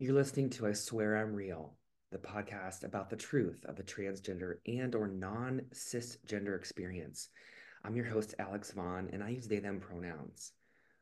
You're 0.00 0.14
listening 0.14 0.50
to 0.50 0.68
I 0.68 0.74
Swear 0.74 1.16
I'm 1.16 1.34
Real, 1.34 1.74
the 2.12 2.18
podcast 2.18 2.84
about 2.84 3.10
the 3.10 3.16
truth 3.16 3.64
of 3.64 3.74
the 3.74 3.82
transgender 3.82 4.58
and 4.64 4.94
or 4.94 5.08
non-cisgender 5.08 6.56
experience. 6.56 7.30
I'm 7.82 7.96
your 7.96 8.04
host 8.04 8.36
Alex 8.38 8.70
Vaughan 8.70 9.10
and 9.12 9.24
I 9.24 9.30
use 9.30 9.48
they 9.48 9.58
them 9.58 9.80
pronouns. 9.80 10.52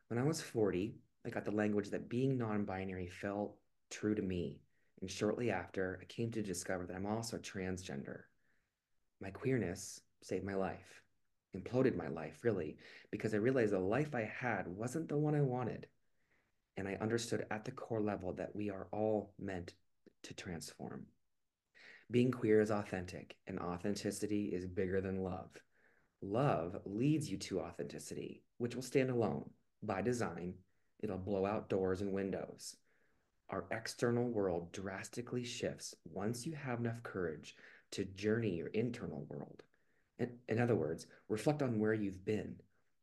When 0.08 0.18
I 0.18 0.22
was 0.22 0.40
40, 0.40 0.94
I 1.26 1.28
got 1.28 1.44
the 1.44 1.50
language 1.50 1.90
that 1.90 2.08
being 2.08 2.38
non-binary 2.38 3.08
felt 3.08 3.58
true 3.90 4.14
to 4.14 4.22
me, 4.22 4.60
and 5.02 5.10
shortly 5.10 5.50
after, 5.50 5.98
I 6.00 6.06
came 6.06 6.30
to 6.30 6.42
discover 6.42 6.86
that 6.86 6.96
I'm 6.96 7.04
also 7.04 7.36
transgender. 7.36 8.20
My 9.20 9.28
queerness 9.28 10.00
saved 10.22 10.46
my 10.46 10.54
life, 10.54 11.02
imploded 11.54 11.96
my 11.96 12.08
life 12.08 12.38
really, 12.42 12.78
because 13.10 13.34
I 13.34 13.36
realized 13.36 13.74
the 13.74 13.78
life 13.78 14.14
I 14.14 14.22
had 14.40 14.66
wasn't 14.66 15.10
the 15.10 15.18
one 15.18 15.34
I 15.34 15.42
wanted 15.42 15.86
and 16.76 16.86
I 16.86 16.98
understood 17.00 17.46
at 17.50 17.64
the 17.64 17.70
core 17.70 18.00
level 18.00 18.32
that 18.34 18.54
we 18.54 18.70
are 18.70 18.86
all 18.92 19.32
meant 19.38 19.74
to 20.24 20.34
transform. 20.34 21.06
Being 22.10 22.30
queer 22.30 22.60
is 22.60 22.70
authentic, 22.70 23.36
and 23.46 23.58
authenticity 23.58 24.50
is 24.54 24.66
bigger 24.66 25.00
than 25.00 25.24
love. 25.24 25.50
Love 26.22 26.76
leads 26.84 27.30
you 27.30 27.36
to 27.38 27.60
authenticity, 27.60 28.42
which 28.58 28.74
will 28.74 28.82
stand 28.82 29.10
alone. 29.10 29.50
By 29.82 30.02
design, 30.02 30.54
it'll 31.00 31.18
blow 31.18 31.46
out 31.46 31.68
doors 31.68 32.00
and 32.00 32.12
windows. 32.12 32.76
Our 33.50 33.64
external 33.70 34.28
world 34.28 34.72
drastically 34.72 35.44
shifts 35.44 35.94
once 36.04 36.46
you 36.46 36.52
have 36.54 36.80
enough 36.80 37.02
courage 37.02 37.54
to 37.92 38.04
journey 38.04 38.56
your 38.56 38.68
internal 38.68 39.24
world. 39.28 39.62
In, 40.18 40.38
in 40.48 40.58
other 40.58 40.74
words, 40.74 41.06
reflect 41.28 41.62
on 41.62 41.78
where 41.78 41.94
you've 41.94 42.24
been 42.24 42.56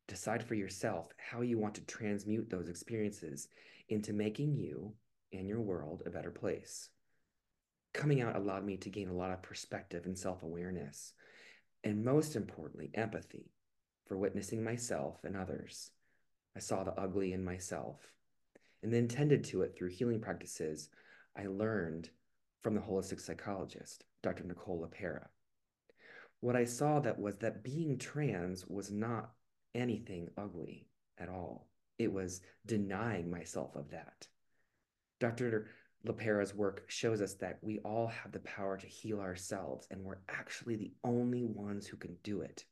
Decide 0.08 0.44
for 0.44 0.56
yourself 0.56 1.10
how 1.18 1.42
you 1.42 1.58
want 1.58 1.76
to 1.76 1.86
transmute 1.86 2.50
those 2.50 2.68
experiences 2.68 3.48
into 3.90 4.14
making 4.14 4.56
you 4.56 4.94
and 5.32 5.48
your 5.48 5.62
world 5.62 6.04
a 6.06 6.10
better 6.10 6.32
place. 6.32 6.90
Coming 7.94 8.22
out 8.22 8.36
allowed 8.36 8.66
me 8.66 8.78
to 8.78 8.90
gain 8.90 9.10
a 9.10 9.14
lot 9.14 9.32
of 9.32 9.42
perspective 9.42 10.06
and 10.06 10.18
self 10.18 10.44
awareness, 10.44 11.14
and 11.84 12.04
most 12.04 12.36
importantly, 12.36 12.92
empathy 12.94 13.52
for 14.06 14.18
witnessing 14.18 14.64
myself 14.64 15.24
and 15.24 15.38
others. 15.38 15.92
I 16.56 16.60
saw 16.60 16.84
the 16.84 16.94
ugly 17.00 17.34
in 17.34 17.44
myself 17.44 18.00
and 18.82 18.94
then 18.94 19.08
tended 19.08 19.44
to 19.46 19.62
it 19.62 19.76
through 19.76 19.90
healing 19.90 20.20
practices 20.20 20.90
I 21.36 21.48
learned 21.48 22.10
from 22.62 22.76
the 22.76 22.82
holistic 22.82 23.20
psychologist, 23.20 24.06
Dr. 24.22 24.44
Nicole 24.44 24.88
LePera. 24.88 25.28
What 26.42 26.56
I 26.56 26.66
saw 26.66 27.00
that 27.00 27.20
was 27.20 27.38
that 27.38 27.64
being 27.64 27.98
trans 27.98 28.68
was 28.68 28.92
not 28.92 29.32
anything 29.76 30.30
ugly 30.38 30.88
at 31.18 31.30
all. 31.30 31.68
It 32.00 32.12
was 32.12 32.42
denying 32.66 33.30
myself 33.30 33.76
of 33.76 33.90
that. 33.92 34.28
Dr. 35.20 35.68
LePera's 36.06 36.54
work 36.54 36.84
shows 36.88 37.22
us 37.22 37.36
that 37.36 37.60
we 37.62 37.80
all 37.80 38.08
have 38.08 38.32
the 38.32 38.40
power 38.40 38.78
to 38.78 38.88
heal 38.88 39.22
ourselves, 39.22 39.88
and 39.90 40.04
we're 40.04 40.18
actually 40.28 40.76
the 40.76 40.92
only 41.04 41.46
ones 41.46 41.88
who 41.88 41.96
can 41.98 42.18
do 42.24 42.42
it. 42.42 42.66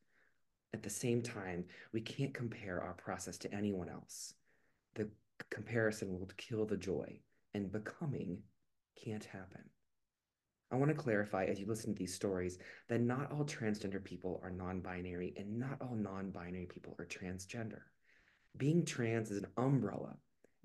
At 0.73 0.83
the 0.83 0.89
same 0.89 1.21
time, 1.21 1.65
we 1.93 2.01
can't 2.01 2.33
compare 2.33 2.81
our 2.81 2.93
process 2.93 3.37
to 3.39 3.53
anyone 3.53 3.89
else. 3.89 4.33
The 4.95 5.09
comparison 5.49 6.19
will 6.19 6.29
kill 6.37 6.65
the 6.65 6.77
joy, 6.77 7.19
and 7.53 7.71
becoming 7.71 8.39
can't 9.01 9.23
happen. 9.25 9.63
I 10.71 10.77
want 10.77 10.89
to 10.89 10.95
clarify 10.95 11.45
as 11.45 11.59
you 11.59 11.65
listen 11.65 11.93
to 11.93 11.99
these 11.99 12.13
stories 12.13 12.57
that 12.87 13.01
not 13.01 13.29
all 13.31 13.43
transgender 13.43 14.01
people 14.01 14.39
are 14.41 14.49
non 14.49 14.79
binary 14.79 15.33
and 15.35 15.59
not 15.59 15.81
all 15.81 15.95
non 15.95 16.31
binary 16.31 16.65
people 16.65 16.95
are 16.97 17.05
transgender. 17.05 17.81
Being 18.55 18.85
trans 18.85 19.31
is 19.31 19.39
an 19.39 19.47
umbrella 19.57 20.15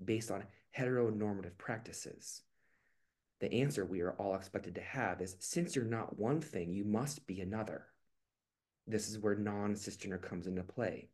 based 0.03 0.31
on 0.31 0.45
heteronormative 0.77 1.57
practices. 1.57 2.43
The 3.39 3.53
answer 3.53 3.85
we 3.85 4.01
are 4.01 4.13
all 4.13 4.35
expected 4.35 4.75
to 4.75 4.81
have 4.81 5.21
is 5.21 5.35
since 5.39 5.75
you're 5.75 5.85
not 5.85 6.17
one 6.17 6.39
thing, 6.39 6.73
you 6.73 6.85
must 6.85 7.27
be 7.27 7.41
another. 7.41 7.87
This 8.87 9.09
is 9.09 9.19
where 9.19 9.35
non 9.35 9.73
cisgender 9.75 10.21
comes 10.21 10.47
into 10.47 10.63
play. 10.63 11.09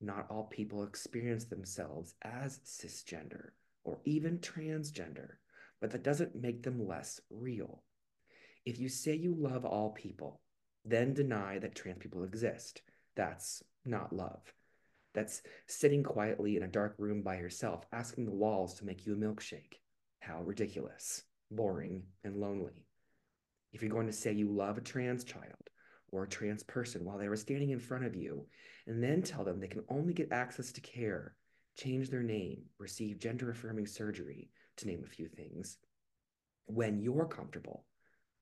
Not 0.00 0.26
all 0.28 0.44
people 0.44 0.82
experience 0.82 1.44
themselves 1.44 2.14
as 2.22 2.58
cisgender 2.66 3.50
or 3.84 4.00
even 4.04 4.38
transgender, 4.38 5.36
but 5.80 5.90
that 5.92 6.02
doesn't 6.02 6.34
make 6.34 6.64
them 6.64 6.86
less 6.86 7.20
real. 7.30 7.84
If 8.64 8.78
you 8.78 8.88
say 8.88 9.14
you 9.14 9.34
love 9.34 9.64
all 9.64 9.90
people, 9.90 10.40
then 10.84 11.12
deny 11.12 11.58
that 11.58 11.74
trans 11.74 11.98
people 11.98 12.24
exist, 12.24 12.82
that's 13.14 13.62
not 13.84 14.14
love. 14.14 14.40
That's 15.14 15.42
sitting 15.66 16.02
quietly 16.02 16.56
in 16.56 16.62
a 16.62 16.68
dark 16.68 16.94
room 16.98 17.22
by 17.22 17.36
yourself, 17.36 17.86
asking 17.92 18.24
the 18.24 18.32
walls 18.32 18.74
to 18.74 18.86
make 18.86 19.06
you 19.06 19.12
a 19.12 19.16
milkshake. 19.16 19.74
How 20.20 20.40
ridiculous, 20.42 21.22
boring, 21.50 22.02
and 22.24 22.36
lonely. 22.36 22.86
If 23.72 23.82
you're 23.82 23.90
going 23.90 24.06
to 24.06 24.12
say 24.12 24.32
you 24.32 24.50
love 24.50 24.78
a 24.78 24.80
trans 24.80 25.24
child 25.24 25.68
or 26.10 26.24
a 26.24 26.28
trans 26.28 26.62
person 26.62 27.04
while 27.04 27.18
they 27.18 27.28
were 27.28 27.36
standing 27.36 27.70
in 27.70 27.78
front 27.78 28.06
of 28.06 28.16
you, 28.16 28.46
and 28.86 29.02
then 29.02 29.22
tell 29.22 29.44
them 29.44 29.60
they 29.60 29.68
can 29.68 29.84
only 29.88 30.14
get 30.14 30.32
access 30.32 30.72
to 30.72 30.80
care, 30.80 31.34
change 31.76 32.08
their 32.08 32.22
name, 32.22 32.62
receive 32.78 33.18
gender 33.18 33.50
affirming 33.50 33.86
surgery, 33.86 34.48
to 34.76 34.86
name 34.86 35.02
a 35.04 35.08
few 35.08 35.28
things, 35.28 35.76
when 36.66 36.98
you're 36.98 37.26
comfortable 37.26 37.84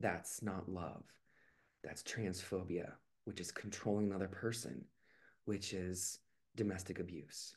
that's 0.03 0.43
not 0.43 0.69
love. 0.69 1.05
That's 1.83 2.03
transphobia, 2.03 2.93
which 3.25 3.41
is 3.41 3.51
controlling 3.51 4.09
another 4.09 4.29
person, 4.29 4.85
which 5.45 5.73
is 5.73 6.19
domestic 6.57 6.99
abuse. 6.99 7.57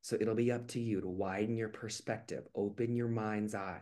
So 0.00 0.16
it'll 0.20 0.34
be 0.34 0.50
up 0.50 0.66
to 0.68 0.80
you 0.80 1.00
to 1.00 1.08
widen 1.08 1.56
your 1.56 1.68
perspective, 1.68 2.44
open 2.54 2.96
your 2.96 3.08
mind's 3.08 3.54
eye. 3.54 3.80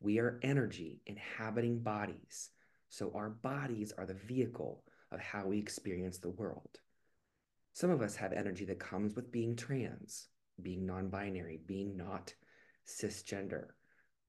We 0.00 0.18
are 0.18 0.40
energy 0.42 1.00
inhabiting 1.06 1.80
bodies. 1.80 2.50
So 2.88 3.12
our 3.14 3.30
bodies 3.30 3.92
are 3.96 4.06
the 4.06 4.14
vehicle 4.14 4.82
of 5.12 5.20
how 5.20 5.46
we 5.46 5.58
experience 5.58 6.18
the 6.18 6.30
world. 6.30 6.78
Some 7.72 7.90
of 7.90 8.02
us 8.02 8.16
have 8.16 8.32
energy 8.32 8.64
that 8.66 8.80
comes 8.80 9.14
with 9.14 9.30
being 9.30 9.54
trans, 9.54 10.28
being 10.62 10.86
non 10.86 11.08
binary, 11.08 11.60
being 11.66 11.96
not 11.96 12.34
cisgender. 12.86 13.66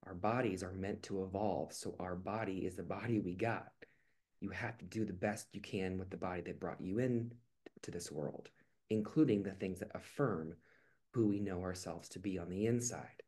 Our 0.07 0.13
bodies 0.13 0.63
are 0.63 0.71
meant 0.71 1.03
to 1.03 1.23
evolve. 1.23 1.73
So 1.73 1.95
our 1.99 2.15
body 2.15 2.59
is 2.59 2.75
the 2.75 2.83
body 2.83 3.19
we 3.19 3.35
got. 3.35 3.67
You 4.39 4.49
have 4.51 4.77
to 4.77 4.85
do 4.85 5.03
the 5.03 5.11
best 5.11 5.47
you 5.51 5.59
can 5.59 5.97
with 5.97 6.09
the 6.09 6.15
body 6.15 6.41
that 6.41 6.61
brought 6.61 6.79
you 6.79 6.99
in 6.99 7.33
to 7.81 7.91
this 7.91 8.09
world, 8.09 8.49
including 8.89 9.43
the 9.43 9.51
things 9.51 9.79
that 9.79 9.91
affirm 9.93 10.53
who 11.11 11.27
we 11.27 11.41
know 11.41 11.61
ourselves 11.61 12.07
to 12.09 12.19
be 12.19 12.39
on 12.39 12.49
the 12.49 12.67
inside. 12.67 13.21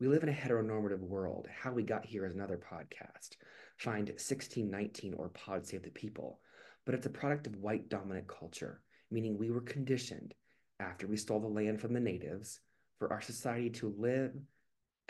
We 0.00 0.08
live 0.08 0.24
in 0.24 0.30
a 0.30 0.32
heteronormative 0.32 0.98
world. 0.98 1.46
How 1.48 1.70
we 1.70 1.84
got 1.84 2.04
here 2.04 2.26
is 2.26 2.34
another 2.34 2.58
podcast. 2.58 3.36
Find 3.76 4.08
1619 4.08 5.14
or 5.14 5.28
Pod 5.28 5.64
Save 5.64 5.84
the 5.84 5.90
People. 5.90 6.40
But 6.84 6.96
it's 6.96 7.06
a 7.06 7.10
product 7.10 7.46
of 7.46 7.54
white 7.54 7.88
dominant 7.88 8.26
culture, 8.26 8.80
meaning 9.12 9.38
we 9.38 9.52
were 9.52 9.60
conditioned 9.60 10.34
after 10.80 11.06
we 11.06 11.16
stole 11.16 11.38
the 11.38 11.46
land 11.46 11.80
from 11.80 11.92
the 11.92 12.00
natives 12.00 12.58
for 12.98 13.12
our 13.12 13.20
society 13.20 13.70
to 13.70 13.94
live 13.96 14.32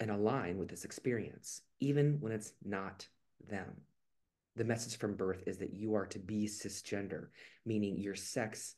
and 0.02 0.10
align 0.10 0.58
with 0.58 0.68
this 0.68 0.84
experience, 0.84 1.62
even 1.80 2.18
when 2.20 2.32
it's 2.32 2.52
not 2.64 3.06
them. 3.48 3.80
The 4.56 4.64
message 4.64 4.98
from 4.98 5.16
birth 5.16 5.44
is 5.46 5.58
that 5.58 5.72
you 5.72 5.94
are 5.94 6.06
to 6.06 6.18
be 6.18 6.46
cisgender, 6.46 7.28
meaning 7.64 7.96
your 7.96 8.14
sex 8.14 8.74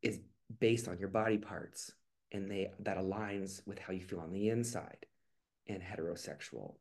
is 0.00 0.20
based 0.60 0.88
on 0.88 0.98
your 0.98 1.08
body 1.08 1.38
parts 1.38 1.92
and 2.32 2.50
they 2.50 2.70
that 2.80 2.96
aligns 2.96 3.66
with 3.66 3.78
how 3.78 3.92
you 3.92 4.00
feel 4.00 4.20
on 4.20 4.32
the 4.32 4.48
inside 4.48 5.06
and 5.68 5.82
heterosexual. 5.82 6.76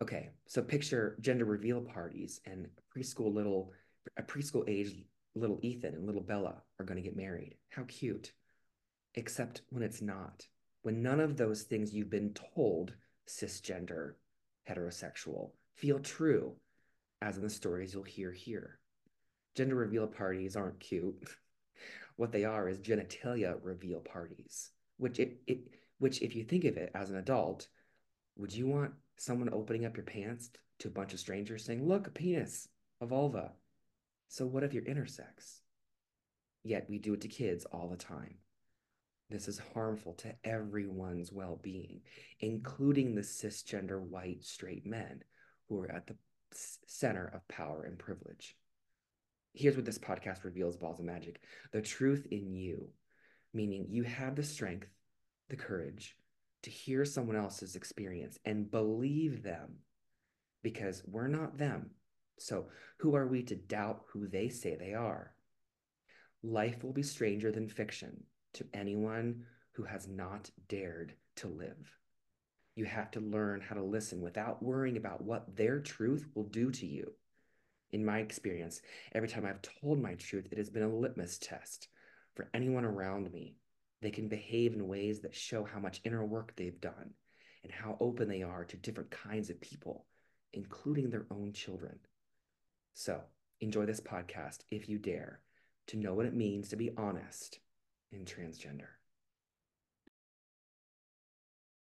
Okay, 0.00 0.30
so 0.46 0.62
picture 0.62 1.16
gender 1.20 1.44
reveal 1.44 1.80
parties 1.80 2.40
and 2.46 2.68
preschool 2.96 3.34
little 3.34 3.72
a 4.16 4.22
preschool 4.22 4.68
age 4.68 4.94
little 5.34 5.58
Ethan 5.62 5.94
and 5.94 6.06
little 6.06 6.22
Bella 6.22 6.62
are 6.78 6.84
going 6.84 6.96
to 6.96 7.02
get 7.02 7.16
married. 7.16 7.56
How 7.70 7.84
cute. 7.88 8.32
Except 9.14 9.62
when 9.70 9.82
it's 9.82 10.02
not 10.02 10.46
when 10.82 11.02
none 11.02 11.20
of 11.20 11.36
those 11.36 11.62
things 11.62 11.92
you've 11.92 12.10
been 12.10 12.34
told 12.54 12.94
cisgender, 13.28 14.14
heterosexual 14.68 15.50
feel 15.74 15.98
true, 15.98 16.54
as 17.20 17.36
in 17.36 17.42
the 17.42 17.50
stories 17.50 17.92
you'll 17.94 18.02
hear 18.02 18.32
here. 18.32 18.78
Gender 19.54 19.74
reveal 19.74 20.06
parties 20.06 20.56
aren't 20.56 20.80
cute. 20.80 21.16
what 22.16 22.32
they 22.32 22.44
are 22.44 22.68
is 22.68 22.78
genitalia 22.78 23.56
reveal 23.62 24.00
parties, 24.00 24.70
which 24.96 25.18
it, 25.18 25.40
it 25.46 25.58
which 25.98 26.22
if 26.22 26.34
you 26.34 26.44
think 26.44 26.64
of 26.64 26.76
it 26.76 26.90
as 26.94 27.10
an 27.10 27.16
adult, 27.16 27.68
would 28.36 28.52
you 28.52 28.66
want 28.66 28.92
someone 29.16 29.52
opening 29.52 29.84
up 29.84 29.96
your 29.96 30.04
pants 30.04 30.50
to 30.78 30.88
a 30.88 30.92
bunch 30.92 31.12
of 31.12 31.20
strangers 31.20 31.64
saying, 31.64 31.86
"Look, 31.86 32.06
a 32.06 32.10
penis, 32.10 32.68
a 33.00 33.06
vulva"? 33.06 33.52
So 34.28 34.46
what 34.46 34.62
if 34.62 34.72
you're 34.74 34.84
intersex? 34.84 35.60
Yet 36.62 36.86
we 36.88 36.98
do 36.98 37.14
it 37.14 37.22
to 37.22 37.28
kids 37.28 37.64
all 37.64 37.88
the 37.88 37.96
time. 37.96 38.36
This 39.30 39.46
is 39.46 39.60
harmful 39.74 40.14
to 40.14 40.34
everyone's 40.42 41.30
well 41.30 41.60
being, 41.62 42.00
including 42.40 43.14
the 43.14 43.20
cisgender 43.20 44.00
white 44.00 44.42
straight 44.42 44.86
men 44.86 45.22
who 45.68 45.80
are 45.80 45.92
at 45.92 46.06
the 46.06 46.16
center 46.50 47.26
of 47.34 47.46
power 47.46 47.84
and 47.84 47.98
privilege. 47.98 48.56
Here's 49.52 49.76
what 49.76 49.84
this 49.84 49.98
podcast 49.98 50.44
reveals 50.44 50.78
balls 50.78 50.98
of 50.98 51.04
magic 51.04 51.42
the 51.72 51.82
truth 51.82 52.26
in 52.30 52.54
you, 52.54 52.88
meaning 53.52 53.88
you 53.90 54.04
have 54.04 54.34
the 54.34 54.42
strength, 54.42 54.88
the 55.50 55.56
courage, 55.56 56.16
to 56.62 56.70
hear 56.70 57.04
someone 57.04 57.36
else's 57.36 57.76
experience 57.76 58.38
and 58.46 58.70
believe 58.70 59.42
them 59.42 59.76
because 60.62 61.02
we're 61.06 61.28
not 61.28 61.58
them. 61.58 61.90
So, 62.38 62.68
who 62.98 63.14
are 63.14 63.26
we 63.26 63.42
to 63.42 63.56
doubt 63.56 64.04
who 64.08 64.26
they 64.26 64.48
say 64.48 64.74
they 64.74 64.94
are? 64.94 65.34
Life 66.42 66.82
will 66.82 66.94
be 66.94 67.02
stranger 67.02 67.52
than 67.52 67.68
fiction 67.68 68.24
to 68.54 68.66
anyone 68.74 69.44
who 69.72 69.84
has 69.84 70.08
not 70.08 70.50
dared 70.68 71.14
to 71.36 71.46
live. 71.46 71.98
You 72.74 72.84
have 72.84 73.10
to 73.12 73.20
learn 73.20 73.60
how 73.60 73.74
to 73.74 73.82
listen 73.82 74.20
without 74.20 74.62
worrying 74.62 74.96
about 74.96 75.22
what 75.22 75.56
their 75.56 75.80
truth 75.80 76.26
will 76.34 76.44
do 76.44 76.70
to 76.70 76.86
you. 76.86 77.12
In 77.90 78.04
my 78.04 78.18
experience, 78.18 78.82
every 79.12 79.28
time 79.28 79.46
I've 79.46 79.62
told 79.62 80.00
my 80.00 80.14
truth, 80.14 80.48
it 80.50 80.58
has 80.58 80.70
been 80.70 80.82
a 80.82 80.88
litmus 80.88 81.38
test 81.38 81.88
for 82.34 82.50
anyone 82.54 82.84
around 82.84 83.32
me. 83.32 83.56
They 84.02 84.10
can 84.10 84.28
behave 84.28 84.74
in 84.74 84.86
ways 84.86 85.20
that 85.20 85.34
show 85.34 85.64
how 85.64 85.80
much 85.80 86.00
inner 86.04 86.24
work 86.24 86.54
they've 86.56 86.80
done 86.80 87.14
and 87.64 87.72
how 87.72 87.96
open 88.00 88.28
they 88.28 88.42
are 88.42 88.64
to 88.64 88.76
different 88.76 89.10
kinds 89.10 89.50
of 89.50 89.60
people, 89.60 90.06
including 90.52 91.10
their 91.10 91.26
own 91.30 91.52
children. 91.52 91.98
So, 92.94 93.20
enjoy 93.60 93.86
this 93.86 94.00
podcast 94.00 94.58
if 94.70 94.88
you 94.88 94.98
dare 94.98 95.40
to 95.88 95.96
know 95.96 96.14
what 96.14 96.26
it 96.26 96.34
means 96.34 96.68
to 96.68 96.76
be 96.76 96.90
honest 96.96 97.58
in 98.12 98.24
transgender. 98.24 98.88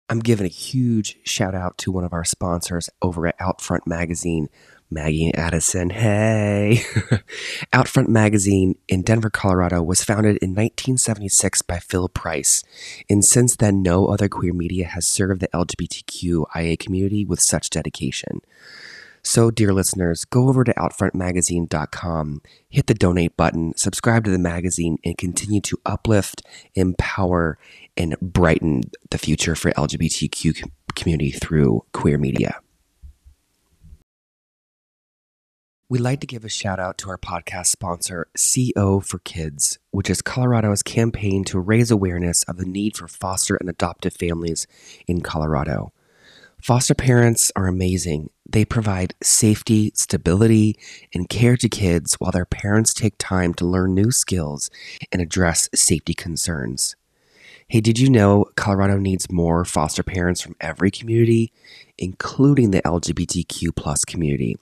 I'm 0.08 0.18
giving 0.18 0.44
a 0.44 0.48
huge 0.48 1.18
shout 1.22 1.54
out 1.54 1.78
to 1.78 1.92
one 1.92 2.02
of 2.02 2.12
our 2.12 2.24
sponsors 2.24 2.90
over 3.00 3.28
at 3.28 3.38
Outfront 3.38 3.86
Magazine, 3.86 4.48
Maggie 4.90 5.32
Addison. 5.32 5.90
Hey! 5.90 6.80
Outfront 7.72 8.08
Magazine 8.08 8.76
in 8.88 9.02
Denver, 9.02 9.30
Colorado 9.30 9.80
was 9.84 10.02
founded 10.02 10.36
in 10.38 10.50
1976 10.50 11.62
by 11.62 11.78
Phil 11.78 12.08
Price. 12.08 12.64
And 13.08 13.24
since 13.24 13.54
then, 13.54 13.82
no 13.82 14.06
other 14.06 14.28
queer 14.28 14.52
media 14.52 14.86
has 14.86 15.06
served 15.06 15.42
the 15.42 15.48
LGBTQIA 15.48 16.76
community 16.76 17.24
with 17.24 17.40
such 17.40 17.70
dedication. 17.70 18.40
So, 19.22 19.50
dear 19.50 19.72
listeners, 19.72 20.24
go 20.24 20.48
over 20.48 20.64
to 20.64 20.72
OutfrontMagazine.com, 20.74 22.42
hit 22.68 22.86
the 22.86 22.94
donate 22.94 23.36
button, 23.36 23.76
subscribe 23.76 24.24
to 24.24 24.30
the 24.30 24.38
magazine, 24.38 24.98
and 25.04 25.18
continue 25.18 25.60
to 25.62 25.78
uplift, 25.84 26.42
empower, 26.74 27.58
and 27.96 28.16
brighten 28.20 28.82
the 29.10 29.18
future 29.18 29.54
for 29.54 29.72
LGBTQ 29.72 30.70
community 30.94 31.30
through 31.30 31.84
queer 31.92 32.18
media. 32.18 32.60
We'd 35.90 36.02
like 36.02 36.20
to 36.20 36.26
give 36.28 36.44
a 36.44 36.48
shout 36.48 36.78
out 36.78 36.98
to 36.98 37.10
our 37.10 37.18
podcast 37.18 37.66
sponsor, 37.66 38.28
CO 38.36 39.00
for 39.00 39.18
Kids, 39.18 39.80
which 39.90 40.08
is 40.08 40.22
Colorado's 40.22 40.84
campaign 40.84 41.42
to 41.46 41.58
raise 41.58 41.90
awareness 41.90 42.44
of 42.44 42.58
the 42.58 42.64
need 42.64 42.96
for 42.96 43.08
foster 43.08 43.56
and 43.56 43.68
adoptive 43.68 44.14
families 44.14 44.68
in 45.08 45.20
Colorado. 45.20 45.92
Foster 46.62 46.94
parents 46.94 47.50
are 47.56 47.66
amazing. 47.66 48.28
They 48.46 48.66
provide 48.66 49.14
safety, 49.22 49.92
stability, 49.94 50.78
and 51.14 51.28
care 51.28 51.56
to 51.56 51.68
kids 51.70 52.14
while 52.18 52.32
their 52.32 52.44
parents 52.44 52.92
take 52.92 53.14
time 53.18 53.54
to 53.54 53.64
learn 53.64 53.94
new 53.94 54.10
skills 54.10 54.68
and 55.10 55.22
address 55.22 55.70
safety 55.74 56.12
concerns. 56.12 56.96
Hey, 57.68 57.80
did 57.80 57.98
you 57.98 58.10
know 58.10 58.44
Colorado 58.56 58.98
needs 58.98 59.30
more 59.30 59.64
foster 59.64 60.02
parents 60.02 60.42
from 60.42 60.56
every 60.60 60.90
community, 60.90 61.52
including 61.96 62.72
the 62.72 62.82
LGBTQ 62.82 63.74
plus 63.74 64.04
community, 64.04 64.56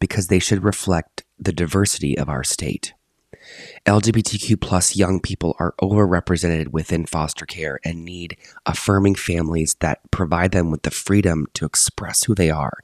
because 0.00 0.28
they 0.28 0.38
should 0.38 0.64
reflect 0.64 1.24
the 1.38 1.52
diversity 1.52 2.16
of 2.16 2.28
our 2.30 2.44
state? 2.44 2.93
LGBTQ 3.86 4.60
plus 4.60 4.96
young 4.96 5.20
people 5.20 5.56
are 5.58 5.74
overrepresented 5.80 6.68
within 6.68 7.06
foster 7.06 7.46
care 7.46 7.80
and 7.84 8.04
need 8.04 8.36
affirming 8.66 9.14
families 9.14 9.74
that 9.80 10.00
provide 10.10 10.52
them 10.52 10.70
with 10.70 10.82
the 10.82 10.90
freedom 10.90 11.46
to 11.54 11.64
express 11.64 12.24
who 12.24 12.34
they 12.34 12.50
are. 12.50 12.78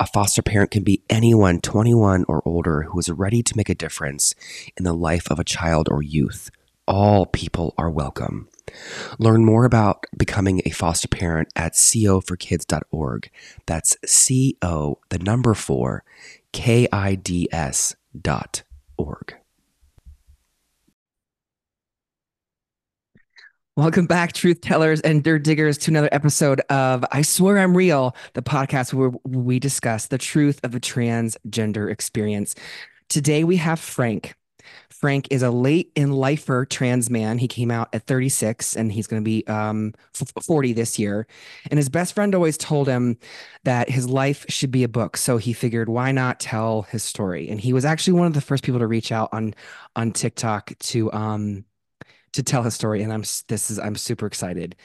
A 0.00 0.06
foster 0.06 0.42
parent 0.42 0.70
can 0.70 0.84
be 0.84 1.02
anyone 1.08 1.60
21 1.60 2.24
or 2.28 2.42
older 2.44 2.82
who 2.82 2.98
is 2.98 3.08
ready 3.08 3.42
to 3.42 3.56
make 3.56 3.68
a 3.68 3.74
difference 3.74 4.34
in 4.76 4.84
the 4.84 4.92
life 4.92 5.30
of 5.30 5.38
a 5.38 5.44
child 5.44 5.88
or 5.90 6.02
youth. 6.02 6.50
All 6.86 7.26
people 7.26 7.74
are 7.76 7.90
welcome. 7.90 8.48
Learn 9.18 9.44
more 9.44 9.64
about 9.64 10.04
becoming 10.16 10.60
a 10.64 10.70
foster 10.70 11.08
parent 11.08 11.48
at 11.56 11.72
co4kids.org. 11.72 13.30
That's 13.66 13.96
C 14.04 14.56
O, 14.62 14.98
the 15.08 15.18
number 15.18 15.54
four, 15.54 16.04
K 16.52 16.86
I 16.92 17.14
D 17.14 17.48
S 17.50 17.96
dot 18.20 18.62
org. 18.96 19.37
Welcome 23.78 24.06
back, 24.06 24.32
truth 24.32 24.60
tellers 24.60 25.00
and 25.02 25.22
dirt 25.22 25.44
diggers, 25.44 25.78
to 25.78 25.92
another 25.92 26.08
episode 26.10 26.60
of 26.68 27.04
I 27.12 27.22
Swear 27.22 27.58
I'm 27.58 27.76
Real, 27.76 28.16
the 28.32 28.42
podcast 28.42 28.92
where 28.92 29.12
we 29.24 29.60
discuss 29.60 30.06
the 30.06 30.18
truth 30.18 30.58
of 30.64 30.72
the 30.72 30.80
transgender 30.80 31.88
experience. 31.88 32.56
Today 33.08 33.44
we 33.44 33.56
have 33.58 33.78
Frank. 33.78 34.34
Frank 34.90 35.28
is 35.30 35.44
a 35.44 35.52
late 35.52 35.92
in 35.94 36.10
lifer 36.10 36.66
trans 36.66 37.08
man. 37.08 37.38
He 37.38 37.46
came 37.46 37.70
out 37.70 37.88
at 37.92 38.04
36 38.08 38.74
and 38.74 38.90
he's 38.90 39.06
going 39.06 39.22
to 39.22 39.24
be 39.24 39.46
um, 39.46 39.94
40 40.12 40.72
this 40.72 40.98
year. 40.98 41.28
And 41.70 41.78
his 41.78 41.88
best 41.88 42.16
friend 42.16 42.34
always 42.34 42.58
told 42.58 42.88
him 42.88 43.16
that 43.62 43.88
his 43.88 44.08
life 44.08 44.44
should 44.48 44.72
be 44.72 44.82
a 44.82 44.88
book. 44.88 45.16
So 45.16 45.36
he 45.36 45.52
figured, 45.52 45.88
why 45.88 46.10
not 46.10 46.40
tell 46.40 46.82
his 46.82 47.04
story? 47.04 47.48
And 47.48 47.60
he 47.60 47.72
was 47.72 47.84
actually 47.84 48.14
one 48.14 48.26
of 48.26 48.34
the 48.34 48.40
first 48.40 48.64
people 48.64 48.80
to 48.80 48.88
reach 48.88 49.12
out 49.12 49.28
on 49.30 49.54
on 49.94 50.10
TikTok 50.10 50.72
to 50.80 51.12
um, 51.12 51.64
to 52.32 52.42
tell 52.42 52.62
his 52.62 52.74
story, 52.74 53.02
and 53.02 53.12
I'm 53.12 53.22
this 53.48 53.70
is 53.70 53.78
I'm 53.78 53.96
super 53.96 54.26
excited. 54.26 54.76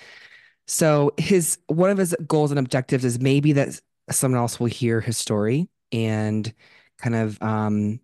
So 0.68 1.12
his 1.18 1.58
one 1.68 1.90
of 1.90 1.98
his 1.98 2.16
goals 2.28 2.52
and 2.52 2.60
objectives 2.60 3.06
is 3.06 3.20
maybe 3.20 3.54
that 3.54 3.80
someone 4.10 4.40
else 4.40 4.60
will 4.60 4.68
hear 4.68 5.02
his 5.02 5.18
story 5.18 5.70
and 5.92 6.52
kind 6.98 7.16
of 7.16 7.42
um, 7.42 8.00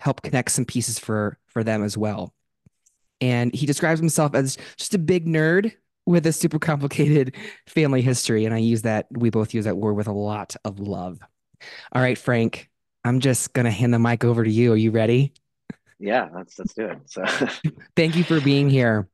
help 0.00 0.22
connect 0.22 0.50
some 0.50 0.64
pieces 0.64 0.98
for 0.98 1.38
for 1.46 1.64
them 1.64 1.82
as 1.82 1.96
well. 1.96 2.34
And 3.20 3.54
he 3.54 3.66
describes 3.66 4.00
himself 4.00 4.34
as 4.34 4.58
just 4.76 4.94
a 4.94 4.98
big 4.98 5.26
nerd 5.26 5.72
with 6.06 6.26
a 6.26 6.32
super 6.32 6.58
complicated 6.58 7.36
family 7.66 8.02
history, 8.02 8.44
and 8.44 8.54
I 8.54 8.58
use 8.58 8.82
that 8.82 9.06
we 9.10 9.30
both 9.30 9.54
use 9.54 9.64
that 9.64 9.76
word 9.76 9.94
with 9.94 10.08
a 10.08 10.12
lot 10.12 10.56
of 10.64 10.80
love. 10.80 11.20
All 11.92 12.02
right, 12.02 12.18
Frank, 12.18 12.68
I'm 13.04 13.20
just 13.20 13.52
gonna 13.52 13.70
hand 13.70 13.94
the 13.94 13.98
mic 13.98 14.24
over 14.24 14.44
to 14.44 14.50
you. 14.50 14.72
Are 14.72 14.76
you 14.76 14.90
ready? 14.90 15.32
Yeah, 16.02 16.28
let's 16.34 16.58
let's 16.58 16.74
do 16.74 16.86
it. 16.86 16.98
So 17.06 17.24
thank 17.96 18.16
you 18.16 18.24
for 18.24 18.40
being 18.40 18.68
here. 18.68 19.08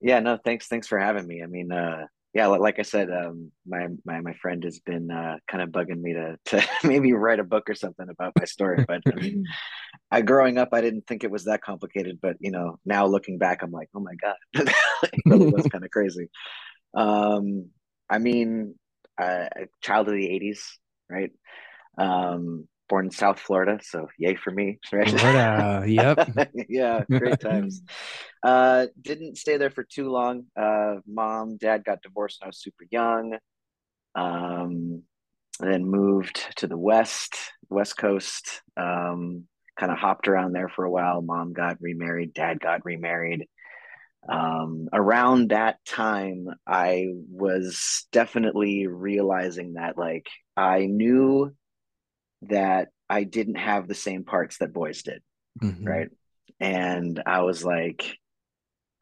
Yeah, 0.00 0.20
no, 0.20 0.38
thanks 0.44 0.66
thanks 0.66 0.86
for 0.86 0.98
having 0.98 1.26
me. 1.26 1.42
I 1.42 1.46
mean, 1.46 1.72
uh 1.72 2.06
yeah, 2.36 2.48
like 2.48 2.78
I 2.78 2.82
said, 2.82 3.08
um, 3.10 3.50
my 3.66 3.86
my 4.04 4.20
my 4.20 4.34
friend 4.34 4.62
has 4.64 4.78
been 4.80 5.10
uh, 5.10 5.38
kind 5.50 5.62
of 5.62 5.70
bugging 5.70 6.02
me 6.02 6.12
to 6.12 6.36
to 6.46 6.68
maybe 6.84 7.14
write 7.14 7.40
a 7.40 7.44
book 7.44 7.70
or 7.70 7.74
something 7.74 8.10
about 8.10 8.34
my 8.38 8.44
story. 8.44 8.84
But 8.86 9.00
I 9.10 9.14
mean, 9.18 9.44
I 10.10 10.20
growing 10.20 10.58
up, 10.58 10.68
I 10.72 10.82
didn't 10.82 11.06
think 11.06 11.24
it 11.24 11.30
was 11.30 11.44
that 11.44 11.62
complicated. 11.62 12.18
But 12.20 12.36
you 12.40 12.50
know, 12.50 12.78
now 12.84 13.06
looking 13.06 13.38
back, 13.38 13.62
I'm 13.62 13.70
like, 13.70 13.88
oh 13.94 14.00
my 14.00 14.14
god, 14.16 14.36
it 14.52 15.22
really 15.24 15.48
was 15.48 15.66
kind 15.68 15.82
of 15.82 15.90
crazy. 15.90 16.28
Um, 16.94 17.70
I 18.10 18.18
mean, 18.18 18.74
uh, 19.18 19.48
a 19.56 19.66
child 19.80 20.08
of 20.08 20.14
the 20.14 20.28
'80s, 20.28 20.58
right? 21.08 21.30
Um, 21.96 22.68
born 22.88 23.06
in 23.06 23.10
South 23.10 23.38
Florida, 23.38 23.78
so 23.82 24.08
yay 24.18 24.34
for 24.34 24.50
me. 24.50 24.78
Right? 24.92 25.08
Florida, 25.08 25.84
yep. 25.86 26.50
yeah, 26.68 27.04
great 27.10 27.40
times. 27.40 27.82
Uh, 28.42 28.86
didn't 29.00 29.36
stay 29.36 29.56
there 29.56 29.70
for 29.70 29.82
too 29.82 30.08
long. 30.08 30.44
Uh, 30.56 30.96
mom, 31.04 31.56
dad 31.56 31.82
got 31.84 32.00
divorced 32.00 32.40
when 32.40 32.46
I 32.46 32.50
was 32.50 32.62
super 32.62 32.84
young. 32.92 33.36
Um, 34.14 35.02
then 35.58 35.84
moved 35.84 36.54
to 36.58 36.68
the 36.68 36.78
west, 36.78 37.34
west 37.70 37.96
coast. 37.96 38.62
Um, 38.76 39.48
kind 39.76 39.90
of 39.90 39.98
hopped 39.98 40.28
around 40.28 40.52
there 40.52 40.68
for 40.68 40.84
a 40.84 40.90
while. 40.90 41.22
Mom 41.22 41.54
got 41.54 41.80
remarried, 41.80 42.34
dad 42.34 42.60
got 42.60 42.84
remarried. 42.84 43.48
Um, 44.28 44.88
around 44.92 45.50
that 45.50 45.84
time, 45.84 46.48
I 46.66 47.08
was 47.30 48.06
definitely 48.12 48.86
realizing 48.86 49.74
that 49.74 49.96
like 49.96 50.26
I 50.56 50.86
knew 50.86 51.54
that 52.42 52.88
I 53.08 53.24
didn't 53.24 53.56
have 53.56 53.88
the 53.88 53.94
same 53.94 54.24
parts 54.24 54.58
that 54.58 54.72
boys 54.72 55.02
did. 55.02 55.22
Mm-hmm. 55.62 55.86
Right. 55.86 56.10
And 56.60 57.22
I 57.26 57.42
was 57.42 57.64
like, 57.64 58.18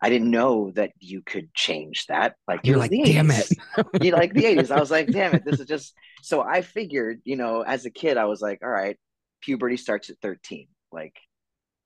I 0.01 0.11
didn't 0.11 0.31
know 0.31 0.71
that 0.73 0.93
you 0.99 1.23
could 1.23 1.55
change 1.55 2.07
that. 2.07 2.35
Like 2.47 2.61
you're 2.65 2.77
like, 2.77 2.91
damn 2.91 3.31
it. 3.31 3.49
you 4.03 4.13
like 4.13 4.35
the 4.35 4.45
80s. 4.45 4.71
I 4.71 4.79
was 4.79 4.91
like, 4.91 5.09
damn 5.09 5.35
it. 5.35 5.45
This 5.45 5.61
is 5.61 5.67
just 5.67 5.95
so 6.23 6.43
I 6.43 6.63
figured, 6.63 7.21
you 7.25 7.37
know, 7.37 7.63
as 7.63 7.87
a 7.87 7.91
kid, 7.91 8.17
I 8.17 8.27
was 8.27 8.41
like, 8.41 8.61
all 8.63 8.69
right, 8.69 8.99
puberty 9.41 9.77
starts 9.77 10.11
at 10.11 10.19
13. 10.21 10.69
Like, 10.93 11.17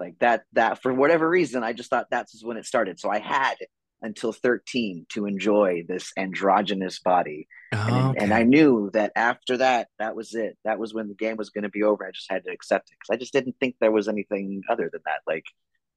like 0.01 0.19
that, 0.19 0.43
that 0.55 0.83
for 0.83 0.93
whatever 0.93 1.29
reason, 1.29 1.63
I 1.63 1.73
just 1.73 1.91
thought 1.91 2.07
that's 2.11 2.43
when 2.45 2.57
it 2.57 2.67
started. 2.67 2.99
So 2.99 3.09
I 3.09 3.21
had 3.21 3.57
until 4.03 4.33
13 4.33 5.07
to 5.11 5.27
enjoy 5.27 5.85
this 5.89 6.13
androgynous 6.17 7.01
body. 7.01 7.49
Oh, 7.73 7.77
and, 7.77 8.07
okay. 8.11 8.25
and 8.25 8.35
I 8.35 8.45
knew 8.45 8.91
that 8.93 9.13
after 9.17 9.57
that, 9.59 9.89
that 9.99 10.15
was 10.15 10.35
it. 10.35 10.57
That 10.65 10.79
was 10.79 10.95
when 10.95 11.09
the 11.09 11.15
game 11.15 11.37
was 11.37 11.51
going 11.51 11.65
to 11.65 11.69
be 11.69 11.83
over. 11.83 12.07
I 12.07 12.13
just 12.13 12.31
had 12.31 12.45
to 12.45 12.53
accept 12.53 12.91
it 12.91 12.97
because 12.99 13.15
I 13.15 13.19
just 13.19 13.33
didn't 13.33 13.57
think 13.61 13.77
there 13.81 13.93
was 13.93 14.09
anything 14.09 14.63
other 14.71 14.89
than 14.93 15.03
that. 15.05 15.21
Like, 15.27 15.45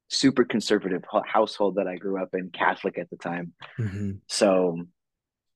super 0.10 0.44
conservative 0.44 1.04
household 1.26 1.76
that 1.76 1.88
I 1.88 1.96
grew 1.96 2.22
up 2.22 2.30
in, 2.34 2.50
Catholic 2.50 2.98
at 2.98 3.10
the 3.10 3.16
time. 3.16 3.54
Mm-hmm. 3.80 4.12
So 4.28 4.86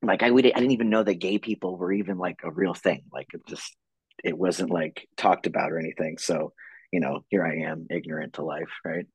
like 0.02 0.24
I 0.24 0.32
would 0.32 0.46
I 0.46 0.50
didn't 0.50 0.72
even 0.72 0.90
know 0.90 1.04
that 1.04 1.16
gay 1.16 1.38
people 1.38 1.78
were 1.78 1.92
even 1.92 2.18
like 2.18 2.40
a 2.44 2.52
real 2.52 2.74
thing. 2.74 3.04
Like 3.12 3.28
it 3.34 3.42
just 3.48 3.76
it 4.24 4.38
wasn't 4.38 4.72
like 4.72 5.08
talked 5.18 5.48
about 5.48 5.72
or 5.72 5.80
anything. 5.80 6.18
So, 6.18 6.54
you 6.92 7.00
know, 7.00 7.26
here 7.30 7.46
I 7.46 7.70
am, 7.70 7.88
ignorant 7.90 8.34
to 8.34 8.44
life, 8.44 8.72
right? 8.84 9.06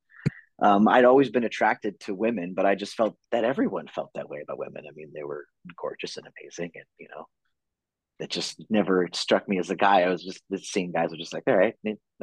Um, 0.61 0.87
I'd 0.87 1.05
always 1.05 1.29
been 1.29 1.43
attracted 1.43 1.99
to 2.01 2.13
women, 2.13 2.53
but 2.55 2.65
I 2.65 2.75
just 2.75 2.95
felt 2.95 3.17
that 3.31 3.43
everyone 3.43 3.87
felt 3.87 4.11
that 4.13 4.29
way 4.29 4.41
about 4.43 4.59
women. 4.59 4.83
I 4.87 4.91
mean, 4.95 5.11
they 5.13 5.23
were 5.23 5.45
gorgeous 5.75 6.17
and 6.17 6.27
amazing, 6.27 6.71
and 6.75 6.85
you 6.99 7.07
know, 7.15 7.25
it 8.21 8.29
just 8.29 8.63
never 8.69 9.09
struck 9.13 9.49
me 9.49 9.57
as 9.57 9.71
a 9.71 9.75
guy. 9.75 10.01
I 10.01 10.09
was 10.09 10.23
just 10.23 10.43
seeing 10.71 10.91
guys 10.91 11.09
were 11.09 11.17
just 11.17 11.33
like, 11.33 11.43
all 11.47 11.57
right, 11.57 11.73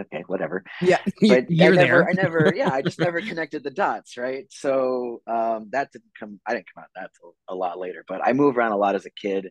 okay, 0.01 0.23
whatever. 0.29 0.63
Yeah, 0.81 0.99
but 1.29 1.51
you're 1.51 1.73
I 1.73 1.77
never, 1.77 1.77
there. 1.77 2.09
I 2.09 2.13
never, 2.13 2.53
yeah, 2.57 2.73
I 2.73 2.83
just 2.83 3.01
never 3.01 3.21
connected 3.21 3.65
the 3.65 3.71
dots, 3.71 4.17
right? 4.17 4.47
So 4.51 5.21
um, 5.27 5.69
that 5.73 5.91
didn't 5.93 6.13
come. 6.19 6.41
I 6.47 6.55
didn't 6.55 6.67
come 6.73 6.85
out 6.85 6.91
that 6.95 7.11
till 7.21 7.35
a 7.49 7.55
lot 7.57 7.79
later. 7.79 8.05
But 8.07 8.21
I 8.25 8.33
moved 8.33 8.57
around 8.57 8.73
a 8.73 8.77
lot 8.77 8.95
as 8.95 9.07
a 9.07 9.11
kid. 9.11 9.49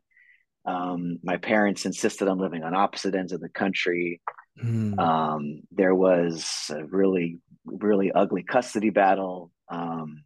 Um, 0.66 1.20
my 1.24 1.38
parents 1.38 1.86
insisted 1.86 2.28
on 2.28 2.40
living 2.40 2.64
on 2.64 2.74
opposite 2.74 3.16
ends 3.16 3.34
of 3.34 3.42
the 3.42 3.50
country. 3.50 4.22
Mm. 4.64 4.98
Um, 5.00 5.62
there 5.72 5.96
was 5.96 6.72
a 6.74 6.84
really, 6.86 7.40
really 7.68 8.12
ugly 8.12 8.44
custody 8.44 8.90
battle. 8.90 9.52
Um, 9.70 10.24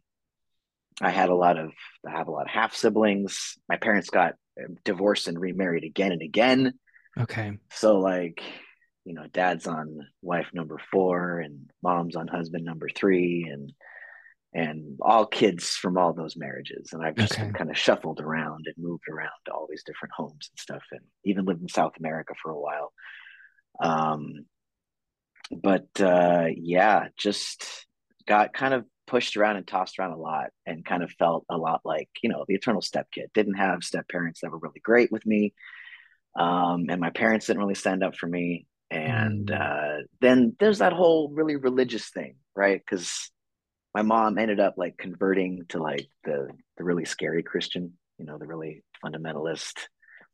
I 1.00 1.10
had 1.10 1.30
a 1.30 1.34
lot 1.34 1.58
of, 1.58 1.72
I 2.06 2.10
have 2.10 2.28
a 2.28 2.30
lot 2.30 2.46
of 2.46 2.50
half 2.50 2.74
siblings. 2.74 3.58
My 3.68 3.76
parents 3.76 4.10
got 4.10 4.34
divorced 4.84 5.28
and 5.28 5.38
remarried 5.38 5.84
again 5.84 6.12
and 6.12 6.22
again. 6.22 6.74
Okay. 7.18 7.58
So 7.70 7.98
like, 7.98 8.42
you 9.04 9.14
know, 9.14 9.26
dad's 9.32 9.66
on 9.66 10.06
wife 10.22 10.48
number 10.52 10.78
four 10.90 11.40
and 11.40 11.70
mom's 11.82 12.16
on 12.16 12.28
husband 12.28 12.64
number 12.64 12.88
three 12.94 13.48
and 13.50 13.72
and 14.54 14.98
all 15.00 15.24
kids 15.24 15.70
from 15.70 15.96
all 15.96 16.12
those 16.12 16.36
marriages. 16.36 16.90
And 16.92 17.02
I've 17.02 17.16
just 17.16 17.32
okay. 17.32 17.50
kind 17.52 17.70
of 17.70 17.78
shuffled 17.78 18.20
around 18.20 18.66
and 18.66 18.74
moved 18.76 19.04
around 19.10 19.30
to 19.46 19.52
all 19.52 19.66
these 19.68 19.82
different 19.82 20.12
homes 20.14 20.50
and 20.50 20.58
stuff 20.58 20.82
and 20.92 21.00
even 21.24 21.46
lived 21.46 21.62
in 21.62 21.68
South 21.68 21.94
America 21.98 22.34
for 22.40 22.50
a 22.50 22.60
while. 22.60 22.92
Um 23.82 24.44
but 25.52 25.88
uh 26.00 26.46
yeah, 26.56 27.08
just 27.16 27.86
got 28.26 28.52
kind 28.52 28.74
of 28.74 28.84
pushed 29.06 29.36
around 29.36 29.56
and 29.56 29.66
tossed 29.66 29.98
around 29.98 30.12
a 30.12 30.16
lot 30.16 30.50
and 30.64 30.84
kind 30.84 31.02
of 31.02 31.10
felt 31.12 31.44
a 31.50 31.56
lot 31.56 31.80
like, 31.84 32.08
you 32.22 32.30
know, 32.30 32.44
the 32.48 32.54
eternal 32.54 32.80
step 32.80 33.08
kid. 33.12 33.30
Didn't 33.34 33.54
have 33.54 33.82
step 33.82 34.08
parents 34.08 34.40
that 34.40 34.50
were 34.50 34.58
really 34.58 34.80
great 34.80 35.12
with 35.12 35.26
me. 35.26 35.52
Um, 36.38 36.86
and 36.88 37.00
my 37.00 37.10
parents 37.10 37.46
didn't 37.46 37.60
really 37.60 37.74
stand 37.74 38.02
up 38.02 38.16
for 38.16 38.26
me. 38.26 38.66
And 38.90 39.48
mm. 39.48 39.60
uh, 39.60 40.04
then 40.20 40.56
there's 40.58 40.78
that 40.78 40.92
whole 40.92 41.30
really 41.30 41.56
religious 41.56 42.08
thing, 42.10 42.36
right? 42.54 42.80
Because 42.80 43.30
my 43.94 44.02
mom 44.02 44.38
ended 44.38 44.60
up 44.60 44.74
like 44.76 44.96
converting 44.96 45.64
to 45.70 45.82
like 45.82 46.08
the 46.24 46.48
the 46.78 46.84
really 46.84 47.04
scary 47.04 47.42
Christian, 47.42 47.92
you 48.18 48.24
know, 48.24 48.38
the 48.38 48.46
really 48.46 48.82
fundamentalist, 49.04 49.74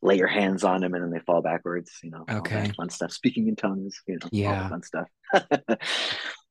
lay 0.02 0.16
your 0.16 0.28
hands 0.28 0.64
on 0.64 0.80
them 0.80 0.94
and 0.94 1.02
then 1.02 1.10
they 1.10 1.20
fall 1.20 1.42
backwards, 1.42 1.92
you 2.02 2.10
know, 2.10 2.24
okay, 2.30 2.70
fun 2.76 2.88
stuff, 2.88 3.12
speaking 3.12 3.48
in 3.48 3.56
tongues, 3.56 4.00
you 4.06 4.14
know, 4.14 4.28
yeah, 4.30 4.68
fun 4.68 4.82
stuff. 4.82 5.08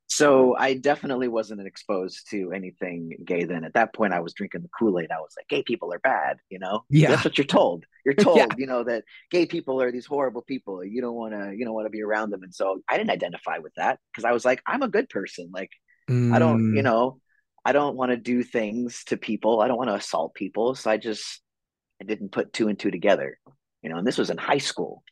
so 0.08 0.56
I 0.58 0.74
definitely 0.74 1.30
wasn't 1.30 1.66
exposed 1.66 2.30
to 2.32 2.51
anything 2.51 3.13
gay 3.24 3.46
then. 3.46 3.63
At 3.63 3.75
that 3.75 3.94
point, 3.94 4.13
I 4.13 4.20
was 4.20 4.34
drinking 4.34 4.63
the 4.63 4.70
Kool 4.77 5.00
Aid. 5.00 5.12
I 5.12 5.20
was 5.20 5.34
like, 5.38 5.48
gay 5.48 5.63
people 5.63 5.94
are 5.94 6.00
bad, 6.00 6.38
you 6.50 6.60
know. 6.60 6.84
Yeah, 6.89 7.10
that's 7.10 7.24
what 7.24 7.38
you're 7.38 7.46
told. 7.46 7.86
You're 8.06 8.13
told, 8.16 8.38
yeah. 8.38 8.48
you 8.58 8.68
know, 8.68 8.84
that 8.84 9.06
gay 9.32 9.46
people 9.46 9.82
are 9.82 9.92
these 9.92 10.06
horrible 10.06 10.42
people. 10.42 10.84
You 10.84 11.01
don't 11.01 11.16
want 11.16 11.34
to, 11.34 11.56
you 11.56 11.63
don't 11.63 11.74
want 11.74 11.86
to 11.86 11.92
be 11.92 12.04
around 12.04 12.32
them. 12.32 12.44
And 12.44 12.54
so 12.54 12.82
I 12.89 12.98
didn't 12.98 13.12
identify 13.12 13.60
with 13.60 13.74
that 13.75 14.00
because 14.12 14.25
I 14.25 14.32
was 14.32 14.44
like, 14.44 14.62
I'm 14.68 14.82
a 14.82 14.89
good 14.89 15.08
person. 15.08 15.51
Like, 15.54 15.72
mm. 16.10 16.34
I 16.34 16.39
don't, 16.39 16.75
you 16.75 16.82
mm. 16.82 16.86
know, 16.86 17.22
I 17.63 17.72
don't 17.72 17.96
want 17.96 18.12
to 18.12 18.18
do 18.18 18.44
things 18.44 19.04
to 19.06 19.18
people. 19.18 19.62
I 19.62 19.68
don't 19.68 19.77
want 19.77 19.89
to 19.89 19.96
assault 19.96 20.34
people. 20.34 20.75
So 20.75 20.92
I 20.92 20.98
just, 20.98 21.42
I 22.01 22.06
didn't 22.06 22.32
put 22.32 22.54
two 22.54 22.68
and 22.68 22.77
two 22.77 22.92
together, 22.92 23.39
you 23.82 23.89
know. 23.89 23.98
And 23.98 24.08
this 24.08 24.18
was 24.18 24.30
in 24.30 24.38
high 24.38 24.58
school. 24.58 25.04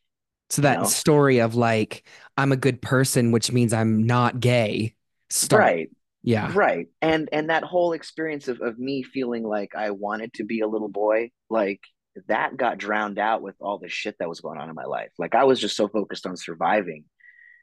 So 0.50 0.62
that 0.62 0.82
know? 0.82 0.86
story 0.86 1.40
of 1.40 1.56
like, 1.56 2.08
I'm 2.38 2.52
a 2.52 2.58
good 2.58 2.82
person, 2.82 3.32
which 3.32 3.52
means 3.52 3.74
I'm 3.74 4.06
not 4.06 4.40
gay. 4.40 4.96
Start. 5.30 5.60
Right. 5.60 5.90
Yeah. 6.22 6.52
Right. 6.54 6.88
And 7.02 7.30
and 7.32 7.50
that 7.50 7.64
whole 7.64 7.94
experience 7.94 8.48
of, 8.48 8.62
of 8.62 8.80
me 8.80 9.04
feeling 9.04 9.44
like 9.44 9.76
I 9.76 9.92
wanted 9.92 10.34
to 10.34 10.44
be 10.44 10.62
a 10.62 10.68
little 10.68 10.90
boy, 10.90 11.32
like 11.50 11.82
that 12.28 12.58
got 12.58 12.78
drowned 12.78 13.20
out 13.20 13.42
with 13.42 13.56
all 13.60 13.78
the 13.78 13.90
shit 13.90 14.16
that 14.20 14.30
was 14.30 14.42
going 14.42 14.60
on 14.60 14.70
in 14.70 14.76
my 14.76 14.86
life. 14.86 15.12
Like 15.20 15.36
I 15.36 15.44
was 15.44 15.60
just 15.60 15.76
so 15.76 15.88
focused 15.88 16.26
on 16.26 16.38
surviving 16.38 17.06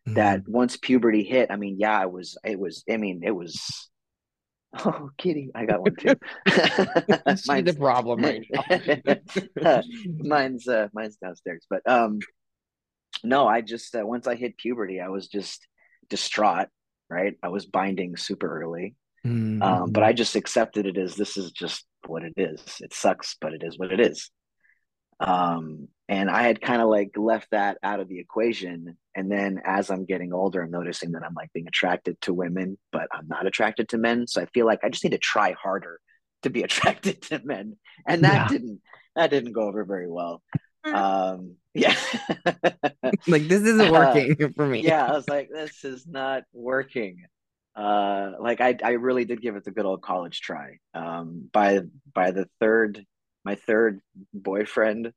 mm-hmm. 0.07 0.15
that 0.15 0.43
once 0.47 0.77
puberty 0.77 1.25
hit, 1.25 1.51
I 1.51 1.57
mean, 1.57 1.77
yeah, 1.79 1.99
I 1.99 2.07
was 2.07 2.37
it 2.45 2.59
was 2.59 2.85
I 2.91 2.99
mean, 2.99 3.23
it 3.25 3.33
was 3.33 3.91
Oh, 4.87 5.11
kitty! 5.19 5.51
I 5.55 5.67
got 5.67 5.83
one 5.83 5.97
too. 5.97 6.15
mine's 7.47 7.67
the 7.67 7.77
problem 7.79 8.23
right 8.23 8.43
now. 9.61 9.83
mine's 10.19 10.67
uh, 10.67 10.89
mine's 10.95 11.17
downstairs, 11.17 11.67
but 11.69 11.83
um, 11.87 12.21
no, 13.23 13.47
I 13.47 13.61
just 13.61 13.95
uh, 13.95 14.07
once 14.07 14.27
I 14.27 14.35
hit 14.35 14.57
puberty, 14.57 14.99
I 14.99 15.09
was 15.09 15.29
just 15.29 15.67
distraught. 16.09 16.69
Right, 17.11 17.35
I 17.43 17.49
was 17.49 17.67
binding 17.67 18.17
super 18.17 18.63
early, 18.63 18.95
mm-hmm. 19.27 19.63
um, 19.63 19.91
but 19.93 20.03
I 20.05 20.15
just 20.15 20.37
accepted 20.37 20.87
it 20.87 20.97
as 20.97 21.17
this 21.17 21.37
is 21.37 21.51
just 21.53 21.85
what 22.07 22.23
it 22.23 22.33
is. 22.39 22.63
It 22.81 22.95
sucks, 22.95 23.37
but 23.43 23.53
it 23.53 23.63
is 23.63 23.79
what 23.79 23.93
it 23.93 24.01
is. 24.01 24.31
Um, 25.21 25.89
and 26.09 26.31
I 26.31 26.43
had 26.43 26.61
kind 26.61 26.83
of 26.83 26.89
like 26.89 27.13
left 27.17 27.51
that 27.53 27.79
out 27.83 28.01
of 28.01 28.09
the 28.09 28.19
equation. 28.19 28.97
And 29.15 29.31
then 29.31 29.61
as 29.65 29.91
I'm 29.91 30.05
getting 30.05 30.33
older, 30.33 30.63
I'm 30.63 30.71
noticing 30.71 31.13
that 31.13 31.23
I'm 31.25 31.35
like 31.35 31.53
being 31.53 31.69
attracted 31.69 32.21
to 32.23 32.35
women, 32.35 32.79
but 32.91 33.09
I'm 33.13 33.29
not 33.29 33.47
attracted 33.47 33.89
to 33.91 33.99
men. 33.99 34.27
So 34.27 34.43
I 34.43 34.47
feel 34.47 34.67
like 34.67 34.81
I 34.83 34.89
just 34.89 35.05
need 35.05 35.11
to 35.11 35.19
try 35.19 35.53
harder 35.53 36.01
to 36.43 36.51
be 36.51 36.63
attracted 36.65 37.23
to 37.23 37.41
men, 37.45 37.77
and 38.07 38.25
that 38.25 38.33
yeah. 38.33 38.49
didn't 38.49 38.81
that 39.17 39.31
didn't 39.31 39.53
go 39.53 39.63
over 39.63 39.85
very 39.85 40.11
well. 40.11 40.43
Mm. 40.85 40.95
Um, 40.95 41.57
yeah. 41.75 41.95
like 43.27 43.49
this 43.49 43.63
isn't 43.63 43.89
uh, 43.89 43.93
working 43.93 44.37
uh, 44.43 44.49
for 44.57 44.67
me. 44.67 44.81
Yeah, 44.81 45.07
I 45.07 45.13
was 45.13 45.29
like, 45.29 45.49
this 45.53 45.85
is 45.85 46.07
not 46.07 46.43
working. 46.53 47.25
Uh, 47.75 48.33
like 48.39 48.61
I, 48.61 48.77
I 48.83 48.91
really 48.93 49.25
did 49.25 49.41
give 49.41 49.57
it 49.57 49.65
the 49.65 49.71
good 49.71 49.87
old 49.87 50.03
college 50.03 50.41
try. 50.41 50.79
Um, 50.93 51.49
by 51.53 51.81
by 52.13 52.33
the 52.33 52.47
third, 52.61 53.05
my 53.45 53.55
third 53.55 54.01
boyfriend, 54.35 55.13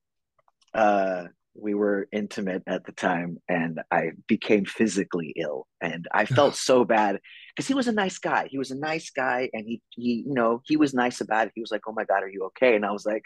uh, 0.75 1.24
we 1.55 1.74
were 1.74 2.08
intimate 2.12 2.63
at 2.67 2.86
the 2.86 2.91
time, 2.91 3.38
and 3.48 3.79
I 3.89 4.12
became 4.27 4.65
physically 4.65 5.34
ill, 5.38 5.67
and 5.82 6.05
I 6.13 6.25
felt 6.25 6.55
so 6.55 6.84
bad 6.84 7.20
because 7.55 7.67
he 7.67 7.74
was 7.74 7.88
a 7.88 7.94
nice 7.94 8.17
guy. 8.17 8.48
He 8.50 8.58
was 8.58 8.72
a 8.72 8.77
nice 8.77 9.10
guy, 9.10 9.50
and 9.53 9.65
he 9.65 9.82
he 9.91 10.25
you 10.27 10.34
know 10.34 10.62
he 10.65 10.77
was 10.77 10.94
nice 10.94 11.22
about 11.22 11.48
it. 11.48 11.53
He 11.55 11.62
was 11.62 11.72
like, 11.72 11.82
"Oh 11.88 11.94
my 11.94 12.03
god, 12.03 12.24
are 12.24 12.29
you 12.29 12.44
okay?" 12.48 12.75
And 12.75 12.86
I 12.86 12.91
was 12.91 13.05
like, 13.05 13.24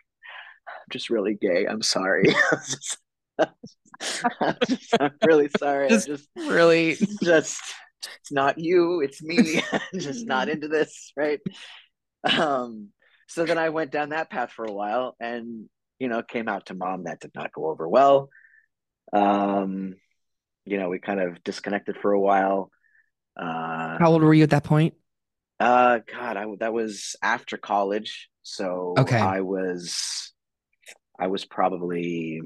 I'm 0.67 0.91
just 0.91 1.09
really 1.09 1.35
gay. 1.35 1.65
I'm 1.67 1.81
sorry. 1.81 2.25
I'm, 3.39 4.55
just, 4.67 4.95
I'm 4.99 5.11
really 5.25 5.49
sorry. 5.57 5.89
Just, 5.89 6.07
just 6.07 6.29
really 6.35 6.97
just 7.23 7.61
it's 8.21 8.31
not 8.31 8.57
you, 8.57 9.01
it's 9.01 9.21
me. 9.21 9.61
I'm 9.71 9.99
just 9.99 10.25
not 10.25 10.49
into 10.49 10.67
this, 10.67 11.11
right? 11.17 11.39
Um 12.23 12.89
so 13.27 13.45
then 13.45 13.57
I 13.57 13.69
went 13.69 13.91
down 13.91 14.09
that 14.09 14.29
path 14.29 14.51
for 14.51 14.65
a 14.65 14.71
while 14.71 15.15
and 15.19 15.69
you 15.99 16.07
know 16.07 16.21
came 16.21 16.47
out 16.47 16.67
to 16.67 16.73
mom 16.73 17.03
that 17.03 17.19
did 17.19 17.31
not 17.35 17.51
go 17.53 17.67
over 17.67 17.87
well. 17.87 18.29
Um 19.13 19.95
you 20.65 20.77
know, 20.77 20.89
we 20.89 20.99
kind 20.99 21.19
of 21.19 21.43
disconnected 21.43 21.97
for 22.01 22.11
a 22.11 22.19
while. 22.19 22.71
Uh 23.39 23.97
How 23.99 24.11
old 24.11 24.23
were 24.23 24.33
you 24.33 24.43
at 24.43 24.51
that 24.51 24.63
point? 24.63 24.95
Uh 25.59 25.99
god, 26.11 26.37
I 26.37 26.45
that 26.59 26.73
was 26.73 27.15
after 27.21 27.57
college. 27.57 28.29
So 28.43 28.95
okay. 28.97 29.19
I 29.19 29.41
was 29.41 30.33
I 31.19 31.27
was 31.27 31.45
probably 31.45 32.41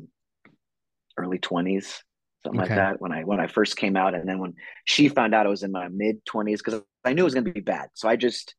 early 1.18 1.38
20s, 1.38 2.02
something 2.44 2.62
okay. 2.62 2.70
like 2.70 2.78
that 2.78 3.02
when 3.02 3.12
I 3.12 3.24
when 3.24 3.40
I 3.40 3.48
first 3.48 3.78
came 3.78 3.96
out. 3.96 4.16
And 4.16 4.28
then 4.28 4.40
when 4.40 4.56
she 4.86 5.10
found 5.10 5.36
out 5.36 5.46
I 5.46 5.50
was 5.50 5.64
in 5.64 5.72
my 5.72 5.88
mid 5.90 6.26
20s, 6.26 6.58
because 6.58 6.82
I 7.06 7.14
knew 7.14 7.22
it 7.22 7.26
was 7.26 7.34
gonna 7.34 7.52
be 7.52 7.62
bad. 7.62 7.90
So 7.94 8.10
I 8.10 8.16
just 8.16 8.56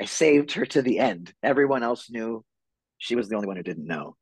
I 0.00 0.06
saved 0.06 0.52
her 0.52 0.66
to 0.66 0.82
the 0.82 0.98
end. 0.98 1.32
Everyone 1.42 1.82
else 1.82 2.10
knew. 2.10 2.44
She 2.98 3.16
was 3.16 3.28
the 3.28 3.36
only 3.36 3.46
one 3.46 3.56
who 3.56 3.62
didn't 3.62 3.86
know. 3.86 4.16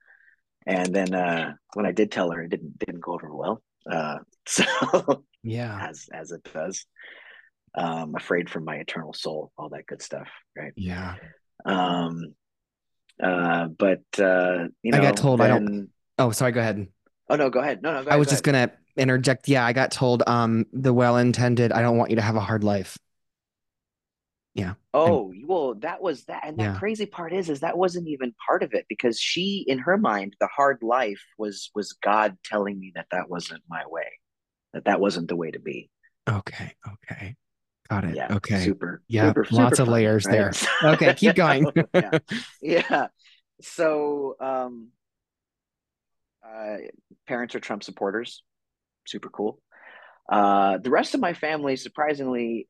And 0.66 0.94
then 0.94 1.14
uh 1.14 1.54
when 1.74 1.86
I 1.86 1.92
did 1.92 2.12
tell 2.12 2.30
her, 2.30 2.42
it 2.42 2.50
didn't 2.50 2.78
didn't 2.78 3.00
go 3.00 3.14
over 3.14 3.34
well. 3.34 3.62
Uh 3.90 4.18
so 4.46 4.64
yeah, 5.42 5.88
as 5.88 6.08
as 6.12 6.30
it 6.32 6.46
does. 6.52 6.86
Um, 7.74 8.14
afraid 8.14 8.50
for 8.50 8.60
my 8.60 8.76
eternal 8.76 9.14
soul, 9.14 9.50
all 9.56 9.70
that 9.70 9.86
good 9.86 10.02
stuff, 10.02 10.28
right? 10.54 10.72
Yeah. 10.76 11.14
Um, 11.64 12.34
uh, 13.22 13.68
but 13.68 14.02
uh, 14.18 14.68
you 14.82 14.92
know, 14.92 14.98
I 14.98 15.00
got 15.00 15.16
told 15.16 15.40
then... 15.40 15.46
I 15.46 15.58
don't. 15.58 15.88
Oh, 16.18 16.30
sorry. 16.32 16.52
Go 16.52 16.60
ahead. 16.60 16.86
Oh 17.30 17.36
no, 17.36 17.48
go 17.48 17.60
ahead. 17.60 17.82
No, 17.82 17.94
no. 17.94 18.04
Go 18.04 18.10
I 18.10 18.16
was 18.16 18.26
go 18.26 18.32
just 18.32 18.46
ahead. 18.46 18.70
gonna 18.70 18.78
interject. 18.96 19.48
Yeah, 19.48 19.64
I 19.64 19.72
got 19.72 19.90
told. 19.90 20.22
Um, 20.26 20.66
the 20.72 20.92
well-intended. 20.92 21.72
I 21.72 21.80
don't 21.80 21.96
want 21.96 22.10
you 22.10 22.16
to 22.16 22.22
have 22.22 22.36
a 22.36 22.40
hard 22.40 22.62
life. 22.62 22.98
Yeah. 24.54 24.74
Oh 24.92 25.32
well, 25.46 25.74
that 25.76 26.02
was 26.02 26.24
that, 26.24 26.46
and 26.46 26.58
the 26.58 26.64
yeah. 26.64 26.78
crazy 26.78 27.06
part 27.06 27.32
is, 27.32 27.48
is 27.48 27.60
that 27.60 27.78
wasn't 27.78 28.08
even 28.08 28.34
part 28.46 28.62
of 28.62 28.74
it 28.74 28.84
because 28.86 29.18
she, 29.18 29.64
in 29.66 29.78
her 29.78 29.96
mind, 29.96 30.36
the 30.40 30.48
hard 30.48 30.82
life 30.82 31.22
was 31.38 31.70
was 31.74 31.94
God 31.94 32.36
telling 32.44 32.78
me 32.78 32.92
that 32.94 33.06
that 33.12 33.30
wasn't 33.30 33.62
my 33.68 33.84
way, 33.86 34.08
that 34.74 34.84
that 34.84 35.00
wasn't 35.00 35.28
the 35.28 35.36
way 35.36 35.50
to 35.50 35.58
be. 35.58 35.88
Okay. 36.28 36.74
Okay. 36.86 37.36
Got 37.88 38.04
it. 38.04 38.16
Yeah. 38.16 38.34
Okay. 38.34 38.60
Super. 38.60 39.02
Yeah. 39.08 39.28
Super, 39.28 39.46
lots 39.50 39.52
super 39.52 39.82
of 39.82 39.86
fun, 39.86 39.94
layers 39.94 40.26
right? 40.26 40.32
there. 40.32 40.92
okay. 40.92 41.14
Keep 41.14 41.34
going. 41.36 41.66
yeah. 41.94 42.18
yeah. 42.62 43.06
so 43.62 44.36
um, 44.38 44.88
uh, 46.46 46.76
parents 47.26 47.54
are 47.54 47.60
Trump 47.60 47.82
supporters. 47.82 48.42
Super 49.06 49.30
cool. 49.30 49.60
Uh, 50.28 50.78
the 50.78 50.90
rest 50.90 51.14
of 51.14 51.20
my 51.20 51.34
family, 51.34 51.76
surprisingly, 51.76 52.66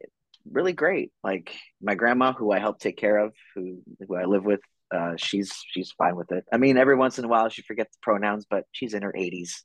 really 0.50 0.72
great. 0.72 1.12
Like 1.22 1.54
my 1.80 1.94
grandma, 1.94 2.32
who 2.32 2.52
I 2.52 2.58
help 2.58 2.78
take 2.78 2.96
care 2.96 3.18
of, 3.18 3.34
who 3.54 3.82
who 4.06 4.16
I 4.16 4.24
live 4.24 4.44
with, 4.44 4.60
uh, 4.94 5.14
she's 5.16 5.52
she's 5.68 5.92
fine 5.92 6.16
with 6.16 6.32
it. 6.32 6.44
I 6.52 6.56
mean, 6.56 6.76
every 6.76 6.96
once 6.96 7.18
in 7.18 7.24
a 7.24 7.28
while 7.28 7.48
she 7.48 7.62
forgets 7.62 7.96
the 7.96 8.00
pronouns, 8.02 8.46
but 8.48 8.64
she's 8.72 8.94
in 8.94 9.02
her 9.02 9.14
80s. 9.16 9.62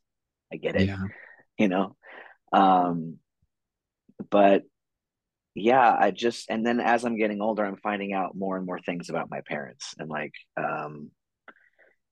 I 0.51 0.57
get 0.57 0.75
it. 0.75 0.87
Yeah. 0.87 1.03
You 1.57 1.67
know. 1.67 1.95
Um, 2.53 3.17
but 4.29 4.63
yeah, 5.55 5.95
I 5.99 6.11
just 6.11 6.49
and 6.49 6.65
then 6.65 6.79
as 6.79 7.03
I'm 7.03 7.17
getting 7.17 7.41
older, 7.41 7.65
I'm 7.65 7.77
finding 7.77 8.13
out 8.13 8.35
more 8.35 8.57
and 8.57 8.65
more 8.65 8.79
things 8.79 9.09
about 9.09 9.29
my 9.29 9.41
parents 9.41 9.95
and 9.97 10.09
like 10.09 10.33
um 10.55 11.11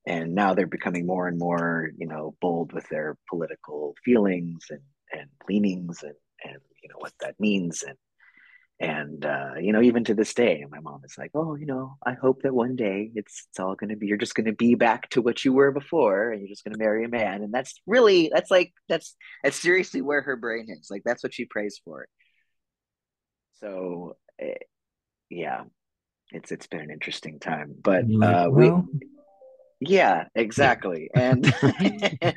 and 0.08 0.36
now 0.36 0.54
they're 0.54 0.68
becoming 0.68 1.06
more 1.06 1.28
and 1.28 1.40
more, 1.40 1.90
you 1.98 2.06
know, 2.06 2.36
bold 2.40 2.74
with 2.74 2.88
their 2.90 3.18
political 3.30 3.96
feelings 4.04 4.66
and 4.70 4.82
and 5.14 5.30
leanings 5.48 6.04
and 6.04 6.16
and 6.44 6.58
you 6.84 6.90
know 6.90 6.98
what 6.98 7.14
that 7.22 7.40
means 7.40 7.84
and 7.84 7.98
and 8.80 9.26
uh, 9.26 9.54
you 9.60 9.72
know 9.72 9.82
even 9.82 10.04
to 10.04 10.14
this 10.14 10.34
day 10.34 10.66
my 10.70 10.82
mom 10.82 11.02
is 11.06 11.18
like 11.18 11.32
oh 11.34 11.56
you 11.56 11.66
know 11.66 11.96
i 12.06 12.12
hope 12.14 12.42
that 12.42 12.54
one 12.54 12.76
day 12.76 13.10
it's 13.16 13.48
it's 13.50 13.60
all 13.60 13.76
going 13.76 13.90
to 13.90 13.96
be 13.96 14.08
you're 14.08 14.18
just 14.18 14.36
going 14.36 14.46
to 14.46 14.54
be 14.54 14.76
back 14.76 15.10
to 15.10 15.22
what 15.22 15.46
you 15.46 15.54
were 15.54 15.72
before 15.72 16.32
and 16.32 16.42
you're 16.42 16.50
just 16.50 16.64
going 16.64 16.74
to 16.74 16.80
marry 16.80 17.06
a 17.06 17.08
man. 17.08 17.42
And 17.42 17.54
that's 17.54 17.80
really 17.86 18.30
that's 18.34 18.52
like 18.52 18.74
that's 18.90 19.16
that's 19.44 19.60
seriously 19.60 20.02
where 20.02 20.22
her 20.22 20.36
brain 20.36 20.68
is 20.70 20.90
like 20.92 21.04
that's 21.06 21.24
what 21.24 21.34
she 21.34 21.46
prays 21.46 21.80
for. 21.84 22.08
So 23.62 24.18
eh, 24.40 24.56
yeah 25.30 25.64
it's 26.32 26.52
it's 26.52 26.68
been 26.68 26.82
an 26.82 26.92
interesting 26.92 27.40
time. 27.40 27.76
But 27.82 28.04
uh 28.04 28.48
well, 28.50 28.88
we 28.92 29.08
yeah, 29.88 30.26
exactly. 30.36 31.10
And 31.14 31.46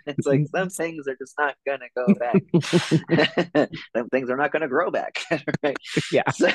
it's 0.06 0.26
like 0.26 0.46
some 0.54 0.68
things 0.68 1.06
are 1.08 1.16
just 1.16 1.34
not 1.38 1.54
going 1.66 1.80
to 1.80 1.88
go 1.94 2.14
back. 2.14 3.70
some 3.96 4.08
things 4.08 4.30
are 4.30 4.36
not 4.36 4.52
going 4.52 4.62
to 4.62 4.68
grow 4.68 4.90
back. 4.90 5.18
right? 5.62 5.76
Yeah. 6.12 6.30
So, 6.30 6.48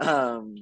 um, 0.00 0.54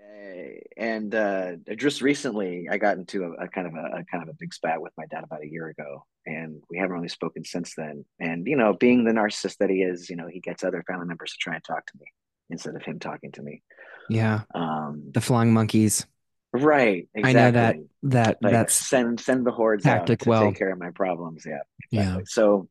eh, 0.00 0.58
and 0.76 1.14
uh, 1.14 1.52
just 1.76 2.02
recently, 2.02 2.68
I 2.70 2.78
got 2.78 2.98
into 2.98 3.24
a, 3.24 3.44
a 3.44 3.48
kind 3.48 3.66
of 3.66 3.74
a, 3.74 3.98
a, 3.98 4.04
kind 4.10 4.22
of 4.22 4.28
a 4.28 4.36
big 4.38 4.54
spat 4.54 4.80
with 4.80 4.92
my 4.96 5.06
dad 5.06 5.24
about 5.24 5.44
a 5.44 5.50
year 5.50 5.68
ago, 5.68 6.04
and 6.26 6.62
we 6.70 6.78
haven't 6.78 6.96
really 6.96 7.08
spoken 7.08 7.44
since 7.44 7.74
then. 7.76 8.04
And 8.20 8.46
you 8.46 8.56
know, 8.56 8.74
being 8.74 9.04
the 9.04 9.12
narcissist 9.12 9.56
that 9.58 9.70
he 9.70 9.82
is, 9.82 10.10
you 10.10 10.16
know, 10.16 10.28
he 10.28 10.40
gets 10.40 10.64
other 10.64 10.82
family 10.86 11.06
members 11.06 11.32
to 11.32 11.38
try 11.38 11.54
and 11.54 11.64
talk 11.64 11.86
to 11.86 11.98
me 11.98 12.06
instead 12.50 12.74
of 12.74 12.82
him 12.82 12.98
talking 12.98 13.32
to 13.32 13.42
me. 13.42 13.62
Yeah. 14.08 14.42
Um, 14.54 15.10
the 15.12 15.20
flying 15.20 15.52
monkeys. 15.52 16.06
Right. 16.52 17.08
Exactly. 17.14 17.22
I 17.22 17.32
know 17.32 17.50
that 17.50 17.76
that 18.04 18.38
like 18.42 18.52
that's 18.52 18.74
send 18.74 19.20
send 19.20 19.46
the 19.46 19.50
hordes 19.50 19.84
tactic 19.84 20.20
out 20.20 20.24
to 20.24 20.28
well. 20.30 20.42
take 20.46 20.58
care 20.58 20.72
of 20.72 20.78
my 20.78 20.90
problems. 20.90 21.44
Yeah. 21.46 21.58
Exactly. 21.92 22.20
Yeah. 22.20 22.24
So 22.26 22.68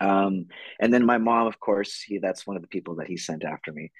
um 0.00 0.46
and 0.80 0.92
then 0.92 1.04
my 1.04 1.18
mom, 1.18 1.46
of 1.46 1.60
course, 1.60 2.00
he 2.00 2.18
that's 2.18 2.46
one 2.46 2.56
of 2.56 2.62
the 2.62 2.68
people 2.68 2.96
that 2.96 3.08
he 3.08 3.16
sent 3.16 3.44
after 3.44 3.72
me. 3.72 3.92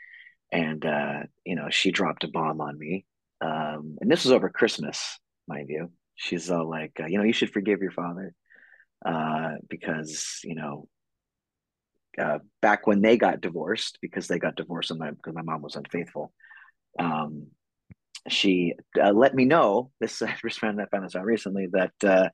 And 0.51 0.85
uh, 0.85 1.21
you 1.45 1.55
know, 1.55 1.69
she 1.71 1.91
dropped 1.91 2.25
a 2.25 2.29
bomb 2.29 2.61
on 2.61 2.79
me. 2.79 3.07
Um, 3.41 3.97
and 4.01 4.11
this 4.11 4.25
was 4.25 4.33
over 4.33 4.49
Christmas, 4.49 5.19
mind 5.49 5.69
you. 5.69 5.91
She's 6.15 6.51
all 6.51 6.69
like, 6.69 6.93
uh, 7.01 7.07
you 7.07 7.19
know, 7.19 7.25
you 7.25 7.33
should 7.33 7.51
forgive 7.51 7.81
your 7.81 7.91
father. 7.91 8.35
Uh, 9.05 9.55
because, 9.69 10.39
you 10.45 10.55
know, 10.55 10.87
uh, 12.19 12.39
back 12.61 12.87
when 12.87 13.01
they 13.01 13.17
got 13.17 13.41
divorced, 13.41 13.99
because 14.01 14.29
they 14.29 14.39
got 14.39 14.55
divorced 14.55 14.91
and 14.91 15.01
my 15.01 15.11
because 15.11 15.35
my 15.35 15.43
mom 15.43 15.63
was 15.63 15.75
unfaithful. 15.75 16.33
Um, 16.99 17.49
she 18.29 18.75
uh, 19.03 19.13
let 19.13 19.35
me 19.35 19.45
know 19.45 19.91
this 20.01 20.23
I 20.23 20.35
just 20.43 20.61
found 20.61 20.79
that 20.79 20.91
found 20.91 21.05
this 21.05 21.17
out 21.17 21.25
recently 21.25 21.69
that 21.73 21.93
uh, 22.05 22.29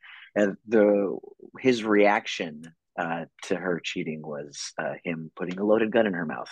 the 0.66 1.16
his 1.58 1.84
reaction 1.84 2.62
uh, 2.98 3.26
to 3.44 3.56
her 3.56 3.80
cheating 3.82 4.22
was 4.22 4.72
uh, 4.78 4.94
him 5.04 5.30
putting 5.36 5.58
a 5.58 5.64
loaded 5.64 5.92
gun 5.92 6.06
in 6.06 6.14
her 6.14 6.26
mouth. 6.26 6.50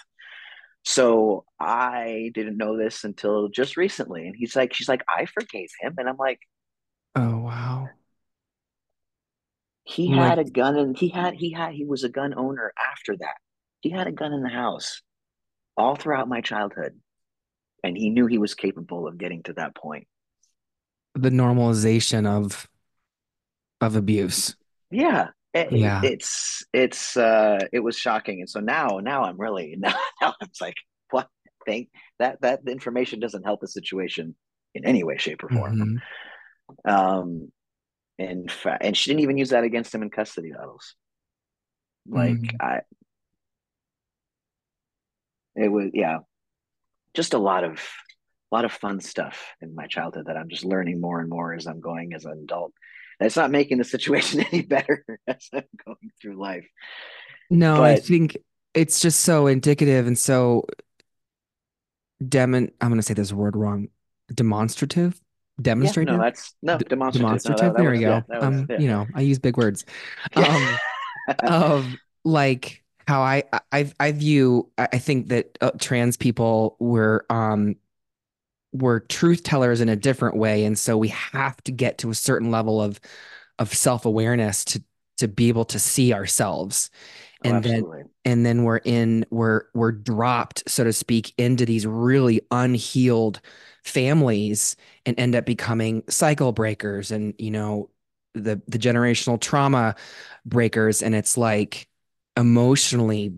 So 0.85 1.45
I 1.59 2.31
didn't 2.33 2.57
know 2.57 2.79
this 2.79 3.03
until 3.03 3.49
just 3.49 3.77
recently, 3.77 4.27
and 4.27 4.37
he's 4.37 4.55
like, 4.55 4.73
she's 4.73 4.89
like, 4.89 5.03
I 5.09 5.27
forgave 5.27 5.71
him, 5.81 5.95
and 5.99 6.09
I'm 6.09 6.17
like, 6.17 6.39
oh 7.15 7.39
wow. 7.39 7.89
He 9.83 10.15
like, 10.15 10.29
had 10.29 10.39
a 10.39 10.45
gun, 10.45 10.77
and 10.77 10.97
he 10.97 11.09
had 11.09 11.35
he 11.35 11.53
had 11.53 11.73
he 11.75 11.85
was 11.85 12.05
a 12.05 12.09
gun 12.09 12.35
owner 12.37 12.73
after 12.93 13.17
that. 13.17 13.37
He 13.81 13.91
had 13.91 14.07
a 14.07 14.13
gun 14.13 14.33
in 14.33 14.43
the 14.43 14.49
house 14.49 15.03
all 15.77 15.97
throughout 15.97 16.29
my 16.29 16.41
childhood 16.41 16.99
and 17.87 17.97
he 17.97 18.11
knew 18.11 18.27
he 18.27 18.39
was 18.39 18.55
capable 18.55 19.07
of 19.07 19.17
getting 19.17 19.43
to 19.45 19.53
that 19.55 19.75
point. 19.75 20.07
The 21.15 21.31
normalization 21.31 22.27
of 22.27 22.69
of 23.81 23.97
abuse. 23.97 24.57
Yeah. 24.91 25.29
It, 25.55 25.73
yeah. 25.73 26.03
it's 26.05 26.65
it's 26.73 27.17
uh 27.17 27.61
it 27.73 27.81
was 27.81 27.97
shocking. 27.97 28.41
And 28.41 28.51
so 28.51 28.61
now 28.61 29.01
now 29.03 29.23
i'm 29.23 29.41
really 29.41 29.77
now, 29.79 29.95
now 30.21 30.35
i'm 30.41 30.49
like 30.61 30.77
what? 31.11 31.29
Think 31.65 31.89
that 32.19 32.41
that 32.43 32.61
information 32.69 33.21
doesn't 33.21 33.45
help 33.45 33.61
the 33.61 33.69
situation 33.69 34.35
in 34.75 34.85
any 34.85 35.03
way 35.03 35.17
shape 35.17 35.43
or 35.43 35.49
form. 35.49 36.01
Mm-hmm. 36.85 36.91
um 36.91 37.53
and 38.19 38.51
fa- 38.51 38.79
and 38.81 38.97
she 38.97 39.11
didn't 39.11 39.23
even 39.23 39.39
use 39.39 39.51
that 39.51 39.65
against 39.65 39.95
him 39.95 40.03
in 40.03 40.11
custody 40.11 40.53
battles. 40.53 40.95
Like 42.09 42.35
mm-hmm. 42.35 42.57
i 42.61 42.81
it 45.55 45.69
was 45.69 45.91
yeah 45.95 46.19
just 47.17 47.35
a 47.35 47.39
lot 47.39 47.65
of 47.65 47.73
a 48.53 48.55
lot 48.55 48.65
of 48.65 48.73
fun 48.73 49.01
stuff 49.01 49.55
in 49.61 49.75
my 49.75 49.87
childhood 49.89 50.27
that 50.27 50.37
I'm 50.37 50.49
just 50.49 50.65
learning 50.65 51.01
more 51.01 51.21
and 51.21 51.29
more 51.29 51.53
as 51.53 51.67
I'm 51.67 51.81
going 51.81 52.15
as 52.15 52.25
an 52.25 52.39
adult. 52.45 52.73
And 53.19 53.27
it's 53.27 53.37
not 53.37 53.51
making 53.51 53.79
the 53.79 53.85
situation 53.85 54.41
any 54.53 54.63
better 54.63 55.05
as 55.27 55.49
I'm 55.53 55.65
going 55.85 56.13
through 56.21 56.39
life. 56.39 56.67
No, 57.51 57.79
but, 57.79 57.85
I 57.85 57.97
think 57.97 58.37
it's 58.75 59.01
just 59.01 59.23
so 59.23 59.49
indicative 59.49 60.07
and 60.07 60.17
so 60.17 60.67
demon 62.27 62.71
I'm 62.81 62.89
going 62.89 63.01
to 63.01 63.07
say 63.07 63.15
this 63.15 63.33
word 63.33 63.57
wrong. 63.57 63.89
Demonstrative? 64.33 65.21
Demonstrative? 65.61 66.13
Yeah, 66.13 66.19
no, 66.19 66.23
that's 66.23 66.55
no 66.63 66.79
demonstrative. 66.79 67.23
Demonstrative. 67.23 67.63
No, 67.63 67.69
that, 67.69 67.75
that 67.75 67.81
there 67.81 67.91
was, 67.91 67.99
we 67.99 68.05
go. 68.05 68.23
Yeah, 68.29 68.39
um, 68.39 68.67
yeah. 68.69 68.79
you 68.79 68.89
know, 68.89 69.07
I 69.15 69.23
use 69.23 69.39
big 69.39 69.57
words. 69.57 69.85
Um, 70.35 70.79
of 71.41 71.87
like 72.25 72.85
how 73.07 73.23
I 73.23 73.45
I 73.73 73.93
I 74.01 74.13
view 74.13 74.71
I 74.79 74.99
think 74.99 75.29
that 75.29 75.59
uh, 75.61 75.73
trans 75.79 76.17
people 76.17 76.77
were 76.81 77.25
um 77.31 77.77
were 78.73 79.01
truth 79.01 79.43
tellers 79.43 79.81
in 79.81 79.89
a 79.89 79.97
different 79.97 80.37
way. 80.37 80.65
And 80.65 80.79
so 80.79 80.99
we 80.99 81.09
have 81.09 81.63
to 81.65 81.73
get 81.73 81.99
to 81.99 82.11
a 82.11 82.15
certain 82.15 82.51
level 82.51 82.81
of 82.83 83.01
of 83.59 83.73
self-awareness 83.73 84.65
to 84.67 84.83
to 85.19 85.29
be 85.29 85.49
able 85.49 85.65
to 85.67 85.79
see 85.79 86.13
ourselves. 86.13 86.91
Oh, 87.45 87.51
and 87.51 87.59
oh, 87.59 87.61
then 87.69 87.85
and 88.25 88.47
then 88.47 88.65
we're 88.65 88.79
in 88.79 89.25
we're 89.31 89.65
we're 89.75 89.93
dropped 89.93 90.69
so 90.69 90.85
to 90.85 90.93
speak 90.93 91.33
into 91.39 91.65
these 91.67 91.87
really 91.87 92.41
unhealed 92.51 93.41
families 93.85 94.77
and 95.07 95.19
end 95.19 95.37
up 95.37 95.47
becoming 95.47 96.03
cycle 96.09 96.53
breakers 96.53 97.11
and 97.11 97.35
you 97.39 97.51
know 97.51 97.91
the 98.35 98.61
the 98.69 98.79
generational 98.79 99.41
trauma 99.41 99.95
breakers. 100.45 101.03
And 101.03 101.15
it's 101.15 101.37
like 101.39 101.89
emotionally 102.37 103.35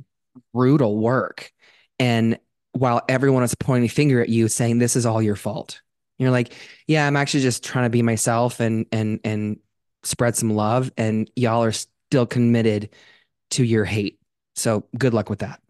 brutal 0.53 0.99
work. 0.99 1.53
And 1.99 2.39
while 2.73 3.03
everyone 3.09 3.43
is 3.43 3.55
pointing 3.55 3.87
a 3.87 3.93
finger 3.93 4.21
at 4.21 4.29
you 4.29 4.49
saying 4.49 4.79
this 4.79 4.97
is 4.97 5.07
all 5.07 5.23
your 5.23 5.37
fault. 5.37 5.81
You're 6.19 6.31
like, 6.31 6.53
yeah, 6.87 7.07
I'm 7.07 7.17
actually 7.17 7.43
just 7.43 7.65
trying 7.65 7.85
to 7.85 7.91
be 7.91 8.03
myself 8.03 8.61
and 8.61 8.87
and 8.93 9.21
and 9.25 9.59
spread 10.03 10.37
some 10.37 10.51
love 10.51 10.93
and 10.97 11.31
y'all 11.37 11.65
are 11.65 11.73
still 11.73 12.27
committed 12.27 12.91
to 13.51 13.65
your 13.65 13.85
hate. 13.85 14.19
So 14.57 14.85
good 14.97 15.15
luck 15.15 15.31
with 15.31 15.41
that. 15.41 15.61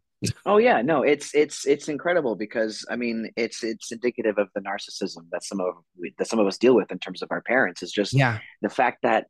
Oh 0.44 0.56
yeah, 0.56 0.82
no, 0.82 1.02
it's 1.02 1.34
it's 1.34 1.66
it's 1.66 1.88
incredible 1.88 2.34
because 2.34 2.84
I 2.90 2.96
mean 2.96 3.30
it's 3.36 3.62
it's 3.62 3.92
indicative 3.92 4.38
of 4.38 4.48
the 4.54 4.60
narcissism 4.60 5.28
that 5.30 5.44
some 5.44 5.60
of 5.60 5.74
that 6.18 6.26
some 6.26 6.40
of 6.40 6.46
us 6.46 6.58
deal 6.58 6.74
with 6.74 6.90
in 6.90 6.98
terms 6.98 7.22
of 7.22 7.30
our 7.30 7.40
parents 7.42 7.82
is 7.82 7.92
just 7.92 8.12
yeah 8.12 8.38
the 8.60 8.68
fact 8.68 9.02
that 9.02 9.26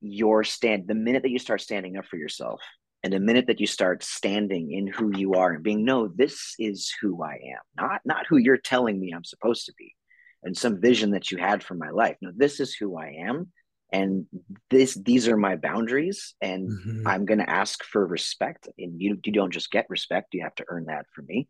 your 0.00 0.42
stand 0.42 0.88
the 0.88 0.94
minute 0.94 1.22
that 1.22 1.30
you 1.30 1.38
start 1.38 1.60
standing 1.60 1.96
up 1.96 2.06
for 2.06 2.16
yourself 2.16 2.60
and 3.02 3.12
the 3.12 3.20
minute 3.20 3.46
that 3.46 3.60
you 3.60 3.66
start 3.66 4.02
standing 4.02 4.72
in 4.72 4.86
who 4.86 5.16
you 5.16 5.34
are 5.34 5.52
and 5.52 5.62
being 5.62 5.84
no 5.84 6.08
this 6.08 6.54
is 6.58 6.92
who 7.00 7.22
i 7.22 7.34
am. 7.34 7.60
Not 7.76 8.00
not 8.04 8.26
who 8.28 8.36
you're 8.36 8.56
telling 8.58 9.00
me 9.00 9.12
i'm 9.14 9.24
supposed 9.24 9.66
to 9.66 9.72
be. 9.76 9.94
And 10.42 10.56
some 10.56 10.80
vision 10.80 11.10
that 11.10 11.30
you 11.30 11.38
had 11.38 11.62
for 11.62 11.74
my 11.74 11.90
life. 11.90 12.16
No 12.20 12.30
this 12.34 12.60
is 12.60 12.74
who 12.74 12.98
i 12.98 13.16
am. 13.26 13.52
And 13.92 14.26
this 14.68 14.94
these 14.94 15.28
are 15.28 15.36
my 15.36 15.56
boundaries. 15.56 16.34
And 16.40 16.70
mm-hmm. 16.70 17.06
i'm 17.06 17.24
going 17.24 17.40
to 17.40 17.50
ask 17.50 17.82
for 17.84 18.06
respect. 18.06 18.68
And 18.78 19.00
you, 19.00 19.18
you 19.24 19.32
don't 19.32 19.52
just 19.52 19.70
get 19.70 19.86
respect. 19.88 20.34
You 20.34 20.42
have 20.42 20.54
to 20.56 20.66
earn 20.68 20.86
that 20.86 21.06
from 21.14 21.26
me. 21.26 21.48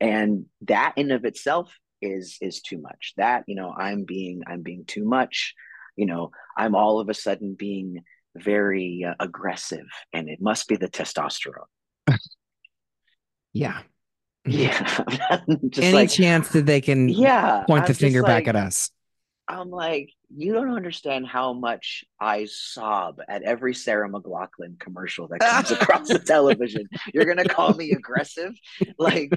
And 0.00 0.46
that 0.62 0.94
in 0.96 1.12
of 1.12 1.24
itself 1.24 1.72
is 2.00 2.38
is 2.40 2.60
too 2.60 2.78
much. 2.78 3.14
That 3.16 3.44
you 3.46 3.54
know 3.54 3.72
i'm 3.76 4.04
being 4.04 4.42
i'm 4.46 4.62
being 4.62 4.84
too 4.84 5.04
much. 5.04 5.54
You 5.96 6.06
know 6.06 6.32
i'm 6.56 6.74
all 6.74 6.98
of 6.98 7.08
a 7.08 7.14
sudden 7.14 7.54
being 7.54 8.02
very 8.36 9.04
uh, 9.08 9.14
aggressive 9.20 9.86
and 10.12 10.28
it 10.28 10.40
must 10.40 10.68
be 10.68 10.76
the 10.76 10.88
testosterone 10.88 11.66
yeah 13.52 13.80
yeah 14.44 15.04
any 15.76 15.92
like, 15.92 16.10
chance 16.10 16.48
that 16.48 16.66
they 16.66 16.80
can 16.80 17.08
yeah 17.08 17.64
point 17.66 17.82
I'm 17.82 17.88
the 17.88 17.94
finger 17.94 18.22
like, 18.22 18.44
back 18.44 18.48
at 18.48 18.56
us 18.56 18.90
I'm 19.48 19.70
like, 19.70 20.10
you 20.34 20.52
don't 20.52 20.74
understand 20.74 21.26
how 21.26 21.52
much 21.52 22.04
I 22.20 22.46
sob 22.46 23.20
at 23.28 23.42
every 23.42 23.74
Sarah 23.74 24.08
McLachlan 24.08 24.78
commercial 24.78 25.28
that 25.28 25.40
comes 25.40 25.70
across 25.70 26.08
the 26.08 26.18
television. 26.18 26.88
You're 27.12 27.26
gonna 27.26 27.44
call 27.44 27.74
me 27.74 27.92
aggressive, 27.92 28.54
like, 28.98 29.30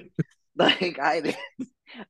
like 0.56 1.00
I, 1.00 1.36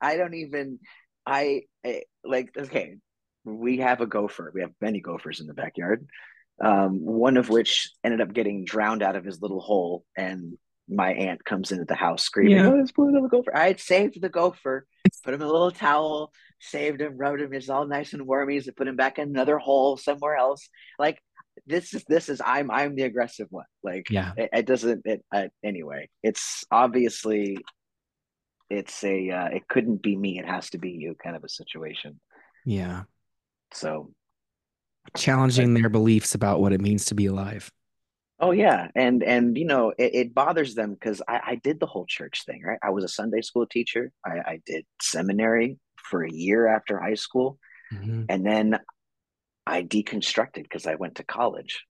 I 0.02 0.17
don't 0.17 0.36
even, 0.36 0.80
I, 1.26 1.63
I 1.86 2.04
like. 2.24 2.52
Okay, 2.56 2.98
we 3.43 3.78
have 3.78 4.02
a 4.02 4.08
gopher. 4.08 4.52
We 4.54 4.62
have 4.62 4.71
many 4.82 5.00
gophers 5.00 5.39
in 5.39 5.48
the 5.48 5.54
backyard. 5.54 6.06
Um, 6.63 7.04
one 7.04 7.38
of 7.38 7.50
which 7.50 7.91
ended 8.04 8.22
up 8.22 8.34
getting 8.34 8.63
drowned 8.63 9.04
out 9.04 9.15
of 9.15 9.26
his 9.26 9.41
little 9.41 9.60
hole, 9.60 10.06
and 10.15 10.58
my 10.88 11.13
aunt 11.13 11.44
comes 11.44 11.72
into 11.72 11.86
the 11.86 11.96
house 11.96 12.24
screaming, 12.24 12.58
yeah. 12.58 12.68
"Oh, 12.68 13.04
little 13.04 13.28
gopher!" 13.28 13.56
I 13.56 13.68
had 13.68 13.80
saved 13.80 14.22
the 14.22 14.30
gopher, 14.30 14.88
put 15.24 15.34
him 15.34 15.41
in 15.41 15.48
a 15.48 15.52
little 15.52 15.72
towel, 15.72 16.32
saved 16.60 17.02
him, 17.02 17.18
rubbed 17.18 17.41
him. 17.41 17.52
He's 17.52 17.70
all 17.70 17.86
nice 17.86 18.13
and 18.13 18.26
warmy. 18.26 18.63
To 18.63 18.72
put 18.72 18.88
him 18.88 18.96
back 18.96 19.20
in 19.20 19.30
another 19.30 19.58
hole 19.58 19.98
somewhere 19.98 20.38
else. 20.38 20.70
Like 20.98 21.20
this 21.65 21.94
is 21.94 22.04
this 22.08 22.30
is 22.30 22.41
I'm 22.46 22.72
I'm 22.72 22.96
the 22.96 23.04
aggressive 23.04 23.48
one. 23.50 23.65
Like 23.84 24.10
yeah, 24.10 24.32
it, 24.38 24.50
it 24.54 24.65
doesn't. 24.65 25.02
It 25.06 25.26
uh, 25.34 25.48
anyway. 25.63 26.10
It's 26.24 26.63
obviously 26.72 27.58
it's 28.70 29.04
a 29.04 29.30
uh, 29.30 29.48
it 29.48 29.68
couldn't 29.68 30.02
be 30.02 30.15
me. 30.15 30.39
It 30.39 30.46
has 30.46 30.70
to 30.72 30.78
be 30.78 30.91
you 30.91 31.15
kind 31.22 31.36
of 31.36 31.44
a 31.44 31.50
situation. 31.50 32.20
Yeah. 32.65 33.04
So 33.74 34.12
challenging 35.15 35.74
their 35.74 35.89
beliefs 35.89 36.36
about 36.36 36.60
what 36.60 36.74
it 36.74 36.82
means 36.82 37.06
to 37.06 37.15
be 37.15 37.26
alive. 37.26 37.72
Oh 38.39 38.52
yeah, 38.52 38.89
and 38.96 39.24
and 39.24 39.58
you 39.58 39.65
know 39.65 39.94
it, 39.98 40.13
it 40.13 40.36
bothers 40.36 40.76
them 40.76 40.94
because 40.94 41.22
I, 41.28 41.39
I 41.46 41.56
did 41.56 41.80
the 41.80 41.86
whole 41.86 42.06
church 42.06 42.44
thing, 42.46 42.63
right? 42.63 42.80
I 42.84 42.89
was 42.89 43.04
a 43.04 43.10
Sunday 43.10 43.41
school 43.41 43.65
teacher. 43.65 44.12
I, 44.26 44.32
I 44.32 44.62
did 44.65 44.86
seminary 45.02 45.80
for 46.10 46.24
a 46.24 46.32
year 46.32 46.68
after 46.68 47.00
high 47.00 47.13
school, 47.13 47.58
mm-hmm. 47.94 48.24
and 48.28 48.46
then 48.46 48.80
I 49.65 49.84
deconstructed 49.84 50.63
because 50.63 50.86
I 50.86 50.96
went 50.96 51.15
to 51.15 51.24
college. 51.24 51.86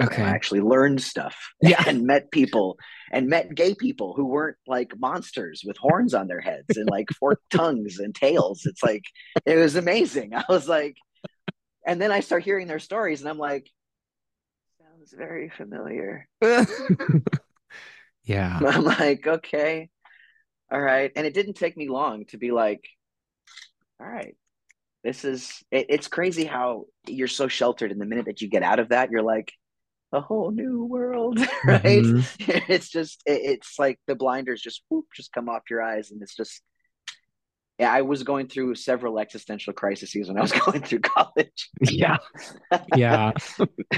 Okay, 0.00 0.22
I 0.22 0.28
actually 0.28 0.60
learned 0.60 1.02
stuff. 1.02 1.36
Yeah, 1.62 1.82
and 1.86 2.06
met 2.06 2.30
people 2.30 2.78
and 3.10 3.28
met 3.28 3.54
gay 3.54 3.74
people 3.74 4.14
who 4.14 4.26
weren't 4.26 4.56
like 4.68 4.92
monsters 4.98 5.62
with 5.66 5.76
horns 5.76 6.14
on 6.14 6.28
their 6.28 6.40
heads 6.40 6.76
and 6.76 6.88
like 6.88 7.08
forked 7.18 7.50
tongues 7.50 7.98
and 7.98 8.14
tails. 8.14 8.62
It's 8.64 8.82
like 8.82 9.02
it 9.44 9.56
was 9.56 9.74
amazing. 9.74 10.34
I 10.34 10.44
was 10.48 10.68
like, 10.68 10.96
and 11.86 12.00
then 12.00 12.12
I 12.12 12.20
start 12.20 12.44
hearing 12.44 12.66
their 12.66 12.78
stories, 12.78 13.20
and 13.20 13.28
I'm 13.28 13.38
like 13.38 13.70
sounds 15.04 15.14
very 15.16 15.50
familiar. 15.50 16.28
yeah. 18.24 18.58
I'm 18.66 18.84
like, 18.84 19.26
okay. 19.26 19.90
All 20.70 20.80
right. 20.80 21.12
And 21.14 21.26
it 21.26 21.34
didn't 21.34 21.54
take 21.54 21.76
me 21.76 21.88
long 21.88 22.24
to 22.26 22.38
be 22.38 22.50
like, 22.50 22.84
all 24.00 24.06
right, 24.06 24.36
this 25.02 25.24
is, 25.24 25.62
it, 25.70 25.86
it's 25.88 26.08
crazy 26.08 26.44
how 26.44 26.86
you're 27.06 27.28
so 27.28 27.48
sheltered. 27.48 27.92
And 27.92 28.00
the 28.00 28.06
minute 28.06 28.26
that 28.26 28.40
you 28.40 28.48
get 28.48 28.62
out 28.62 28.78
of 28.78 28.88
that, 28.88 29.10
you're 29.10 29.22
like, 29.22 29.52
a 30.12 30.20
whole 30.20 30.52
new 30.52 30.84
world, 30.84 31.40
right? 31.64 31.82
Mm-hmm. 31.82 32.72
It's 32.72 32.88
just, 32.88 33.20
it, 33.26 33.40
it's 33.42 33.80
like 33.80 33.98
the 34.06 34.14
blinders 34.14 34.62
just, 34.62 34.84
whoop, 34.88 35.06
just 35.14 35.32
come 35.32 35.48
off 35.48 35.62
your 35.68 35.82
eyes. 35.82 36.12
And 36.12 36.22
it's 36.22 36.36
just, 36.36 36.62
yeah, 37.78 37.92
I 37.92 38.02
was 38.02 38.22
going 38.22 38.48
through 38.48 38.76
several 38.76 39.18
existential 39.18 39.72
crises 39.72 40.14
when 40.28 40.38
I 40.38 40.42
was 40.42 40.52
going 40.66 40.82
through 40.82 41.00
college. 41.00 41.70
Yeah. 41.80 42.18
Yeah. 42.96 43.32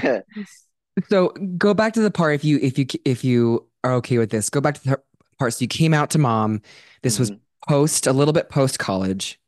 So 1.09 1.29
go 1.57 1.73
back 1.73 1.93
to 1.93 2.01
the 2.01 2.11
part 2.11 2.33
if 2.35 2.43
you 2.43 2.57
if 2.61 2.79
you 2.79 2.87
if 3.05 3.23
you 3.23 3.67
are 3.83 3.93
okay 3.93 4.17
with 4.17 4.31
this. 4.31 4.49
Go 4.49 4.61
back 4.61 4.75
to 4.75 4.83
the 4.83 4.99
part. 5.37 5.53
So 5.53 5.61
you 5.61 5.67
came 5.67 5.93
out 5.93 6.09
to 6.11 6.17
mom. 6.17 6.61
This 7.03 7.19
mm-hmm. 7.19 7.21
was 7.21 7.31
post 7.67 8.07
a 8.07 8.13
little 8.13 8.33
bit 8.33 8.49
post 8.49 8.79
college, 8.79 9.39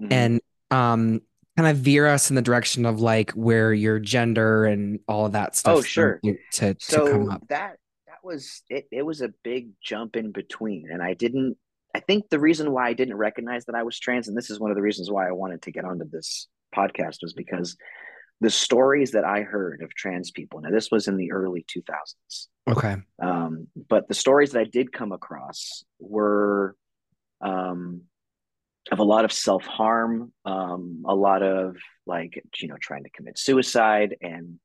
mm-hmm. 0.00 0.12
and 0.12 0.40
um, 0.70 1.22
kind 1.56 1.68
of 1.70 1.76
veer 1.76 2.06
us 2.06 2.30
in 2.30 2.36
the 2.36 2.42
direction 2.42 2.86
of 2.86 3.00
like 3.00 3.30
where 3.32 3.72
your 3.72 3.98
gender 3.98 4.64
and 4.64 5.00
all 5.06 5.26
of 5.26 5.32
that 5.32 5.54
stuff. 5.54 5.76
Oh, 5.76 5.82
sure. 5.82 6.20
To, 6.24 6.36
to, 6.54 6.76
so 6.80 7.04
to 7.04 7.12
come 7.12 7.30
up. 7.30 7.46
that 7.48 7.76
that 8.06 8.24
was 8.24 8.62
it. 8.68 8.88
It 8.90 9.02
was 9.02 9.20
a 9.20 9.32
big 9.44 9.70
jump 9.82 10.16
in 10.16 10.32
between, 10.32 10.90
and 10.90 11.02
I 11.02 11.14
didn't. 11.14 11.56
I 11.94 12.00
think 12.00 12.28
the 12.28 12.40
reason 12.40 12.72
why 12.72 12.88
I 12.88 12.92
didn't 12.92 13.16
recognize 13.16 13.64
that 13.66 13.74
I 13.74 13.82
was 13.82 13.98
trans, 13.98 14.28
and 14.28 14.36
this 14.36 14.50
is 14.50 14.60
one 14.60 14.70
of 14.70 14.76
the 14.76 14.82
reasons 14.82 15.10
why 15.10 15.28
I 15.28 15.32
wanted 15.32 15.62
to 15.62 15.72
get 15.72 15.84
onto 15.84 16.08
this 16.08 16.48
podcast, 16.74 17.18
was 17.22 17.32
because 17.32 17.76
the 18.40 18.50
stories 18.50 19.12
that 19.12 19.24
I 19.24 19.42
heard 19.42 19.82
of 19.82 19.94
trans 19.94 20.30
people, 20.30 20.60
now 20.60 20.70
this 20.70 20.90
was 20.90 21.08
in 21.08 21.16
the 21.16 21.32
early 21.32 21.64
2000s. 21.68 22.46
Okay. 22.70 22.96
Um, 23.20 23.66
but 23.88 24.08
the 24.08 24.14
stories 24.14 24.52
that 24.52 24.60
I 24.60 24.64
did 24.64 24.92
come 24.92 25.12
across 25.12 25.84
were 25.98 26.74
um, 27.40 28.02
of 28.90 28.98
a 28.98 29.04
lot 29.04 29.24
of 29.24 29.32
self 29.32 29.64
harm, 29.64 30.32
um, 30.44 31.02
a 31.06 31.14
lot 31.14 31.42
of 31.42 31.76
like, 32.06 32.42
you 32.60 32.68
know, 32.68 32.76
trying 32.80 33.04
to 33.04 33.10
commit 33.10 33.38
suicide. 33.38 34.16
And, 34.22 34.58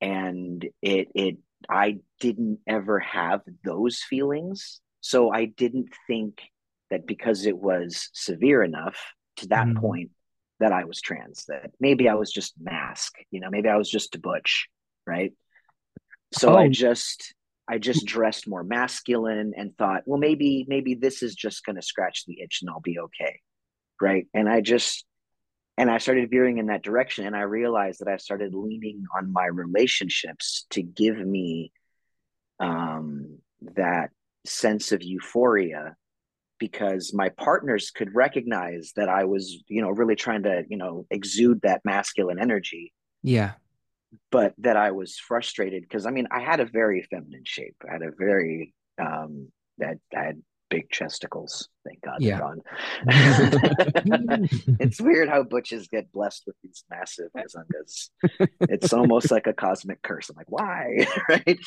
and 0.00 0.66
it, 0.80 1.08
it, 1.14 1.36
I 1.68 1.98
didn't 2.20 2.60
ever 2.66 3.00
have 3.00 3.42
those 3.64 3.98
feelings. 3.98 4.80
So 5.00 5.30
I 5.32 5.46
didn't 5.46 5.90
think 6.06 6.40
that 6.90 7.06
because 7.06 7.46
it 7.46 7.56
was 7.56 8.10
severe 8.12 8.62
enough 8.62 8.98
to 9.36 9.48
that 9.48 9.66
mm. 9.66 9.76
point 9.80 10.10
that 10.60 10.72
I 10.72 10.84
was 10.84 11.00
trans, 11.00 11.44
that 11.46 11.70
maybe 11.80 12.08
I 12.08 12.14
was 12.14 12.32
just 12.32 12.54
mask, 12.60 13.14
you 13.30 13.40
know, 13.40 13.50
maybe 13.50 13.68
I 13.68 13.76
was 13.76 13.90
just 13.90 14.14
a 14.14 14.18
butch, 14.18 14.68
right? 15.06 15.32
So 16.32 16.54
oh. 16.54 16.56
I 16.56 16.68
just 16.68 17.34
I 17.68 17.78
just 17.78 18.06
dressed 18.06 18.48
more 18.48 18.64
masculine 18.64 19.52
and 19.56 19.76
thought, 19.76 20.02
well, 20.06 20.18
maybe 20.18 20.64
maybe 20.68 20.94
this 20.94 21.22
is 21.22 21.34
just 21.34 21.64
going 21.64 21.76
to 21.76 21.82
scratch 21.82 22.24
the 22.26 22.40
itch 22.40 22.60
and 22.62 22.70
I'll 22.70 22.80
be 22.80 22.98
okay, 22.98 23.40
right? 24.00 24.26
And 24.34 24.48
I 24.48 24.60
just 24.60 25.04
and 25.76 25.88
I 25.88 25.98
started 25.98 26.28
veering 26.28 26.58
in 26.58 26.66
that 26.66 26.82
direction, 26.82 27.24
and 27.24 27.36
I 27.36 27.42
realized 27.42 28.00
that 28.00 28.08
I 28.08 28.16
started 28.16 28.52
leaning 28.52 29.04
on 29.16 29.32
my 29.32 29.46
relationships 29.46 30.66
to 30.70 30.82
give 30.82 31.16
me 31.16 31.72
um, 32.58 33.38
that 33.76 34.10
sense 34.44 34.90
of 34.90 35.04
euphoria 35.04 35.94
because 36.58 37.12
my 37.14 37.28
partners 37.30 37.90
could 37.90 38.14
recognize 38.14 38.92
that 38.96 39.08
I 39.08 39.24
was, 39.24 39.62
you 39.68 39.82
know, 39.82 39.90
really 39.90 40.16
trying 40.16 40.42
to, 40.44 40.64
you 40.68 40.76
know, 40.76 41.06
exude 41.10 41.60
that 41.62 41.82
masculine 41.84 42.38
energy. 42.38 42.92
Yeah. 43.22 43.52
But 44.30 44.54
that 44.58 44.76
I 44.76 44.90
was 44.92 45.18
frustrated 45.18 45.82
because 45.82 46.06
I 46.06 46.10
mean, 46.10 46.28
I 46.30 46.40
had 46.40 46.60
a 46.60 46.64
very 46.64 47.02
feminine 47.10 47.44
shape. 47.44 47.76
I 47.88 47.92
had 47.92 48.02
a 48.02 48.12
very 48.18 48.74
um 48.98 49.48
that 49.78 49.98
I 50.16 50.24
had 50.24 50.42
big 50.70 50.90
chesticles. 50.90 51.68
Thank 51.84 52.00
God 52.02 52.18
yeah. 52.20 52.38
they're 52.38 54.06
gone. 54.06 54.48
it's 54.80 55.00
weird 55.00 55.28
how 55.28 55.42
butches 55.42 55.88
get 55.88 56.12
blessed 56.12 56.44
with 56.46 56.56
these 56.62 56.84
massive 56.90 57.30
gazungas. 57.36 58.10
It's 58.60 58.92
almost 58.92 59.30
like 59.30 59.46
a 59.46 59.52
cosmic 59.52 60.02
curse. 60.02 60.30
I'm 60.30 60.36
like, 60.36 60.50
why? 60.50 61.06
right? 61.28 61.58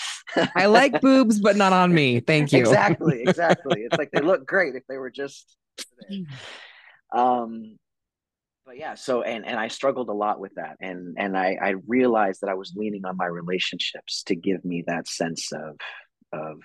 I 0.55 0.67
like 0.67 1.01
boobs, 1.01 1.39
but 1.39 1.55
not 1.55 1.73
on 1.73 1.93
me. 1.93 2.19
Thank 2.19 2.51
you. 2.51 2.59
Exactly, 2.59 3.23
exactly. 3.23 3.81
It's 3.81 3.97
like 3.97 4.11
they 4.11 4.21
look 4.21 4.45
great 4.45 4.75
if 4.75 4.83
they 4.87 4.97
were 4.97 5.11
just 5.11 5.57
um 7.13 7.77
but 8.65 8.77
yeah 8.77 8.95
so 8.95 9.21
and 9.21 9.45
and 9.45 9.59
i 9.59 9.67
struggled 9.67 10.09
a 10.09 10.13
lot 10.13 10.39
with 10.39 10.53
that 10.55 10.77
and 10.79 11.15
and 11.17 11.37
i 11.37 11.57
i 11.61 11.73
realized 11.87 12.41
that 12.41 12.49
i 12.49 12.53
was 12.53 12.73
leaning 12.75 13.05
on 13.05 13.17
my 13.17 13.25
relationships 13.25 14.23
to 14.23 14.35
give 14.35 14.63
me 14.63 14.83
that 14.87 15.07
sense 15.07 15.51
of 15.51 15.77
of 16.33 16.57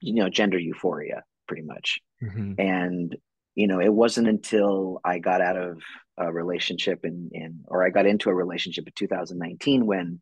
you 0.00 0.14
know 0.14 0.28
gender 0.28 0.58
euphoria 0.58 1.22
pretty 1.50 1.66
much. 1.66 1.98
Mm-hmm. 2.22 2.52
And 2.58 3.16
you 3.56 3.66
know, 3.66 3.80
it 3.80 3.92
wasn't 3.92 4.28
until 4.28 5.00
I 5.04 5.18
got 5.18 5.40
out 5.40 5.56
of 5.56 5.82
a 6.16 6.32
relationship 6.32 7.00
in 7.04 7.30
in 7.32 7.64
or 7.66 7.84
I 7.84 7.90
got 7.90 8.06
into 8.06 8.30
a 8.30 8.34
relationship 8.34 8.86
in 8.86 8.92
2019 8.94 9.84
when 9.84 10.20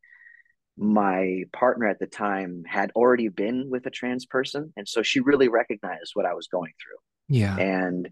my 0.79 1.43
partner 1.53 1.87
at 1.87 1.99
the 1.99 2.07
time 2.07 2.63
had 2.67 2.91
already 2.97 3.29
been 3.29 3.69
with 3.69 3.85
a 3.85 3.91
trans 3.91 4.25
person 4.25 4.73
and 4.77 4.89
so 4.89 5.03
she 5.03 5.21
really 5.21 5.49
recognized 5.49 6.13
what 6.15 6.25
I 6.25 6.33
was 6.33 6.47
going 6.47 6.73
through. 6.81 7.37
Yeah. 7.37 7.57
And 7.59 8.09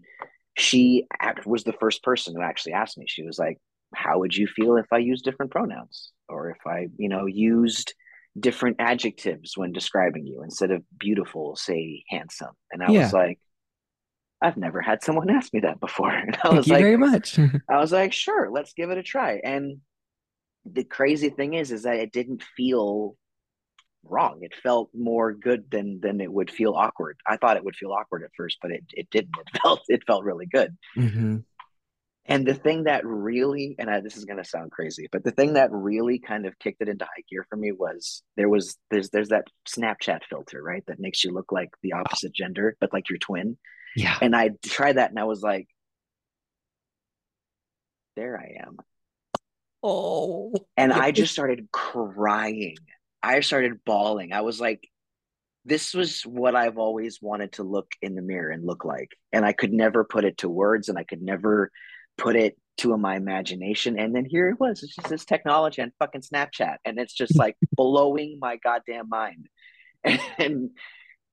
she 0.55 1.07
was 1.45 1.63
the 1.63 1.73
first 1.73 2.03
person 2.03 2.35
who 2.35 2.43
actually 2.43 2.73
asked 2.73 2.99
me. 2.99 3.05
She 3.07 3.23
was 3.23 3.39
like, 3.39 3.57
"How 3.95 4.19
would 4.19 4.35
you 4.35 4.45
feel 4.47 4.77
if 4.77 4.87
I 4.91 4.99
used 4.99 5.25
different 5.25 5.51
pronouns 5.51 6.11
or 6.29 6.51
if 6.51 6.59
I, 6.67 6.87
you 6.97 7.09
know, 7.09 7.25
used 7.25 7.95
different 8.39 8.77
adjectives 8.79 9.57
when 9.57 9.71
describing 9.71 10.25
you 10.25 10.43
instead 10.43 10.71
of 10.71 10.83
beautiful 10.99 11.55
say 11.55 12.03
handsome. 12.09 12.53
And 12.71 12.83
i 12.83 12.91
yeah. 12.91 13.03
was 13.03 13.13
like 13.13 13.39
i've 14.41 14.57
never 14.57 14.81
had 14.81 15.03
someone 15.03 15.29
ask 15.37 15.53
me 15.53 15.61
that 15.61 15.79
before. 15.79 16.11
And 16.15 16.35
i 16.35 16.39
Thank 16.41 16.55
was 16.57 16.67
you 16.67 16.73
like 16.73 16.83
very 16.83 16.97
much. 16.97 17.39
I 17.69 17.79
was 17.79 17.91
like 17.91 18.13
sure 18.13 18.49
let's 18.51 18.73
give 18.73 18.89
it 18.89 18.97
a 18.97 19.03
try. 19.03 19.41
And 19.43 19.77
the 20.65 20.83
crazy 20.83 21.29
thing 21.29 21.53
is 21.53 21.71
is 21.71 21.83
that 21.83 21.97
it 21.97 22.11
didn't 22.11 22.43
feel 22.55 23.15
wrong. 24.03 24.39
It 24.41 24.53
felt 24.61 24.89
more 24.93 25.33
good 25.33 25.69
than 25.71 25.99
than 26.01 26.21
it 26.21 26.31
would 26.31 26.51
feel 26.51 26.73
awkward. 26.73 27.17
I 27.27 27.37
thought 27.37 27.57
it 27.57 27.63
would 27.63 27.75
feel 27.75 27.91
awkward 27.91 28.23
at 28.23 28.31
first 28.35 28.57
but 28.61 28.71
it, 28.71 28.83
it 28.91 29.09
didn't. 29.11 29.35
It 29.39 29.61
felt 29.61 29.81
it 29.87 30.03
felt 30.05 30.23
really 30.23 30.47
good. 30.47 30.75
Mm-hmm. 30.97 31.37
And 32.27 32.45
the 32.45 32.53
thing 32.53 32.83
that 32.83 33.05
really, 33.05 33.75
and 33.79 33.89
I, 33.89 34.01
this 34.01 34.17
is 34.17 34.25
going 34.25 34.41
to 34.41 34.47
sound 34.47 34.71
crazy, 34.71 35.07
but 35.11 35.23
the 35.23 35.31
thing 35.31 35.53
that 35.53 35.71
really 35.71 36.19
kind 36.19 36.45
of 36.45 36.59
kicked 36.59 36.81
it 36.81 36.89
into 36.89 37.05
high 37.05 37.23
gear 37.29 37.45
for 37.49 37.55
me 37.55 37.71
was 37.71 38.21
there 38.35 38.49
was 38.49 38.77
there's 38.91 39.09
there's 39.11 39.29
that 39.29 39.45
Snapchat 39.67 40.19
filter, 40.29 40.61
right, 40.61 40.83
that 40.87 40.99
makes 40.99 41.23
you 41.23 41.31
look 41.31 41.51
like 41.51 41.69
the 41.81 41.93
oh. 41.93 41.99
opposite 41.99 42.33
gender, 42.33 42.75
but 42.81 42.91
like 42.91 43.09
your 43.09 43.19
twin. 43.19 43.57
Yeah. 43.95 44.17
And 44.21 44.35
I 44.35 44.51
tried 44.65 44.97
that, 44.97 45.09
and 45.09 45.19
I 45.19 45.23
was 45.23 45.41
like, 45.41 45.67
there 48.17 48.37
I 48.37 48.65
am. 48.67 48.77
Oh. 49.81 50.53
And 50.75 50.91
I 50.91 51.11
just 51.11 51.31
started 51.31 51.69
crying. 51.71 52.75
I 53.23 53.39
started 53.39 53.83
bawling. 53.85 54.33
I 54.33 54.41
was 54.41 54.59
like, 54.59 54.81
this 55.63 55.93
was 55.93 56.21
what 56.23 56.55
I've 56.55 56.77
always 56.77 57.21
wanted 57.21 57.53
to 57.53 57.63
look 57.63 57.87
in 58.01 58.15
the 58.15 58.21
mirror 58.21 58.51
and 58.51 58.65
look 58.65 58.85
like. 58.85 59.11
And 59.31 59.45
I 59.45 59.53
could 59.53 59.73
never 59.73 60.03
put 60.03 60.25
it 60.25 60.39
to 60.39 60.49
words 60.49 60.89
and 60.89 60.97
I 60.97 61.03
could 61.03 61.21
never 61.21 61.71
put 62.17 62.35
it 62.35 62.57
to 62.77 62.95
my 62.97 63.15
imagination. 63.15 63.99
And 63.99 64.15
then 64.15 64.25
here 64.25 64.49
it 64.49 64.59
was. 64.59 64.83
It's 64.83 64.95
just 64.95 65.09
this 65.09 65.25
technology 65.25 65.81
and 65.81 65.91
fucking 65.99 66.21
Snapchat. 66.21 66.77
And 66.85 66.99
it's 66.99 67.13
just 67.13 67.35
like 67.35 67.57
blowing 67.71 68.37
my 68.39 68.57
goddamn 68.57 69.09
mind. 69.09 69.47
And 70.37 70.71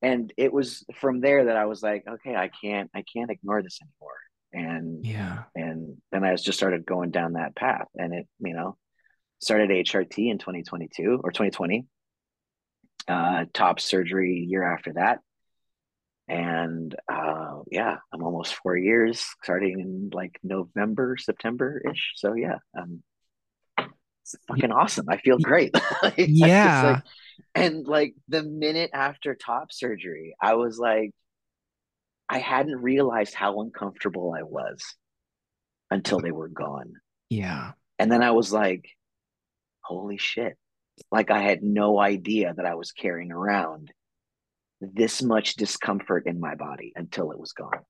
and 0.03 0.33
it 0.37 0.53
was 0.53 0.85
from 0.97 1.21
there 1.21 1.47
that 1.47 1.57
I 1.57 1.65
was 1.65 1.83
like, 1.83 2.05
okay, 2.07 2.35
I 2.35 2.51
can't 2.63 2.91
I 2.95 3.05
can't 3.15 3.31
ignore 3.31 3.63
this 3.63 3.79
anymore. 3.81 4.19
And 4.53 5.07
yeah. 5.07 5.45
And 5.55 5.97
then 6.13 6.25
I 6.25 6.35
just 6.37 6.59
started 6.59 6.85
going 6.85 7.11
down 7.11 7.35
that 7.35 7.55
path. 7.55 7.87
And 7.95 8.15
it, 8.15 8.27
you 8.41 8.55
know, 8.55 8.77
started 9.41 9.71
HRT 9.71 10.31
in 10.31 10.39
2022 10.39 11.21
or 11.23 11.31
2020. 11.31 11.87
Uh, 13.07 13.45
top 13.53 13.81
surgery 13.81 14.47
year 14.49 14.63
after 14.63 14.95
that 14.95 15.21
and 16.29 16.95
uh, 17.11 17.61
yeah, 17.71 17.97
I'm 18.13 18.23
almost 18.23 18.55
four 18.55 18.77
years, 18.77 19.25
starting 19.43 19.81
in 19.81 20.11
like 20.13 20.39
November, 20.43 21.17
September 21.19 21.83
ish. 21.91 22.13
So 22.17 22.35
yeah, 22.35 22.59
um, 22.79 23.03
it's 23.79 24.37
fucking 24.49 24.73
awesome. 24.73 25.07
I 25.09 25.19
feel 25.19 25.39
great. 25.39 25.75
like, 26.03 26.15
yeah, 26.17 26.83
like, 26.83 27.03
and 27.55 27.87
like 27.87 28.15
the 28.29 28.43
minute 28.43 28.91
after 28.95 29.35
top 29.35 29.71
surgery, 29.71 30.35
I 30.41 30.55
was 30.55 30.79
like, 30.79 31.11
I 32.29 32.39
hadn't 32.39 32.77
realized 32.77 33.35
how 33.35 33.61
uncomfortable 33.61 34.35
I 34.37 34.45
was 34.45 34.83
until 35.91 36.21
they 36.21 36.33
were 36.33 36.49
gone. 36.49 36.95
Yeah, 37.29 37.73
and 37.99 38.11
then 38.11 38.23
I 38.23 38.31
was 38.31 38.51
like, 38.51 38.89
holy 39.83 40.17
shit! 40.17 40.57
Like 41.11 41.31
I 41.31 41.43
had 41.43 41.63
no 41.63 42.01
idea 42.01 42.55
that 42.57 42.65
I 42.65 42.77
was 42.77 42.93
carrying 42.93 43.31
around 43.31 43.93
this 44.93 45.23
much 45.23 45.55
discomfort 45.55 46.27
in 46.27 46.41
my 46.41 46.55
body 46.55 46.93
until 46.97 47.31
it 47.33 47.39
was 47.39 47.53
gone. 47.53 47.81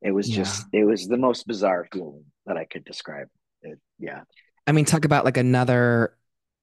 It 0.00 0.12
was 0.12 0.28
yeah. 0.28 0.36
just, 0.36 0.66
it 0.72 0.84
was 0.84 1.08
the 1.08 1.16
most 1.16 1.46
bizarre 1.46 1.86
feeling 1.92 2.24
that 2.46 2.56
I 2.56 2.64
could 2.64 2.84
describe. 2.84 3.28
It, 3.62 3.78
yeah. 3.98 4.20
I 4.66 4.72
mean, 4.72 4.84
talk 4.84 5.04
about 5.04 5.24
like 5.24 5.36
another 5.36 6.16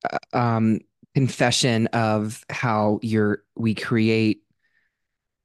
uh, 0.10 0.38
um, 0.38 0.80
confession 1.14 1.88
of 1.88 2.46
how 2.50 3.00
you're, 3.02 3.44
we 3.56 3.76
create, 3.76 4.44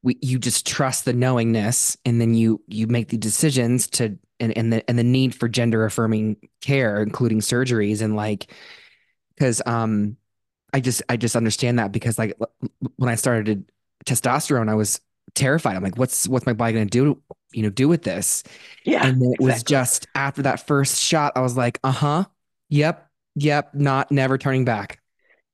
we, 0.03 0.18
you 0.22 0.38
just 0.38 0.66
trust 0.66 1.05
the 1.05 1.12
knowingness 1.12 1.96
and 2.05 2.20
then 2.20 2.35
you, 2.35 2.62
you 2.68 2.87
make 2.87 3.09
the 3.09 3.18
decisions 3.18 3.88
to, 3.88 4.18
and, 4.38 4.57
and 4.57 4.72
the, 4.72 4.88
and 4.88 4.98
the 4.98 5.05
need 5.05 5.35
for 5.35 5.48
gender 5.48 5.85
affirming 5.85 6.37
care, 6.61 7.03
including 7.03 7.40
surgeries 7.40 8.03
and 8.03 8.14
like, 8.16 8.53
cause, 9.38 9.61
um, 9.66 10.16
I 10.72 10.79
just, 10.79 11.03
I 11.09 11.16
just 11.16 11.35
understand 11.35 11.81
that 11.81 11.90
because 11.90 12.16
like 12.18 12.38
when 12.96 13.11
I 13.11 13.16
started 13.16 13.70
testosterone, 14.04 14.68
I 14.68 14.74
was 14.74 15.00
terrified. 15.34 15.76
I'm 15.76 15.82
like, 15.82 15.98
what's 15.98 16.28
what's 16.28 16.46
my 16.46 16.52
body 16.52 16.74
gonna 16.74 16.86
do? 16.86 17.20
You 17.52 17.62
know, 17.64 17.70
do 17.70 17.88
with 17.88 18.02
this? 18.02 18.42
Yeah. 18.84 19.06
And 19.06 19.22
it 19.22 19.26
exactly. 19.26 19.46
was 19.46 19.62
just 19.62 20.06
after 20.14 20.42
that 20.42 20.66
first 20.66 21.00
shot, 21.00 21.32
I 21.36 21.40
was 21.40 21.56
like, 21.56 21.78
uh 21.84 21.92
huh, 21.92 22.24
yep, 22.68 23.08
yep, 23.34 23.74
not 23.74 24.10
never 24.10 24.38
turning 24.38 24.64
back. 24.64 25.00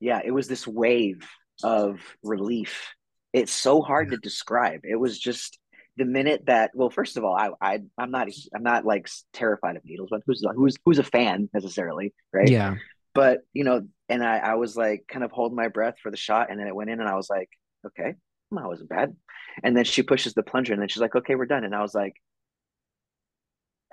Yeah, 0.00 0.20
it 0.24 0.30
was 0.30 0.48
this 0.48 0.66
wave 0.66 1.26
of 1.62 2.00
relief. 2.22 2.92
It's 3.32 3.52
so 3.52 3.82
hard 3.82 4.10
to 4.10 4.18
describe. 4.18 4.80
It 4.84 4.96
was 4.96 5.18
just 5.18 5.58
the 5.96 6.04
minute 6.04 6.44
that 6.46 6.70
well 6.74 6.90
first 6.90 7.16
of 7.16 7.24
all 7.24 7.34
i, 7.34 7.50
I 7.60 7.82
i'm 7.98 8.10
not 8.10 8.28
i'm 8.54 8.62
not 8.62 8.84
like 8.84 9.08
terrified 9.32 9.76
of 9.76 9.84
needles 9.84 10.08
but 10.10 10.22
who's 10.26 10.44
who's 10.54 10.76
who's 10.84 10.98
a 10.98 11.02
fan 11.02 11.48
necessarily 11.54 12.12
right 12.32 12.48
yeah 12.48 12.74
but 13.14 13.40
you 13.54 13.64
know 13.64 13.86
and 14.08 14.22
i 14.22 14.36
i 14.36 14.54
was 14.54 14.76
like 14.76 15.06
kind 15.08 15.24
of 15.24 15.30
holding 15.30 15.56
my 15.56 15.68
breath 15.68 15.94
for 16.02 16.10
the 16.10 16.16
shot 16.16 16.50
and 16.50 16.60
then 16.60 16.66
it 16.66 16.74
went 16.74 16.90
in 16.90 17.00
and 17.00 17.08
i 17.08 17.14
was 17.14 17.30
like 17.30 17.48
okay 17.86 18.14
that 18.50 18.68
wasn't 18.68 18.88
bad. 18.88 19.16
And 19.62 19.76
then 19.76 19.84
she 19.84 20.02
pushes 20.02 20.34
the 20.34 20.42
plunger 20.42 20.72
and 20.72 20.80
then 20.80 20.88
she's 20.88 21.00
like, 21.00 21.14
okay, 21.14 21.34
we're 21.34 21.46
done. 21.46 21.64
And 21.64 21.74
I 21.74 21.82
was 21.82 21.94
like, 21.94 22.14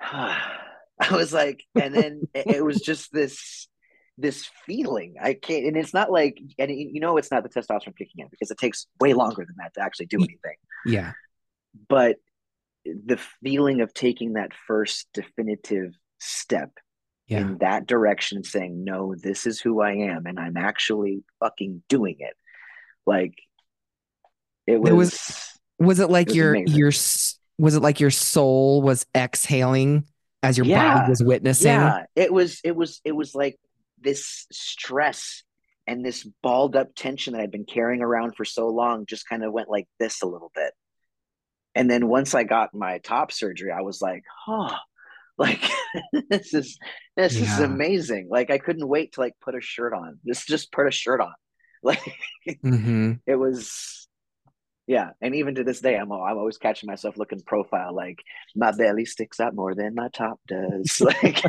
I 0.00 1.10
was 1.10 1.32
like, 1.32 1.64
and 1.80 1.94
then 1.94 2.22
it 2.34 2.64
was 2.64 2.80
just 2.80 3.12
this 3.12 3.68
this 4.16 4.48
feeling. 4.66 5.14
I 5.20 5.34
can't, 5.34 5.66
and 5.66 5.76
it's 5.76 5.94
not 5.94 6.10
like, 6.10 6.38
and 6.58 6.70
you 6.70 7.00
know, 7.00 7.16
it's 7.16 7.30
not 7.30 7.42
the 7.42 7.48
testosterone 7.48 7.96
kicking 7.96 8.18
in 8.20 8.28
because 8.30 8.50
it 8.50 8.58
takes 8.58 8.86
way 9.00 9.12
longer 9.12 9.44
than 9.44 9.56
that 9.58 9.74
to 9.74 9.82
actually 9.82 10.06
do 10.06 10.18
anything. 10.18 10.56
Yeah. 10.86 11.12
But 11.88 12.16
the 12.84 13.18
feeling 13.42 13.80
of 13.80 13.92
taking 13.92 14.34
that 14.34 14.52
first 14.66 15.08
definitive 15.14 15.94
step 16.20 16.70
yeah. 17.26 17.40
in 17.40 17.58
that 17.58 17.86
direction, 17.86 18.44
saying, 18.44 18.84
no, 18.84 19.14
this 19.16 19.46
is 19.46 19.60
who 19.60 19.80
I 19.80 19.92
am, 19.92 20.26
and 20.26 20.38
I'm 20.38 20.56
actually 20.56 21.24
fucking 21.40 21.82
doing 21.88 22.16
it. 22.18 22.34
Like 23.06 23.34
it 24.66 24.80
was, 24.80 24.92
was 24.92 25.58
was 25.78 26.00
it 26.00 26.10
like 26.10 26.30
it 26.30 26.36
your 26.36 26.54
amazing. 26.54 26.76
your 26.76 26.92
was 27.58 27.74
it 27.74 27.80
like 27.80 28.00
your 28.00 28.10
soul 28.10 28.82
was 28.82 29.06
exhaling 29.14 30.06
as 30.42 30.56
your 30.58 30.66
yeah, 30.66 30.98
body 30.98 31.10
was 31.10 31.22
witnessing? 31.22 31.72
Yeah, 31.72 32.04
it 32.16 32.32
was 32.32 32.60
it 32.64 32.74
was 32.74 33.00
it 33.04 33.12
was 33.12 33.34
like 33.34 33.58
this 34.00 34.46
stress 34.52 35.42
and 35.86 36.04
this 36.04 36.26
balled 36.42 36.76
up 36.76 36.94
tension 36.94 37.34
that 37.34 37.42
I'd 37.42 37.50
been 37.50 37.66
carrying 37.66 38.02
around 38.02 38.36
for 38.36 38.44
so 38.44 38.68
long 38.68 39.06
just 39.06 39.28
kind 39.28 39.44
of 39.44 39.52
went 39.52 39.68
like 39.68 39.86
this 39.98 40.22
a 40.22 40.26
little 40.26 40.50
bit. 40.54 40.72
And 41.74 41.90
then 41.90 42.08
once 42.08 42.34
I 42.34 42.44
got 42.44 42.74
my 42.74 42.98
top 42.98 43.32
surgery, 43.32 43.72
I 43.72 43.82
was 43.82 44.00
like, 44.00 44.22
huh, 44.46 44.76
like 45.38 45.62
this 46.30 46.54
is 46.54 46.78
this 47.16 47.36
yeah. 47.36 47.52
is 47.52 47.60
amazing. 47.60 48.28
Like 48.30 48.50
I 48.50 48.58
couldn't 48.58 48.86
wait 48.86 49.14
to 49.14 49.20
like 49.20 49.34
put 49.40 49.56
a 49.56 49.60
shirt 49.60 49.92
on. 49.92 50.18
This 50.24 50.46
just 50.46 50.72
put 50.72 50.86
a 50.86 50.92
shirt 50.92 51.20
on. 51.20 51.32
Like 51.84 52.00
mm-hmm. 52.48 53.12
it 53.26 53.34
was 53.34 54.03
yeah, 54.86 55.10
and 55.20 55.34
even 55.34 55.54
to 55.54 55.64
this 55.64 55.80
day, 55.80 55.96
I'm 55.96 56.12
I'm 56.12 56.36
always 56.36 56.58
catching 56.58 56.86
myself 56.86 57.16
looking 57.16 57.40
profile 57.40 57.94
like 57.94 58.22
my 58.54 58.70
belly 58.72 59.06
sticks 59.06 59.40
out 59.40 59.54
more 59.54 59.74
than 59.74 59.94
my 59.94 60.08
top 60.08 60.40
does. 60.46 61.00
Like, 61.22 61.42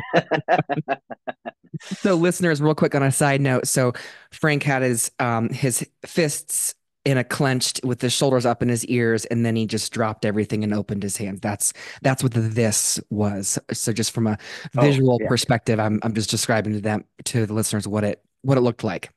so 1.80 2.14
listeners, 2.14 2.62
real 2.62 2.74
quick 2.74 2.94
on 2.94 3.02
a 3.02 3.12
side 3.12 3.40
note, 3.42 3.66
so 3.66 3.92
Frank 4.30 4.62
had 4.62 4.82
his 4.82 5.10
um 5.18 5.50
his 5.50 5.86
fists 6.06 6.74
in 7.04 7.18
a 7.18 7.24
clenched 7.24 7.80
with 7.84 8.00
the 8.00 8.08
shoulders 8.08 8.46
up 8.46 8.62
in 8.62 8.70
his 8.70 8.86
ears, 8.86 9.26
and 9.26 9.44
then 9.44 9.54
he 9.54 9.66
just 9.66 9.92
dropped 9.92 10.24
everything 10.24 10.64
and 10.64 10.72
opened 10.72 11.02
his 11.02 11.18
hands. 11.18 11.40
That's 11.40 11.74
that's 12.00 12.22
what 12.22 12.32
the 12.32 12.40
this 12.40 12.98
was. 13.10 13.58
So 13.72 13.92
just 13.92 14.12
from 14.12 14.26
a 14.26 14.38
oh, 14.76 14.80
visual 14.80 15.14
oh, 15.14 15.18
yeah. 15.20 15.28
perspective, 15.28 15.78
I'm 15.78 16.00
I'm 16.02 16.14
just 16.14 16.30
describing 16.30 16.72
to 16.72 16.80
them 16.80 17.04
to 17.26 17.44
the 17.44 17.52
listeners 17.52 17.86
what 17.86 18.02
it 18.02 18.22
what 18.40 18.56
it 18.56 18.62
looked 18.62 18.82
like. 18.82 19.10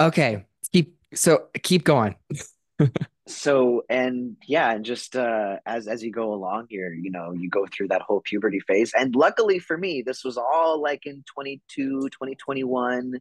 Okay, 0.00 0.46
keep 0.72 0.96
so 1.14 1.48
keep 1.62 1.84
going 1.84 2.16
so 3.26 3.82
and 3.88 4.36
yeah 4.48 4.72
and 4.72 4.84
just 4.84 5.14
uh 5.16 5.56
as 5.64 5.86
as 5.86 6.02
you 6.02 6.10
go 6.10 6.32
along 6.32 6.66
here 6.68 6.92
you 6.92 7.10
know 7.10 7.32
you 7.32 7.48
go 7.48 7.66
through 7.66 7.88
that 7.88 8.02
whole 8.02 8.20
puberty 8.20 8.60
phase 8.60 8.92
and 8.98 9.14
luckily 9.14 9.58
for 9.58 9.76
me 9.76 10.02
this 10.04 10.24
was 10.24 10.36
all 10.36 10.82
like 10.82 11.06
in 11.06 11.22
22 11.32 12.08
2021 12.08 13.20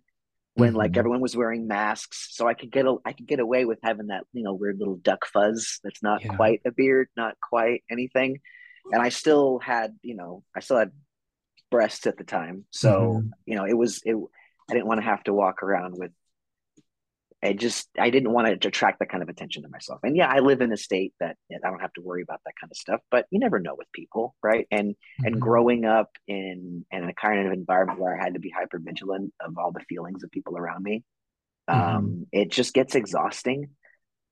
when 0.55 0.69
mm-hmm. 0.69 0.77
like 0.77 0.97
everyone 0.97 1.21
was 1.21 1.35
wearing 1.35 1.67
masks 1.67 2.29
so 2.31 2.47
i 2.47 2.53
could 2.53 2.71
get 2.71 2.85
a 2.85 2.95
i 3.05 3.13
could 3.13 3.27
get 3.27 3.39
away 3.39 3.65
with 3.65 3.79
having 3.83 4.07
that 4.07 4.23
you 4.33 4.43
know 4.43 4.53
weird 4.53 4.79
little 4.79 4.97
duck 4.97 5.25
fuzz 5.25 5.79
that's 5.83 6.01
not 6.01 6.23
yeah. 6.23 6.35
quite 6.35 6.61
a 6.65 6.71
beard 6.71 7.07
not 7.15 7.35
quite 7.47 7.83
anything 7.89 8.39
and 8.91 9.01
i 9.01 9.09
still 9.09 9.59
had 9.59 9.95
you 10.01 10.15
know 10.15 10.43
i 10.55 10.59
still 10.61 10.77
had 10.77 10.91
breasts 11.69 12.07
at 12.07 12.17
the 12.17 12.23
time 12.23 12.65
so 12.71 12.91
mm-hmm. 12.91 13.27
you 13.45 13.55
know 13.55 13.65
it 13.65 13.77
was 13.77 14.01
it 14.03 14.15
i 14.69 14.73
didn't 14.73 14.87
want 14.87 14.99
to 14.99 15.05
have 15.05 15.23
to 15.23 15.33
walk 15.33 15.61
around 15.61 15.93
with 15.95 16.11
I 17.43 17.53
just 17.53 17.89
I 17.97 18.09
didn't 18.09 18.31
want 18.31 18.47
to 18.47 18.67
attract 18.67 18.99
that 18.99 19.09
kind 19.09 19.23
of 19.23 19.29
attention 19.29 19.63
to 19.63 19.69
myself. 19.69 19.99
And 20.03 20.15
yeah, 20.15 20.27
I 20.27 20.39
live 20.39 20.61
in 20.61 20.71
a 20.71 20.77
state 20.77 21.13
that 21.19 21.37
I 21.51 21.69
don't 21.69 21.81
have 21.81 21.93
to 21.93 22.01
worry 22.01 22.21
about 22.21 22.41
that 22.45 22.53
kind 22.59 22.71
of 22.71 22.77
stuff. 22.77 23.01
But 23.09 23.25
you 23.31 23.39
never 23.39 23.59
know 23.59 23.75
with 23.75 23.91
people, 23.93 24.35
right? 24.43 24.67
And 24.69 24.91
mm-hmm. 24.91 25.25
and 25.25 25.41
growing 25.41 25.85
up 25.85 26.09
in 26.27 26.85
in 26.91 27.03
a 27.09 27.13
kind 27.13 27.45
of 27.45 27.53
environment 27.53 27.99
where 27.99 28.19
I 28.19 28.23
had 28.23 28.35
to 28.35 28.39
be 28.39 28.49
hyper 28.49 28.79
vigilant 28.79 29.33
of 29.39 29.57
all 29.57 29.71
the 29.71 29.85
feelings 29.89 30.23
of 30.23 30.31
people 30.31 30.57
around 30.57 30.83
me, 30.83 31.03
mm-hmm. 31.69 31.97
um, 31.97 32.27
it 32.31 32.51
just 32.51 32.73
gets 32.73 32.95
exhausting 32.95 33.71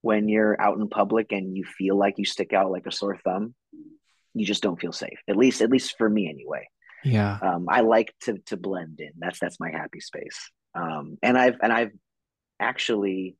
when 0.01 0.29
you're 0.29 0.59
out 0.61 0.77
in 0.77 0.87
public 0.87 1.31
and 1.31 1.57
you 1.57 1.65
feel 1.65 1.97
like 1.97 2.15
you 2.17 2.25
stick 2.25 2.53
out 2.53 2.71
like 2.71 2.85
a 2.85 2.91
sore 2.91 3.17
thumb. 3.17 3.55
You 4.35 4.45
just 4.45 4.61
don't 4.61 4.79
feel 4.79 4.93
safe. 4.93 5.19
At 5.27 5.35
least 5.35 5.61
at 5.61 5.71
least 5.71 5.97
for 5.97 6.07
me 6.07 6.29
anyway. 6.29 6.67
Yeah. 7.03 7.39
Um, 7.41 7.67
I 7.69 7.81
like 7.81 8.13
to 8.21 8.37
to 8.47 8.57
blend 8.57 8.99
in. 8.99 9.13
That's 9.17 9.39
that's 9.39 9.59
my 9.59 9.71
happy 9.71 9.99
space. 9.99 10.51
Um, 10.75 11.17
and 11.23 11.37
I've 11.37 11.55
and 11.63 11.73
I've 11.73 11.91
actually 12.59 13.35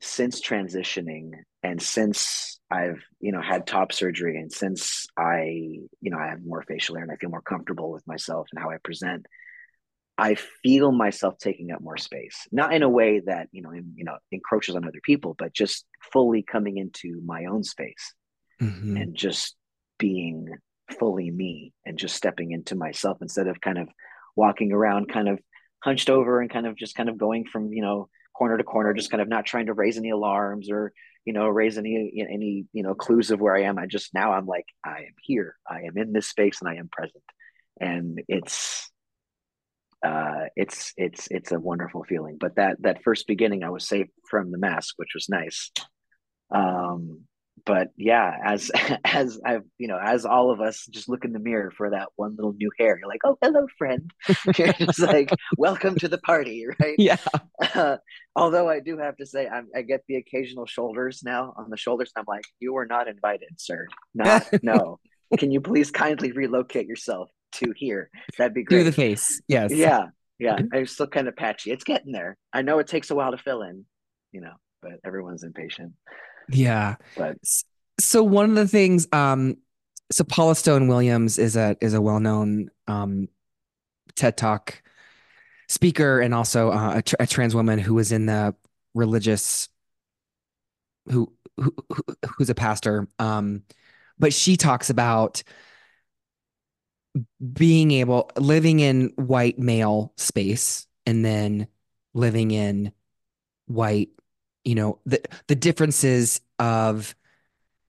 since 0.00 0.40
transitioning 0.40 1.32
and 1.62 1.80
since 1.80 2.58
I've 2.70 3.02
you 3.20 3.32
know 3.32 3.42
had 3.42 3.66
top 3.66 3.92
surgery 3.92 4.38
and 4.38 4.50
since 4.50 5.06
I 5.16 5.42
you 6.00 6.10
know 6.10 6.18
I 6.18 6.28
have 6.28 6.44
more 6.44 6.62
facial 6.62 6.94
hair 6.94 7.04
and 7.04 7.12
I 7.12 7.16
feel 7.16 7.30
more 7.30 7.42
comfortable 7.42 7.90
with 7.90 8.06
myself 8.06 8.48
and 8.52 8.62
how 8.62 8.70
I 8.70 8.78
present 8.82 9.26
I 10.16 10.36
feel 10.62 10.92
myself 10.92 11.36
taking 11.38 11.70
up 11.70 11.80
more 11.80 11.98
space 11.98 12.46
not 12.50 12.72
in 12.72 12.82
a 12.82 12.88
way 12.88 13.20
that 13.26 13.48
you 13.52 13.62
know 13.62 13.70
in, 13.70 13.92
you 13.96 14.04
know 14.04 14.16
encroaches 14.32 14.76
on 14.76 14.86
other 14.86 15.00
people 15.02 15.34
but 15.38 15.52
just 15.52 15.84
fully 16.12 16.42
coming 16.42 16.78
into 16.78 17.20
my 17.24 17.44
own 17.44 17.62
space 17.62 18.14
mm-hmm. 18.60 18.96
and 18.96 19.14
just 19.14 19.56
being 19.98 20.48
fully 20.98 21.30
me 21.30 21.72
and 21.84 21.98
just 21.98 22.16
stepping 22.16 22.52
into 22.52 22.74
myself 22.74 23.18
instead 23.20 23.46
of 23.46 23.60
kind 23.60 23.78
of 23.78 23.88
walking 24.34 24.72
around 24.72 25.08
kind 25.08 25.28
of 25.28 25.38
hunched 25.82 26.10
over 26.10 26.40
and 26.40 26.50
kind 26.50 26.66
of 26.66 26.76
just 26.76 26.94
kind 26.94 27.08
of 27.08 27.18
going 27.18 27.44
from 27.46 27.72
you 27.72 27.82
know 27.82 28.08
corner 28.34 28.56
to 28.56 28.64
corner 28.64 28.94
just 28.94 29.10
kind 29.10 29.20
of 29.20 29.28
not 29.28 29.46
trying 29.46 29.66
to 29.66 29.74
raise 29.74 29.98
any 29.98 30.10
alarms 30.10 30.70
or 30.70 30.92
you 31.24 31.32
know 31.32 31.46
raise 31.48 31.76
any 31.78 32.24
any 32.30 32.66
you 32.72 32.82
know 32.82 32.94
clues 32.94 33.30
of 33.30 33.40
where 33.40 33.54
i 33.54 33.62
am. 33.62 33.78
I 33.78 33.86
just 33.86 34.14
now 34.14 34.32
i'm 34.32 34.46
like 34.46 34.66
i 34.84 35.00
am 35.00 35.14
here. 35.22 35.56
I 35.68 35.82
am 35.82 35.96
in 35.96 36.12
this 36.12 36.28
space 36.28 36.60
and 36.60 36.68
i 36.68 36.76
am 36.76 36.88
present. 36.90 37.24
And 37.80 38.20
it's 38.28 38.90
uh 40.04 40.46
it's 40.56 40.92
it's 40.96 41.28
it's 41.30 41.52
a 41.52 41.60
wonderful 41.60 42.04
feeling. 42.04 42.38
But 42.40 42.56
that 42.56 42.80
that 42.80 43.02
first 43.02 43.26
beginning 43.26 43.62
i 43.64 43.70
was 43.70 43.86
safe 43.86 44.08
from 44.30 44.50
the 44.50 44.58
mask 44.58 44.94
which 44.96 45.14
was 45.14 45.28
nice. 45.28 45.70
Um 46.54 47.24
but 47.64 47.88
yeah, 47.96 48.32
as 48.44 48.70
as 49.04 49.40
I've 49.44 49.64
you 49.78 49.88
know, 49.88 49.98
as 50.00 50.24
all 50.24 50.50
of 50.50 50.60
us 50.60 50.86
just 50.90 51.08
look 51.08 51.24
in 51.24 51.32
the 51.32 51.38
mirror 51.38 51.72
for 51.76 51.90
that 51.90 52.08
one 52.16 52.36
little 52.36 52.52
new 52.52 52.70
hair, 52.78 52.98
you're 52.98 53.08
like, 53.08 53.20
oh, 53.24 53.36
hello, 53.42 53.66
friend. 53.78 54.10
you're 54.58 54.72
just 54.72 55.00
like, 55.00 55.30
welcome 55.56 55.96
to 55.96 56.08
the 56.08 56.18
party, 56.18 56.66
right? 56.80 56.96
Yeah. 56.98 57.18
Uh, 57.74 57.98
although 58.34 58.68
I 58.68 58.80
do 58.80 58.98
have 58.98 59.16
to 59.18 59.26
say, 59.26 59.46
I'm, 59.48 59.68
i 59.74 59.82
get 59.82 60.02
the 60.08 60.16
occasional 60.16 60.66
shoulders 60.66 61.22
now 61.24 61.54
on 61.56 61.70
the 61.70 61.76
shoulders. 61.76 62.12
I'm 62.16 62.24
like, 62.26 62.44
you 62.58 62.72
were 62.72 62.86
not 62.86 63.08
invited, 63.08 63.60
sir. 63.60 63.86
Not 64.14 64.46
no. 64.62 64.98
Can 65.38 65.52
you 65.52 65.60
please 65.60 65.90
kindly 65.90 66.32
relocate 66.32 66.86
yourself 66.86 67.30
to 67.52 67.72
here? 67.76 68.10
That'd 68.36 68.54
be 68.54 68.64
great. 68.64 68.78
Do 68.78 68.84
the 68.84 68.92
face, 68.92 69.40
yes. 69.46 69.72
Yeah, 69.72 70.06
yeah. 70.38 70.58
I'm 70.72 70.86
still 70.86 71.06
kind 71.06 71.28
of 71.28 71.36
patchy. 71.36 71.70
It's 71.70 71.84
getting 71.84 72.12
there. 72.12 72.36
I 72.52 72.62
know 72.62 72.80
it 72.80 72.88
takes 72.88 73.10
a 73.10 73.14
while 73.14 73.30
to 73.30 73.38
fill 73.38 73.62
in, 73.62 73.84
you 74.32 74.40
know, 74.40 74.54
but 74.82 74.92
everyone's 75.04 75.44
impatient. 75.44 75.92
Yeah. 76.48 76.96
But 77.16 77.38
so 77.98 78.22
one 78.22 78.50
of 78.50 78.56
the 78.56 78.68
things, 78.68 79.06
um, 79.12 79.56
so 80.10 80.24
Paula 80.24 80.54
Stone 80.54 80.88
Williams 80.88 81.38
is 81.38 81.56
a 81.56 81.76
is 81.80 81.94
a 81.94 82.00
well 82.00 82.20
known 82.20 82.70
um, 82.86 83.28
TED 84.16 84.36
Talk 84.36 84.82
speaker 85.68 86.20
and 86.20 86.34
also 86.34 86.70
uh, 86.70 87.00
a, 87.00 87.22
a, 87.22 87.26
trans 87.28 87.54
woman 87.54 87.78
who 87.78 87.94
was 87.94 88.10
in 88.10 88.26
the 88.26 88.52
religious 88.92 89.68
who, 91.08 91.32
who 91.56 91.72
who's 92.36 92.50
a 92.50 92.54
pastor. 92.54 93.06
Um, 93.20 93.62
but 94.18 94.34
she 94.34 94.56
talks 94.56 94.90
about 94.90 95.42
being 97.52 97.90
able 97.92 98.30
living 98.36 98.80
in 98.80 99.12
white 99.16 99.58
male 99.58 100.12
space 100.16 100.86
and 101.06 101.24
then 101.24 101.68
living 102.14 102.50
in 102.50 102.92
white 103.66 104.10
you 104.64 104.74
know 104.74 104.98
the 105.06 105.20
the 105.46 105.54
differences 105.54 106.40
of 106.58 107.14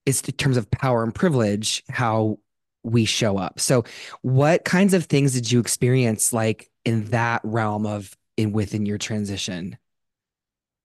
is 0.06 0.20
in 0.22 0.34
terms 0.34 0.56
of 0.56 0.70
power 0.70 1.02
and 1.02 1.14
privilege 1.14 1.84
how 1.88 2.38
we 2.82 3.04
show 3.04 3.38
up. 3.38 3.60
So 3.60 3.84
what 4.22 4.64
kinds 4.64 4.94
of 4.94 5.04
things 5.04 5.34
did 5.34 5.52
you 5.52 5.60
experience 5.60 6.32
like 6.32 6.68
in 6.84 7.04
that 7.06 7.40
realm 7.44 7.86
of 7.86 8.16
in 8.36 8.52
within 8.52 8.86
your 8.86 8.98
transition? 8.98 9.78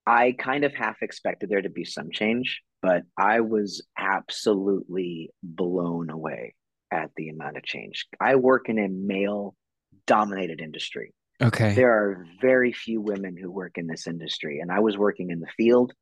I 0.05 0.35
kind 0.37 0.63
of 0.63 0.73
half 0.75 0.97
expected 1.01 1.49
there 1.49 1.61
to 1.61 1.69
be 1.69 1.83
some 1.83 2.11
change 2.11 2.61
but 2.79 3.01
i 3.17 3.39
was 3.39 3.81
absolutely 3.97 5.31
blown 5.41 6.11
away 6.11 6.53
at 6.91 7.11
the 7.15 7.29
amount 7.29 7.57
of 7.57 7.63
change. 7.63 8.07
I 8.19 8.35
work 8.35 8.69
in 8.69 8.79
a 8.79 8.87
male 8.87 9.55
dominated 10.05 10.61
industry 10.61 11.13
Okay. 11.41 11.73
There 11.73 11.91
are 11.91 12.25
very 12.41 12.73
few 12.73 12.99
women 12.99 13.37
who 13.37 13.51
work 13.51 13.77
in 13.77 13.87
this 13.87 14.07
industry. 14.07 14.59
And 14.59 14.71
I 14.71 14.79
was 14.79 14.97
working 14.97 15.29
in 15.29 15.39
the 15.39 15.47
field, 15.55 15.93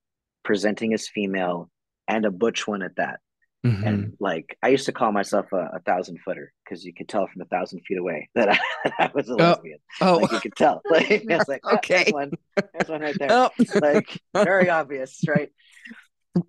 presenting 0.44 0.94
as 0.94 1.08
female, 1.08 1.70
and 2.08 2.26
a 2.26 2.32
butch 2.32 2.68
one 2.68 2.82
at 2.82 2.96
that. 2.96 3.20
Mm-hmm. 3.66 3.84
And 3.88 4.14
like 4.20 4.58
I 4.62 4.68
used 4.68 4.86
to 4.86 4.92
call 4.92 5.12
myself 5.12 5.48
a, 5.52 5.72
a 5.74 5.80
thousand 5.80 6.20
footer 6.24 6.54
because 6.64 6.86
you 6.86 6.94
could 6.94 7.10
tell 7.10 7.26
from 7.26 7.42
a 7.42 7.46
thousand 7.46 7.82
feet 7.82 7.98
away 7.98 8.30
that 8.36 8.50
I, 8.50 8.60
I 9.00 9.12
was 9.14 9.28
a 9.28 9.34
oh. 9.34 9.36
lesbian. 9.38 9.80
Oh, 10.02 10.18
like 10.18 10.32
you 10.32 10.40
could 10.40 10.56
tell. 10.56 10.82
Like 10.90 11.10
it's 11.10 11.50
like 11.50 11.62
oh, 11.64 11.76
okay, 11.78 12.04
there's 12.04 12.14
one, 12.14 12.32
there's 12.74 12.90
one 12.90 13.02
right 13.02 13.18
there. 13.18 13.32
Oh. 13.32 13.50
Like 13.82 14.22
very 14.36 14.70
obvious, 14.70 15.20
right? 15.28 15.50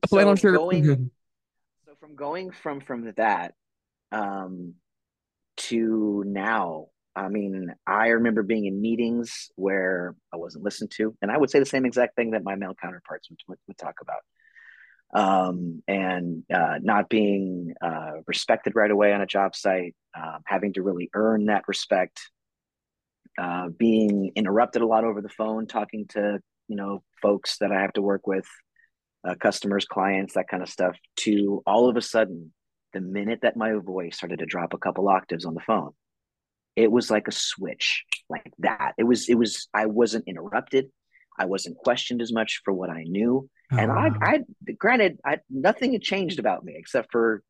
So 0.08 0.16
well, 0.16 0.36
sure. 0.36 0.52
going, 0.52 1.10
so 1.86 1.94
from 2.00 2.16
going 2.16 2.50
from 2.50 2.80
from 2.80 3.10
that 3.16 3.54
um, 4.12 4.74
to 5.56 6.22
now, 6.26 6.88
I 7.16 7.28
mean, 7.28 7.74
I 7.86 8.08
remember 8.08 8.42
being 8.42 8.66
in 8.66 8.80
meetings 8.80 9.50
where 9.56 10.14
I 10.32 10.36
wasn't 10.36 10.64
listened 10.64 10.90
to, 10.96 11.16
and 11.22 11.30
I 11.30 11.38
would 11.38 11.50
say 11.50 11.58
the 11.58 11.64
same 11.64 11.86
exact 11.86 12.14
thing 12.14 12.32
that 12.32 12.44
my 12.44 12.56
male 12.56 12.74
counterparts 12.80 13.30
would, 13.30 13.40
would, 13.48 13.58
would 13.66 13.78
talk 13.78 13.94
about. 14.02 14.20
Um, 15.14 15.82
and 15.88 16.42
uh, 16.52 16.78
not 16.82 17.08
being 17.08 17.72
uh, 17.80 18.20
respected 18.26 18.74
right 18.76 18.90
away 18.90 19.14
on 19.14 19.22
a 19.22 19.26
job 19.26 19.56
site, 19.56 19.94
uh, 20.14 20.38
having 20.44 20.74
to 20.74 20.82
really 20.82 21.08
earn 21.14 21.46
that 21.46 21.66
respect, 21.68 22.20
uh, 23.38 23.68
being 23.68 24.32
interrupted 24.36 24.82
a 24.82 24.86
lot 24.86 25.04
over 25.04 25.22
the 25.22 25.30
phone, 25.30 25.66
talking 25.66 26.06
to 26.10 26.40
you 26.68 26.76
know 26.76 27.02
folks 27.22 27.56
that 27.58 27.72
I 27.72 27.80
have 27.80 27.94
to 27.94 28.02
work 28.02 28.26
with, 28.26 28.46
uh, 29.26 29.36
customers, 29.36 29.86
clients, 29.86 30.34
that 30.34 30.48
kind 30.48 30.62
of 30.62 30.68
stuff. 30.68 30.96
To 31.20 31.62
all 31.66 31.88
of 31.88 31.96
a 31.96 32.02
sudden, 32.02 32.52
the 32.92 33.00
minute 33.00 33.40
that 33.42 33.56
my 33.56 33.72
voice 33.74 34.16
started 34.16 34.40
to 34.40 34.46
drop 34.46 34.74
a 34.74 34.78
couple 34.78 35.08
octaves 35.08 35.46
on 35.46 35.54
the 35.54 35.60
phone, 35.60 35.92
it 36.76 36.92
was 36.92 37.10
like 37.10 37.26
a 37.26 37.32
switch 37.32 38.04
like 38.28 38.52
that. 38.58 38.92
It 38.98 39.04
was 39.04 39.28
it 39.28 39.34
was 39.34 39.68
i 39.74 39.86
wasn't 39.86 40.28
interrupted. 40.28 40.90
I 41.38 41.46
wasn't 41.46 41.76
questioned 41.76 42.22
as 42.22 42.32
much 42.32 42.60
for 42.64 42.72
what 42.72 42.90
i 42.90 43.02
knew. 43.02 43.48
Oh, 43.72 43.76
and 43.76 43.90
I, 43.90 44.10
I 44.22 44.44
granted 44.78 45.18
i 45.24 45.38
nothing 45.50 45.92
had 45.92 46.02
changed 46.02 46.38
about 46.38 46.64
me 46.64 46.74
except 46.76 47.10
for 47.10 47.42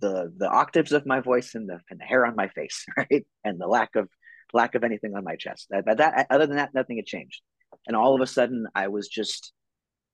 the 0.00 0.32
the 0.36 0.48
octaves 0.48 0.92
of 0.92 1.06
my 1.06 1.20
voice 1.20 1.54
and 1.54 1.68
the, 1.68 1.78
and 1.90 2.00
the 2.00 2.04
hair 2.04 2.26
on 2.26 2.34
my 2.34 2.48
face 2.48 2.84
right? 2.96 3.26
And 3.44 3.60
the 3.60 3.68
lack 3.68 3.94
of 3.94 4.08
lack 4.54 4.74
of 4.74 4.84
anything 4.84 5.14
on 5.16 5.24
my 5.24 5.36
chest. 5.36 5.68
That, 5.70 5.84
that 5.98 6.26
other 6.30 6.46
than 6.46 6.56
that 6.56 6.74
nothing 6.74 6.96
had 6.96 7.06
changed. 7.06 7.40
And 7.86 7.96
all 7.96 8.14
of 8.14 8.22
a 8.22 8.26
sudden 8.26 8.66
i 8.74 8.88
was 8.88 9.06
just 9.08 9.52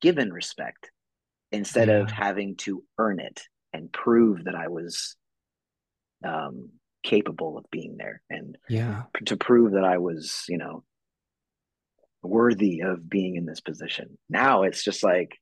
given 0.00 0.32
respect 0.32 0.90
instead 1.52 1.88
yeah. 1.88 1.98
of 2.02 2.10
having 2.10 2.56
to 2.56 2.84
earn 2.98 3.20
it 3.20 3.40
and 3.72 3.92
prove 3.92 4.44
that 4.44 4.54
i 4.54 4.68
was 4.68 5.16
um 6.24 6.70
capable 7.02 7.58
of 7.58 7.64
being 7.70 7.96
there. 7.98 8.22
And 8.30 8.56
yeah. 8.68 9.04
to 9.26 9.36
prove 9.36 9.72
that 9.72 9.84
i 9.84 9.98
was 9.98 10.44
you 10.48 10.58
know 10.58 10.84
worthy 12.22 12.80
of 12.80 13.08
being 13.08 13.36
in 13.36 13.46
this 13.46 13.60
position. 13.60 14.18
Now 14.28 14.62
it's 14.62 14.82
just 14.82 15.02
like 15.02 15.38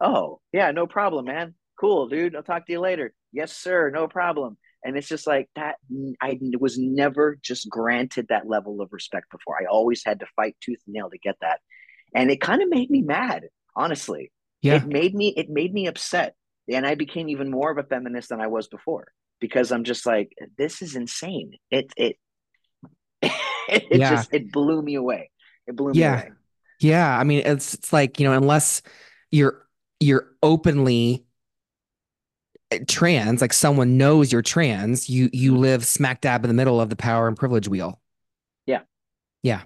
oh 0.00 0.40
yeah 0.52 0.70
no 0.70 0.86
problem 0.86 1.26
man. 1.26 1.54
Cool 1.78 2.08
dude. 2.08 2.36
I'll 2.36 2.42
talk 2.42 2.66
to 2.66 2.72
you 2.72 2.80
later. 2.80 3.14
Yes 3.32 3.56
sir. 3.56 3.90
No 3.90 4.08
problem. 4.08 4.58
And 4.84 4.96
it's 4.96 5.08
just 5.08 5.26
like 5.26 5.48
that 5.56 5.76
i 6.20 6.38
was 6.60 6.78
never 6.78 7.36
just 7.42 7.68
granted 7.68 8.26
that 8.28 8.48
level 8.48 8.80
of 8.80 8.92
respect 8.92 9.30
before. 9.30 9.56
I 9.60 9.66
always 9.66 10.02
had 10.04 10.20
to 10.20 10.26
fight 10.36 10.56
tooth 10.60 10.80
and 10.86 10.94
nail 10.94 11.10
to 11.10 11.18
get 11.18 11.36
that. 11.40 11.60
And 12.14 12.30
it 12.30 12.40
kind 12.40 12.62
of 12.62 12.68
made 12.68 12.90
me 12.90 13.02
mad 13.02 13.44
honestly. 13.74 14.32
Yeah. 14.60 14.76
It 14.76 14.86
made 14.86 15.14
me 15.14 15.34
it 15.36 15.48
made 15.48 15.72
me 15.72 15.86
upset. 15.86 16.34
And 16.70 16.86
i 16.86 16.94
became 16.94 17.28
even 17.28 17.50
more 17.50 17.70
of 17.70 17.78
a 17.78 17.82
feminist 17.82 18.28
than 18.28 18.40
i 18.40 18.46
was 18.46 18.68
before 18.68 19.08
because 19.40 19.72
I'm 19.72 19.84
just 19.84 20.06
like, 20.06 20.32
this 20.56 20.82
is 20.82 20.96
insane. 20.96 21.52
It 21.70 21.92
it 21.96 22.16
it, 23.22 23.84
yeah. 23.90 24.10
just 24.10 24.32
it 24.32 24.52
blew 24.52 24.82
me 24.82 24.94
away. 24.94 25.30
It 25.66 25.76
blew 25.76 25.92
me 25.92 26.00
yeah. 26.00 26.20
away. 26.20 26.30
Yeah. 26.80 27.18
I 27.18 27.24
mean, 27.24 27.42
it's 27.44 27.74
it's 27.74 27.92
like, 27.92 28.20
you 28.20 28.28
know, 28.28 28.36
unless 28.36 28.82
you're 29.30 29.66
you're 30.00 30.28
openly 30.42 31.24
trans, 32.86 33.40
like 33.40 33.52
someone 33.52 33.96
knows 33.96 34.32
you're 34.32 34.42
trans, 34.42 35.08
you 35.08 35.28
you 35.32 35.52
mm-hmm. 35.52 35.62
live 35.62 35.86
smack 35.86 36.20
dab 36.20 36.44
in 36.44 36.48
the 36.48 36.54
middle 36.54 36.80
of 36.80 36.90
the 36.90 36.96
power 36.96 37.28
and 37.28 37.36
privilege 37.36 37.68
wheel. 37.68 38.00
Yeah. 38.66 38.80
Yeah. 39.42 39.62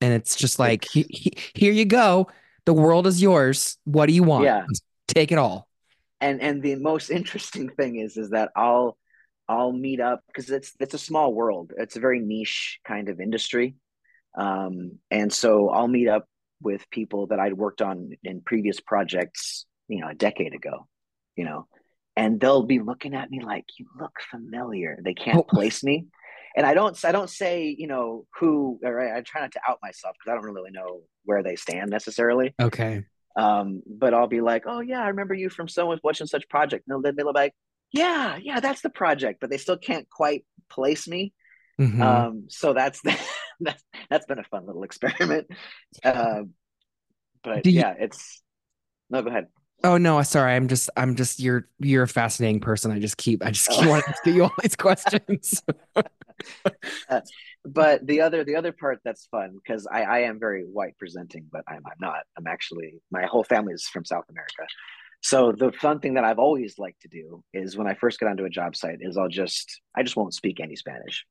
And 0.00 0.12
it's 0.12 0.36
just 0.36 0.60
like, 0.60 0.84
he, 0.84 1.06
he, 1.10 1.32
here 1.54 1.72
you 1.72 1.84
go. 1.84 2.28
The 2.66 2.72
world 2.72 3.06
is 3.06 3.20
yours. 3.20 3.78
What 3.84 4.06
do 4.06 4.12
you 4.12 4.22
want? 4.22 4.44
Yeah. 4.44 4.64
Take 5.08 5.32
it 5.32 5.38
all. 5.38 5.68
And 6.20 6.40
and 6.40 6.62
the 6.62 6.74
most 6.76 7.10
interesting 7.10 7.68
thing 7.68 7.96
is 7.96 8.16
is 8.16 8.30
that 8.30 8.50
I'll 8.56 8.96
I'll 9.48 9.72
meet 9.72 10.00
up 10.00 10.22
because 10.26 10.50
it's 10.50 10.72
it's 10.78 10.94
a 10.94 10.98
small 10.98 11.32
world. 11.32 11.72
It's 11.76 11.96
a 11.96 12.00
very 12.00 12.20
niche 12.20 12.80
kind 12.86 13.08
of 13.08 13.20
industry, 13.20 13.76
um, 14.36 14.98
and 15.10 15.32
so 15.32 15.70
I'll 15.70 15.88
meet 15.88 16.08
up 16.08 16.26
with 16.60 16.88
people 16.90 17.28
that 17.28 17.40
I'd 17.40 17.54
worked 17.54 17.80
on 17.80 18.10
in 18.24 18.42
previous 18.42 18.80
projects, 18.80 19.64
you 19.88 20.00
know, 20.00 20.08
a 20.08 20.14
decade 20.14 20.54
ago, 20.54 20.86
you 21.36 21.44
know, 21.44 21.66
and 22.16 22.40
they'll 22.40 22.64
be 22.64 22.80
looking 22.80 23.14
at 23.14 23.30
me 23.30 23.40
like, 23.40 23.64
"You 23.78 23.86
look 23.98 24.18
familiar." 24.30 24.98
They 25.02 25.14
can't 25.14 25.38
oh. 25.38 25.42
place 25.44 25.82
me, 25.82 26.06
and 26.54 26.66
I 26.66 26.74
don't 26.74 27.02
I 27.04 27.12
don't 27.12 27.30
say 27.30 27.74
you 27.78 27.86
know 27.86 28.26
who. 28.38 28.78
Or 28.82 29.00
I, 29.00 29.18
I 29.18 29.20
try 29.22 29.40
not 29.40 29.52
to 29.52 29.60
out 29.66 29.78
myself 29.82 30.14
because 30.18 30.32
I 30.32 30.34
don't 30.34 30.52
really 30.52 30.72
know 30.72 31.02
where 31.24 31.42
they 31.42 31.56
stand 31.56 31.90
necessarily. 31.90 32.54
Okay. 32.60 33.04
Um, 33.36 33.82
but 33.86 34.12
I'll 34.12 34.26
be 34.26 34.40
like, 34.40 34.64
"Oh 34.66 34.80
yeah, 34.80 35.00
I 35.00 35.08
remember 35.08 35.32
you 35.32 35.48
from 35.48 35.68
so 35.68 35.96
much 36.02 36.20
and 36.20 36.28
such 36.28 36.48
project." 36.48 36.84
And 36.88 37.02
they'll 37.02 37.12
be 37.12 37.22
like, 37.22 37.54
yeah, 37.92 38.38
yeah, 38.40 38.60
that's 38.60 38.80
the 38.82 38.90
project, 38.90 39.40
but 39.40 39.50
they 39.50 39.58
still 39.58 39.78
can't 39.78 40.08
quite 40.10 40.44
place 40.68 41.08
me. 41.08 41.32
Mm-hmm. 41.80 42.02
Um, 42.02 42.44
so 42.48 42.72
that's 42.72 43.00
that's 43.60 43.82
that's 44.10 44.26
been 44.26 44.38
a 44.38 44.44
fun 44.44 44.66
little 44.66 44.82
experiment. 44.82 45.46
Uh, 46.04 46.42
but 47.42 47.64
you, 47.66 47.72
yeah, 47.72 47.94
it's 47.98 48.42
no, 49.10 49.22
go 49.22 49.30
ahead. 49.30 49.46
Oh 49.84 49.96
no, 49.96 50.20
sorry. 50.22 50.54
I'm 50.54 50.66
just 50.66 50.90
I'm 50.96 51.14
just 51.14 51.38
you're 51.38 51.68
you're 51.78 52.02
a 52.02 52.08
fascinating 52.08 52.60
person. 52.60 52.90
I 52.90 52.98
just 52.98 53.16
keep 53.16 53.44
I 53.44 53.50
just 53.50 53.68
keep 53.68 53.86
oh. 53.86 53.90
wanting 53.90 54.04
to 54.04 54.10
ask 54.10 54.26
you 54.26 54.42
all 54.44 54.52
these 54.60 54.76
questions. 54.76 55.62
uh, 55.96 57.20
but 57.64 58.06
the 58.06 58.20
other 58.22 58.42
the 58.42 58.56
other 58.56 58.72
part 58.72 58.98
that's 59.04 59.26
fun 59.26 59.54
because 59.54 59.86
I, 59.86 60.02
I 60.02 60.18
am 60.20 60.40
very 60.40 60.64
white 60.64 60.96
presenting, 60.98 61.46
but 61.50 61.62
I'm 61.68 61.82
I'm 61.86 61.98
not. 62.00 62.24
I'm 62.36 62.48
actually 62.48 62.94
my 63.10 63.26
whole 63.26 63.44
family 63.44 63.72
is 63.72 63.84
from 63.84 64.04
South 64.04 64.24
America. 64.28 64.66
So 65.22 65.52
the 65.52 65.72
fun 65.72 66.00
thing 66.00 66.14
that 66.14 66.24
I've 66.24 66.38
always 66.38 66.78
liked 66.78 67.02
to 67.02 67.08
do 67.08 67.42
is 67.52 67.76
when 67.76 67.86
I 67.86 67.94
first 67.94 68.20
get 68.20 68.28
onto 68.28 68.44
a 68.44 68.50
job 68.50 68.76
site 68.76 68.98
is 69.00 69.16
I'll 69.16 69.28
just 69.28 69.80
I 69.96 70.02
just 70.02 70.16
won't 70.16 70.34
speak 70.34 70.60
any 70.60 70.76
Spanish. 70.76 71.24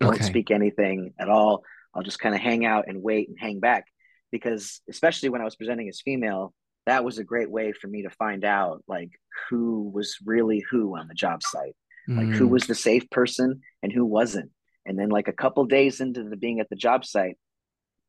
I 0.00 0.06
won't 0.06 0.24
speak 0.24 0.50
anything 0.50 1.14
at 1.18 1.28
all. 1.28 1.62
I'll 1.94 2.02
just 2.02 2.18
kind 2.18 2.34
of 2.34 2.40
hang 2.40 2.64
out 2.64 2.84
and 2.88 3.02
wait 3.02 3.28
and 3.28 3.38
hang 3.38 3.60
back 3.60 3.86
because 4.30 4.80
especially 4.88 5.28
when 5.28 5.40
I 5.40 5.44
was 5.44 5.56
presenting 5.56 5.88
as 5.88 6.00
female, 6.00 6.52
that 6.86 7.04
was 7.04 7.18
a 7.18 7.24
great 7.24 7.50
way 7.50 7.72
for 7.72 7.86
me 7.86 8.02
to 8.02 8.10
find 8.10 8.44
out 8.44 8.82
like 8.88 9.10
who 9.48 9.90
was 9.94 10.16
really 10.24 10.64
who 10.70 10.96
on 10.96 11.08
the 11.08 11.14
job 11.14 11.42
site. 11.42 11.76
Mm. 12.08 12.16
Like 12.16 12.36
who 12.36 12.48
mm. 12.48 12.50
was 12.50 12.66
the 12.66 12.74
safe 12.74 13.08
person 13.10 13.60
and 13.82 13.92
who 13.92 14.04
wasn't. 14.04 14.50
And 14.86 14.98
then 14.98 15.10
like 15.10 15.28
a 15.28 15.32
couple 15.32 15.64
days 15.66 16.00
into 16.00 16.24
the 16.24 16.36
being 16.36 16.60
at 16.60 16.68
the 16.70 16.76
job 16.76 17.04
site, 17.04 17.36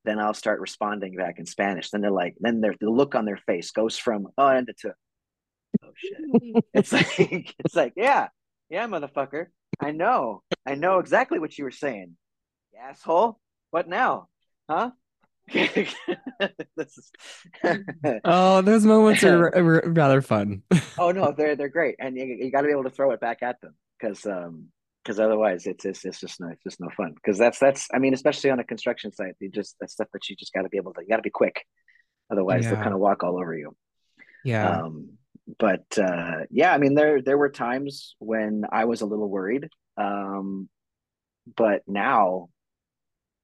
then 0.05 0.17
I'll 0.17 0.33
start 0.33 0.61
responding 0.61 1.15
back 1.15 1.39
in 1.39 1.45
Spanish. 1.45 1.89
Then 1.89 2.01
they're 2.01 2.11
like, 2.11 2.35
then 2.39 2.61
their 2.61 2.75
the 2.79 2.89
look 2.89 3.15
on 3.15 3.25
their 3.25 3.39
face 3.45 3.71
goes 3.71 3.97
from 3.97 4.27
oh 4.37 4.47
and 4.47 4.69
to 4.79 4.93
oh 5.83 5.91
shit. 5.95 6.63
it's 6.73 6.91
like 6.91 7.55
it's 7.59 7.75
like, 7.75 7.93
yeah, 7.95 8.27
yeah, 8.69 8.87
motherfucker. 8.87 9.47
I 9.79 9.91
know. 9.91 10.43
I 10.65 10.75
know 10.75 10.99
exactly 10.99 11.39
what 11.39 11.57
you 11.57 11.63
were 11.63 11.71
saying. 11.71 12.15
You 12.73 12.79
asshole. 12.79 13.39
What 13.71 13.87
now? 13.87 14.27
Huh? 14.69 14.91
is... 15.53 15.95
oh, 18.23 18.61
those 18.61 18.85
moments 18.85 19.23
are, 19.23 19.55
are 19.55 19.83
rather 19.87 20.21
fun. 20.21 20.61
oh 20.97 21.11
no, 21.11 21.33
they're 21.35 21.55
they're 21.55 21.69
great, 21.69 21.95
and 21.99 22.15
you, 22.15 22.25
you 22.25 22.51
got 22.51 22.61
to 22.61 22.67
be 22.67 22.71
able 22.73 22.83
to 22.83 22.89
throw 22.89 23.11
it 23.11 23.19
back 23.19 23.41
at 23.41 23.59
them 23.61 23.73
because 23.99 24.25
um 24.25 24.67
because 25.03 25.19
otherwise 25.19 25.65
it's, 25.65 25.85
it's 25.85 26.05
it's 26.05 26.19
just 26.19 26.39
no 26.39 26.49
it's 26.49 26.63
just 26.63 26.79
no 26.79 26.89
fun 26.95 27.13
because 27.15 27.37
that's 27.37 27.57
that's 27.59 27.87
I 27.93 27.99
mean 27.99 28.13
especially 28.13 28.51
on 28.51 28.59
a 28.59 28.63
construction 28.63 29.11
site 29.11 29.33
you 29.39 29.49
just 29.49 29.75
that's 29.79 29.93
stuff 29.93 30.07
that 30.13 30.29
you 30.29 30.35
just 30.35 30.53
got 30.53 30.63
to 30.63 30.69
be 30.69 30.77
able 30.77 30.93
to 30.93 31.01
you 31.01 31.07
got 31.07 31.17
to 31.17 31.21
be 31.21 31.29
quick 31.29 31.65
otherwise 32.31 32.63
yeah. 32.63 32.71
they'll 32.71 32.83
kind 32.83 32.93
of 32.93 32.99
walk 32.99 33.23
all 33.23 33.39
over 33.39 33.57
you 33.57 33.75
yeah 34.43 34.81
um 34.81 35.17
but 35.57 35.97
uh 35.97 36.41
yeah 36.51 36.73
I 36.73 36.77
mean 36.77 36.93
there 36.93 37.21
there 37.21 37.37
were 37.37 37.49
times 37.49 38.15
when 38.19 38.63
I 38.71 38.85
was 38.85 39.01
a 39.01 39.05
little 39.05 39.29
worried 39.29 39.69
um 39.97 40.69
but 41.55 41.81
now 41.87 42.49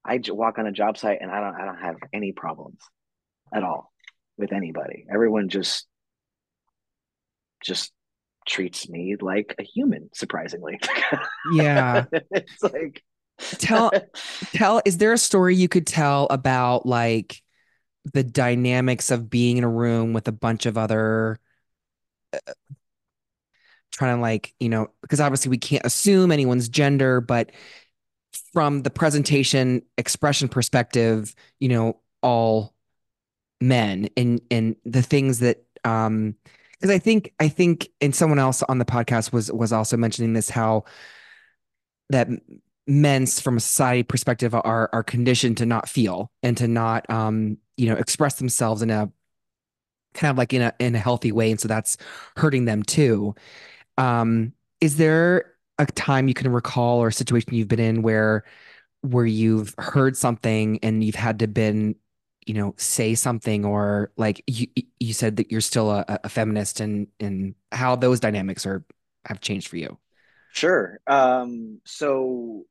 I 0.04 0.20
walk 0.28 0.58
on 0.58 0.66
a 0.66 0.72
job 0.72 0.96
site 0.98 1.18
and 1.20 1.30
I 1.30 1.40
don't 1.40 1.60
I 1.60 1.64
don't 1.64 1.80
have 1.80 1.96
any 2.12 2.32
problems 2.32 2.78
at 3.52 3.62
all 3.62 3.92
with 4.38 4.52
anybody. 4.52 5.06
Everyone 5.12 5.48
just 5.48 5.86
just 7.64 7.92
treats 8.46 8.88
me 8.88 9.16
like 9.20 9.54
a 9.58 9.62
human 9.62 10.10
surprisingly. 10.14 10.78
Yeah. 11.52 12.06
It's 12.32 12.60
like 12.60 13.04
tell 13.38 13.92
tell 14.52 14.82
is 14.84 14.98
there 14.98 15.12
a 15.12 15.18
story 15.18 15.54
you 15.54 15.68
could 15.68 15.86
tell 15.86 16.26
about 16.28 16.86
like 16.86 17.40
the 18.12 18.24
dynamics 18.24 19.12
of 19.12 19.30
being 19.30 19.58
in 19.58 19.64
a 19.64 19.68
room 19.68 20.12
with 20.12 20.26
a 20.26 20.32
bunch 20.32 20.66
of 20.66 20.76
other 20.76 21.38
trying 23.92 24.16
to 24.16 24.20
like 24.20 24.54
you 24.60 24.68
know 24.68 24.88
because 25.02 25.20
obviously 25.20 25.48
we 25.48 25.58
can't 25.58 25.84
assume 25.86 26.30
anyone's 26.30 26.68
gender 26.68 27.20
but 27.20 27.50
from 28.52 28.82
the 28.82 28.90
presentation 28.90 29.82
expression 29.96 30.48
perspective 30.48 31.34
you 31.60 31.68
know 31.68 31.98
all 32.22 32.74
men 33.60 34.08
and 34.16 34.40
and 34.50 34.76
the 34.84 35.02
things 35.02 35.38
that 35.38 35.64
um 35.84 36.34
because 36.72 36.94
I 36.94 36.98
think 36.98 37.32
I 37.40 37.48
think 37.48 37.88
and 38.00 38.14
someone 38.14 38.38
else 38.38 38.62
on 38.62 38.78
the 38.78 38.84
podcast 38.84 39.32
was 39.32 39.50
was 39.50 39.72
also 39.72 39.96
mentioning 39.96 40.34
this 40.34 40.50
how 40.50 40.84
that 42.10 42.28
men's 42.86 43.40
from 43.40 43.56
a 43.56 43.60
society 43.60 44.02
perspective 44.02 44.54
are 44.54 44.90
are 44.92 45.02
conditioned 45.02 45.56
to 45.56 45.66
not 45.66 45.88
feel 45.88 46.30
and 46.42 46.56
to 46.58 46.68
not 46.68 47.08
um 47.10 47.56
you 47.76 47.88
know 47.88 47.96
express 47.96 48.34
themselves 48.34 48.82
in 48.82 48.90
a 48.90 49.10
kind 50.16 50.30
of 50.30 50.38
like 50.38 50.52
in 50.52 50.62
a 50.62 50.72
in 50.78 50.94
a 50.94 50.98
healthy 50.98 51.32
way 51.32 51.50
and 51.50 51.60
so 51.60 51.68
that's 51.68 51.96
hurting 52.36 52.64
them 52.64 52.82
too. 52.82 53.34
Um 53.98 54.52
is 54.80 54.96
there 54.96 55.54
a 55.78 55.86
time 55.86 56.28
you 56.28 56.34
can 56.34 56.50
recall 56.52 57.00
or 57.02 57.08
a 57.08 57.12
situation 57.12 57.54
you've 57.54 57.68
been 57.68 57.80
in 57.80 58.02
where 58.02 58.44
where 59.02 59.26
you've 59.26 59.74
heard 59.78 60.16
something 60.16 60.78
and 60.82 61.04
you've 61.04 61.14
had 61.14 61.38
to 61.40 61.48
been 61.48 61.96
you 62.46 62.54
know 62.54 62.74
say 62.78 63.14
something 63.14 63.64
or 63.64 64.12
like 64.16 64.42
you 64.46 64.66
you 65.00 65.12
said 65.12 65.36
that 65.36 65.50
you're 65.50 65.60
still 65.60 65.90
a, 65.90 66.04
a 66.24 66.28
feminist 66.28 66.80
and 66.80 67.08
and 67.20 67.54
how 67.72 67.96
those 67.96 68.20
dynamics 68.20 68.66
are 68.66 68.84
have 69.24 69.40
changed 69.40 69.68
for 69.68 69.76
you? 69.76 69.98
Sure. 70.52 71.00
Um 71.06 71.80
so 71.84 72.64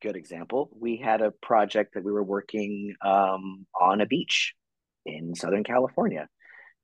good 0.00 0.16
example. 0.16 0.70
We 0.78 0.96
had 0.96 1.22
a 1.22 1.30
project 1.30 1.94
that 1.94 2.04
we 2.04 2.12
were 2.12 2.24
working 2.24 2.94
um 3.02 3.66
on 3.80 4.00
a 4.00 4.06
beach 4.06 4.54
in 5.32 5.36
southern 5.36 5.64
california 5.64 6.28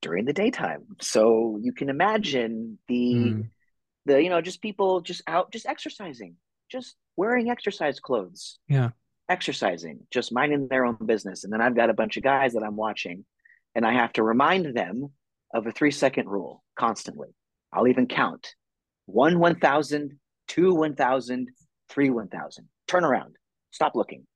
during 0.00 0.24
the 0.24 0.32
daytime 0.32 0.84
so 1.00 1.58
you 1.60 1.72
can 1.72 1.88
imagine 1.88 2.78
the 2.88 3.14
mm. 3.14 3.48
the 4.06 4.22
you 4.22 4.30
know 4.30 4.40
just 4.40 4.62
people 4.62 5.00
just 5.00 5.22
out 5.26 5.52
just 5.52 5.66
exercising 5.66 6.34
just 6.70 6.96
wearing 7.16 7.50
exercise 7.50 8.00
clothes 8.00 8.58
yeah 8.68 8.90
exercising, 9.28 10.00
just 10.10 10.32
minding 10.32 10.68
their 10.68 10.84
own 10.84 10.96
business. 11.04 11.44
And 11.44 11.52
then 11.52 11.60
I've 11.60 11.76
got 11.76 11.90
a 11.90 11.94
bunch 11.94 12.16
of 12.16 12.22
guys 12.22 12.54
that 12.54 12.62
I'm 12.62 12.76
watching, 12.76 13.24
and 13.74 13.86
I 13.86 13.92
have 13.94 14.12
to 14.14 14.22
remind 14.22 14.74
them 14.74 15.12
of 15.52 15.66
a 15.66 15.72
three 15.72 15.90
second 15.90 16.28
rule 16.28 16.62
constantly. 16.76 17.28
I'll 17.72 17.88
even 17.88 18.06
count 18.06 18.54
one 19.06 19.38
1,000, 19.38 20.18
two 20.46 20.74
1,000, 20.74 21.48
three 21.88 22.10
1,000. 22.10 22.68
Turn 22.86 23.04
around, 23.04 23.36
stop 23.70 23.94
looking, 23.94 24.26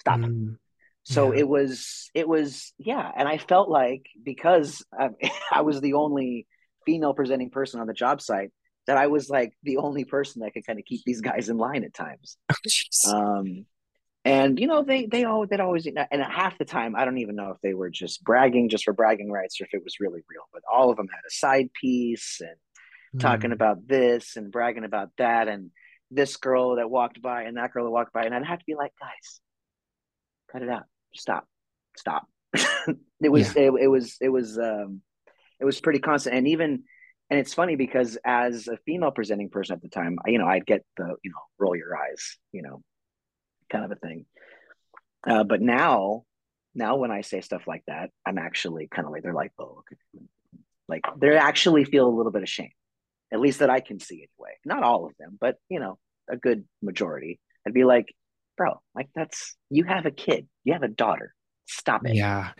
stop. 0.00 0.18
Mm, 0.18 0.56
so 1.04 1.32
yeah. 1.32 1.40
it 1.40 1.48
was, 1.48 2.10
it 2.14 2.28
was, 2.28 2.72
yeah. 2.78 3.10
And 3.16 3.28
I 3.28 3.38
felt 3.38 3.68
like 3.68 4.06
because 4.22 4.84
I, 4.92 5.10
I 5.52 5.62
was 5.62 5.80
the 5.80 5.94
only 5.94 6.46
female 6.86 7.14
presenting 7.14 7.50
person 7.50 7.80
on 7.80 7.86
the 7.86 7.94
job 7.94 8.20
site, 8.20 8.50
that 8.86 8.96
I 8.96 9.06
was 9.06 9.30
like 9.30 9.52
the 9.62 9.76
only 9.76 10.04
person 10.04 10.42
that 10.42 10.52
could 10.52 10.66
kind 10.66 10.78
of 10.78 10.84
keep 10.84 11.02
these 11.04 11.20
guys 11.20 11.48
in 11.48 11.56
line 11.56 11.84
at 11.84 11.94
times. 11.94 12.36
Oh, 13.06 13.16
um, 13.16 13.66
and 14.24 14.60
you 14.60 14.66
know 14.66 14.82
they 14.82 15.06
they 15.06 15.24
all 15.24 15.46
they'd 15.46 15.60
always 15.60 15.86
and 15.86 16.22
half 16.22 16.58
the 16.58 16.64
time 16.64 16.94
I 16.94 17.04
don't 17.04 17.18
even 17.18 17.36
know 17.36 17.50
if 17.52 17.60
they 17.62 17.72
were 17.72 17.88
just 17.88 18.22
bragging 18.22 18.68
just 18.68 18.84
for 18.84 18.92
bragging 18.92 19.30
rights 19.30 19.60
or 19.60 19.64
if 19.64 19.72
it 19.72 19.82
was 19.82 20.00
really 20.00 20.20
real. 20.28 20.42
But 20.52 20.62
all 20.70 20.90
of 20.90 20.96
them 20.96 21.08
had 21.08 21.22
a 21.26 21.30
side 21.30 21.70
piece 21.72 22.40
and 22.40 22.56
mm. 23.16 23.20
talking 23.20 23.52
about 23.52 23.86
this 23.86 24.36
and 24.36 24.52
bragging 24.52 24.84
about 24.84 25.10
that 25.16 25.48
and 25.48 25.70
this 26.10 26.36
girl 26.36 26.76
that 26.76 26.90
walked 26.90 27.22
by 27.22 27.44
and 27.44 27.56
that 27.56 27.72
girl 27.72 27.84
that 27.84 27.90
walked 27.90 28.12
by 28.12 28.24
and 28.24 28.34
I'd 28.34 28.44
have 28.44 28.58
to 28.58 28.66
be 28.66 28.74
like, 28.74 28.92
guys, 29.00 29.40
cut 30.50 30.62
it 30.62 30.68
out, 30.68 30.84
stop, 31.14 31.46
stop. 31.96 32.26
it 33.22 33.28
was 33.28 33.54
yeah. 33.54 33.62
it, 33.62 33.72
it 33.82 33.88
was 33.88 34.16
it 34.20 34.28
was 34.28 34.58
um 34.58 35.02
it 35.60 35.64
was 35.64 35.80
pretty 35.80 36.00
constant 36.00 36.34
and 36.34 36.48
even 36.48 36.82
and 37.30 37.38
it's 37.38 37.54
funny 37.54 37.76
because 37.76 38.18
as 38.24 38.66
a 38.66 38.76
female 38.78 39.12
presenting 39.12 39.50
person 39.50 39.74
at 39.74 39.82
the 39.82 39.88
time, 39.88 40.18
you 40.26 40.38
know, 40.38 40.46
I'd 40.46 40.66
get 40.66 40.84
the 40.96 41.14
you 41.22 41.30
know 41.30 41.38
roll 41.58 41.76
your 41.76 41.96
eyes, 41.96 42.36
you 42.52 42.62
know, 42.62 42.82
kind 43.70 43.84
of 43.84 43.92
a 43.92 43.94
thing. 43.94 44.26
Uh, 45.26 45.44
but 45.44 45.62
now, 45.62 46.24
now 46.74 46.96
when 46.96 47.12
I 47.12 47.20
say 47.20 47.40
stuff 47.40 47.68
like 47.68 47.84
that, 47.86 48.10
I'm 48.26 48.38
actually 48.38 48.88
kind 48.88 49.06
of 49.06 49.12
like 49.12 49.22
they're 49.22 49.32
like, 49.32 49.52
oh, 49.58 49.82
okay. 49.84 50.24
like 50.88 51.02
they 51.18 51.36
actually 51.36 51.84
feel 51.84 52.08
a 52.08 52.16
little 52.16 52.32
bit 52.32 52.42
ashamed, 52.42 52.72
at 53.32 53.40
least 53.40 53.60
that 53.60 53.70
I 53.70 53.78
can 53.78 54.00
see 54.00 54.16
anyway. 54.16 54.56
Not 54.64 54.82
all 54.82 55.06
of 55.06 55.12
them, 55.18 55.38
but 55.40 55.56
you 55.68 55.78
know, 55.78 55.98
a 56.28 56.36
good 56.36 56.64
majority. 56.82 57.38
I'd 57.64 57.74
be 57.74 57.84
like, 57.84 58.12
bro, 58.60 58.78
like 58.94 59.08
that's 59.14 59.56
you 59.70 59.84
have 59.84 60.04
a 60.04 60.10
kid, 60.10 60.46
you 60.64 60.74
have 60.74 60.82
a 60.82 60.88
daughter. 60.88 61.34
Stop 61.66 62.04
it. 62.04 62.14
Yeah. 62.14 62.50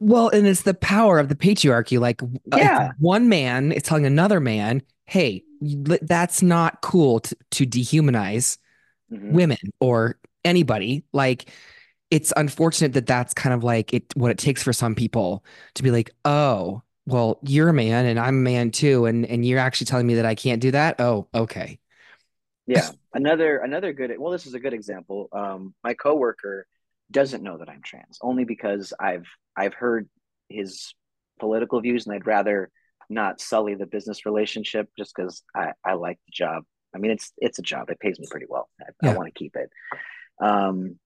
Well, 0.00 0.30
and 0.30 0.46
it's 0.46 0.62
the 0.62 0.72
power 0.72 1.18
of 1.18 1.28
the 1.28 1.34
patriarchy. 1.34 2.00
Like, 2.00 2.22
yeah. 2.56 2.92
one 2.98 3.28
man 3.28 3.70
is 3.70 3.82
telling 3.82 4.06
another 4.06 4.40
man, 4.40 4.80
hey, 5.04 5.42
that's 5.60 6.40
not 6.40 6.80
cool 6.80 7.20
to, 7.20 7.36
to 7.50 7.66
dehumanize 7.66 8.56
mm-hmm. 9.12 9.32
women 9.32 9.58
or 9.78 10.18
anybody 10.42 11.04
like 11.12 11.50
it's 12.10 12.32
unfortunate 12.36 12.94
that 12.94 13.06
that's 13.06 13.32
kind 13.32 13.54
of 13.54 13.62
like 13.62 13.94
it 13.94 14.04
what 14.16 14.32
it 14.32 14.38
takes 14.38 14.60
for 14.60 14.72
some 14.72 14.96
people 14.96 15.44
to 15.76 15.84
be 15.84 15.92
like 15.92 16.10
oh 16.24 16.82
well 17.06 17.38
you're 17.44 17.68
a 17.68 17.72
man 17.72 18.06
and 18.06 18.18
i'm 18.18 18.38
a 18.38 18.42
man 18.42 18.72
too 18.72 19.06
and 19.06 19.24
and 19.26 19.46
you're 19.46 19.60
actually 19.60 19.84
telling 19.84 20.04
me 20.04 20.14
that 20.14 20.26
i 20.26 20.34
can't 20.34 20.60
do 20.60 20.72
that 20.72 21.00
oh 21.00 21.28
okay 21.32 21.78
yeah 22.66 22.90
another 23.14 23.58
another 23.58 23.92
good 23.92 24.12
well 24.18 24.32
this 24.32 24.46
is 24.46 24.54
a 24.54 24.60
good 24.60 24.74
example. 24.74 25.28
Um 25.32 25.74
my 25.84 25.94
coworker 25.94 26.66
doesn't 27.10 27.42
know 27.42 27.58
that 27.58 27.68
i'm 27.68 27.82
trans 27.82 28.18
only 28.22 28.44
because 28.44 28.94
i've 28.98 29.26
i've 29.54 29.74
heard 29.74 30.08
his 30.48 30.94
political 31.38 31.80
views 31.80 32.06
and 32.06 32.14
i'd 32.14 32.26
rather 32.26 32.70
not 33.10 33.38
sully 33.38 33.74
the 33.74 33.84
business 33.84 34.24
relationship 34.24 34.88
just 34.98 35.14
because 35.14 35.42
i 35.54 35.72
i 35.84 35.92
like 35.94 36.18
the 36.26 36.32
job. 36.32 36.64
I 36.94 36.98
mean 36.98 37.10
it's 37.10 37.32
it's 37.38 37.58
a 37.58 37.62
job. 37.62 37.90
It 37.90 38.00
pays 38.00 38.18
me 38.18 38.26
pretty 38.30 38.46
well. 38.48 38.68
I, 38.80 38.84
yeah. 39.02 39.10
I 39.10 39.16
want 39.16 39.28
to 39.28 39.38
keep 39.38 39.56
it. 39.56 39.70
Um, 40.40 40.98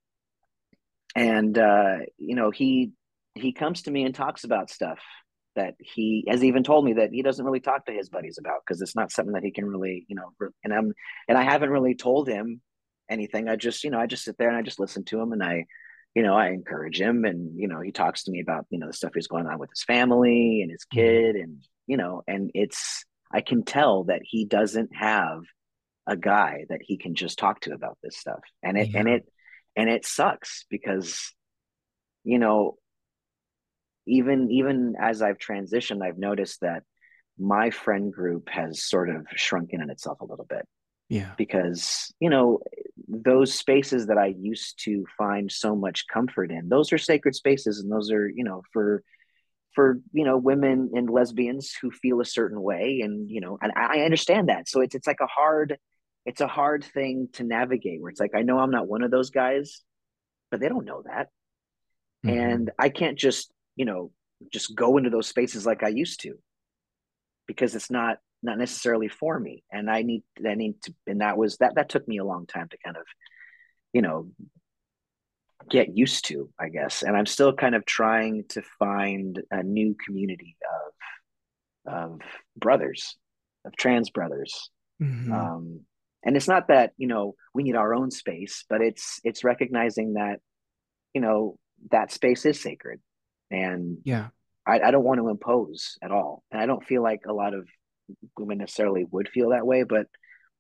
and 1.17 1.57
uh, 1.59 1.99
you 2.19 2.37
know, 2.37 2.51
he 2.51 2.93
he 3.35 3.53
comes 3.53 3.83
to 3.83 3.91
me 3.91 4.05
and 4.05 4.15
talks 4.15 4.45
about 4.45 4.71
stuff 4.71 4.99
that 5.57 5.75
he 5.79 6.25
has 6.29 6.45
even 6.45 6.63
told 6.63 6.85
me 6.85 6.95
that 6.95 7.11
he 7.13 7.23
doesn't 7.23 7.45
really 7.45 7.61
talk 7.61 7.87
to 7.87 7.93
his 7.93 8.09
buddies 8.09 8.39
about 8.39 8.61
because 8.65 8.81
it's 8.81 8.97
not 8.97 9.11
something 9.11 9.35
that 9.35 9.43
he 9.43 9.51
can 9.51 9.67
really, 9.67 10.07
you 10.09 10.17
know, 10.17 10.33
and 10.63 10.73
I'm 10.73 10.93
and 11.29 11.37
I 11.37 11.43
haven't 11.43 11.71
really 11.71 11.95
told 11.95 12.29
him 12.29 12.61
anything. 13.11 13.49
I 13.49 13.57
just, 13.57 13.85
you 13.85 13.91
know, 13.91 13.99
I 13.99 14.07
just 14.07 14.25
sit 14.25 14.39
there 14.39 14.49
and 14.49 14.57
I 14.57 14.63
just 14.63 14.81
listen 14.81 15.05
to 15.07 15.21
him 15.21 15.33
and 15.33 15.43
I, 15.43 15.65
you 16.15 16.23
know, 16.23 16.35
I 16.35 16.49
encourage 16.49 17.01
him 17.01 17.25
and 17.25 17.59
you 17.59 17.69
know, 17.69 17.81
he 17.81 17.93
talks 17.93 18.25
to 18.25 18.31
me 18.31 18.41
about, 18.41 18.67
you 18.71 18.79
know, 18.79 18.87
the 18.87 18.93
stuff 18.93 19.13
he's 19.15 19.27
going 19.27 19.47
on 19.47 19.59
with 19.59 19.71
his 19.71 19.85
family 19.85 20.61
and 20.63 20.71
his 20.71 20.85
mm-hmm. 20.85 21.01
kid 21.01 21.37
and 21.37 21.67
you 21.87 21.97
know, 21.97 22.23
and 22.27 22.51
it's 22.55 23.05
I 23.33 23.41
can 23.41 23.65
tell 23.65 24.05
that 24.05 24.23
he 24.23 24.45
doesn't 24.45 24.95
have 24.95 25.43
a 26.07 26.17
guy 26.17 26.67
that 26.69 26.81
he 26.83 26.97
can 26.97 27.15
just 27.15 27.39
talk 27.39 27.61
to 27.61 27.73
about 27.73 27.99
this 28.03 28.17
stuff. 28.17 28.41
And 28.63 28.79
it 28.79 28.91
yeah. 28.91 29.01
and 29.01 29.09
it 29.09 29.33
and 29.77 29.91
it 29.91 30.07
sucks 30.07 30.65
because 30.71 31.33
you 32.25 32.39
know 32.39 32.77
even 34.07 34.51
even 34.51 34.95
as 35.01 35.23
I've 35.23 35.39
transitioned, 35.39 36.03
I've 36.03 36.19
noticed 36.19 36.61
that 36.61 36.83
my 37.39 37.71
friend 37.71 38.13
group 38.13 38.49
has 38.49 38.85
sort 38.85 39.11
of 39.11 39.27
shrunken 39.35 39.83
in 39.83 39.91
itself 39.91 40.21
a 40.21 40.25
little 40.25 40.47
bit. 40.49 40.67
Yeah. 41.09 41.33
Because, 41.37 42.13
you 42.19 42.31
know, 42.31 42.61
those 43.07 43.55
spaces 43.55 44.07
that 44.07 44.19
I 44.19 44.35
used 44.39 44.83
to 44.85 45.05
find 45.17 45.51
so 45.53 45.77
much 45.77 46.07
comfort 46.13 46.51
in, 46.51 46.69
those 46.69 46.93
are 46.93 46.99
sacred 46.99 47.35
spaces 47.35 47.79
and 47.79 47.93
those 47.93 48.11
are, 48.11 48.29
you 48.29 48.45
know, 48.45 48.63
for 48.73 49.03
for, 49.75 50.01
you 50.13 50.25
know, 50.25 50.39
women 50.39 50.93
and 50.95 51.09
lesbians 51.09 51.75
who 51.81 51.91
feel 51.91 52.21
a 52.23 52.25
certain 52.25 52.61
way 52.61 53.03
and, 53.05 53.31
you 53.31 53.43
know, 53.43 53.59
and 53.61 53.73
I 53.77 54.01
understand 54.01 54.49
that. 54.49 54.69
So 54.69 54.81
it's 54.81 54.95
it's 54.95 55.07
like 55.07 55.21
a 55.21 55.27
hard 55.27 55.79
it's 56.25 56.41
a 56.41 56.49
hard 56.49 56.83
thing 56.83 57.29
to 57.35 57.45
navigate 57.45 58.01
where 58.01 58.11
it's 58.11 58.21
like 58.21 58.35
I 58.35 58.43
know 58.43 58.59
I'm 58.59 58.73
not 58.73 58.89
one 58.89 59.03
of 59.03 59.11
those 59.13 59.31
guys, 59.31 59.83
but 60.51 60.61
they 60.61 60.69
don't 60.69 60.87
know 60.87 61.03
that. 61.05 61.29
Mm-hmm. 62.25 62.39
And 62.39 62.71
I 62.79 62.89
can't 62.89 63.19
just 63.19 63.53
you 63.77 63.85
know 63.85 64.11
just 64.53 64.75
go 64.75 64.97
into 64.97 65.11
those 65.11 65.29
spaces 65.29 65.67
like 65.67 65.83
I 65.83 65.89
used 65.89 66.21
to. 66.23 66.35
Because 67.47 67.75
it's 67.77 67.91
not 67.91 68.19
not 68.43 68.59
necessarily 68.59 69.09
for 69.09 69.39
me. 69.39 69.63
And 69.73 69.91
I 69.91 70.03
need 70.03 70.23
I 70.47 70.55
need 70.55 70.83
to 70.83 70.95
and 71.07 71.21
that 71.21 71.39
was 71.39 71.59
that 71.59 71.77
that 71.77 71.89
took 71.89 72.07
me 72.09 72.19
a 72.19 72.25
long 72.25 72.47
time 72.47 72.69
to 72.69 72.79
kind 72.85 72.97
of 72.97 73.05
you 73.93 74.03
know 74.03 74.29
get 75.71 75.97
used 75.97 76.27
to 76.27 76.51
I 76.59 76.69
guess. 76.69 77.03
And 77.03 77.17
I'm 77.17 77.27
still 77.27 77.53
kind 77.53 77.75
of 77.75 77.85
trying 77.85 78.45
to 78.51 78.63
find 78.79 79.41
a 79.51 79.63
new 79.63 79.97
community 80.05 80.57
of 81.87 81.93
of 81.95 82.21
brothers 82.57 83.17
of 83.65 83.77
trans 83.77 84.11
brothers. 84.11 84.71
Mm-hmm. 85.01 85.31
um 85.31 85.81
and 86.25 86.37
it's 86.37 86.49
not 86.49 86.69
that 86.69 86.93
you 86.97 87.07
know 87.07 87.35
we 87.53 87.63
need 87.63 87.77
our 87.77 87.95
own 87.95 88.11
space 88.11 88.65
but 88.71 88.81
it's 88.81 89.21
it's 89.25 89.45
recognizing 89.45 90.15
that 90.15 90.41
you 91.13 91.21
know 91.21 91.59
that 91.91 92.11
space 92.13 92.47
is 92.47 92.59
sacred 92.59 92.99
and 93.51 93.99
yeah. 94.05 94.29
I, 94.67 94.81
I 94.81 94.91
don't 94.91 95.05
want 95.05 95.21
to 95.21 95.29
impose 95.29 95.97
at 96.03 96.11
all. 96.11 96.43
And 96.51 96.61
i 96.61 96.67
don't 96.67 96.85
feel 96.85 97.03
like 97.03 97.23
a 97.27 97.33
lot 97.33 97.55
of 97.55 97.69
women 98.39 98.59
necessarily 98.59 99.05
would 99.11 99.29
feel 99.29 99.51
that 99.51 99.67
way 99.67 99.83
but 99.83 100.07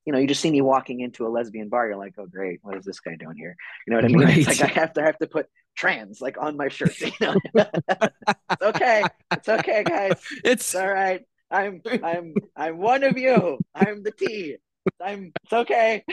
you 0.04 0.12
know 0.12 0.18
you 0.18 0.26
just 0.26 0.40
see 0.40 0.50
me 0.50 0.60
walking 0.60 1.00
into 1.00 1.26
a 1.26 1.28
lesbian 1.28 1.68
bar 1.68 1.86
you're 1.86 1.96
like 1.96 2.14
oh 2.18 2.26
great. 2.26 2.60
What 2.62 2.76
is 2.76 2.84
this 2.84 3.00
guy 3.00 3.16
doing 3.16 3.36
here? 3.36 3.56
You 3.86 3.90
know 3.90 3.96
what 3.98 4.04
i 4.04 4.08
mean? 4.08 4.20
Right. 4.20 4.38
it's 4.38 4.60
like 4.60 4.62
i 4.62 4.80
have 4.80 4.92
to 4.94 5.02
I 5.02 5.06
have 5.06 5.18
to 5.18 5.26
put 5.26 5.46
trans 5.76 6.20
like 6.20 6.38
on 6.38 6.56
my 6.56 6.68
shirt 6.68 6.98
you 7.00 7.12
know? 7.20 7.36
It's 7.54 8.62
okay. 8.62 9.04
It's 9.32 9.48
okay 9.48 9.84
guys. 9.84 10.12
It's, 10.44 10.44
it's 10.44 10.74
all 10.74 10.88
right. 10.88 11.22
I'm 11.50 11.82
i'm 12.04 12.34
i'm 12.56 12.78
one 12.78 13.02
of 13.02 13.18
you. 13.18 13.58
I'm 13.74 14.02
the 14.02 14.12
t. 14.12 14.56
I'm 15.00 15.32
it's 15.42 15.52
okay. 15.52 16.04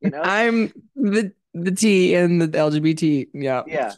You 0.00 0.10
know? 0.10 0.22
I'm 0.22 0.72
the 0.96 1.32
the 1.54 1.70
t 1.70 2.14
and 2.14 2.40
the 2.40 2.48
lgbt 2.48 3.28
yeah. 3.34 3.62
Yeah 3.66 3.92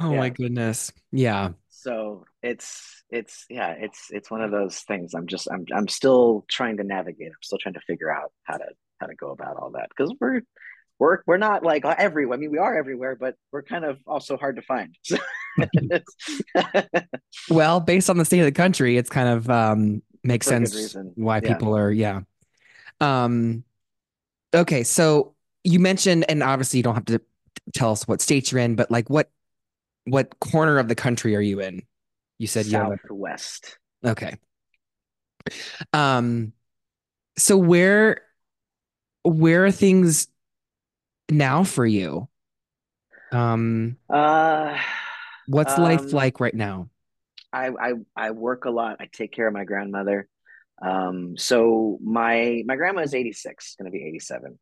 Oh 0.00 0.12
yeah. 0.12 0.18
my 0.18 0.28
goodness. 0.30 0.92
Yeah. 1.12 1.50
So 1.68 2.24
it's 2.42 3.04
it's 3.10 3.44
yeah, 3.50 3.74
it's 3.78 4.08
it's 4.10 4.30
one 4.30 4.40
of 4.40 4.50
those 4.50 4.80
things. 4.80 5.14
I'm 5.14 5.26
just 5.26 5.48
I'm 5.50 5.66
I'm 5.74 5.88
still 5.88 6.44
trying 6.48 6.78
to 6.78 6.84
navigate. 6.84 7.28
I'm 7.28 7.42
still 7.42 7.58
trying 7.58 7.74
to 7.74 7.80
figure 7.80 8.12
out 8.12 8.32
how 8.44 8.56
to 8.56 8.66
how 9.00 9.06
to 9.06 9.14
go 9.14 9.30
about 9.30 9.56
all 9.56 9.70
that 9.72 9.88
because 9.90 10.14
we're 10.20 10.40
we're 10.98 11.18
we're 11.26 11.36
not 11.36 11.62
like 11.62 11.84
everywhere. 11.84 12.36
I 12.36 12.40
mean, 12.40 12.50
we 12.50 12.58
are 12.58 12.76
everywhere, 12.76 13.16
but 13.16 13.34
we're 13.52 13.62
kind 13.62 13.84
of 13.84 13.98
also 14.06 14.36
hard 14.36 14.56
to 14.56 14.62
find. 14.62 14.96
well, 17.50 17.80
based 17.80 18.10
on 18.10 18.16
the 18.16 18.24
state 18.24 18.40
of 18.40 18.46
the 18.46 18.52
country, 18.52 18.96
it's 18.96 19.10
kind 19.10 19.28
of 19.28 19.50
um 19.50 20.02
makes 20.22 20.46
For 20.46 20.66
sense 20.66 20.96
why 21.14 21.40
yeah. 21.42 21.48
people 21.48 21.76
are 21.76 21.90
yeah. 21.90 22.20
Um 23.00 23.64
okay, 24.54 24.84
so 24.84 25.34
you 25.64 25.78
mentioned 25.80 26.24
and 26.28 26.42
obviously 26.42 26.78
you 26.78 26.82
don't 26.82 26.94
have 26.94 27.06
to 27.06 27.20
tell 27.72 27.92
us 27.92 28.06
what 28.08 28.20
states 28.20 28.52
you're 28.52 28.60
in, 28.60 28.76
but 28.76 28.90
like 28.90 29.10
what 29.10 29.30
what 30.04 30.38
corner 30.40 30.78
of 30.78 30.88
the 30.88 30.94
country 30.94 31.36
are 31.36 31.40
you 31.40 31.60
in? 31.60 31.82
You 32.38 32.46
said 32.46 32.66
southwest. 32.66 33.78
You 34.02 34.10
okay. 34.10 34.36
Um 35.92 36.52
so 37.36 37.56
where 37.56 38.22
where 39.22 39.64
are 39.64 39.70
things 39.70 40.28
now 41.30 41.64
for 41.64 41.86
you? 41.86 42.28
Um 43.32 43.96
uh 44.10 44.78
what's 45.46 45.76
um, 45.76 45.84
life 45.84 46.12
like 46.12 46.40
right 46.40 46.54
now? 46.54 46.88
I, 47.52 47.68
I 47.68 47.92
I 48.16 48.30
work 48.32 48.64
a 48.64 48.70
lot. 48.70 48.96
I 49.00 49.08
take 49.12 49.32
care 49.32 49.46
of 49.46 49.54
my 49.54 49.64
grandmother. 49.64 50.28
Um 50.82 51.36
so 51.36 51.98
my 52.02 52.62
my 52.66 52.76
grandma 52.76 53.02
is 53.02 53.14
86, 53.14 53.76
going 53.76 53.90
to 53.90 53.96
be 53.96 54.04
87 54.04 54.58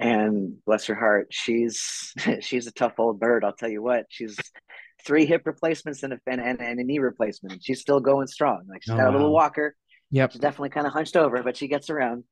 and 0.00 0.64
bless 0.64 0.86
her 0.86 0.94
heart 0.94 1.28
she's 1.30 2.12
she's 2.40 2.66
a 2.66 2.72
tough 2.72 2.94
old 2.98 3.18
bird 3.18 3.44
i'll 3.44 3.52
tell 3.52 3.68
you 3.68 3.82
what 3.82 4.06
she's 4.08 4.38
three 5.04 5.26
hip 5.26 5.42
replacements 5.44 6.02
and 6.02 6.12
a 6.12 6.20
and, 6.26 6.40
and, 6.40 6.60
and 6.60 6.80
a 6.80 6.84
knee 6.84 6.98
replacement. 6.98 7.62
She's 7.62 7.80
still 7.80 8.00
going 8.00 8.26
strong. 8.26 8.64
Like 8.68 8.82
she's 8.82 8.94
oh, 8.94 8.96
got 8.96 9.08
a 9.08 9.12
little 9.12 9.32
walker. 9.32 9.74
Yep. 10.10 10.32
She's 10.32 10.40
definitely 10.40 10.70
kind 10.70 10.86
of 10.86 10.92
hunched 10.92 11.16
over 11.16 11.42
but 11.42 11.56
she 11.56 11.68
gets 11.68 11.90
around. 11.90 12.24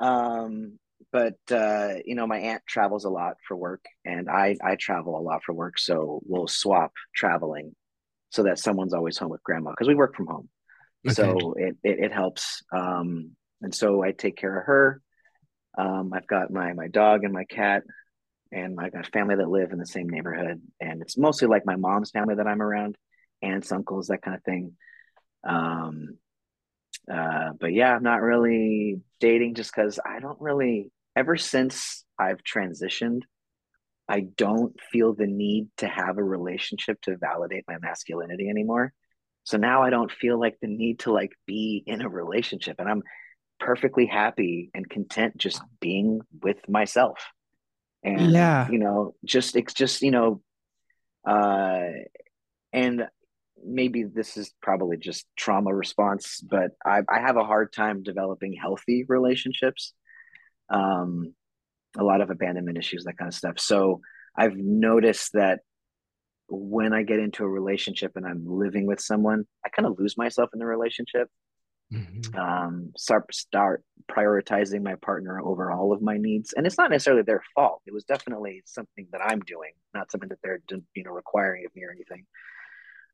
Um 0.00 0.78
but 1.12 1.36
uh 1.50 1.94
you 2.04 2.14
know 2.14 2.26
my 2.26 2.38
aunt 2.38 2.62
travels 2.66 3.04
a 3.04 3.10
lot 3.10 3.34
for 3.46 3.56
work 3.56 3.84
and 4.04 4.28
i 4.30 4.56
i 4.64 4.74
travel 4.74 5.18
a 5.18 5.20
lot 5.20 5.42
for 5.44 5.52
work 5.52 5.78
so 5.78 6.20
we'll 6.24 6.46
swap 6.46 6.92
traveling 7.14 7.74
so 8.30 8.44
that 8.44 8.58
someone's 8.58 8.94
always 8.94 9.18
home 9.18 9.30
with 9.30 9.42
grandma 9.42 9.70
because 9.70 9.86
we 9.86 9.94
work 9.94 10.16
from 10.16 10.26
home. 10.26 10.48
Okay. 11.06 11.14
so 11.14 11.54
it, 11.56 11.76
it 11.84 12.04
it 12.06 12.12
helps. 12.12 12.62
Um 12.76 13.32
and 13.62 13.74
so 13.74 14.02
i 14.02 14.12
take 14.12 14.36
care 14.36 14.58
of 14.58 14.66
her. 14.66 15.00
Um, 15.76 16.12
I've 16.14 16.26
got 16.26 16.50
my 16.50 16.72
my 16.72 16.88
dog 16.88 17.24
and 17.24 17.32
my 17.32 17.44
cat, 17.44 17.82
and 18.54 18.78
I 18.78 18.88
got 18.88 19.10
family 19.12 19.34
that 19.34 19.48
live 19.48 19.72
in 19.72 19.78
the 19.78 19.86
same 19.86 20.08
neighborhood, 20.08 20.62
and 20.80 21.02
it's 21.02 21.18
mostly 21.18 21.48
like 21.48 21.66
my 21.66 21.74
mom's 21.76 22.10
family 22.10 22.36
that 22.36 22.46
I'm 22.46 22.62
around, 22.62 22.96
aunts, 23.42 23.72
uncles, 23.72 24.06
that 24.06 24.22
kind 24.22 24.36
of 24.36 24.44
thing. 24.44 24.76
Um, 25.46 26.18
uh, 27.12 27.50
but 27.58 27.72
yeah, 27.72 27.94
I'm 27.94 28.04
not 28.04 28.22
really 28.22 29.00
dating 29.18 29.56
just 29.56 29.74
because 29.74 29.98
I 30.04 30.20
don't 30.20 30.40
really. 30.40 30.90
Ever 31.16 31.36
since 31.36 32.04
I've 32.18 32.42
transitioned, 32.42 33.20
I 34.08 34.20
don't 34.36 34.74
feel 34.90 35.14
the 35.14 35.26
need 35.26 35.68
to 35.78 35.86
have 35.86 36.18
a 36.18 36.24
relationship 36.24 37.00
to 37.02 37.16
validate 37.16 37.64
my 37.68 37.78
masculinity 37.78 38.48
anymore. 38.48 38.92
So 39.44 39.56
now 39.56 39.82
I 39.82 39.90
don't 39.90 40.10
feel 40.10 40.40
like 40.40 40.56
the 40.60 40.66
need 40.68 41.00
to 41.00 41.12
like 41.12 41.32
be 41.46 41.82
in 41.86 42.02
a 42.02 42.08
relationship, 42.08 42.76
and 42.78 42.88
I'm 42.88 43.02
perfectly 43.60 44.06
happy 44.06 44.70
and 44.74 44.88
content 44.88 45.36
just 45.36 45.60
being 45.80 46.20
with 46.42 46.68
myself 46.68 47.18
and 48.04 48.32
yeah. 48.32 48.68
you 48.70 48.78
know 48.78 49.14
just 49.24 49.56
it's 49.56 49.72
just 49.72 50.02
you 50.02 50.10
know 50.10 50.40
uh 51.26 51.88
and 52.72 53.08
maybe 53.66 54.04
this 54.04 54.36
is 54.36 54.52
probably 54.60 54.98
just 54.98 55.26
trauma 55.36 55.74
response 55.74 56.40
but 56.40 56.72
i 56.84 57.00
i 57.08 57.18
have 57.18 57.36
a 57.36 57.44
hard 57.44 57.72
time 57.72 58.02
developing 58.02 58.52
healthy 58.52 59.04
relationships. 59.08 59.92
Um 60.68 61.34
a 61.96 62.02
lot 62.02 62.20
of 62.20 62.30
abandonment 62.30 62.76
issues 62.76 63.04
that 63.04 63.16
kind 63.16 63.28
of 63.28 63.34
stuff. 63.34 63.58
So 63.58 64.00
i've 64.36 64.56
noticed 64.56 65.32
that 65.32 65.60
when 66.48 66.92
i 66.92 67.02
get 67.02 67.20
into 67.20 67.44
a 67.44 67.48
relationship 67.48 68.12
and 68.16 68.26
i'm 68.26 68.44
living 68.46 68.86
with 68.86 69.00
someone 69.00 69.44
i 69.64 69.68
kind 69.70 69.86
of 69.86 69.98
lose 69.98 70.18
myself 70.18 70.50
in 70.52 70.58
the 70.58 70.66
relationship 70.66 71.28
mm-hmm. 71.92 72.38
um, 72.38 72.92
start 72.96 73.32
start 73.34 73.82
prioritizing 74.10 74.82
my 74.82 74.94
partner 74.96 75.40
over 75.40 75.70
all 75.70 75.92
of 75.92 76.02
my 76.02 76.16
needs. 76.16 76.52
And 76.52 76.66
it's 76.66 76.78
not 76.78 76.90
necessarily 76.90 77.22
their 77.22 77.42
fault. 77.54 77.82
It 77.86 77.94
was 77.94 78.04
definitely 78.04 78.62
something 78.66 79.06
that 79.12 79.20
I'm 79.24 79.40
doing, 79.40 79.72
not 79.94 80.10
something 80.10 80.28
that 80.28 80.38
they're 80.42 80.60
you 80.94 81.04
know 81.04 81.12
requiring 81.12 81.66
of 81.66 81.74
me 81.74 81.84
or 81.84 81.92
anything. 81.92 82.26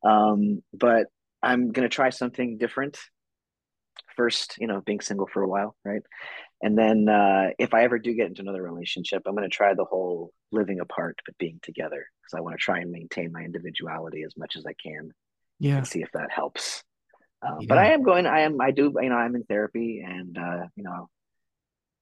Um, 0.04 0.62
but 0.72 1.06
I'm 1.42 1.72
gonna 1.72 1.88
try 1.88 2.10
something 2.10 2.58
different 2.58 2.98
first. 4.16 4.56
You 4.58 4.66
know, 4.66 4.80
being 4.80 5.00
single 5.00 5.26
for 5.26 5.42
a 5.42 5.48
while, 5.48 5.76
right? 5.84 6.02
And 6.62 6.76
then 6.76 7.08
uh, 7.08 7.48
if 7.58 7.72
I 7.72 7.84
ever 7.84 7.98
do 7.98 8.14
get 8.14 8.26
into 8.26 8.42
another 8.42 8.62
relationship, 8.62 9.22
I'm 9.26 9.34
going 9.34 9.48
to 9.48 9.54
try 9.54 9.74
the 9.74 9.84
whole 9.84 10.32
living 10.52 10.80
apart 10.80 11.18
but 11.24 11.38
being 11.38 11.58
together 11.62 12.06
because 12.22 12.36
I 12.36 12.42
want 12.42 12.54
to 12.54 12.62
try 12.62 12.80
and 12.80 12.90
maintain 12.90 13.32
my 13.32 13.42
individuality 13.42 14.24
as 14.26 14.36
much 14.36 14.56
as 14.56 14.66
I 14.66 14.74
can. 14.74 15.12
Yeah. 15.58 15.78
And 15.78 15.86
see 15.86 16.02
if 16.02 16.10
that 16.12 16.30
helps. 16.30 16.82
Yeah. 17.42 17.66
But 17.68 17.78
I 17.78 17.92
am 17.92 18.02
going. 18.02 18.26
I 18.26 18.40
am. 18.40 18.60
I 18.60 18.70
do. 18.70 18.94
You 19.00 19.08
know, 19.08 19.16
I'm 19.16 19.34
in 19.34 19.44
therapy, 19.44 20.04
and 20.06 20.36
uh, 20.36 20.66
you 20.76 20.84
know, 20.84 21.08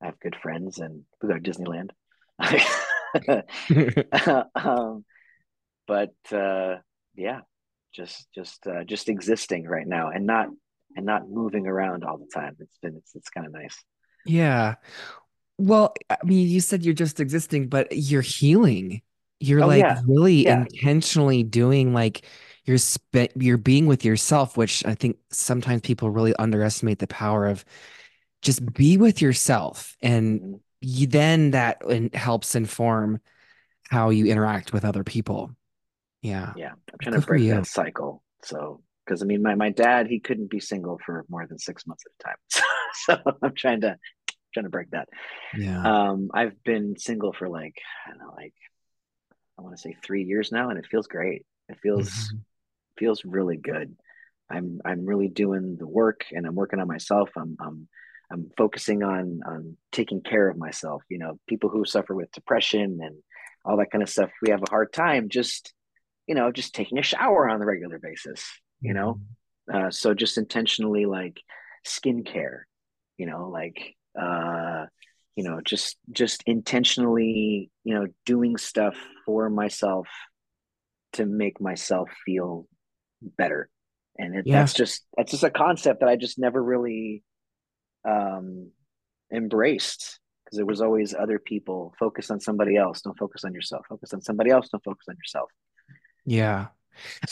I 0.03 0.07
have 0.07 0.19
good 0.21 0.37
friends, 0.37 0.79
and 0.79 1.05
we 1.23 1.29
go 1.29 1.39
to 1.39 1.41
Disneyland. 1.41 1.91
um, 4.55 5.05
but 5.87 6.15
uh, 6.33 6.77
yeah, 7.15 7.41
just 7.95 8.27
just 8.35 8.67
uh, 8.67 8.85
just 8.85 9.09
existing 9.09 9.67
right 9.67 9.87
now 9.87 10.11
and 10.11 10.27
not 10.27 10.49
and 10.97 11.07
not 11.07 11.29
moving 11.29 11.67
around 11.67 12.05
all 12.05 12.19
the 12.19 12.29
time. 12.33 12.57
It's 12.61 12.79
been 12.79 12.97
it's 12.97 13.15
it's 13.15 13.31
kind 13.31 13.47
of 13.47 13.53
nice. 13.53 13.77
Yeah. 14.25 14.75
Well, 15.59 15.95
I 16.11 16.19
mean, 16.25 16.49
you 16.49 16.61
said 16.61 16.85
you're 16.85 16.95
just 16.95 17.21
existing, 17.21 17.69
but 17.69 17.89
you're 17.91 18.23
healing. 18.23 19.03
You're 19.41 19.61
Oh 19.61 19.67
like 19.67 19.69
yeah, 19.69 20.01
really 20.07 20.45
yeah. 20.45 20.47
intentionally 20.47 21.43
doing 21.43 21.93
like 21.93 22.25
you're 22.69 22.79
spe 22.79 23.29
you're 23.37 23.57
being 23.59 23.87
with 23.87 24.05
yourself, 24.05 24.57
which 24.57 24.85
I 24.87 24.95
think 24.95 25.19
sometimes 25.31 25.83
people 25.83 26.11
really 26.11 26.35
underestimate 26.37 27.01
the 27.01 27.09
power 27.09 27.47
of 27.47 27.65
just 28.43 28.65
be 28.75 28.97
with 28.97 29.23
yourself. 29.23 29.97
And 30.03 30.61
you, 30.81 31.07
then 31.07 31.53
that 31.53 31.83
in, 31.89 32.11
helps 32.13 32.55
inform 32.55 33.21
how 33.89 34.11
you 34.11 34.27
interact 34.27 34.73
with 34.73 34.85
other 34.85 35.05
people. 35.05 35.51
Yeah. 36.23 36.55
Yeah, 36.57 36.73
I'm 36.73 36.99
trying 37.01 37.15
to 37.15 37.21
Good 37.21 37.25
for 37.25 37.39
break 37.39 37.49
that 37.49 37.67
cycle. 37.67 38.23
So, 38.45 38.83
because 39.05 39.23
I 39.23 39.27
mean, 39.27 39.43
my 39.43 39.55
my 39.55 39.71
dad, 39.71 40.07
he 40.07 40.21
couldn't 40.21 40.51
be 40.51 40.61
single 40.61 40.99
for 41.05 41.25
more 41.29 41.47
than 41.47 41.59
six 41.59 41.87
months 41.87 42.05
at 42.07 42.13
a 42.21 42.29
time. 42.29 42.65
So, 43.07 43.17
I'm 43.43 43.55
trying 43.55 43.83
to 43.83 43.97
trying 44.55 44.65
to 44.65 44.71
break 44.71 44.91
that. 44.91 45.09
Yeah. 45.53 45.89
Um, 45.89 46.31
I've 46.35 46.63
been 46.65 46.97
single 46.99 47.33
for 47.33 47.49
like 47.49 47.77
I 48.07 48.11
don't 48.11 48.19
know, 48.19 48.35
like 48.37 48.55
I 49.59 49.63
want 49.63 49.77
to 49.77 49.81
say 49.81 49.97
three 50.03 50.25
years 50.25 50.53
now, 50.53 50.71
and 50.71 50.79
it 50.79 50.87
feels 50.87 51.07
great. 51.07 51.45
It 51.69 51.79
feels 51.83 52.33
Mhm. 52.33 52.45
Feels 52.99 53.25
really 53.25 53.57
good. 53.57 53.95
I'm 54.51 54.81
I'm 54.85 55.05
really 55.05 55.29
doing 55.29 55.77
the 55.79 55.87
work, 55.87 56.25
and 56.33 56.47
I'm 56.47 56.55
working 56.55 56.81
on 56.81 56.89
myself. 56.89 57.31
I'm 57.37 57.57
I'm 57.61 57.89
I'm 58.31 58.51
focusing 58.57 59.03
on 59.03 59.41
on 59.47 59.77
taking 59.93 60.21
care 60.23 60.49
of 60.49 60.57
myself. 60.57 61.03
You 61.09 61.19
know, 61.19 61.39
people 61.49 61.71
who 61.71 61.85
suffer 61.85 62.15
with 62.15 62.33
depression 62.33 62.99
and 63.03 63.17
all 63.65 63.77
that 63.79 63.91
kind 63.91 64.03
of 64.03 64.09
stuff, 64.09 64.31
we 64.43 64.51
have 64.51 64.63
a 64.63 64.71
hard 64.71 64.93
time 64.93 65.29
just 65.29 65.73
you 66.27 66.35
know 66.35 66.51
just 66.53 66.75
taking 66.75 66.99
a 66.99 67.03
shower 67.03 67.49
on 67.49 67.61
a 67.63 67.67
regular 67.67 67.99
basis. 67.99 68.45
You 68.81 68.95
know, 68.95 69.21
Mhm. 69.69 69.87
uh, 69.87 69.91
so 69.91 70.15
just 70.15 70.39
intentionally 70.39 71.05
like 71.07 71.41
skincare. 71.87 72.63
You 73.19 73.27
know, 73.27 73.49
like 73.49 73.97
uh, 74.19 74.87
you 75.37 75.45
know, 75.45 75.61
just 75.61 75.97
just 76.11 76.43
intentionally 76.47 77.71
you 77.85 77.95
know 77.95 78.07
doing 78.25 78.57
stuff 78.57 78.97
for 79.27 79.51
myself 79.51 80.09
to 81.15 81.27
make 81.27 81.61
myself 81.61 82.09
feel 82.25 82.67
better 83.23 83.69
and 84.19 84.35
it, 84.37 84.47
Yeah. 84.47 84.61
that's 84.61 84.75
just 84.75 85.05
that's 85.17 85.31
just 85.33 85.45
a 85.45 85.51
concept 85.51 86.01
that 86.01 86.09
i 86.09 86.17
just 86.17 86.39
never 86.39 86.63
really 86.63 87.23
um 88.09 88.71
embraced 89.33 90.21
because 90.45 90.59
it 90.59 90.67
was 90.67 90.81
always 90.81 91.15
other 91.15 91.39
people 91.39 91.95
focus 91.99 92.31
on 92.31 92.41
somebody 92.41 92.77
else 92.77 93.03
don't 93.03 93.19
focus 93.19 93.45
on 93.45 93.53
yourself 93.53 93.85
focus 93.89 94.13
on 94.15 94.23
somebody 94.23 94.51
else 94.51 94.69
don't 94.69 94.85
focus 94.85 95.07
on 95.09 95.17
yourself 95.17 95.51
Yeah. 96.25 96.69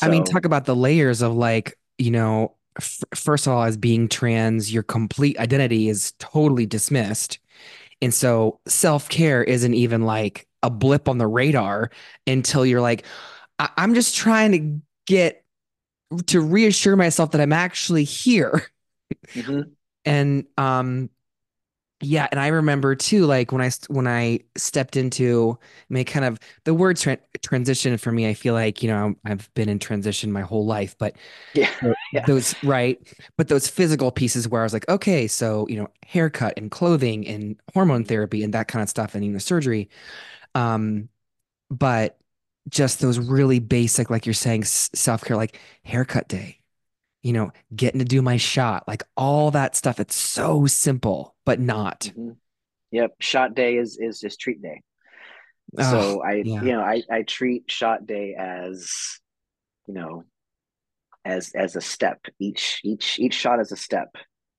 I 0.01 0.09
mean, 0.09 0.23
talk 0.25 0.45
about 0.45 0.65
the 0.65 0.77
layers 0.77 1.23
of 1.23 1.35
like, 1.35 1.77
you 1.99 2.11
know, 2.13 2.55
f 2.79 3.01
first 3.15 3.47
of 3.49 3.53
all, 3.53 3.65
as 3.65 3.77
being 3.77 4.07
trans, 4.09 4.73
your 4.73 4.85
complete 4.85 5.37
identity 5.41 5.89
is 5.89 6.13
totally 6.21 6.67
dismissed. 6.67 7.41
And 8.01 8.15
so 8.15 8.61
self-care 8.69 9.43
isn't 9.43 9.75
even 9.75 10.03
like 10.03 10.47
a 10.63 10.71
blip 10.71 11.09
on 11.09 11.19
the 11.19 11.27
radar 11.27 11.91
until 12.29 12.65
you're 12.65 12.81
like, 12.81 13.05
I- 13.59 13.71
I'm 13.77 13.95
just 13.95 14.15
trying 14.15 14.53
to 14.53 14.81
get 15.07 15.45
to 16.27 16.41
reassure 16.41 16.97
myself 16.97 17.33
that 17.33 17.41
I'm 17.41 17.53
actually 17.53 18.05
here. 18.05 18.69
mhm, 19.35 19.77
And 20.05 20.47
um 20.57 21.11
yeah, 22.03 22.29
and 22.31 22.41
I 22.41 22.49
remember 22.49 22.95
too, 22.97 23.27
like 23.27 23.53
when 23.53 23.63
I 23.63 23.71
when 23.89 24.07
I 24.09 24.41
stepped 24.57 24.97
into, 24.97 25.59
I 25.91 25.95
mean, 25.95 26.05
kind 26.07 26.27
of 26.27 26.39
the 26.65 26.75
word 26.75 26.97
tran 26.97 27.19
transition 27.43 27.99
for 27.99 28.13
me. 28.13 28.29
I 28.29 28.35
feel 28.35 28.55
like 28.55 28.83
you 28.83 28.91
know 28.91 29.15
I've 29.25 29.53
been 29.55 29.69
in 29.71 29.79
transition 29.81 30.33
my 30.33 30.43
whole 30.43 30.67
life, 30.67 30.97
but 30.99 31.17
yeah 31.55 31.71
yeah 32.13 32.27
those 32.27 32.55
right, 32.63 32.99
but 33.37 33.49
those 33.49 33.69
physical 33.69 34.11
pieces 34.11 34.49
where 34.49 34.63
I 34.63 34.65
was 34.65 34.73
like, 34.73 34.89
okay, 34.89 35.27
so 35.29 35.67
you 35.69 35.77
know, 35.77 35.89
haircut 36.05 36.55
and 36.57 36.71
clothing 36.71 37.27
and 37.27 37.57
hormone 37.75 38.05
therapy 38.05 38.43
and 38.43 38.55
that 38.55 38.69
kind 38.69 38.83
of 38.83 38.89
stuff, 38.89 39.15
and 39.15 39.25
you 39.25 39.33
know, 39.33 39.39
surgery. 39.39 39.89
Um, 40.55 41.09
but 41.71 42.19
just 42.69 43.01
those 43.01 43.19
really 43.19 43.59
basic, 43.61 44.11
like 44.11 44.27
you're 44.27 44.35
saying, 44.35 44.65
self 44.65 45.25
care, 45.25 45.37
like 45.37 45.59
haircut 45.85 46.29
day. 46.29 46.61
You 47.23 47.33
know, 47.35 47.53
getting 47.75 47.99
to 48.01 48.05
do 48.05 48.23
my 48.23 48.37
shot, 48.37 48.87
like 48.89 49.03
all 49.17 49.51
that 49.53 49.77
stuff. 49.77 50.01
It's 50.01 50.15
so 50.15 50.67
simple, 50.67 51.37
but 51.45 51.61
not. 51.61 52.13
mhm. 52.17 52.37
yep 52.91 53.15
shot 53.21 53.55
day 53.55 53.77
is 53.77 53.99
is 53.99 54.21
just 54.21 54.41
treat 54.41 54.63
day 54.63 54.83
Oh, 55.79 55.83
so 55.83 56.23
i 56.23 56.45
yeah. 56.45 56.63
you 56.63 56.73
know 56.73 56.81
i 56.81 57.03
i 57.11 57.23
treat 57.23 57.71
shot 57.71 58.07
day 58.07 58.35
as 58.39 58.91
you 59.87 59.95
know 59.95 60.25
as 61.25 61.53
as 61.55 61.77
a 61.77 61.81
step 61.81 62.21
each 62.39 62.81
each 62.85 63.19
each 63.19 63.35
shot 63.35 63.61
is 63.61 63.73
a 63.73 63.77
step 63.77 64.15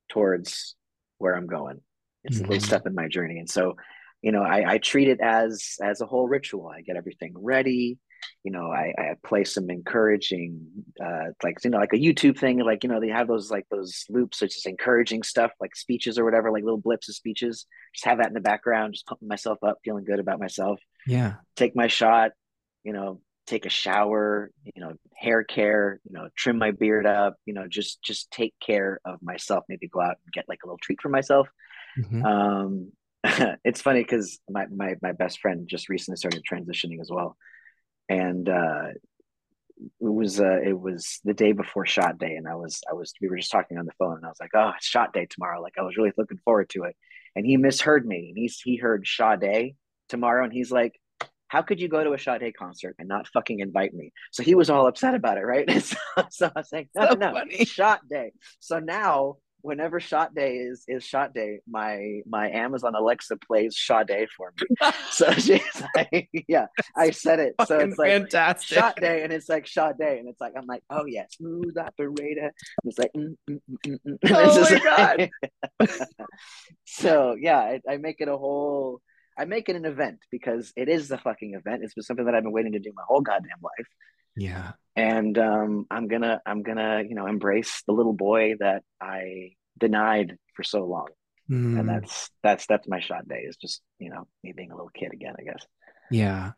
towards 0.10 0.76
where 1.18 1.34
i'm 1.36 1.48
going 1.48 1.80
it's 2.24 2.42
a 2.42 2.44
little 2.44 2.60
step 2.60 2.86
in 2.86 2.94
my 2.94 3.08
journey 3.08 3.40
and 3.40 3.50
so 3.50 3.76
you 4.22 4.32
know 4.32 4.42
i 4.44 4.74
i 4.74 4.78
treat 4.78 5.08
it 5.08 5.20
as 5.22 5.76
as 5.82 6.02
a 6.02 6.06
whole 6.06 6.28
ritual 6.28 6.68
i 6.68 6.82
get 6.82 6.96
everything 6.96 7.34
ready 7.36 7.98
you 8.44 8.52
know 8.52 8.72
i 8.72 8.94
i 8.98 9.14
play 9.26 9.44
some 9.44 9.70
encouraging 9.70 10.60
uh 11.04 11.26
like 11.44 11.58
you 11.64 11.70
know 11.70 11.78
like 11.78 11.94
a 11.94 11.98
youtube 11.98 12.38
thing 12.38 12.60
like 12.60 12.84
you 12.84 12.90
know 12.90 13.00
they 13.00 13.10
have 13.10 13.28
those 13.28 13.52
like 13.52 13.66
those 13.70 14.06
loops 14.10 14.42
which 14.42 14.58
is 14.58 14.66
encouraging 14.66 15.24
stuff 15.24 15.52
like 15.62 15.76
speeches 15.76 16.18
or 16.18 16.26
whatever 16.26 16.52
like 16.52 16.64
little 16.64 16.80
blips 16.80 17.10
of 17.10 17.16
speeches 17.16 17.66
just 17.94 18.06
have 18.06 18.18
that 18.18 18.28
in 18.28 18.34
the 18.34 18.40
background 18.40 18.94
just 18.94 19.06
pumping 19.06 19.28
myself 19.28 19.60
up 19.64 19.78
feeling 19.84 20.04
good 20.06 20.20
about 20.20 20.40
myself 20.40 20.80
Yeah. 21.06 21.36
take 21.56 21.76
my 21.76 21.88
shot, 21.88 22.32
you 22.84 22.94
know, 22.94 23.22
take 23.48 23.66
a 23.66 23.70
shower, 23.70 24.52
you 24.76 24.82
know, 24.82 24.94
hair 25.16 25.44
care, 25.44 26.00
you 26.04 26.14
know, 26.14 26.30
trim 26.36 26.58
my 26.58 26.72
beard 26.72 27.06
up, 27.06 27.36
you 27.46 27.54
know, 27.54 27.68
just 27.68 28.02
just 28.02 28.30
take 28.32 28.54
care 28.60 29.00
of 29.06 29.22
myself. 29.22 29.64
Maybe 29.70 29.88
go 29.88 30.02
out 30.02 30.18
and 30.24 30.34
get 30.34 30.46
like 30.48 30.60
a 30.64 30.68
little 30.68 30.80
treat 30.82 31.02
for 31.02 31.10
myself. 31.10 31.48
hmm 31.96 32.22
Um, 32.26 32.92
it's 33.64 33.82
funny 33.82 34.02
because 34.02 34.40
my, 34.50 34.66
my 34.68 34.96
my 35.02 35.12
best 35.12 35.40
friend 35.40 35.68
just 35.68 35.90
recently 35.90 36.18
started 36.18 36.44
transitioning 36.50 37.02
as 37.02 37.10
well, 37.12 37.36
and 38.10 38.48
uh, 38.48 38.88
it 39.80 39.90
was 40.00 40.40
uh, 40.40 40.60
it 40.64 40.80
was 40.80 41.20
the 41.24 41.34
day 41.34 41.52
before 41.52 41.86
shot 41.86 42.18
day, 42.18 42.36
and 42.36 42.48
I 42.48 42.56
was 42.56 42.82
I 42.90 42.94
was 42.94 43.14
we 43.22 43.28
were 43.28 43.38
just 43.38 43.52
talking 43.52 43.78
on 43.78 43.86
the 43.86 43.92
phone, 44.00 44.18
and 44.18 44.26
I 44.26 44.30
was 44.30 44.40
like, 44.40 44.52
oh, 44.56 44.72
it's 44.78 44.86
shot 44.86 45.14
day 45.14 45.28
tomorrow. 45.30 45.62
Like 45.62 45.76
I 45.78 45.84
was 45.84 45.98
really 45.98 46.14
looking 46.18 46.40
forward 46.44 46.70
to 46.70 46.84
it, 46.84 46.96
and 47.36 47.46
he 47.46 47.58
misheard 47.58 48.06
me, 48.06 48.30
and 48.30 48.38
he's 48.38 48.60
he 48.60 48.78
heard 48.78 49.06
shot 49.06 49.40
day 49.40 49.76
tomorrow, 50.10 50.44
and 50.44 50.54
he's 50.54 50.72
like, 50.72 51.00
how 51.48 51.62
could 51.62 51.80
you 51.80 51.88
go 51.88 52.04
to 52.04 52.14
a 52.14 52.20
Sade 52.20 52.54
concert 52.58 52.96
and 53.00 53.08
not 53.08 53.28
fucking 53.28 53.60
invite 53.60 53.94
me? 53.94 54.12
So 54.32 54.44
he 54.44 54.56
was 54.56 54.70
all 54.70 54.88
upset 54.88 55.16
about 55.16 55.38
it, 55.38 55.46
right? 55.46 55.70
so, 55.84 55.98
so 56.30 56.52
I 56.56 56.60
was 56.60 56.70
like, 56.72 56.90
no, 56.96 57.04
no, 57.04 57.10
So 57.12 57.16
no, 57.16 57.32
funny. 57.34 57.66
shot 57.66 58.08
day. 58.10 58.32
So 58.60 58.80
now 58.80 59.38
whenever 59.68 60.00
shot 60.00 60.34
day 60.34 60.56
is 60.56 60.86
is 60.88 61.04
shot 61.04 61.34
day 61.34 61.60
my 61.70 62.22
my 62.26 62.50
amazon 62.50 62.96
alexa 62.96 63.36
plays 63.36 63.76
shot 63.76 64.08
day 64.08 64.26
for 64.38 64.54
me 64.62 64.92
so 65.12 65.30
she's 65.34 65.84
like 65.94 66.30
yeah 66.48 66.68
i 66.96 67.12
said 67.12 67.40
it 67.40 67.54
so 67.66 67.78
it's 67.80 67.98
like 67.98 68.10
fantastic. 68.12 68.78
shot 68.78 68.96
day 68.96 69.24
and 69.24 69.34
it's 69.34 69.50
like 69.50 69.68
shot 69.68 69.98
day 69.98 70.20
and 70.20 70.30
it's 70.30 70.40
like 70.40 70.54
i'm 70.58 70.66
like 70.66 70.82
oh 70.90 71.04
yeah 71.06 71.26
smooth 71.32 71.78
operator 71.78 72.46
and 72.46 72.86
it's 72.86 72.98
like 72.98 73.12
mm, 73.12 73.36
mm, 73.50 73.60
mm, 73.70 73.78
mm, 73.86 73.98
mm. 74.08 74.18
Oh 74.32 74.62
my 74.62 74.80
God. 74.80 75.30
like- 75.82 76.00
so 76.86 77.36
yeah 77.38 77.60
I, 77.60 77.82
I 77.90 77.98
make 77.98 78.22
it 78.22 78.30
a 78.30 78.38
whole 78.38 79.02
i 79.38 79.44
make 79.44 79.68
it 79.68 79.76
an 79.76 79.84
event 79.84 80.20
because 80.32 80.72
it 80.78 80.88
is 80.88 81.12
a 81.12 81.18
fucking 81.18 81.56
event 81.56 81.84
it's 81.84 81.94
been 81.94 82.04
something 82.04 82.26
that 82.26 82.36
i've 82.36 82.44
been 82.44 82.54
waiting 82.54 82.72
to 82.72 82.80
do 82.80 82.94
my 82.96 83.04
whole 83.06 83.22
goddamn 83.22 83.60
life 83.62 83.88
Yeah. 84.38 84.74
and 84.96 85.38
um 85.38 85.86
i'm 85.92 86.08
gonna 86.08 86.42
i'm 86.46 86.64
gonna 86.64 87.04
you 87.08 87.16
know 87.16 87.28
embrace 87.28 87.84
the 87.88 87.94
little 87.94 88.14
boy 88.14 88.56
that 88.60 88.84
i 89.02 89.52
denied 89.78 90.38
for 90.56 90.64
so 90.64 90.86
long 90.86 91.08
and 91.76 91.88
Mm, 91.88 91.90
that's 91.90 92.32
that's 92.44 92.66
that's 92.68 92.88
my 92.88 93.00
shot 93.00 93.28
day 93.28 93.42
is 93.48 93.58
just 93.58 93.82
you 94.00 94.10
know 94.10 94.28
me 94.44 94.54
being 94.54 94.72
a 94.72 94.76
little 94.76 94.92
kid 94.94 95.14
again 95.14 95.36
i 95.40 95.44
guess 95.44 95.66
yeah. 96.10 96.54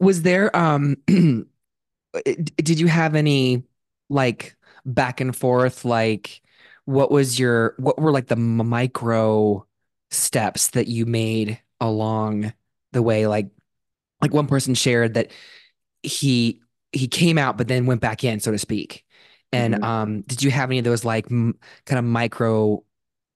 Was 0.00 0.22
there 0.22 0.54
um 0.56 0.96
did 1.06 2.80
you 2.80 2.86
have 2.86 3.14
any 3.14 3.64
like 4.08 4.56
back 4.84 5.20
and 5.20 5.34
forth 5.36 5.84
like 5.84 6.42
what 6.84 7.10
was 7.10 7.38
your 7.38 7.74
what 7.78 7.98
were 8.00 8.12
like 8.12 8.26
the 8.28 8.36
micro 8.36 9.66
steps 10.10 10.68
that 10.70 10.88
you 10.88 11.06
made 11.06 11.60
along 11.80 12.52
the 12.92 13.02
way 13.02 13.26
like 13.26 13.50
like 14.22 14.34
one 14.34 14.46
person 14.46 14.74
shared 14.74 15.14
that 15.14 15.30
he 16.02 16.60
he 16.92 17.08
came 17.08 17.38
out 17.38 17.56
but 17.58 17.68
then 17.68 17.86
went 17.86 18.00
back 18.00 18.24
in 18.24 18.40
so 18.40 18.52
to 18.52 18.58
speak. 18.58 19.04
And 19.52 19.76
hmm 19.76 19.84
um 19.84 20.22
did 20.22 20.42
you 20.42 20.50
have 20.50 20.70
any 20.70 20.78
of 20.78 20.84
those 20.84 21.04
like 21.04 21.30
m 21.30 21.58
kind 21.86 21.98
of 21.98 22.04
micro 22.04 22.84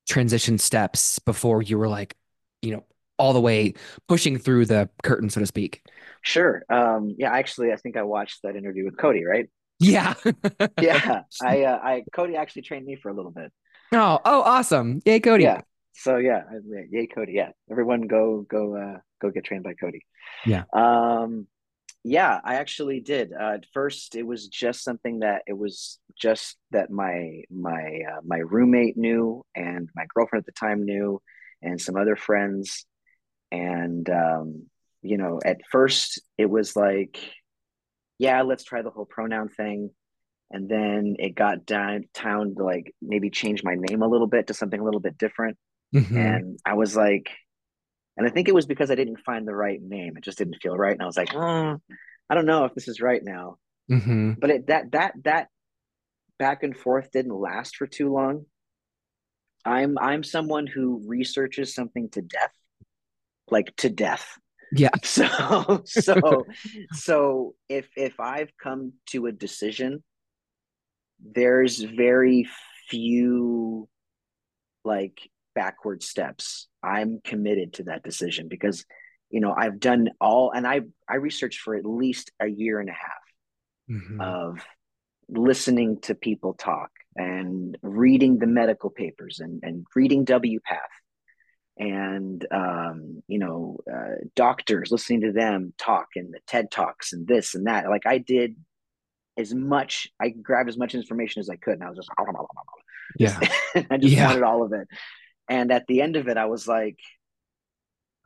transition 0.08 0.58
steps 0.58 1.18
before 1.20 1.62
you 1.62 1.78
were 1.78 1.88
like 1.88 2.16
you 2.62 2.72
know 2.74 2.84
all 3.18 3.32
the 3.34 3.40
way 3.40 3.74
pushing 4.08 4.38
through 4.38 4.66
the 4.66 4.90
curtain 5.04 5.30
so 5.30 5.40
to 5.40 5.46
speak? 5.46 5.82
Sure. 6.22 6.62
Um 6.68 7.14
yeah 7.18 7.32
actually 7.32 7.72
i 7.72 7.76
think 7.76 7.96
i 7.96 8.02
watched 8.02 8.42
that 8.42 8.56
interview 8.56 8.84
with 8.84 8.96
cody 8.96 9.24
right? 9.24 9.48
Yeah. 9.78 10.14
Yeah. 10.78 11.00
I 11.40 11.62
uh, 11.64 11.78
i 11.82 12.04
cody 12.12 12.36
actually 12.36 12.62
trained 12.62 12.86
me 12.86 12.96
for 12.96 13.08
a 13.10 13.14
little 13.14 13.30
bit. 13.30 13.52
Oh 13.92 14.18
oh 14.24 14.42
awesome. 14.42 15.00
Yay 15.04 15.20
Cody. 15.20 15.54
Yeah. 15.54 15.62
So 15.94 16.16
yeah 16.16 16.42
yay 16.90 17.06
cody. 17.06 17.32
Yeah. 17.32 17.50
Everyone 17.70 18.02
go 18.02 18.42
go 18.48 18.76
uh 18.76 18.98
go 19.20 19.30
get 19.30 19.44
trained 19.44 19.64
by 19.64 19.74
cody. 19.74 20.04
Yeah. 20.44 20.64
Um 20.72 21.46
yeah, 22.04 22.40
I 22.44 22.56
actually 22.56 23.00
did. 23.00 23.32
Uh, 23.32 23.54
at 23.54 23.66
first, 23.72 24.16
it 24.16 24.24
was 24.24 24.48
just 24.48 24.82
something 24.82 25.20
that 25.20 25.42
it 25.46 25.56
was 25.56 26.00
just 26.18 26.56
that 26.72 26.90
my 26.90 27.42
my 27.50 28.00
uh, 28.10 28.20
my 28.24 28.38
roommate 28.38 28.96
knew, 28.96 29.44
and 29.54 29.88
my 29.94 30.06
girlfriend 30.12 30.42
at 30.42 30.46
the 30.46 30.52
time 30.52 30.84
knew, 30.84 31.20
and 31.62 31.80
some 31.80 31.96
other 31.96 32.16
friends. 32.16 32.84
And 33.52 34.08
um, 34.10 34.66
you 35.02 35.16
know, 35.16 35.40
at 35.44 35.60
first, 35.70 36.20
it 36.38 36.50
was 36.50 36.74
like, 36.74 37.18
yeah, 38.18 38.42
let's 38.42 38.64
try 38.64 38.82
the 38.82 38.90
whole 38.90 39.06
pronoun 39.06 39.48
thing. 39.48 39.90
And 40.50 40.68
then 40.68 41.16
it 41.18 41.34
got 41.34 41.64
down 41.66 42.04
town 42.12 42.54
to 42.56 42.64
like 42.64 42.94
maybe 43.00 43.30
change 43.30 43.62
my 43.64 43.74
name 43.76 44.02
a 44.02 44.08
little 44.08 44.26
bit 44.26 44.48
to 44.48 44.54
something 44.54 44.78
a 44.78 44.84
little 44.84 45.00
bit 45.00 45.16
different. 45.18 45.56
mm-hmm. 45.94 46.16
And 46.16 46.58
I 46.66 46.74
was 46.74 46.94
like, 46.96 47.30
and 48.16 48.26
I 48.26 48.30
think 48.30 48.48
it 48.48 48.54
was 48.54 48.66
because 48.66 48.90
I 48.90 48.94
didn't 48.94 49.20
find 49.24 49.46
the 49.46 49.54
right 49.54 49.80
name. 49.80 50.16
It 50.16 50.24
just 50.24 50.38
didn't 50.38 50.60
feel 50.62 50.76
right. 50.76 50.92
And 50.92 51.02
I 51.02 51.06
was 51.06 51.16
like, 51.16 51.30
"Mm, 51.30 51.80
I 52.28 52.34
don't 52.34 52.46
know 52.46 52.64
if 52.64 52.74
this 52.74 52.88
is 52.88 53.00
right 53.00 53.22
now. 53.22 53.58
Mhm. 53.90 54.38
But 54.38 54.50
it, 54.50 54.66
that 54.68 54.92
that 54.92 55.14
that 55.24 55.48
back 56.38 56.62
and 56.62 56.76
forth 56.76 57.10
didn't 57.12 57.34
last 57.34 57.76
for 57.76 57.86
too 57.86 58.12
long. 58.12 58.46
I'm 59.64 59.98
I'm 59.98 60.24
someone 60.24 60.66
who 60.66 61.02
researches 61.06 61.74
something 61.74 62.08
to 62.10 62.22
death, 62.22 62.54
like 63.50 63.74
to 63.76 63.90
death. 63.90 64.38
Yeah. 64.72 64.90
So 65.04 65.82
so 65.84 66.46
so 66.92 67.54
if 67.68 67.88
if 67.96 68.18
I've 68.18 68.52
come 68.62 68.94
to 69.08 69.26
a 69.26 69.32
decision, 69.32 70.02
there's 71.20 71.80
very 71.80 72.48
few 72.88 73.88
like 74.84 75.30
backward 75.54 76.02
steps. 76.02 76.68
I'm 76.82 77.20
committed 77.24 77.74
to 77.74 77.84
that 77.84 78.02
decision 78.02 78.48
because 78.48 78.84
you 79.30 79.40
know 79.40 79.54
I've 79.56 79.80
done 79.80 80.10
all 80.20 80.50
and 80.52 80.66
I 80.66 80.82
I 81.08 81.16
researched 81.16 81.60
for 81.60 81.74
at 81.74 81.84
least 81.86 82.30
a 82.40 82.46
year 82.48 82.80
and 82.80 82.88
a 82.88 82.92
half 82.92 83.10
Mhm. 83.90 84.20
of 84.22 84.58
listening 85.28 86.00
to 86.02 86.14
people 86.14 86.54
talk 86.54 86.90
and 87.16 87.76
reading 87.82 88.38
the 88.38 88.46
medical 88.46 88.90
papers 88.90 89.40
and, 89.40 89.60
and 89.62 89.86
reading 89.94 90.24
WPATH 90.24 90.78
and 91.78 92.46
um, 92.50 93.22
you 93.28 93.38
know 93.38 93.78
uh, 93.92 94.16
doctors 94.36 94.90
listening 94.92 95.22
to 95.22 95.32
them 95.32 95.72
talk 95.78 96.08
and 96.16 96.32
the 96.32 96.40
TED 96.46 96.70
talks 96.70 97.12
and 97.12 97.26
this 97.26 97.54
and 97.54 97.66
that. 97.66 97.88
Like 97.88 98.06
I 98.06 98.18
did 98.18 98.56
as 99.38 99.54
much, 99.54 100.08
I 100.20 100.28
grabbed 100.28 100.68
as 100.68 100.76
much 100.76 100.94
information 100.94 101.40
as 101.40 101.48
I 101.48 101.56
could, 101.56 101.74
and 101.74 101.82
I 101.84 101.88
was 101.88 101.96
just, 101.96 102.10
Yeah. 103.18 103.40
I 103.90 103.96
just 103.96 104.14
Yeah. 104.14 104.26
wanted 104.28 104.42
all 104.42 104.62
of 104.62 104.72
it. 104.74 104.86
And 105.52 105.70
at 105.70 105.86
the 105.86 106.00
end 106.00 106.16
of 106.16 106.28
it, 106.28 106.38
I 106.38 106.46
was 106.46 106.66
like, 106.66 106.98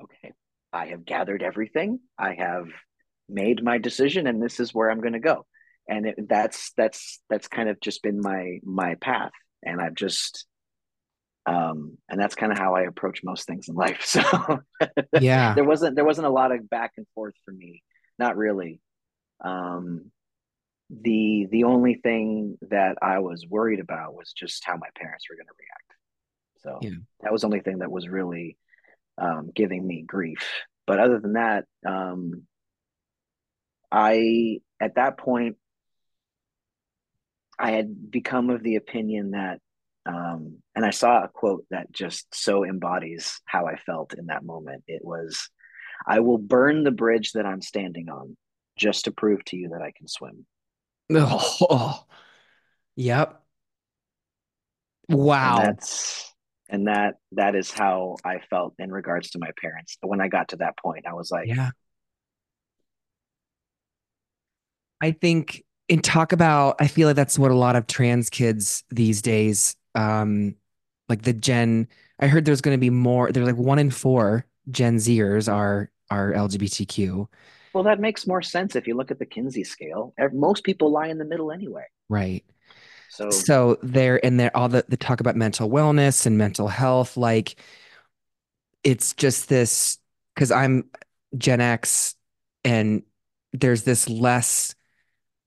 okay, 0.01 0.33
I 0.72 0.87
have 0.87 1.05
gathered 1.05 1.43
everything. 1.43 1.99
I 2.16 2.35
have 2.35 2.68
made 3.29 3.64
my 3.64 3.79
decision, 3.79 4.29
and 4.29 4.41
this 4.41 4.61
is 4.61 4.72
where 4.72 4.89
I'm 4.93 5.01
going 5.01 5.14
to 5.14 5.18
go. 5.18 5.45
And 5.89 6.07
it, 6.07 6.14
that's 6.29 6.70
that's 6.77 7.20
that's 7.29 7.49
kind 7.49 7.68
of 7.68 7.81
just 7.81 8.01
been 8.05 8.20
my 8.20 8.61
my 8.62 8.95
path, 8.95 9.33
and 9.64 9.81
I've 9.81 9.97
just 9.97 10.47
um 11.47 11.99
and 12.09 12.20
that's 12.20 12.37
kind 12.37 12.53
of 12.53 12.59
how 12.59 12.74
I 12.77 12.83
approach 12.83 13.22
most 13.24 13.47
things 13.49 13.68
in 13.68 13.74
life. 13.74 14.03
So 14.05 14.22
Yeah. 15.18 15.55
there 15.57 15.64
wasn't 15.64 15.97
there 15.97 16.05
wasn't 16.05 16.29
a 16.29 16.31
lot 16.41 16.53
of 16.53 16.70
back 16.70 16.93
and 16.97 17.07
forth 17.16 17.35
for 17.45 17.51
me, 17.53 17.83
not 18.20 18.37
really. 18.37 18.81
Um, 19.45 20.12
the 20.91 21.49
the 21.51 21.64
only 21.64 21.95
thing 21.97 22.59
that 22.70 22.99
I 23.03 23.18
was 23.18 23.45
worried 23.49 23.81
about 23.81 24.14
was 24.14 24.33
just 24.33 24.64
how 24.64 24.77
my 24.77 24.91
parents 24.97 25.27
were 25.29 25.37
going 25.37 25.49
to 25.49 25.59
react. 25.59 25.96
So 26.67 26.81
Yeah. 26.83 26.91
that 27.21 27.33
was 27.33 27.43
the 27.43 27.47
only 27.47 27.61
thing 27.61 27.79
that 27.79 27.91
was 27.91 28.09
really 28.09 28.57
um, 29.19 29.51
giving 29.55 29.87
me 29.87 30.03
grief. 30.03 30.47
But 30.87 30.99
other 31.01 31.21
than 31.21 31.35
that, 31.35 31.64
um, 31.87 32.43
I 33.91 34.59
at 34.81 34.97
that 34.97 35.17
point 35.17 35.57
I 37.59 37.71
had 37.71 38.11
become 38.11 38.51
of 38.51 38.62
the 38.62 38.77
opinion 38.77 39.31
that, 39.31 39.61
um, 40.05 40.59
and 40.75 40.85
I 40.85 40.91
saw 40.91 41.25
a 41.25 41.29
quote 41.29 41.64
that 41.71 41.91
just 41.91 42.35
so 42.35 42.64
embodies 42.64 43.41
how 43.47 43.67
I 43.67 43.77
felt 43.77 44.12
in 44.12 44.27
that 44.27 44.45
moment. 44.45 44.85
It 44.87 45.03
was, 45.05 45.49
"I 46.07 46.21
will 46.21 46.39
burn 46.39 46.85
the 46.85 46.91
bridge 46.91 47.33
that 47.33 47.47
I'm 47.47 47.62
standing 47.62 48.11
on, 48.11 48.37
just 48.77 49.07
to 49.07 49.12
prove 49.12 49.45
to 49.47 49.57
you 49.57 49.71
that 49.71 49.83
I 49.83 49.93
can 49.93 50.09
swim." 50.09 50.47
Oh. 51.11 52.05
Yep. 52.97 53.43
and 55.09 55.19
Wow. 55.19 55.57
that's 55.57 56.35
and 56.69 56.87
that 56.89 57.14
that 57.33 57.55
is 57.55 57.71
how 57.71 58.17
I 58.25 58.41
felt 58.51 58.75
in 58.79 58.91
regards 58.91 59.31
to 59.31 59.39
my 59.39 59.51
parents. 59.61 59.97
When 60.03 60.21
I 60.21 60.29
got 60.29 60.49
to 60.49 60.57
that 60.57 60.77
point, 60.79 61.07
I 61.07 61.14
was 61.14 61.31
like, 61.31 61.49
Yeah. 61.49 61.71
I 65.01 65.12
think 65.12 65.62
and 65.89 66.03
talk 66.03 66.33
about 66.33 66.77
I 66.81 66.89
feel 66.89 67.09
like 67.09 67.17
that's 67.17 67.39
what 67.39 67.51
a 67.51 67.55
lot 67.57 67.77
of 67.77 67.87
trans 67.87 68.31
kids 68.31 68.83
these 68.91 69.23
days 69.23 69.77
um 69.95 70.57
like 71.09 71.23
the 71.23 71.33
gen 71.33 71.89
I 72.19 72.29
heard 72.29 72.45
there's 72.45 72.61
going 72.61 72.77
to 72.77 72.81
be 72.81 72.91
more 72.91 73.31
there's 73.31 73.47
like 73.47 73.57
one 73.57 73.79
in 73.79 73.91
four 73.91 74.47
Gen 74.71 74.97
Zers 74.97 75.53
are 75.53 75.91
are 76.11 76.33
LGBTQ. 76.33 77.29
well, 77.75 77.85
that 77.85 78.01
makes 78.01 78.27
more 78.27 78.43
sense 78.43 78.75
if 78.75 78.87
you 78.87 78.97
look 78.97 79.11
at 79.11 79.19
the 79.19 79.27
Kinsey 79.27 79.64
scale. 79.64 80.14
Most 80.33 80.64
people 80.64 80.91
lie 80.91 81.09
in 81.09 81.19
the 81.19 81.25
middle 81.25 81.53
anyway. 81.53 81.85
Right. 82.09 82.45
So 83.09 83.31
So 83.31 83.79
they're 83.83 84.25
and 84.25 84.39
they're 84.39 84.57
all 84.57 84.69
the, 84.69 84.85
the 84.89 84.97
talk 84.97 85.21
about 85.21 85.37
mental 85.37 85.69
wellness 85.71 86.27
and 86.27 86.39
mental 86.39 86.69
health. 86.69 87.17
Like 87.17 87.57
it's 88.85 89.15
just 89.15 89.49
this 89.49 89.99
because 90.35 90.51
I'm 90.51 90.85
Gen 91.37 91.61
X 91.61 92.15
and 92.65 93.03
there's 93.53 93.83
this 93.85 94.09
less 94.09 94.75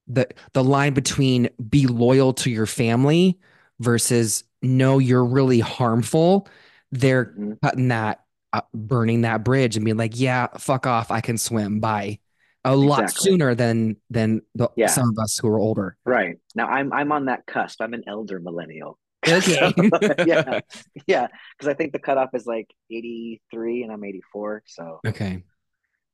the 0.08 0.28
the 0.54 0.64
line 0.64 0.94
between 0.94 1.50
be 1.70 1.88
loyal 1.88 2.34
to 2.36 2.52
your 2.52 2.68
family 2.68 3.40
versus 3.80 4.44
no, 4.64 5.00
you're 5.00 5.26
really 5.26 5.60
harmful. 5.60 6.48
They're 6.92 7.36
mhm, 7.36 7.60
cutting 7.64 7.90
that, 7.90 8.26
uh, 8.54 8.62
burning 8.74 9.22
that 9.22 9.44
bridge 9.46 9.76
and 9.78 9.86
being 9.86 9.98
like, 9.98 10.20
yeah, 10.20 10.48
fuck 10.60 10.88
off, 10.88 11.12
I 11.12 11.22
can 11.22 11.38
swim. 11.38 11.80
Bye. 11.80 12.20
A 12.66 12.76
lot 12.76 13.04
exactly. 13.04 13.32
sooner 13.32 13.56
than 13.56 13.96
than 14.10 14.42
the, 14.56 14.70
Yeah. 14.76 14.88
some 14.88 15.10
of 15.10 15.18
us 15.18 15.38
who 15.40 15.48
are 15.48 15.60
older. 15.60 15.96
Right. 16.06 16.38
Now 16.56 16.68
I'm 16.68 16.92
I'm 16.92 17.12
on 17.12 17.26
that 17.26 17.46
cusp. 17.46 17.82
I'm 17.82 17.94
an 17.94 18.04
elder 18.08 18.40
millennial. 18.40 18.98
Okay. 19.28 19.40
So, 19.40 19.74
yeah. 20.26 20.60
Yeah. 21.08 21.28
Because 21.58 21.68
I 21.70 21.74
think 21.74 21.92
the 21.94 22.00
cutoff 22.00 22.30
is 22.34 22.46
like 22.46 22.68
83 22.90 23.84
and 23.84 23.92
I'm 23.92 24.04
84. 24.04 24.64
So 24.66 25.00
okay. 25.08 25.44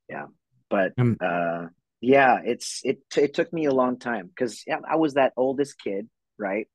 Yeah, 0.09 0.25
but 0.69 0.93
Um, 0.97 1.17
uh 1.19 1.67
yeah, 2.01 2.39
it's 2.43 2.81
it 2.83 2.99
it 3.17 3.33
took 3.33 3.51
me 3.53 3.65
a 3.65 3.73
long 3.73 3.97
time 3.97 4.27
because 4.27 4.63
yeah, 4.67 4.79
I 4.87 4.95
was 4.97 5.15
that 5.15 5.33
oldest 5.37 5.79
kid, 5.79 6.07
right? 6.37 6.67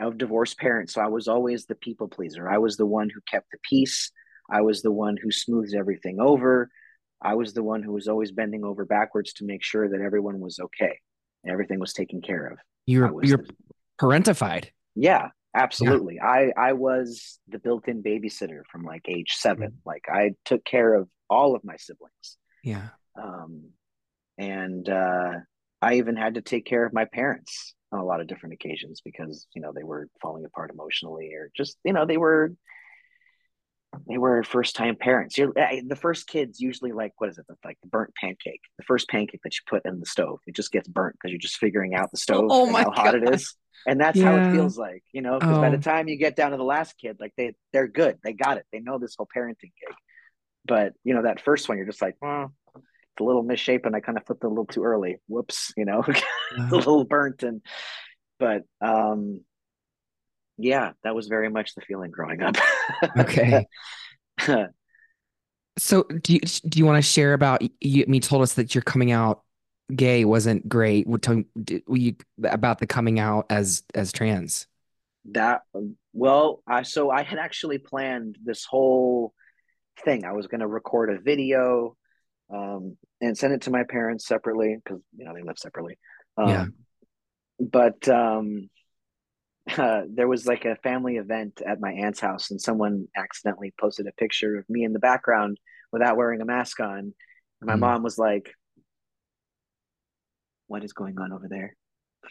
Of 0.00 0.16
divorced 0.16 0.58
parents. 0.58 0.94
So 0.94 1.02
I 1.02 1.08
was 1.08 1.28
always 1.28 1.66
the 1.66 1.74
people 1.74 2.08
pleaser. 2.08 2.48
I 2.48 2.58
was 2.58 2.76
the 2.78 2.86
one 2.86 3.10
who 3.10 3.20
kept 3.30 3.50
the 3.50 3.58
peace. 3.68 4.10
I 4.50 4.62
was 4.62 4.80
the 4.82 4.92
one 4.92 5.16
who 5.22 5.30
smoothed 5.30 5.74
everything 5.74 6.18
over. 6.20 6.70
I 7.22 7.34
was 7.34 7.54
the 7.54 7.62
one 7.62 7.82
who 7.82 7.92
was 7.92 8.08
always 8.08 8.32
bending 8.32 8.64
over 8.64 8.84
backwards 8.84 9.32
to 9.34 9.44
make 9.44 9.62
sure 9.62 9.88
that 9.88 10.00
everyone 10.00 10.40
was 10.40 10.58
okay 10.58 10.98
and 11.44 11.52
everything 11.52 11.78
was 11.78 11.92
taken 11.92 12.20
care 12.20 12.46
of. 12.46 12.58
You're 12.86 13.24
you're 13.24 13.38
the, 13.38 13.54
parentified. 14.00 14.66
yeah, 14.94 15.28
absolutely. 15.54 16.20
I 16.20 16.52
I 16.56 16.72
was 16.72 17.38
the 17.48 17.58
built-in 17.58 18.02
babysitter 18.02 18.62
from 18.70 18.84
like 18.84 19.02
age 19.08 19.32
7. 19.32 19.70
Mhm. 19.70 19.74
Like 19.84 20.04
I 20.12 20.32
took 20.44 20.64
care 20.64 20.94
of 20.94 21.08
all 21.30 21.54
of 21.54 21.62
my 21.64 21.76
siblings. 21.76 22.38
Yeah. 22.64 22.88
Um 23.20 23.70
and 24.38 24.88
uh 24.88 25.32
I 25.80 25.94
even 25.94 26.16
had 26.16 26.34
to 26.34 26.42
take 26.42 26.64
care 26.64 26.84
of 26.86 26.92
my 26.92 27.04
parents 27.06 27.74
on 27.90 27.98
a 28.00 28.04
lot 28.04 28.20
of 28.20 28.26
different 28.28 28.54
occasions 28.54 29.00
because, 29.04 29.46
you 29.54 29.60
know, 29.60 29.72
they 29.74 29.82
were 29.84 30.08
falling 30.20 30.44
apart 30.44 30.70
emotionally 30.70 31.32
or 31.34 31.50
just, 31.56 31.76
you 31.84 31.92
know, 31.92 32.06
they 32.06 32.16
were 32.16 32.54
they 34.08 34.18
were 34.18 34.42
first 34.42 34.74
time 34.76 34.96
parents. 34.96 35.36
You're 35.38 35.52
the 35.54 35.96
first 36.00 36.26
kids 36.26 36.60
usually 36.60 36.92
like 36.92 37.12
what 37.18 37.30
is 37.30 37.38
it? 37.38 37.46
Like 37.64 37.78
the 37.82 37.88
burnt 37.88 38.12
pancake. 38.20 38.60
The 38.78 38.84
first 38.84 39.08
pancake 39.08 39.40
that 39.44 39.54
you 39.54 39.60
put 39.68 39.82
in 39.84 40.00
the 40.00 40.06
stove, 40.06 40.40
it 40.46 40.56
just 40.56 40.72
gets 40.72 40.88
burnt 40.88 41.16
because 41.16 41.32
you're 41.32 41.38
just 41.38 41.56
figuring 41.58 41.94
out 41.94 42.10
the 42.10 42.16
stove 42.18 42.54
Oh 42.54 42.66
and 42.66 42.76
my 42.76 42.84
how 42.84 42.90
hot 42.90 43.14
it 43.14 43.24
God. 43.24 43.34
is. 43.34 43.54
And 43.86 44.00
that's 44.00 44.20
how 44.20 44.36
it 44.36 44.46
feels 44.46 44.78
like, 44.78 45.02
you 45.12 45.22
know, 45.22 45.40
because 45.40 45.58
by 45.58 45.70
the 45.70 45.76
Oh, 45.76 45.78
time 45.78 46.08
you 46.08 46.16
get 46.16 46.36
down 46.36 46.52
to 46.52 46.56
the 46.56 46.64
last 46.64 46.96
kid, 46.98 47.16
like 47.20 47.32
they 47.36 47.54
they're 47.72 47.88
good. 47.88 48.18
They 48.24 48.32
got 48.32 48.56
it. 48.58 48.64
They 48.72 48.80
know 48.80 48.98
this 48.98 49.14
whole 49.16 49.28
parenting 49.36 49.60
gig. 49.62 49.96
But 50.66 50.94
you 51.04 51.14
know, 51.14 51.22
that 51.22 51.40
first 51.40 51.68
one, 51.68 51.78
you're 51.78 51.86
just 51.86 52.02
like, 52.02 52.16
well, 52.22 52.52
it's 52.76 53.20
a 53.20 53.24
little 53.24 53.42
misshapen. 53.42 53.94
I 53.94 54.00
kind 54.00 54.18
of 54.18 54.26
flipped 54.26 54.44
it 54.44 54.46
a 54.46 54.50
little 54.50 54.66
too 54.66 54.84
early. 54.84 55.18
Whoops, 55.28 55.72
you 55.76 55.84
know, 55.84 56.04
it's 56.08 56.22
a 56.72 56.76
little 56.76 57.04
burnt 57.04 57.42
and 57.42 57.62
but 58.38 58.62
um 58.80 59.42
yeah, 60.56 60.92
that 61.04 61.14
was 61.14 61.28
very 61.28 61.48
much 61.48 61.74
the 61.74 61.80
feeling 61.82 62.10
growing 62.10 62.42
up. 62.42 62.56
Okay. 63.18 63.66
So 65.78 66.02
do 66.02 66.34
you 66.34 66.40
do 66.40 66.78
you 66.78 66.84
want 66.84 67.02
to 67.02 67.08
share 67.08 67.32
about 67.32 67.62
you? 67.80 68.04
Me 68.06 68.20
told 68.20 68.42
us 68.42 68.52
that 68.54 68.74
your 68.74 68.82
coming 68.82 69.10
out 69.10 69.42
gay 69.96 70.26
wasn't 70.26 70.68
great. 70.68 71.06
What 71.06 71.22
tell 71.22 71.42
did, 71.64 71.82
will 71.86 71.96
you 71.96 72.14
about 72.44 72.78
the 72.78 72.86
coming 72.86 73.18
out 73.18 73.46
as 73.48 73.82
as 73.94 74.12
trans? 74.12 74.66
that 75.26 75.62
well, 76.12 76.62
I 76.66 76.82
so 76.82 77.10
I 77.10 77.22
had 77.22 77.38
actually 77.38 77.78
planned 77.78 78.36
this 78.44 78.64
whole 78.64 79.32
thing. 80.04 80.24
I 80.24 80.32
was 80.32 80.46
going 80.46 80.60
to 80.60 80.66
record 80.66 81.10
a 81.10 81.20
video 81.20 81.96
um, 82.52 82.96
and 83.20 83.36
send 83.36 83.54
it 83.54 83.62
to 83.62 83.70
my 83.70 83.84
parents 83.84 84.26
separately 84.26 84.76
because 84.82 85.00
you 85.16 85.24
know 85.24 85.34
they 85.34 85.42
live 85.42 85.58
separately. 85.58 85.98
Um, 86.36 86.48
Yeah. 86.48 86.66
But 87.60 88.08
um, 88.08 88.68
uh, 89.78 90.02
there 90.12 90.28
was 90.28 90.46
like 90.46 90.64
a 90.64 90.76
family 90.76 91.16
event 91.16 91.62
at 91.66 91.80
my 91.80 91.92
aunt's 91.92 92.20
house, 92.20 92.50
and 92.50 92.60
someone 92.60 93.08
accidentally 93.16 93.72
posted 93.78 94.06
a 94.06 94.12
picture 94.12 94.58
of 94.58 94.68
me 94.68 94.84
in 94.84 94.92
the 94.92 94.98
background 94.98 95.58
without 95.92 96.16
wearing 96.16 96.40
a 96.40 96.44
mask 96.44 96.80
on. 96.80 96.98
And 96.98 97.14
my 97.66 97.74
Mm. 97.76 97.80
mom 97.80 98.02
was 98.02 98.18
like, 98.18 98.54
"What 100.66 100.84
is 100.84 100.92
going 100.92 101.18
on 101.18 101.32
over 101.32 101.48
there?" 101.48 101.76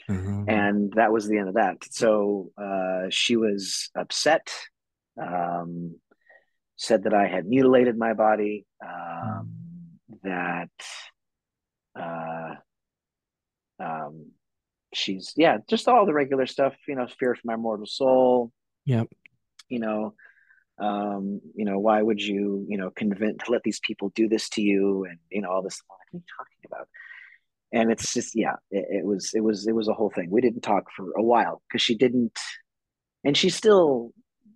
Mhm. 0.09 0.45
and 0.47 0.93
that 0.93 1.11
was 1.11 1.27
the 1.27 1.37
end 1.37 1.47
of 1.47 1.55
that. 1.55 1.77
So 1.91 2.51
uh, 2.57 3.07
she 3.09 3.35
was 3.37 3.89
upset, 3.95 4.51
um, 5.21 5.99
said 6.75 7.03
that 7.03 7.13
I 7.13 7.27
had 7.27 7.45
mutilated 7.45 7.97
my 7.97 8.13
body, 8.13 8.65
um, 8.85 9.49
that 10.23 10.69
uh, 11.95 12.55
um, 13.79 14.31
she's 14.93 15.33
yeah, 15.35 15.57
just 15.69 15.87
all 15.87 16.05
the 16.05 16.13
regular 16.13 16.45
stuff, 16.45 16.75
you 16.87 16.95
know, 16.95 17.07
fear 17.19 17.35
for 17.35 17.41
my 17.45 17.55
mortal 17.55 17.85
soul, 17.85 18.51
Yep. 18.85 19.07
you 19.69 19.79
know. 19.79 20.13
Um, 20.79 21.41
you 21.53 21.65
know, 21.65 21.77
why 21.77 22.01
would 22.01 22.19
you, 22.19 22.65
you 22.67 22.77
know, 22.77 22.89
convince 22.89 23.43
to 23.43 23.51
let 23.51 23.61
these 23.61 23.79
people 23.85 24.11
do 24.15 24.27
this 24.27 24.49
to 24.49 24.61
you, 24.61 25.05
and 25.05 25.19
you 25.29 25.41
know, 25.41 25.51
all 25.51 25.61
this. 25.61 25.79
What 25.87 25.97
are 25.97 26.17
you 26.17 26.23
talking 26.37 26.65
about? 26.65 26.87
and 27.71 27.91
it's 27.91 28.13
just 28.13 28.35
yeah 28.35 28.55
it, 28.69 28.85
it, 28.89 29.05
was 29.05 29.31
it 29.33 29.41
was 29.41 29.67
it 29.67 29.73
was 29.73 29.87
a 29.87 29.93
whole 29.93 30.09
thing 30.09 30.29
we 30.29 30.41
didn't 30.41 30.61
talk 30.61 30.85
for 30.95 31.11
a 31.17 31.23
while 31.23 31.61
because 31.67 31.81
she 31.81 31.95
didn't 31.95 32.37
and 33.23 33.37
she 33.37 33.49
still 33.49 34.11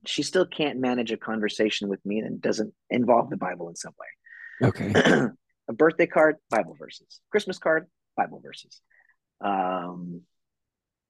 she 0.05 0.21
still 0.21 0.45
can't 0.45 0.79
manage 0.79 1.11
a 1.11 1.17
conversation 1.17 1.87
with 1.89 2.03
me 2.05 2.21
that 2.21 2.41
doesn't 2.41 2.73
involve 2.89 3.29
the 3.29 3.37
bible 3.37 3.69
in 3.69 3.75
some 3.75 3.93
way. 3.99 4.67
Okay. 4.67 4.91
a 5.69 5.73
birthday 5.73 6.07
card 6.07 6.35
bible 6.49 6.75
verses 6.77 7.21
christmas 7.31 7.57
card 7.57 7.87
bible 8.15 8.39
verses 8.43 8.81
um 9.41 10.21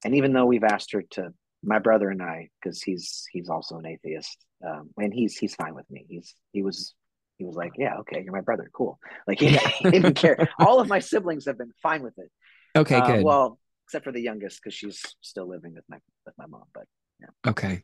and 0.04 0.14
even 0.14 0.32
though 0.32 0.46
we've 0.46 0.64
asked 0.64 0.92
her 0.92 1.02
to 1.10 1.32
my 1.62 1.78
brother 1.78 2.10
and 2.10 2.22
i 2.22 2.48
because 2.62 2.82
he's 2.82 3.24
he's 3.30 3.48
also 3.48 3.78
an 3.78 3.86
atheist 3.86 4.44
um 4.66 4.90
and 4.98 5.12
he's 5.12 5.36
he's 5.36 5.54
fine 5.54 5.74
with 5.74 5.88
me 5.90 6.04
he's 6.08 6.34
he 6.52 6.62
was 6.62 6.94
he 7.38 7.44
was 7.44 7.54
like, 7.54 7.72
"Yeah, 7.76 7.96
okay, 7.98 8.22
you're 8.22 8.32
my 8.32 8.40
brother, 8.40 8.70
cool." 8.72 8.98
Like 9.26 9.38
he, 9.38 9.48
he 9.78 9.90
didn't 9.90 10.14
care. 10.14 10.48
All 10.58 10.80
of 10.80 10.88
my 10.88 11.00
siblings 11.00 11.44
have 11.44 11.58
been 11.58 11.72
fine 11.82 12.02
with 12.02 12.14
it. 12.18 12.30
Okay, 12.74 12.96
Uh, 12.96 13.16
good. 13.16 13.24
well, 13.24 13.58
except 13.86 14.04
for 14.06 14.12
the 14.12 14.22
youngest 14.22 14.58
because 14.62 14.72
she's 14.72 15.02
still 15.20 15.46
living 15.46 15.74
with 15.74 15.84
my 15.86 15.98
with 16.24 16.34
my 16.38 16.46
mom. 16.46 16.64
But 16.72 16.84
yeah. 17.20 17.50
Okay. 17.50 17.82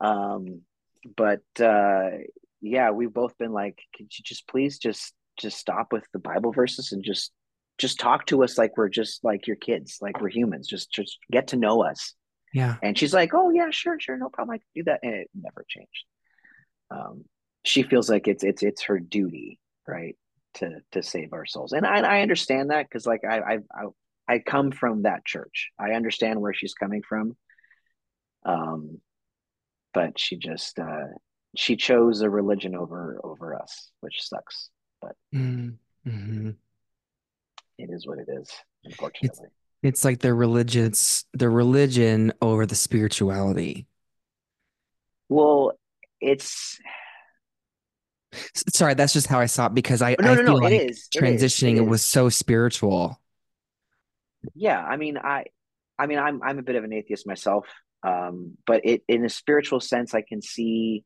Um, 0.00 0.60
but 1.16 1.42
uh, 1.58 2.10
yeah, 2.60 2.90
we've 2.92 3.12
both 3.12 3.36
been 3.38 3.52
like, 3.52 3.80
"Could 3.96 4.16
you 4.16 4.22
just 4.24 4.46
please 4.46 4.78
just 4.78 5.14
just 5.36 5.58
stop 5.58 5.92
with 5.92 6.04
the 6.12 6.20
Bible 6.20 6.52
verses 6.52 6.92
and 6.92 7.02
just 7.02 7.32
just 7.80 7.98
talk 7.98 8.26
to 8.26 8.44
us 8.44 8.58
like 8.58 8.76
we're 8.76 8.88
just 8.88 9.24
like 9.24 9.46
your 9.46 9.56
kids, 9.56 9.98
like 10.00 10.20
we're 10.20 10.28
humans. 10.28 10.68
Just 10.68 10.92
just 10.92 11.18
get 11.32 11.48
to 11.48 11.56
know 11.56 11.82
us." 11.82 12.14
Yeah. 12.52 12.76
And 12.82 12.96
she's 12.98 13.14
like, 13.14 13.32
"Oh 13.34 13.50
yeah, 13.50 13.70
sure, 13.70 13.98
sure, 13.98 14.16
no 14.16 14.28
problem. 14.28 14.54
I 14.54 14.58
can 14.58 14.66
do 14.74 14.84
that." 14.84 15.00
And 15.02 15.14
it 15.14 15.30
never 15.34 15.64
changed. 15.68 16.04
Um, 16.90 17.24
she 17.64 17.82
feels 17.82 18.08
like 18.10 18.28
it's 18.28 18.44
it's 18.44 18.62
it's 18.62 18.82
her 18.84 18.98
duty, 18.98 19.58
right, 19.86 20.16
to 20.54 20.80
to 20.92 21.02
save 21.02 21.32
our 21.32 21.46
souls, 21.46 21.72
and 21.72 21.86
I 21.86 22.00
I 22.00 22.22
understand 22.22 22.70
that 22.70 22.86
because 22.88 23.06
like 23.06 23.22
I 23.24 23.38
I 23.38 23.58
I 23.74 23.84
I 24.28 24.38
come 24.38 24.70
from 24.70 25.02
that 25.02 25.24
church. 25.24 25.70
I 25.78 25.92
understand 25.92 26.40
where 26.40 26.54
she's 26.54 26.74
coming 26.74 27.02
from. 27.02 27.36
Um, 28.44 29.00
but 29.92 30.18
she 30.18 30.36
just 30.36 30.78
uh, 30.78 31.08
she 31.56 31.76
chose 31.76 32.20
a 32.22 32.30
religion 32.30 32.74
over 32.74 33.20
over 33.24 33.54
us, 33.54 33.90
which 34.00 34.22
sucks. 34.22 34.70
But 35.00 35.16
Mm-hmm. 36.06 36.50
It 37.90 37.94
is 37.94 38.06
what 38.06 38.18
it 38.18 38.28
is, 38.28 38.50
unfortunately. 38.84 39.48
It's 39.82 40.04
like 40.04 40.18
the 40.18 40.34
religious, 40.34 41.24
the 41.32 41.48
religion 41.48 42.32
over 42.42 42.66
the 42.66 42.74
spirituality. 42.74 43.86
Well, 45.28 45.72
it's 46.20 46.78
Sorry, 48.74 48.94
that's 48.94 49.12
just 49.12 49.26
how 49.26 49.40
I 49.40 49.46
saw 49.46 49.66
it 49.66 49.74
because 49.74 50.02
I, 50.02 50.16
no, 50.20 50.32
I 50.32 50.34
no, 50.34 50.36
feel 50.36 50.44
no. 50.44 50.54
like 50.54 50.72
it 50.72 50.90
is 50.90 51.08
it 51.14 51.22
is, 51.22 51.22
transitioning 51.22 51.76
it 51.76 51.78
it 51.78 51.86
was 51.86 52.04
so 52.04 52.28
spiritual. 52.28 53.20
yeah 54.54 54.82
i 54.82 54.96
mean 54.96 55.18
i 55.18 55.44
i 55.98 56.06
mean 56.06 56.18
i'm 56.18 56.42
i'm 56.42 56.58
a 56.58 56.62
bit 56.62 56.76
of 56.76 56.84
an 56.84 56.92
atheist 56.92 57.26
myself 57.26 57.66
um 58.02 58.56
but 58.66 58.80
it 58.84 59.02
in 59.06 59.24
a 59.24 59.28
spiritual 59.28 59.80
sense 59.80 60.14
i 60.14 60.22
can 60.22 60.40
see 60.40 61.04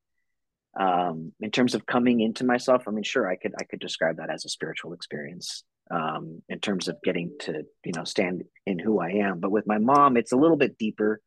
um 0.78 1.32
in 1.40 1.50
terms 1.50 1.74
of 1.74 1.84
coming 1.84 2.20
into 2.20 2.44
myself 2.44 2.84
i 2.86 2.90
mean 2.92 3.02
sure 3.02 3.28
i 3.28 3.34
could 3.36 3.52
i 3.58 3.64
could 3.64 3.80
describe 3.80 4.18
that 4.18 4.30
as 4.30 4.44
a 4.44 4.48
spiritual 4.48 4.92
experience 4.92 5.64
um 5.90 6.42
in 6.48 6.58
terms 6.60 6.88
of 6.88 6.96
getting 7.02 7.30
to 7.40 7.62
you 7.84 7.92
know 7.94 8.04
stand 8.04 8.42
in 8.66 8.78
who 8.78 9.00
i 9.00 9.10
am 9.10 9.40
but 9.40 9.50
with 9.50 9.66
my 9.66 9.78
mom 9.78 10.16
it's 10.16 10.32
a 10.32 10.36
little 10.36 10.56
bit 10.56 10.78
deeper 10.78 11.20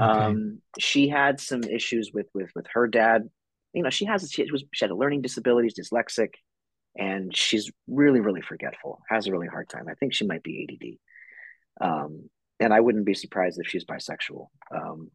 Okay. 0.00 0.32
um 0.32 0.60
she 0.78 1.08
had 1.08 1.40
some 1.40 1.62
issues 1.62 2.10
with 2.12 2.26
with 2.34 2.50
with 2.54 2.66
her 2.72 2.86
dad 2.86 3.28
you 3.72 3.82
know 3.82 3.90
she 3.90 4.04
has 4.04 4.28
she 4.30 4.50
was 4.50 4.64
she 4.72 4.84
had 4.84 4.90
a 4.90 4.96
learning 4.96 5.22
disabilities 5.22 5.74
dyslexic 5.78 6.30
and 6.96 7.36
she's 7.36 7.70
really 7.86 8.20
really 8.20 8.42
forgetful 8.42 9.00
has 9.08 9.26
a 9.26 9.32
really 9.32 9.46
hard 9.46 9.68
time 9.68 9.86
i 9.88 9.94
think 9.94 10.12
she 10.14 10.26
might 10.26 10.42
be 10.42 10.66
add 10.68 10.98
um, 11.80 12.28
and 12.60 12.72
I 12.72 12.80
wouldn't 12.80 13.06
be 13.06 13.14
surprised 13.14 13.58
if 13.60 13.68
she's 13.68 13.84
bisexual. 13.84 14.46
Um, 14.74 15.10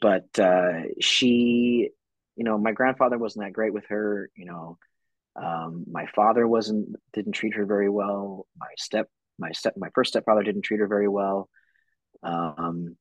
but 0.00 0.38
uh, 0.38 0.82
she, 1.00 1.90
you 2.36 2.44
know, 2.44 2.56
my 2.58 2.72
grandfather 2.72 3.18
wasn't 3.18 3.44
that 3.44 3.52
great 3.52 3.74
with 3.74 3.84
her. 3.88 4.30
You 4.36 4.46
know, 4.46 4.78
um, 5.36 5.84
my 5.90 6.06
father 6.14 6.46
wasn't 6.46 6.96
didn't 7.12 7.32
treat 7.32 7.54
her 7.54 7.66
very 7.66 7.88
well. 7.88 8.46
My 8.58 8.68
step, 8.76 9.08
my 9.38 9.52
step, 9.52 9.74
my 9.76 9.88
first 9.94 10.12
stepfather 10.12 10.42
didn't 10.42 10.62
treat 10.62 10.80
her 10.80 10.86
very 10.86 11.08
well. 11.08 11.48
Um, 12.22 12.96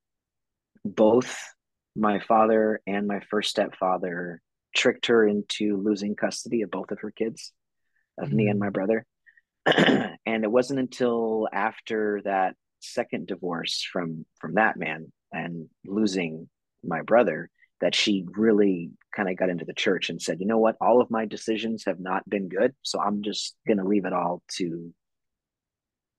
both 0.84 1.38
my 1.95 2.19
father 2.19 2.81
and 2.88 3.07
my 3.07 3.21
first 3.29 3.51
stepfather 3.51 4.41
tricked 4.75 5.05
her 5.07 5.27
into 5.27 5.77
losing 5.77 6.15
custody 6.15 6.63
of 6.63 6.71
both 6.71 6.91
of 6.91 6.99
her 7.01 7.11
kids, 7.11 7.51
of 8.17 8.31
me 8.31 8.47
and 8.47 8.59
my 8.59 8.69
brother. 8.69 9.05
and 9.65 10.43
it 10.43 10.51
wasn't 10.51 10.79
until 10.79 11.47
after 11.53 12.21
that 12.25 12.55
second 12.79 13.27
divorce 13.27 13.88
from 13.93 14.25
from 14.39 14.55
that 14.55 14.75
man 14.75 15.11
and 15.31 15.69
losing 15.86 16.49
my 16.84 17.01
brother 17.01 17.49
that 17.84 17.93
she 17.93 18.25
really 18.31 18.91
kind 19.13 19.29
of 19.29 19.36
got 19.36 19.49
into 19.49 19.65
the 19.65 19.73
church 19.73 20.09
and 20.09 20.21
said, 20.21 20.39
you 20.39 20.47
know 20.47 20.57
what, 20.57 20.77
all 20.79 21.01
of 21.01 21.11
my 21.11 21.25
decisions 21.25 21.84
have 21.86 21.99
not 21.99 22.27
been 22.29 22.47
good, 22.47 22.73
so 22.81 22.97
I'm 22.97 23.21
just 23.21 23.55
gonna 23.67 23.84
leave 23.86 24.05
it 24.05 24.13
all 24.13 24.41
to 24.57 24.93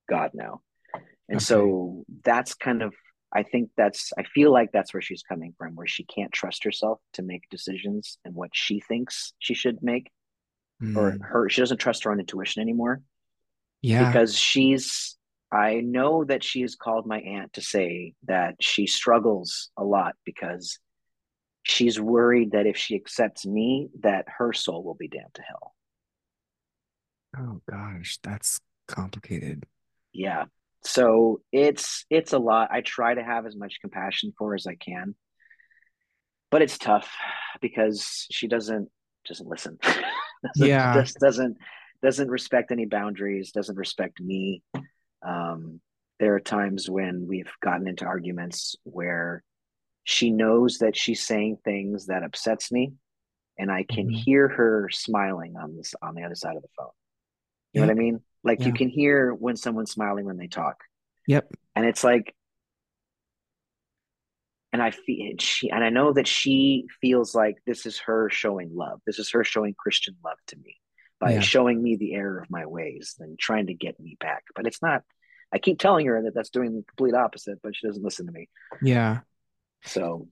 God 0.07 0.33
now. 0.35 0.61
And 1.31 1.39
Okay. 1.39 1.47
so 1.47 2.05
that's 2.23 2.53
kind 2.55 2.83
of 2.83 2.93
I 3.35 3.43
think 3.43 3.71
that's 3.79 4.13
I 4.19 4.25
feel 4.25 4.53
like 4.53 4.73
that's 4.73 4.93
where 4.93 5.01
she's 5.01 5.23
coming 5.23 5.55
from, 5.57 5.75
where 5.75 5.87
she 5.87 6.05
can't 6.05 6.31
trust 6.33 6.65
herself 6.65 7.01
to 7.15 7.23
make 7.23 7.49
decisions 7.51 8.19
and 8.27 8.35
what 8.35 8.51
she 8.53 8.81
thinks 8.81 9.33
she 9.39 9.55
should 9.55 9.83
make, 9.83 10.11
or 10.95 11.13
Mm. 11.13 11.23
her 11.23 11.49
she 11.49 11.63
doesn't 11.63 11.79
trust 11.79 12.05
her 12.05 12.13
own 12.13 12.21
intuition 12.21 12.61
anymore 12.61 13.01
Yeah. 13.81 14.07
because 14.07 14.37
she's 14.39 15.17
I 15.51 15.81
know 15.81 16.25
that 16.25 16.45
she 16.45 16.61
has 16.61 16.75
called 16.77 17.07
my 17.07 17.21
aunt 17.21 17.55
to 17.55 17.63
say 17.63 18.13
that 18.27 18.57
she 18.61 18.87
struggles 18.87 19.71
a 19.79 19.85
lot 19.85 20.15
because 20.27 20.79
she's 21.65 21.99
worried 22.01 22.53
that 22.53 22.67
if 22.67 22.77
she 22.77 22.95
accepts 22.95 23.45
me 23.45 23.89
that 24.01 24.27
her 24.39 24.53
soul 24.53 24.85
will 24.85 24.95
be 24.95 25.09
damned 25.09 25.35
to 25.35 25.43
hell. 25.43 25.75
Oh 27.37 27.61
gosh, 27.69 28.19
that's 28.23 28.61
complicated. 28.87 29.65
Yeah. 30.13 30.45
So 30.85 31.41
it's 31.51 32.05
it's 32.11 32.33
a 32.33 32.39
lot. 32.39 32.69
I 32.71 32.83
try 32.83 33.15
to 33.15 33.25
have 33.25 33.47
as 33.47 33.57
much 33.57 33.81
compassion 33.81 34.33
for 34.39 34.51
her 34.51 34.55
as 34.55 34.67
I 34.67 34.77
can. 34.77 35.17
But 36.51 36.63
it's 36.63 36.79
tough 36.79 37.11
because 37.61 38.27
she 38.31 38.47
doesn't 38.47 38.89
doesn't 39.27 39.49
listen. 39.49 39.79
doesn't, 39.83 40.05
Yeah. 40.57 40.95
just 40.95 41.19
doesn't 41.19 41.57
doesn't 42.03 42.31
respect 42.31 42.71
any 42.71 42.85
boundaries, 42.85 43.51
doesn't 43.51 43.77
respect 43.77 44.21
me. 44.21 44.63
Um, 45.27 45.81
there 46.21 46.35
are 46.35 46.41
times 46.41 46.89
when 46.89 47.27
we've 47.27 47.51
gotten 47.63 47.89
into 47.89 48.05
arguments 48.05 48.77
where 48.85 49.43
she 50.05 50.31
knows 50.31 50.79
that 50.79 50.97
she's 50.97 51.23
saying 51.27 51.59
things 51.65 52.07
that 52.07 52.23
upsets 52.23 52.71
me, 52.71 52.93
and 53.59 53.71
I 53.71 53.85
can 53.85 54.09
Mhm. 54.09 54.15
hear 54.15 54.49
her 54.49 54.89
smiling 54.91 55.57
on 55.57 55.77
this 55.77 55.95
on 56.03 56.15
the 56.15 56.23
other 56.23 56.35
side 56.35 56.57
of 56.57 56.63
the 56.63 56.69
phone. 56.77 56.91
You 57.73 57.81
know 57.81 57.87
what 57.89 57.93
I 57.93 57.95
mean? 57.99 58.21
Like 58.45 58.65
you 58.67 58.73
can 58.73 58.89
hear 58.89 59.33
when 59.33 59.57
someone's 59.57 59.91
smiling 59.91 60.27
when 60.27 60.37
they 60.37 60.49
talk, 60.49 60.85
Yep. 61.27 61.51
and 61.75 61.87
it's 61.87 62.05
like, 62.05 62.35
and 64.73 64.83
I 64.83 64.91
feel 64.91 65.35
she, 65.39 65.71
and 65.71 65.83
I 65.83 65.91
know 65.91 66.13
that 66.13 66.27
she 66.27 66.87
feels 67.01 67.35
like 67.35 67.57
this 67.65 67.87
is 67.87 67.99
her 68.01 68.29
showing 68.29 68.75
love. 68.75 69.01
This 69.07 69.19
is 69.19 69.31
her 69.31 69.45
showing 69.45 69.75
Christian 69.75 70.17
love 70.25 70.39
to 70.49 70.57
me 70.57 70.77
by 71.21 71.35
Yeah. 71.35 71.41
showing 71.41 71.83
me 71.83 71.97
the 71.97 72.15
error 72.15 72.41
of 72.41 72.51
my 72.51 72.67
ways 72.67 73.17
and 73.21 73.39
trying 73.39 73.69
to 73.69 73.75
get 73.75 73.99
me 74.01 74.17
back. 74.21 74.45
But 74.55 74.67
it's 74.67 74.83
not. 74.83 75.03
I 75.53 75.59
keep 75.59 75.79
telling 75.79 76.07
her 76.07 76.23
that 76.23 76.35
that's 76.35 76.51
doing 76.51 76.75
the 76.75 76.83
complete 76.83 77.15
opposite, 77.15 77.61
but 77.63 77.77
she 77.77 77.87
doesn't 77.87 78.03
listen 78.03 78.27
to 78.27 78.33
me. 78.33 78.49
Yeah. 78.83 79.21
So 79.85 80.29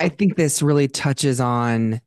I 0.00 0.08
think 0.08 0.36
this 0.36 0.62
really 0.62 0.88
touches 0.88 1.40
on 1.40 2.00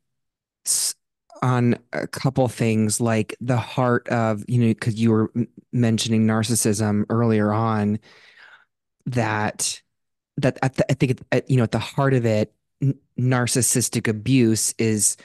on 1.42 1.76
a 1.92 2.06
couple 2.06 2.46
things 2.46 3.00
like 3.00 3.36
the 3.40 3.56
heart 3.56 4.08
of, 4.08 4.44
you 4.46 4.58
know, 4.58 4.68
because 4.68 4.94
you 4.94 5.10
were 5.10 5.32
mentioning 5.72 6.24
narcissism 6.24 7.04
earlier 7.10 7.52
on, 7.52 7.98
that 9.06 9.82
that 10.36 10.58
I, 10.62 10.68
th- 10.68 10.86
I 10.88 10.94
think 10.94 11.20
at, 11.32 11.50
you 11.50 11.56
know 11.56 11.64
at 11.64 11.72
the 11.72 11.78
heart 11.78 12.14
of 12.14 12.24
it, 12.24 12.52
n- 12.80 12.98
narcissistic 13.18 14.08
abuse 14.08 14.74
is 14.78 15.16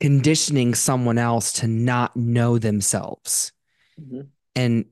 conditioning 0.00 0.74
someone 0.74 1.18
else 1.18 1.52
to 1.54 1.66
not 1.66 2.14
know 2.16 2.58
themselves, 2.58 3.52
mm-hmm. 4.00 4.22
and 4.54 4.84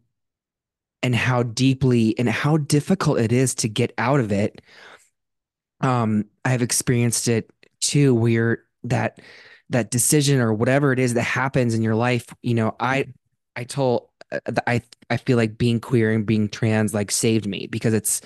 and 1.02 1.14
how 1.14 1.42
deeply 1.42 2.18
and 2.18 2.28
how 2.28 2.56
difficult 2.56 3.20
it 3.20 3.30
is 3.30 3.54
to 3.56 3.68
get 3.68 3.92
out 3.98 4.20
of 4.20 4.32
it. 4.32 4.62
Um, 5.80 6.26
I've 6.44 6.62
experienced 6.62 7.28
it 7.28 7.50
too, 7.80 8.14
where 8.14 8.64
that 8.84 9.20
that 9.70 9.90
decision 9.90 10.40
or 10.40 10.52
whatever 10.52 10.92
it 10.92 10.98
is 10.98 11.14
that 11.14 11.22
happens 11.22 11.74
in 11.74 11.82
your 11.82 11.94
life, 11.94 12.26
you 12.42 12.54
know, 12.54 12.74
I 12.80 13.06
I 13.56 13.64
told 13.64 14.08
uh, 14.32 14.38
I 14.66 14.82
I 15.10 15.16
feel 15.16 15.36
like 15.36 15.58
being 15.58 15.80
queer 15.80 16.12
and 16.12 16.26
being 16.26 16.48
trans 16.48 16.94
like 16.94 17.10
saved 17.10 17.46
me 17.46 17.66
because 17.66 17.94
it's 17.94 18.20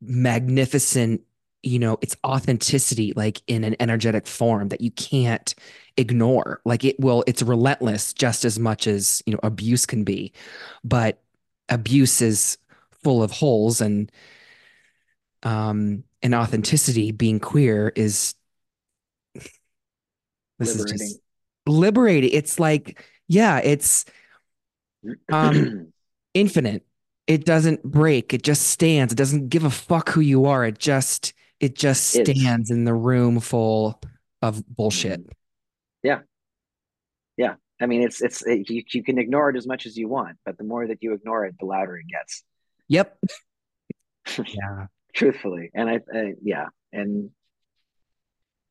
magnificent 0.00 1.20
you 1.62 1.78
know 1.78 1.96
it's 2.02 2.16
authenticity 2.26 3.12
like 3.16 3.40
in 3.46 3.64
an 3.64 3.74
energetic 3.80 4.26
form 4.26 4.68
that 4.68 4.80
you 4.82 4.90
can't 4.92 5.54
ignore. 5.96 6.60
Like 6.64 6.84
it 6.84 6.98
will 7.00 7.24
it's 7.26 7.42
relentless 7.42 8.12
just 8.12 8.44
as 8.44 8.58
much 8.58 8.86
as 8.86 9.22
you 9.26 9.32
know 9.32 9.40
abuse 9.42 9.86
can 9.86 10.04
be 10.04 10.32
but 10.82 11.22
abuse 11.68 12.20
is 12.20 12.58
full 13.02 13.22
of 13.22 13.30
holes 13.30 13.80
and 13.80 14.10
um 15.42 16.04
and 16.24 16.34
authenticity 16.34 17.12
being 17.12 17.38
queer 17.38 17.92
is 17.94 18.34
this 20.58 20.76
liberating. 20.76 20.94
is 20.94 21.00
just 21.00 21.20
liberating. 21.66 22.30
it's 22.32 22.58
like 22.58 23.04
yeah 23.28 23.58
it's 23.58 24.06
um 25.30 25.92
infinite. 26.34 26.84
It 27.26 27.46
doesn't 27.46 27.82
break. 27.82 28.34
It 28.34 28.42
just 28.42 28.66
stands. 28.66 29.12
It 29.12 29.16
doesn't 29.16 29.48
give 29.48 29.64
a 29.64 29.70
fuck 29.70 30.10
who 30.10 30.20
you 30.20 30.46
are. 30.46 30.64
It 30.64 30.78
just 30.78 31.32
it 31.60 31.74
just 31.74 32.08
stands 32.08 32.70
it's, 32.70 32.70
in 32.70 32.84
the 32.84 32.92
room 32.94 33.40
full 33.40 34.00
of 34.42 34.66
bullshit. 34.66 35.20
Mm-hmm. 35.20 35.32
yeah. 36.02 36.20
Yeah. 37.36 37.54
I 37.80 37.86
mean 37.86 38.02
it's 38.02 38.22
it's 38.22 38.42
it, 38.46 38.70
you, 38.70 38.82
you 38.92 39.02
can 39.02 39.18
ignore 39.18 39.50
it 39.50 39.56
as 39.56 39.66
much 39.66 39.84
as 39.84 39.96
you 39.96 40.08
want 40.08 40.38
but 40.46 40.56
the 40.56 40.64
more 40.64 40.86
that 40.86 40.98
you 41.02 41.12
ignore 41.12 41.44
it 41.44 41.56
the 41.58 41.66
louder 41.66 41.96
it 41.98 42.06
gets. 42.08 42.42
Yep. 42.88 43.18
Yeah 44.38 44.86
truthfully. 45.14 45.70
And 45.74 45.88
I, 45.88 46.00
I 46.12 46.34
yeah 46.42 46.68
and 46.92 47.30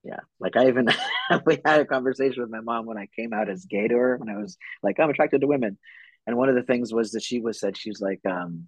yeah 0.04 0.20
like 0.39 0.58
i 0.58 0.68
even 0.68 0.88
we 1.46 1.60
had 1.66 1.82
a 1.82 1.86
conversation 1.86 2.41
with 2.41 2.52
my 2.52 2.60
mom 2.60 2.86
when 2.86 2.98
i 2.98 3.08
came 3.18 3.32
out 3.34 3.50
as 3.50 3.66
gay 3.66 3.88
to 3.88 3.96
her 3.96 4.18
when 4.18 4.30
i 4.30 4.38
was 4.38 4.58
like 4.82 5.00
i'm 5.00 5.10
attracted 5.10 5.41
to 5.41 5.48
women. 5.48 5.78
And 6.26 6.38
one 6.38 6.48
of 6.48 6.56
the 6.56 6.64
things 6.64 6.94
was 6.94 7.12
that 7.12 7.24
she 7.24 7.41
was 7.41 7.60
said 7.60 7.78
she 7.78 7.89
was 7.89 8.02
like 8.02 8.22
um 8.26 8.68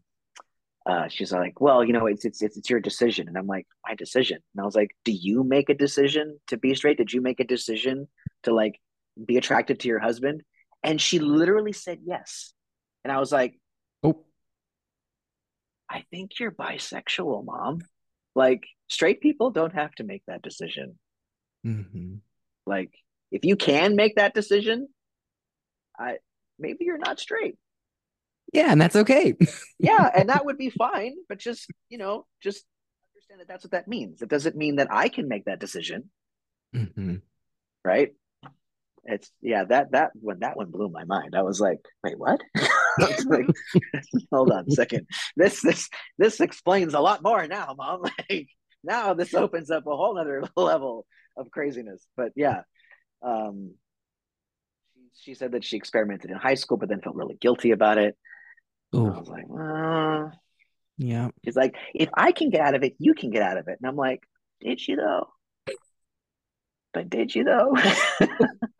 uh, 0.85 1.07
she's 1.07 1.31
like, 1.31 1.59
well, 1.59 1.83
you 1.83 1.93
know, 1.93 2.05
it's, 2.05 2.25
it's 2.25 2.43
it's 2.43 2.69
your 2.69 2.79
decision, 2.79 3.27
and 3.27 3.35
I'm 3.37 3.47
like, 3.47 3.65
my 3.87 3.95
decision, 3.95 4.37
and 4.53 4.61
I 4.61 4.65
was 4.65 4.75
like, 4.75 4.91
do 5.03 5.11
you 5.11 5.43
make 5.43 5.69
a 5.69 5.73
decision 5.73 6.39
to 6.47 6.57
be 6.57 6.75
straight? 6.75 6.97
Did 6.97 7.11
you 7.11 7.21
make 7.21 7.39
a 7.39 7.43
decision 7.43 8.07
to 8.43 8.53
like 8.53 8.79
be 9.25 9.37
attracted 9.37 9.79
to 9.79 9.87
your 9.87 9.97
husband? 9.97 10.43
And 10.83 11.01
she 11.01 11.17
literally 11.17 11.73
said 11.73 12.01
yes, 12.05 12.53
and 13.03 13.11
I 13.11 13.19
was 13.19 13.31
like, 13.31 13.59
I 15.89 16.03
think 16.11 16.39
you're 16.39 16.51
bisexual, 16.51 17.45
mom. 17.45 17.81
Like 18.35 18.63
straight 18.89 19.21
people 19.21 19.51
don't 19.51 19.73
have 19.73 19.93
to 19.95 20.03
make 20.03 20.23
that 20.27 20.41
decision. 20.41 20.97
Mm-hmm. 21.65 22.15
Like 22.65 22.91
if 23.31 23.45
you 23.45 23.55
can 23.55 23.95
make 23.95 24.15
that 24.15 24.33
decision, 24.33 24.87
I 25.97 26.17
maybe 26.59 26.85
you're 26.85 26.97
not 26.97 27.19
straight. 27.19 27.57
Yeah, 28.53 28.71
and 28.71 28.79
that's 28.79 28.95
okay. 28.95 29.35
yeah, 29.79 30.09
and 30.15 30.29
that 30.29 30.45
would 30.45 30.57
be 30.57 30.69
fine, 30.69 31.15
but 31.27 31.39
just, 31.39 31.69
you 31.89 31.97
know, 31.97 32.25
just 32.41 32.63
understand 33.13 33.41
that 33.41 33.47
that's 33.47 33.63
what 33.65 33.71
that 33.71 33.87
means. 33.87 34.21
It 34.21 34.29
doesn't 34.29 34.55
mean 34.55 34.77
that 34.77 34.87
I 34.91 35.09
can 35.09 35.27
make 35.27 35.45
that 35.45 35.59
decision. 35.59 36.09
Mm-hmm. 36.75 37.15
Right? 37.83 38.13
It's 39.05 39.31
yeah, 39.41 39.65
that 39.65 39.91
that 39.91 40.11
when 40.15 40.39
that 40.39 40.57
one 40.57 40.71
blew 40.71 40.89
my 40.89 41.03
mind. 41.03 41.35
I 41.35 41.43
was 41.43 41.59
like, 41.59 41.79
wait, 42.03 42.17
what? 42.17 42.41
like, 43.25 43.47
hold 44.31 44.51
on 44.51 44.65
a 44.67 44.71
second. 44.71 45.07
This 45.35 45.61
this 45.61 45.89
this 46.17 46.41
explains 46.41 46.93
a 46.93 46.99
lot 46.99 47.23
more 47.23 47.47
now, 47.47 47.75
mom. 47.77 48.01
Like 48.29 48.47
now 48.83 49.13
this 49.13 49.33
opens 49.33 49.71
up 49.71 49.87
a 49.87 49.95
whole 49.95 50.17
other 50.17 50.43
level 50.55 51.05
of 51.37 51.51
craziness. 51.51 52.05
But 52.17 52.31
yeah. 52.35 52.61
Um 53.21 53.75
she 55.21 55.33
said 55.33 55.53
that 55.53 55.63
she 55.63 55.77
experimented 55.77 56.29
in 56.29 56.37
high 56.37 56.55
school, 56.55 56.77
but 56.77 56.89
then 56.89 57.01
felt 57.01 57.15
really 57.15 57.37
guilty 57.39 57.71
about 57.71 57.97
it. 57.97 58.17
I 58.93 59.19
was 59.19 59.27
like, 59.27 59.45
well, 59.47 60.31
yeah. 60.97 61.29
She's 61.43 61.55
like, 61.55 61.75
if 61.93 62.09
I 62.13 62.31
can 62.31 62.49
get 62.49 62.61
out 62.61 62.75
of 62.75 62.83
it, 62.83 62.95
you 62.99 63.13
can 63.13 63.29
get 63.31 63.41
out 63.41 63.57
of 63.57 63.67
it. 63.67 63.77
And 63.79 63.87
I'm 63.89 63.95
like, 63.95 64.23
did 64.61 64.79
she 64.79 64.95
though? 64.95 65.27
But 66.95 67.09
did 67.09 67.35
you 67.35 67.43
though? 67.43 67.75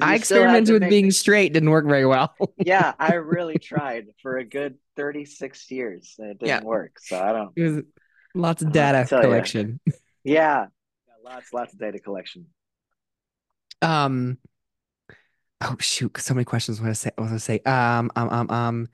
I 0.00 0.14
experimented 0.14 0.80
with 0.80 0.88
being 0.88 1.10
straight, 1.10 1.52
didn't 1.52 1.68
work 1.68 1.86
very 1.86 2.06
well. 2.06 2.34
yeah, 2.56 2.94
I 2.98 3.16
really 3.16 3.58
tried 3.58 4.06
for 4.22 4.38
a 4.38 4.44
good 4.46 4.76
36 4.96 5.70
years. 5.70 6.14
And 6.18 6.30
it 6.30 6.38
didn't 6.38 6.48
yeah. 6.48 6.62
work. 6.62 6.98
So 7.00 7.22
I 7.22 7.32
don't. 7.32 7.52
It 7.54 7.62
was 7.62 7.82
lots 8.34 8.62
of 8.62 8.72
data 8.72 9.04
collection. 9.06 9.78
You. 9.84 9.92
Yeah, 10.24 10.66
lots, 11.22 11.52
lots 11.52 11.74
of 11.74 11.78
data 11.78 11.98
collection. 11.98 12.46
Um, 13.82 14.38
oh 15.60 15.76
shoot, 15.80 16.16
so 16.16 16.32
many 16.32 16.46
questions. 16.46 16.80
What 16.80 16.88
I 16.88 16.94
say? 16.94 17.10
What 17.16 17.30
was 17.30 17.32
I 17.34 17.36
say? 17.36 17.60
Um, 17.66 18.10
um, 18.16 18.30
um, 18.30 18.50
um. 18.50 18.88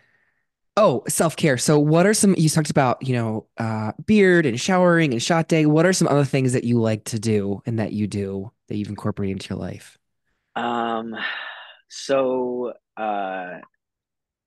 Oh, 0.77 1.03
self 1.09 1.37
care. 1.37 1.59
So, 1.59 1.79
what 1.79 2.07
are 2.07 2.15
some? 2.15 2.35
You 2.39 2.49
talked 2.49 2.71
about, 2.71 3.07
you 3.07 3.15
know, 3.15 3.47
uh, 3.59 3.93
beard 4.07 4.47
and 4.47 4.59
showering 4.59 5.13
and 5.13 5.23
shot 5.23 5.49
day. 5.49 5.67
What 5.67 5.85
are 5.85 5.93
some 5.93 6.09
other 6.09 6.25
things 6.25 6.53
that 6.53 6.65
you 6.65 6.81
like 6.81 7.05
to 7.07 7.19
do 7.19 7.61
and 7.67 7.79
that 7.79 7.93
you 7.93 8.07
do 8.07 8.53
that 8.69 8.77
you've 8.77 8.89
incorporated 8.89 9.37
into 9.37 9.55
your 9.55 9.59
life? 9.59 9.99
Um, 10.57 11.17
so, 11.89 12.73
uh, 12.97 13.59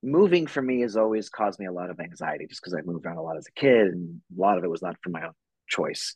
moving 0.03 0.47
for 0.47 0.61
me 0.61 0.81
has 0.81 0.97
always 0.97 1.29
caused 1.29 1.59
me 1.59 1.65
a 1.65 1.71
lot 1.71 1.89
of 1.89 1.99
anxiety, 1.99 2.47
just 2.47 2.61
because 2.61 2.73
I 2.73 2.81
moved 2.83 3.05
around 3.05 3.17
a 3.17 3.21
lot 3.21 3.37
as 3.37 3.47
a 3.47 3.59
kid, 3.59 3.87
and 3.87 4.21
a 4.37 4.41
lot 4.41 4.57
of 4.57 4.63
it 4.63 4.69
was 4.69 4.81
not 4.81 4.95
for 5.03 5.09
my 5.09 5.25
own 5.25 5.33
choice. 5.67 6.15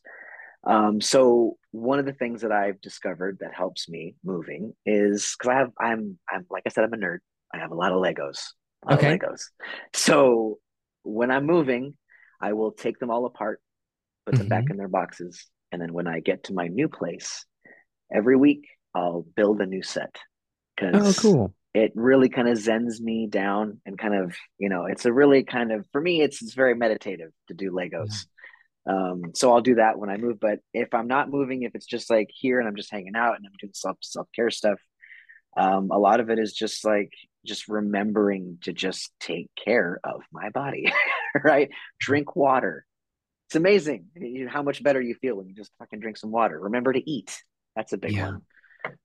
Um, 0.65 1.01
so 1.01 1.57
one 1.71 1.99
of 1.99 2.05
the 2.05 2.13
things 2.13 2.41
that 2.41 2.51
I've 2.51 2.81
discovered 2.81 3.37
that 3.41 3.53
helps 3.53 3.89
me 3.89 4.15
moving 4.23 4.73
is 4.85 5.35
because 5.37 5.53
I 5.55 5.59
have 5.59 5.71
I'm 5.79 6.19
I'm 6.29 6.45
like 6.49 6.63
I 6.65 6.69
said 6.69 6.83
I'm 6.83 6.93
a 6.93 6.97
nerd. 6.97 7.19
I 7.53 7.59
have 7.59 7.71
a 7.71 7.75
lot 7.75 7.91
of 7.91 7.99
Legos. 8.01 8.39
Okay. 8.89 9.17
Legos. 9.17 9.41
So 9.93 10.59
when 11.03 11.31
I'm 11.31 11.45
moving, 11.45 11.95
I 12.41 12.53
will 12.53 12.71
take 12.71 12.99
them 12.99 13.09
all 13.09 13.25
apart, 13.25 13.61
put 14.25 14.35
them 14.35 14.41
mm-hmm. 14.41 14.49
back 14.49 14.69
in 14.69 14.77
their 14.77 14.87
boxes, 14.87 15.47
and 15.71 15.81
then 15.81 15.93
when 15.93 16.07
I 16.07 16.19
get 16.19 16.45
to 16.45 16.53
my 16.53 16.67
new 16.67 16.87
place, 16.87 17.45
every 18.13 18.35
week 18.35 18.67
I'll 18.93 19.25
build 19.35 19.61
a 19.61 19.65
new 19.65 19.83
set. 19.83 20.15
Oh, 20.81 21.13
cool! 21.17 21.53
It 21.73 21.91
really 21.95 22.29
kind 22.29 22.47
of 22.47 22.57
zens 22.57 22.99
me 22.99 23.27
down 23.27 23.81
and 23.85 23.97
kind 23.97 24.13
of 24.13 24.35
you 24.59 24.69
know 24.69 24.85
it's 24.85 25.05
a 25.05 25.13
really 25.13 25.43
kind 25.43 25.71
of 25.71 25.85
for 25.91 25.99
me 25.99 26.21
it's 26.21 26.41
it's 26.41 26.53
very 26.53 26.75
meditative 26.75 27.31
to 27.47 27.53
do 27.53 27.71
Legos. 27.71 28.09
Yeah 28.09 28.15
um, 28.87 29.31
so 29.35 29.51
I'll 29.51 29.61
do 29.61 29.75
that 29.75 29.99
when 29.99 30.09
I 30.09 30.17
move. 30.17 30.39
But 30.39 30.59
if 30.73 30.93
I'm 30.93 31.07
not 31.07 31.29
moving, 31.29 31.63
if 31.63 31.75
it's 31.75 31.85
just 31.85 32.09
like 32.09 32.29
here 32.33 32.59
and 32.59 32.67
I'm 32.67 32.75
just 32.75 32.91
hanging 32.91 33.15
out 33.15 33.35
and 33.35 33.45
I'm 33.45 33.53
doing 33.59 33.73
self 33.73 33.97
self 34.01 34.27
care 34.33 34.49
stuff, 34.49 34.79
um, 35.57 35.89
a 35.91 35.97
lot 35.97 36.19
of 36.19 36.29
it 36.29 36.39
is 36.39 36.53
just 36.53 36.85
like 36.85 37.11
just 37.45 37.67
remembering 37.67 38.57
to 38.61 38.73
just 38.73 39.11
take 39.19 39.49
care 39.63 39.99
of 40.03 40.21
my 40.31 40.49
body, 40.49 40.91
right? 41.43 41.69
Drink 41.99 42.35
water. 42.35 42.85
It's 43.47 43.55
amazing 43.55 44.07
how 44.49 44.61
much 44.61 44.83
better 44.83 45.01
you 45.01 45.15
feel 45.15 45.35
when 45.35 45.47
you 45.47 45.53
just 45.53 45.71
fucking 45.79 45.99
drink 45.99 46.17
some 46.17 46.31
water. 46.31 46.59
Remember 46.59 46.91
to 46.91 47.09
eat. 47.09 47.41
That's 47.75 47.93
a 47.93 47.97
big 47.97 48.13
yeah. 48.13 48.31
one. 48.31 48.41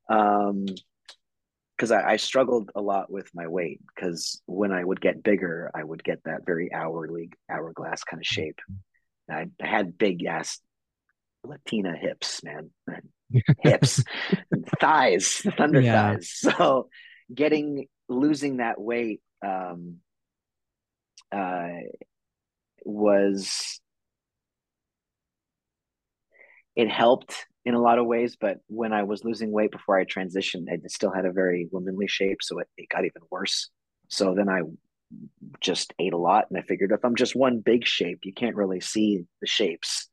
Um, 0.08 0.66
because 1.76 1.90
I, 1.90 2.12
I, 2.12 2.16
struggled 2.16 2.70
a 2.76 2.80
lot 2.80 3.10
with 3.10 3.28
my 3.34 3.48
weight 3.48 3.80
because 3.92 4.40
when 4.46 4.70
I 4.70 4.84
would 4.84 5.00
get 5.00 5.22
bigger, 5.24 5.68
I 5.74 5.82
would 5.82 6.04
get 6.04 6.22
that 6.24 6.46
very 6.46 6.72
hourly 6.72 7.30
hourglass 7.50 8.04
kind 8.04 8.20
of 8.20 8.26
shape. 8.26 8.60
I 9.28 9.46
had 9.60 9.98
big 9.98 10.24
ass 10.24 10.60
Latina 11.44 11.96
hips, 11.96 12.42
man. 12.44 12.70
hips, 13.62 14.04
thighs, 14.80 15.42
thunder 15.56 15.80
yeah. 15.80 16.14
thighs. 16.14 16.30
So 16.30 16.88
getting 17.34 17.86
losing 18.08 18.58
that 18.58 18.80
weight 18.80 19.20
um, 19.44 19.96
uh, 21.30 21.68
was 22.84 23.80
it 26.74 26.90
helped 26.90 27.46
in 27.64 27.74
a 27.74 27.80
lot 27.80 27.98
of 27.98 28.06
ways, 28.06 28.36
but 28.40 28.58
when 28.66 28.92
I 28.92 29.04
was 29.04 29.24
losing 29.24 29.52
weight 29.52 29.70
before 29.70 29.98
I 29.98 30.04
transitioned, 30.04 30.70
I 30.70 30.78
still 30.88 31.12
had 31.12 31.26
a 31.26 31.32
very 31.32 31.68
womanly 31.70 32.08
shape, 32.08 32.38
so 32.42 32.58
it, 32.58 32.68
it 32.76 32.88
got 32.88 33.04
even 33.04 33.22
worse. 33.30 33.70
So 34.08 34.34
then 34.34 34.48
I 34.48 34.62
just 35.60 35.92
ate 35.98 36.12
a 36.12 36.18
lot 36.18 36.46
and 36.50 36.58
I 36.58 36.62
figured 36.62 36.92
if 36.92 37.04
I'm 37.04 37.14
just 37.14 37.36
one 37.36 37.60
big 37.60 37.86
shape, 37.86 38.20
you 38.24 38.32
can't 38.32 38.56
really 38.56 38.80
see 38.80 39.24
the 39.40 39.46
shapes. 39.46 40.08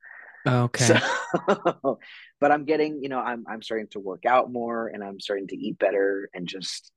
Okay. 0.48 0.86
So 0.86 2.00
but 2.40 2.52
I'm 2.52 2.66
getting, 2.66 3.02
you 3.02 3.10
know, 3.10 3.20
I'm 3.20 3.46
I'm 3.48 3.62
starting 3.62 3.88
to 3.92 4.00
work 4.00 4.26
out 4.26 4.52
more 4.52 4.88
and 4.88 5.04
I'm 5.04 5.20
starting 5.20 5.48
to 5.48 5.58
eat 5.58 5.80
better 5.80 6.30
and 6.34 6.48
just 6.48 6.92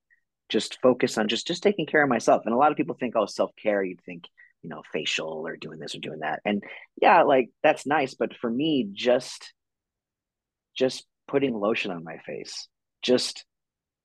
just 0.48 0.80
focus 0.80 1.18
on 1.18 1.28
just 1.28 1.46
just 1.46 1.62
taking 1.62 1.86
care 1.86 2.02
of 2.02 2.08
myself. 2.08 2.42
And 2.44 2.54
a 2.54 2.58
lot 2.58 2.70
of 2.70 2.76
people 2.76 2.96
think, 2.98 3.14
oh, 3.16 3.26
self-care, 3.26 3.82
you'd 3.82 4.02
think, 4.02 4.24
you 4.62 4.70
know, 4.70 4.82
facial 4.92 5.46
or 5.46 5.56
doing 5.56 5.78
this 5.78 5.94
or 5.94 6.00
doing 6.00 6.20
that. 6.20 6.40
And 6.44 6.62
yeah, 7.00 7.22
like 7.22 7.50
that's 7.62 7.86
nice, 7.86 8.14
but 8.14 8.36
for 8.36 8.50
me, 8.50 8.88
just 8.92 9.52
just 10.76 11.06
putting 11.28 11.54
lotion 11.54 11.90
on 11.90 12.04
my 12.04 12.18
face, 12.18 12.68
just 13.02 13.44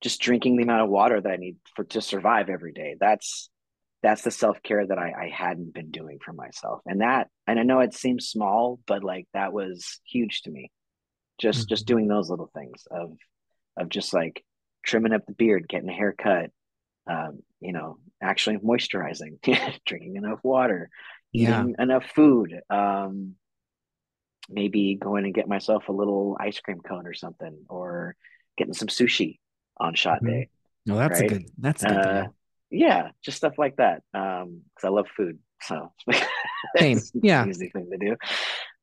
just 0.01 0.21
drinking 0.21 0.57
the 0.57 0.63
amount 0.63 0.83
of 0.83 0.89
water 0.89 1.19
that 1.19 1.31
I 1.31 1.37
need 1.37 1.57
for 1.75 1.83
to 1.85 2.01
survive 2.01 2.49
every 2.49 2.73
day. 2.73 2.95
That's 2.99 3.49
that's 4.03 4.21
the 4.21 4.31
self-care 4.31 4.85
that 4.87 4.99
I, 4.99 5.11
I 5.23 5.29
hadn't 5.29 5.73
been 5.73 5.89
doing 5.89 6.19
for 6.23 6.31
myself. 6.31 6.81
And 6.85 7.01
that 7.01 7.29
and 7.47 7.59
I 7.59 7.63
know 7.63 7.79
it 7.79 7.93
seems 7.93 8.27
small, 8.27 8.79
but 8.85 9.03
like 9.03 9.27
that 9.33 9.53
was 9.53 9.99
huge 10.05 10.43
to 10.43 10.51
me 10.51 10.71
just 11.37 11.61
mm-hmm. 11.61 11.69
just 11.69 11.85
doing 11.85 12.07
those 12.07 12.29
little 12.29 12.49
things 12.53 12.83
of 12.91 13.13
of 13.77 13.89
just 13.89 14.13
like 14.13 14.43
trimming 14.87 15.13
up 15.13 15.25
the 15.25 15.33
beard 15.33 15.67
getting 15.67 15.89
a 15.89 15.93
haircut 15.93 16.49
um, 17.07 17.39
you 17.59 17.73
know 17.73 17.97
actually 18.21 18.57
moisturizing 18.57 19.39
drinking 19.85 20.15
enough 20.15 20.39
water 20.43 20.89
yeah. 21.31 21.61
eating 21.61 21.75
enough 21.77 22.05
food 22.15 22.59
um, 22.69 23.35
maybe 24.49 24.95
going 24.95 25.25
and 25.25 25.33
get 25.33 25.47
myself 25.47 25.89
a 25.89 25.91
little 25.91 26.37
ice 26.39 26.59
cream 26.59 26.79
cone 26.79 27.05
or 27.05 27.13
something 27.13 27.65
or 27.69 28.15
getting 28.57 28.73
some 28.73 28.87
sushi 28.87 29.39
on 29.77 29.93
shot 29.93 30.17
mm-hmm. 30.17 30.27
day 30.27 30.49
no 30.85 30.97
that's 30.97 31.19
right? 31.19 31.31
a 31.31 31.33
good 31.35 31.45
that's 31.57 31.83
a 31.83 31.87
good 31.87 31.97
uh, 31.97 32.27
yeah 32.71 33.09
just 33.23 33.37
stuff 33.37 33.53
like 33.57 33.75
that 33.75 34.01
um 34.13 34.61
because 34.73 34.85
i 34.85 34.89
love 34.89 35.07
food 35.15 35.37
so 35.61 35.91
same 36.77 36.99
yeah 37.21 37.45
easy 37.45 37.69
thing 37.69 37.89
to 37.91 37.97
do 37.97 38.15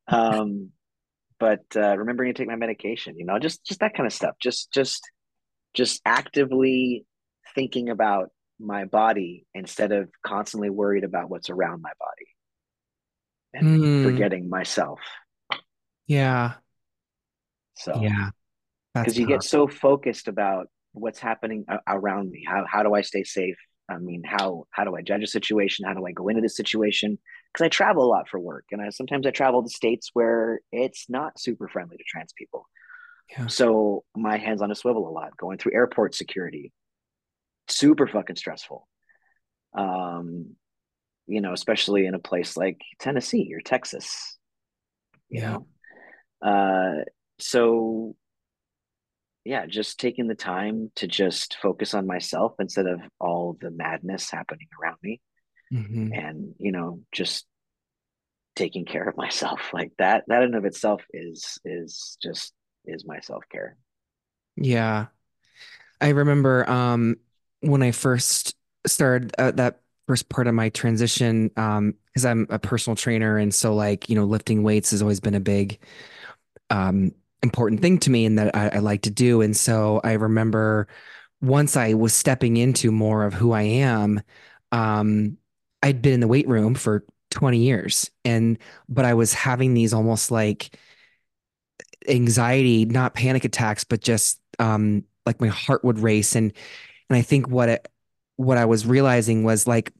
um 0.08 0.70
but 1.40 1.64
uh, 1.76 1.96
remembering 1.96 2.32
to 2.32 2.38
take 2.38 2.48
my 2.48 2.56
medication 2.56 3.18
you 3.18 3.24
know 3.24 3.38
just 3.38 3.64
just 3.64 3.80
that 3.80 3.94
kind 3.94 4.06
of 4.06 4.12
stuff 4.12 4.34
just 4.40 4.72
just 4.72 5.10
just 5.74 6.00
actively 6.04 7.04
thinking 7.54 7.90
about 7.90 8.30
my 8.60 8.84
body 8.84 9.46
instead 9.54 9.92
of 9.92 10.08
constantly 10.24 10.70
worried 10.70 11.04
about 11.04 11.28
what's 11.28 11.50
around 11.50 11.82
my 11.82 11.90
body 11.98 12.28
and 13.52 13.80
mm. 13.80 14.04
forgetting 14.04 14.48
myself. 14.48 15.00
Yeah. 16.06 16.54
So 17.76 18.00
yeah. 18.00 18.30
Because 18.94 19.18
you 19.18 19.26
get 19.26 19.42
so 19.42 19.66
focused 19.66 20.28
about 20.28 20.68
what's 20.92 21.18
happening 21.18 21.66
around 21.88 22.30
me. 22.30 22.44
How, 22.46 22.64
how 22.68 22.82
do 22.84 22.94
i 22.94 23.02
stay 23.02 23.24
safe? 23.24 23.56
I 23.90 23.98
mean 23.98 24.22
how 24.24 24.66
how 24.70 24.84
do 24.84 24.96
i 24.96 25.02
judge 25.02 25.24
a 25.24 25.26
situation? 25.26 25.84
How 25.84 25.94
do 25.94 26.06
i 26.06 26.12
go 26.12 26.28
into 26.28 26.40
this 26.40 26.56
situation? 26.56 27.18
Because 27.52 27.66
I 27.66 27.68
travel 27.68 28.04
a 28.04 28.06
lot 28.08 28.28
for 28.28 28.40
work, 28.40 28.66
and 28.70 28.80
I 28.80 28.90
sometimes 28.90 29.26
I 29.26 29.30
travel 29.30 29.62
to 29.62 29.68
states 29.68 30.10
where 30.12 30.60
it's 30.72 31.06
not 31.08 31.38
super 31.38 31.68
friendly 31.68 31.96
to 31.96 32.04
trans 32.08 32.32
people. 32.32 32.66
Yeah. 33.30 33.46
So 33.46 34.04
my 34.16 34.38
hands 34.38 34.62
on 34.62 34.70
a 34.70 34.74
swivel 34.74 35.08
a 35.08 35.10
lot, 35.10 35.36
going 35.36 35.58
through 35.58 35.74
airport 35.74 36.14
security, 36.14 36.72
super 37.68 38.06
fucking 38.06 38.36
stressful. 38.36 38.86
Um, 39.76 40.56
you 41.26 41.40
know, 41.40 41.52
especially 41.52 42.06
in 42.06 42.14
a 42.14 42.18
place 42.18 42.56
like 42.56 42.80
Tennessee 43.00 43.50
or 43.54 43.60
Texas. 43.60 44.38
Yeah. 45.30 45.58
uh, 46.42 47.04
so 47.40 48.14
yeah, 49.44 49.66
just 49.66 49.98
taking 49.98 50.28
the 50.28 50.34
time 50.34 50.90
to 50.96 51.06
just 51.06 51.56
focus 51.60 51.92
on 51.94 52.06
myself 52.06 52.54
instead 52.60 52.86
of 52.86 53.00
all 53.20 53.56
the 53.60 53.70
madness 53.70 54.30
happening 54.30 54.68
around 54.80 54.96
me 55.02 55.20
mm-hmm. 55.72 56.12
and 56.12 56.54
you 56.58 56.72
know 56.72 57.00
just 57.12 57.46
taking 58.56 58.84
care 58.84 59.08
of 59.08 59.16
myself 59.24 59.70
like 59.72 59.92
that 59.98 60.24
that 60.28 60.42
in 60.42 60.54
of 60.54 60.64
itself 60.64 61.02
is 61.12 61.58
is 61.64 62.16
just 62.22 62.52
is 62.84 63.04
my 63.04 63.20
self-care. 63.20 63.76
Yeah. 64.56 65.06
I 66.00 66.10
remember 66.10 66.68
um 66.68 67.16
when 67.60 67.82
i 67.82 67.90
first 67.92 68.54
started 68.86 69.32
uh, 69.38 69.50
that 69.52 69.80
first 70.06 70.28
part 70.28 70.46
of 70.46 70.54
my 70.54 70.68
transition 70.68 71.50
um 71.56 71.94
because 72.06 72.26
i'm 72.26 72.46
a 72.50 72.58
personal 72.58 72.94
trainer 72.94 73.38
and 73.38 73.54
so 73.54 73.74
like 73.74 74.08
you 74.10 74.14
know 74.14 74.24
lifting 74.24 74.62
weights 74.62 74.90
has 74.90 75.00
always 75.00 75.20
been 75.20 75.34
a 75.34 75.40
big 75.40 75.78
um 76.70 77.12
important 77.42 77.80
thing 77.80 77.98
to 77.98 78.10
me 78.10 78.24
and 78.24 78.38
that 78.38 78.54
I, 78.56 78.68
I 78.76 78.78
like 78.78 79.02
to 79.02 79.10
do. 79.10 79.42
And 79.42 79.56
so 79.56 80.00
i 80.04 80.12
remember 80.12 80.88
once 81.40 81.76
i 81.76 81.94
was 81.94 82.14
stepping 82.14 82.56
into 82.56 82.90
more 82.90 83.24
of 83.24 83.34
who 83.34 83.52
i 83.52 83.62
am 83.62 84.22
um 84.72 85.36
I'd 85.82 86.00
been 86.00 86.14
in 86.14 86.20
the 86.20 86.28
weight 86.28 86.48
room 86.48 86.74
for 86.74 87.04
20 87.30 87.58
years 87.58 88.10
and 88.24 88.58
but 88.88 89.04
I 89.04 89.14
was 89.14 89.34
having 89.34 89.74
these 89.74 89.92
almost 89.92 90.30
like 90.30 90.78
anxiety, 92.08 92.84
not 92.84 93.14
panic 93.14 93.44
attacks, 93.44 93.84
but 93.84 94.00
just 94.00 94.40
um 94.58 95.04
like 95.26 95.40
my 95.40 95.48
heart 95.48 95.84
would 95.84 95.98
race 95.98 96.34
and 96.36 96.52
and 97.08 97.16
I 97.16 97.22
think 97.22 97.48
what 97.48 97.68
it 97.68 97.88
what 98.36 98.58
I 98.58 98.64
was 98.64 98.86
realizing 98.86 99.44
was 99.44 99.66
like 99.66 99.92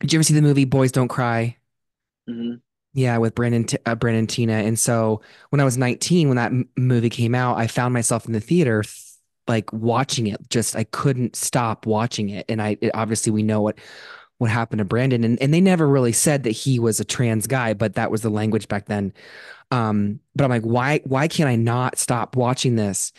did 0.00 0.12
you 0.12 0.18
ever 0.18 0.24
see 0.24 0.34
the 0.34 0.42
movie 0.42 0.64
Boys 0.64 0.92
Don't 0.92 1.08
Cry? 1.08 1.56
Mm-hmm. 2.28 2.56
Yeah, 2.92 3.18
with 3.18 3.34
Brandon 3.34 3.66
uh, 3.84 3.94
Brandon 3.94 4.26
Teena. 4.26 4.66
And 4.66 4.78
so 4.78 5.20
when 5.50 5.60
I 5.60 5.64
was 5.64 5.76
19, 5.76 6.28
when 6.28 6.36
that 6.36 6.46
m- 6.46 6.68
movie 6.76 7.10
came 7.10 7.34
out, 7.34 7.58
I 7.58 7.66
found 7.66 7.92
myself 7.92 8.26
in 8.26 8.32
the 8.32 8.40
theater 8.40 8.84
like 9.46 9.72
watching 9.72 10.26
it. 10.26 10.40
Just 10.48 10.76
I 10.76 10.84
couldn't 10.84 11.36
stop 11.36 11.86
watching 11.86 12.30
it. 12.30 12.46
And 12.48 12.60
I 12.60 12.78
it, 12.80 12.90
obviously 12.94 13.32
we 13.32 13.42
know 13.42 13.60
what 13.60 13.78
what 14.38 14.50
happened 14.50 14.78
to 14.78 14.84
Brandon. 14.84 15.24
And, 15.24 15.40
and 15.40 15.52
they 15.52 15.60
never 15.60 15.86
really 15.88 16.12
said 16.12 16.42
that 16.44 16.50
he 16.50 16.78
was 16.78 17.00
a 17.00 17.04
trans 17.04 17.46
guy, 17.46 17.74
but 17.74 17.94
that 17.94 18.10
was 18.10 18.22
the 18.22 18.30
language 18.30 18.68
back 18.68 18.86
then. 18.86 19.12
Um, 19.70 20.20
but 20.34 20.44
I'm 20.44 20.50
like, 20.50 20.62
why, 20.62 21.00
why 21.04 21.28
can't 21.28 21.48
I 21.48 21.56
not 21.56 21.98
stop 21.98 22.36
watching 22.36 22.76
this? 22.76 23.12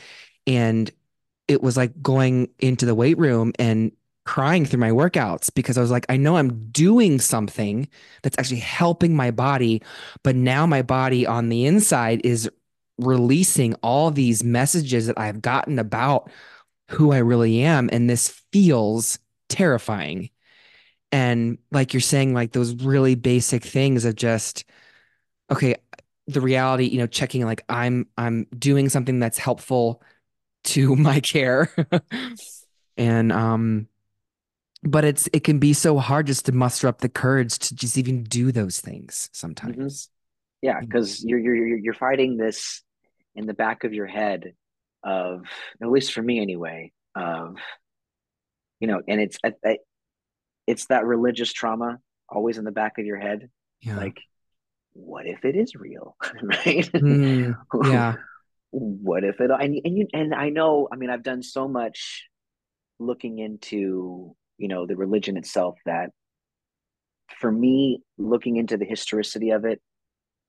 And 0.46 0.92
it 1.48 1.64
was 1.64 1.78
like 1.78 2.02
going 2.02 2.50
into 2.60 2.86
the 2.86 2.96
weight 2.96 3.18
room 3.18 3.54
and 3.58 3.92
crying 4.26 4.66
through 4.66 4.80
my 4.80 4.92
workouts 4.92 5.50
because 5.54 5.78
I 5.78 5.82
was 5.82 5.92
like, 5.92 6.06
I 6.10 6.18
know 6.18 6.36
I'm 6.36 6.70
doing 6.70 7.20
something 7.20 7.88
that's 8.22 8.38
actually 8.38 8.60
helping 8.60 9.16
my 9.16 9.32
body, 9.32 9.82
but 10.24 10.36
now 10.36 10.66
my 10.66 10.82
body 10.82 11.26
on 11.26 11.50
the 11.50 11.66
inside 11.66 12.22
is 12.26 12.50
releasing 13.00 13.74
all 13.76 14.12
these 14.12 14.44
messages 14.44 15.08
that 15.08 15.18
I've 15.18 15.42
gotten 15.42 15.80
about 15.80 16.30
who 16.90 17.12
I 17.12 17.20
really 17.20 17.62
am. 17.62 17.90
And 17.92 18.10
this 18.10 18.30
feels 18.52 19.18
terrifying 19.50 20.30
and 21.12 21.58
like 21.72 21.94
you're 21.94 22.02
saying 22.02 22.34
like 22.34 22.52
those 22.52 22.76
really 22.84 23.16
basic 23.16 23.64
things 23.64 24.06
of 24.06 24.16
just 24.16 24.66
okay 25.52 25.76
the 26.28 26.42
reality 26.42 26.86
you 26.86 26.98
know 26.98 27.08
checking 27.08 27.46
like 27.46 27.64
i'm 27.70 28.06
i'm 28.18 28.46
doing 28.58 28.90
something 28.90 29.20
that's 29.20 29.38
helpful 29.38 30.02
to 30.68 30.96
my 30.96 31.20
care. 31.20 31.74
And 32.98 33.32
um 33.32 33.88
but 34.84 35.06
it's 35.06 35.28
it 35.34 35.44
can 35.44 35.60
be 35.60 35.74
so 35.74 35.98
hard 35.98 36.28
just 36.28 36.46
to 36.46 36.52
muster 36.52 36.88
up 36.88 37.00
the 37.00 37.10
courage 37.10 37.58
to 37.60 37.76
just 37.76 37.98
even 37.98 38.24
do 38.24 38.52
those 38.52 38.80
things 38.80 39.30
sometimes. 39.34 39.76
Mm-hmm. 39.76 40.68
yeah 40.68 40.80
because 40.80 41.24
you're 41.24 41.40
you're 41.40 41.78
you're 41.78 41.94
fighting 41.94 42.38
this 42.38 42.84
in 43.36 43.46
the 43.48 43.54
back 43.54 43.84
of 43.84 43.94
your 43.94 44.08
head 44.08 44.54
of 45.04 45.46
at 45.82 45.90
least 45.90 46.14
for 46.14 46.22
me 46.22 46.40
anyway 46.40 46.92
of 47.16 47.58
you 48.80 48.88
know 48.88 49.02
and 49.08 49.22
it's 49.22 49.38
I, 49.44 49.54
I, 49.64 49.78
it's 50.68 50.86
that 50.88 51.06
religious 51.06 51.52
trauma 51.52 52.00
always 52.30 52.58
in 52.58 52.66
the 52.66 52.72
back 52.72 52.98
of 53.00 53.06
your 53.06 53.18
head. 53.18 53.50
Yeah. 53.82 53.98
Like, 53.98 54.20
what 54.94 55.26
if 55.26 55.46
it 55.46 55.56
is 55.56 55.76
real? 55.76 56.16
right? 56.44 56.90
Mm, 56.94 57.56
yeah. 57.86 58.16
what 58.72 59.24
if 59.24 59.40
it 59.40 59.50
and, 59.50 59.80
and 59.84 59.98
you 59.98 60.08
and 60.14 60.36
I 60.36 60.50
know, 60.50 60.88
I 60.92 60.98
mean, 60.98 61.10
I've 61.10 61.24
done 61.24 61.42
so 61.42 61.68
much 61.68 62.28
looking 63.00 63.40
into, 63.40 64.36
you 64.58 64.68
know, 64.68 64.86
the 64.86 64.96
religion 64.96 65.38
itself 65.38 65.78
that 65.86 66.10
for 67.40 67.52
me, 67.52 68.02
looking 68.18 68.58
into 68.58 68.78
the 68.78 68.86
historicity 68.86 69.52
of 69.52 69.66
it 69.66 69.82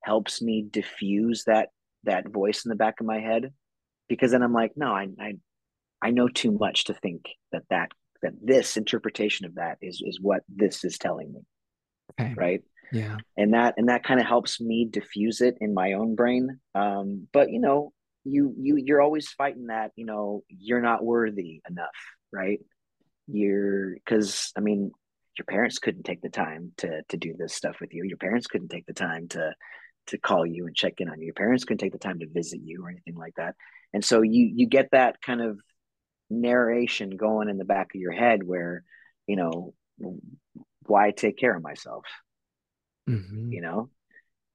helps 0.03 0.41
me 0.41 0.67
diffuse 0.69 1.45
that 1.45 1.69
that 2.05 2.29
voice 2.29 2.65
in 2.65 2.71
the 2.71 2.77
back 2.77 3.01
of 3.01 3.07
my 3.07 3.21
head 3.21 3.53
because 4.09 4.31
then 4.31 4.43
I'm 4.43 4.53
like, 4.53 4.73
no, 4.77 4.93
I 4.93 5.09
I 5.21 5.35
I 6.01 6.11
know 6.11 6.29
too 6.29 6.53
much 6.53 6.85
to 6.85 6.95
think 6.95 7.27
that 7.53 7.65
that 7.71 7.91
that 8.23 8.33
this 8.43 8.77
interpretation 8.77 9.47
of 9.47 9.57
that 9.57 9.79
is 9.83 10.03
is 10.05 10.21
what 10.21 10.43
this 10.49 10.85
is 10.85 10.99
telling 10.99 11.33
me. 11.33 11.41
Okay. 12.21 12.35
right? 12.37 12.63
Yeah. 12.93 13.17
And 13.37 13.55
that 13.55 13.75
and 13.77 13.89
that 13.89 14.05
kind 14.05 14.21
of 14.21 14.27
helps 14.27 14.61
me 14.61 14.87
diffuse 14.91 15.41
it 15.41 15.57
in 15.61 15.75
my 15.75 15.93
own 15.93 16.15
brain. 16.15 16.59
Um 16.75 17.29
but 17.33 17.51
you 17.51 17.61
know 17.61 17.93
you 18.25 18.55
you 18.59 18.77
you're 18.77 19.01
always 19.01 19.29
fighting 19.29 19.67
that 19.67 19.93
you 19.97 20.05
know 20.05 20.43
you're 20.49 20.81
not 20.81 21.05
worthy 21.05 21.61
enough 21.69 21.89
right? 22.33 22.61
You're 23.27 23.95
because 23.95 24.53
i 24.57 24.61
mean 24.61 24.91
your 25.39 25.47
parents 25.47 25.79
couldn't 25.79 26.03
take 26.03 26.21
the 26.21 26.29
time 26.29 26.73
to 26.79 27.03
to 27.09 27.17
do 27.17 27.35
this 27.39 27.55
stuff 27.55 27.77
with 27.81 27.95
you. 27.95 28.05
Your 28.05 28.19
parents 28.19 28.47
couldn't 28.47 28.69
take 28.69 28.87
the 28.87 28.93
time 28.93 29.29
to 29.29 29.55
to 30.09 30.19
call 30.19 30.45
you 30.45 30.67
and 30.67 30.75
check 30.75 30.95
in 30.99 31.09
on 31.09 31.21
you. 31.21 31.27
Your 31.27 31.35
parents 31.35 31.65
couldn't 31.65 31.79
take 31.79 31.93
the 31.93 31.99
time 31.99 32.19
to 32.21 32.27
visit 32.27 32.61
you 32.63 32.85
or 32.85 32.91
anything 32.91 33.15
like 33.15 33.35
that. 33.37 33.55
And 33.95 34.05
so 34.05 34.23
you 34.23 34.51
you 34.55 34.67
get 34.67 34.89
that 34.93 35.23
kind 35.23 35.41
of 35.41 35.61
narration 36.31 37.17
going 37.17 37.49
in 37.49 37.59
the 37.59 37.65
back 37.65 37.95
of 37.95 38.01
your 38.01 38.13
head 38.13 38.43
where 38.43 38.85
you 39.27 39.37
know 39.37 39.75
why 40.87 41.11
take 41.11 41.39
care 41.39 41.55
of 41.57 41.63
myself 41.63 42.05
mm-hmm. 43.09 43.53
you 43.53 43.61
know 43.61 43.91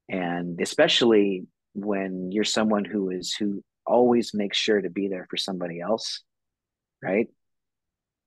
and 0.10 0.60
especially 0.62 1.46
when 1.74 2.32
you're 2.32 2.44
someone 2.44 2.86
who 2.86 3.10
is 3.10 3.34
who 3.34 3.64
always 3.86 4.34
makes 4.34 4.58
sure 4.58 4.82
to 4.82 4.90
be 4.90 5.08
there 5.08 5.28
for 5.30 5.38
somebody 5.38 5.80
else, 5.80 6.22
right? 7.02 7.28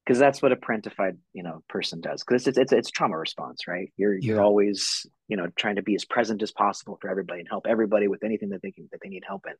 Because 0.04 0.18
that's 0.18 0.40
what 0.40 0.52
a 0.52 0.56
parentified, 0.56 1.16
you 1.32 1.42
know, 1.42 1.62
person 1.68 2.00
does. 2.00 2.22
Because 2.22 2.46
it's, 2.46 2.58
it's 2.58 2.72
it's 2.72 2.90
trauma 2.90 3.18
response, 3.18 3.66
right? 3.66 3.92
You're 3.96 4.14
yeah. 4.14 4.20
you're 4.34 4.42
always, 4.42 5.06
you 5.28 5.36
know, 5.36 5.48
trying 5.56 5.76
to 5.76 5.82
be 5.82 5.94
as 5.94 6.04
present 6.04 6.42
as 6.42 6.52
possible 6.52 6.98
for 7.00 7.10
everybody 7.10 7.40
and 7.40 7.48
help 7.48 7.66
everybody 7.66 8.08
with 8.08 8.22
anything 8.22 8.50
that 8.50 8.62
they 8.62 8.70
can 8.70 8.88
that 8.92 9.00
they 9.02 9.08
need 9.08 9.24
help 9.26 9.46
in. 9.46 9.54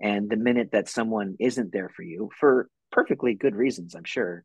And 0.00 0.28
the 0.28 0.36
minute 0.36 0.70
that 0.72 0.88
someone 0.88 1.36
isn't 1.38 1.72
there 1.72 1.88
for 1.88 2.02
you 2.02 2.30
for 2.38 2.68
perfectly 2.94 3.34
good 3.34 3.56
reasons, 3.56 3.94
I'm 3.94 4.04
sure, 4.04 4.44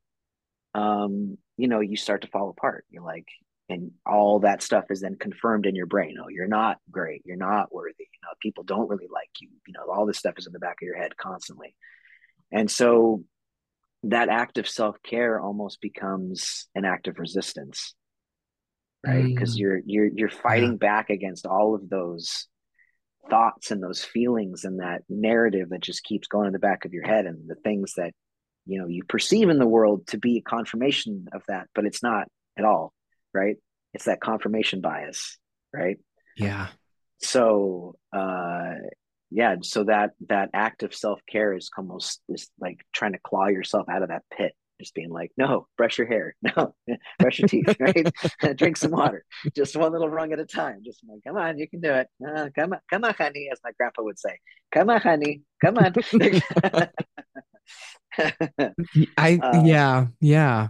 um, 0.74 1.38
you 1.56 1.68
know, 1.68 1.82
you 1.82 1.96
start 1.96 2.24
to 2.24 2.28
fall 2.28 2.50
apart. 2.50 2.86
You're 2.90 3.04
like, 3.04 3.28
and 3.70 3.92
all 4.04 4.40
that 4.40 4.64
stuff 4.64 4.86
is 4.90 5.02
then 5.02 5.16
confirmed 5.16 5.68
in 5.68 5.76
your 5.76 5.86
brain. 5.86 6.18
Oh, 6.20 6.30
you're 6.30 6.48
not 6.48 6.78
great. 6.90 7.22
You're 7.26 7.38
not 7.38 7.72
worthy. 7.72 8.08
You 8.12 8.20
know, 8.24 8.34
people 8.42 8.64
don't 8.64 8.90
really 8.90 9.08
like 9.14 9.30
you. 9.40 9.50
You 9.68 9.74
know, 9.74 9.94
all 9.94 10.08
this 10.08 10.18
stuff 10.18 10.34
is 10.38 10.48
in 10.48 10.54
the 10.54 10.60
back 10.60 10.78
of 10.82 10.88
your 10.88 10.98
head 10.98 11.16
constantly. 11.16 11.76
And 12.52 12.70
so 12.70 13.24
that 14.04 14.30
act 14.30 14.58
of 14.58 14.68
self-care 14.68 15.40
almost 15.40 15.82
becomes 15.82 16.68
an 16.74 16.84
act 16.84 17.08
of 17.08 17.20
resistance. 17.20 17.94
Right. 19.06 19.24
Because 19.24 19.56
mm. 19.56 19.60
you're 19.60 19.82
you're 19.86 20.10
you're 20.14 20.30
fighting 20.30 20.72
yeah. 20.72 20.88
back 20.88 21.10
against 21.12 21.46
all 21.46 21.76
of 21.76 21.88
those 21.90 22.48
thoughts 23.30 23.72
and 23.72 23.84
those 23.84 24.04
feelings 24.04 24.64
and 24.64 24.80
that 24.80 25.04
narrative 25.08 25.70
that 25.70 25.82
just 25.82 26.04
keeps 26.04 26.28
going 26.28 26.48
in 26.48 26.54
the 26.54 26.60
back 26.60 26.86
of 26.86 26.94
your 26.94 27.06
head 27.06 27.26
and 27.26 27.48
the 27.48 27.56
things 27.56 27.94
that 27.98 28.14
you 28.66 28.80
know 28.80 28.88
you 28.88 29.04
perceive 29.04 29.50
in 29.50 29.60
the 29.60 29.68
world 29.68 30.08
to 30.08 30.18
be 30.18 30.38
a 30.38 30.42
confirmation 30.42 31.28
of 31.34 31.42
that 31.48 31.68
but 31.74 31.86
it's 31.86 32.04
not 32.04 32.28
at 32.58 32.66
all 32.66 32.94
right? 33.34 33.58
It's 33.94 34.06
that 34.06 34.22
confirmation 34.22 34.82
bias 34.82 35.38
right? 35.74 35.98
Yeah. 36.38 36.68
So 37.22 37.96
uh 38.14 38.76
yeah 39.32 39.58
so 39.62 39.84
that 39.84 40.12
that 40.28 40.50
act 40.54 40.84
of 40.84 40.96
self-care 40.96 41.54
is 41.56 41.70
almost 41.78 42.22
is 42.30 42.50
like 42.60 42.80
trying 42.94 43.14
to 43.14 43.20
claw 43.24 43.48
yourself 43.48 43.88
out 43.88 44.02
of 44.02 44.10
that 44.10 44.24
pit 44.36 44.54
just 44.80 44.96
being 44.96 45.10
like 45.10 45.32
no 45.38 45.68
brush 45.78 45.98
your 45.98 46.08
hair 46.08 46.36
no 46.42 46.74
brush 47.20 47.40
your 47.40 47.48
teeth 47.48 47.76
right? 47.80 48.12
Drink 48.56 48.78
some 48.78 48.92
water 48.92 49.24
just 49.56 49.76
one 49.76 49.92
little 49.92 50.10
rung 50.10 50.32
at 50.34 50.40
a 50.40 50.46
time 50.46 50.80
just 50.84 51.02
like 51.08 51.20
come 51.28 51.38
on 51.38 51.58
you 51.60 51.68
can 51.68 51.82
do 51.82 51.92
it. 51.92 52.08
Uh, 52.26 52.50
come 52.56 52.74
on 52.74 52.80
come 52.90 53.04
on 53.04 53.14
honey 53.14 53.50
as 53.52 53.60
my 53.64 53.72
grandpa 53.78 54.02
would 54.02 54.18
say. 54.18 54.40
Come 54.72 54.90
on 54.90 55.02
honey 55.02 55.42
come 55.64 55.78
on 55.78 55.94
i 59.18 59.40
uh, 59.42 59.64
yeah 59.64 60.08
yeah. 60.20 60.70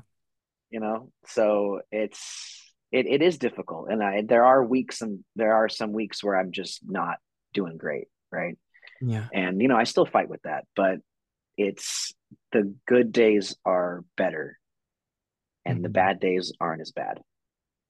you 0.70 0.80
know 0.80 1.12
so 1.28 1.82
it's 1.92 2.66
it, 2.92 3.06
it 3.06 3.22
is 3.22 3.38
difficult. 3.38 3.90
And 3.90 4.04
i 4.04 4.22
there 4.22 4.46
are 4.46 4.64
weeks 4.64 5.02
and 5.02 5.24
there 5.36 5.54
are 5.54 5.70
some 5.70 5.94
weeks 5.94 6.24
where 6.24 6.38
i'm 6.38 6.52
just 6.52 6.80
not 6.86 7.18
doing 7.54 7.78
great 7.78 8.08
right? 8.32 8.58
Yeah. 9.02 9.28
And 9.34 9.62
you 9.62 9.68
know 9.68 9.78
i 9.78 9.86
still 9.86 10.06
fight 10.06 10.30
with 10.30 10.42
that 10.44 10.66
but 10.76 11.00
it's 11.58 12.14
the 12.52 12.74
good 12.88 13.12
days 13.12 13.56
are 13.66 14.04
better 14.18 14.58
and 15.66 15.78
mm-hmm. 15.78 15.84
the 15.84 15.90
bad 15.90 16.20
days 16.20 16.54
aren't 16.60 16.82
as 16.82 16.92
bad. 16.92 17.20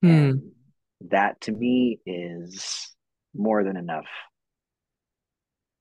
Mm. 0.03 0.10
and 0.30 0.52
that 1.10 1.41
to 1.41 1.52
me 1.52 1.99
is 2.06 2.90
more 3.36 3.64
than 3.64 3.77
enough 3.77 4.07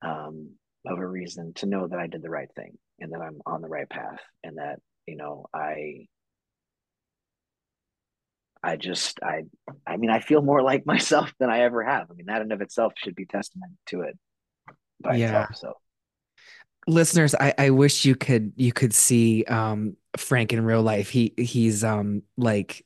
um, 0.03 0.51
of 0.87 0.99
a 0.99 1.07
reason 1.07 1.53
to 1.55 1.67
know 1.67 1.87
that 1.87 1.99
i 1.99 2.07
did 2.07 2.23
the 2.23 2.31
right 2.31 2.49
thing 2.55 2.77
and 3.01 3.13
that 3.13 3.21
i'm 3.21 3.41
on 3.47 3.63
the 3.63 3.69
right 3.69 3.89
path 3.89 4.21
and 4.45 4.59
that 4.59 4.81
you 5.07 5.17
know 5.17 5.47
i 5.55 6.07
I 8.63 8.77
just 8.77 9.21
I 9.23 9.45
I 9.87 9.97
mean 9.97 10.11
I 10.11 10.21
feel 10.21 10.43
more 10.43 10.63
like 10.63 10.85
myself 10.95 11.33
than 11.39 11.49
I 11.51 11.61
ever 11.61 11.85
have. 11.85 12.11
I 12.11 12.15
mean 12.15 12.27
that 12.27 12.43
in 12.43 12.53
of 12.53 12.61
itself 12.61 12.93
should 12.97 13.15
be 13.15 13.25
testament 13.25 13.73
to 13.87 14.03
it 14.03 14.19
by 15.01 15.17
yeah. 15.17 15.45
itself. 15.45 15.57
So 15.57 15.75
listeners, 16.87 17.35
I, 17.35 17.55
I 17.57 17.71
wish 17.71 18.05
you 18.05 18.17
could 18.17 18.53
you 18.57 18.73
could 18.73 18.93
see 18.93 19.45
um 19.45 19.97
Frank 20.17 20.53
in 20.53 20.65
real 20.65 20.83
life. 20.83 21.09
He 21.09 21.35
he's 21.37 21.85
um 21.85 22.23
like 22.37 22.85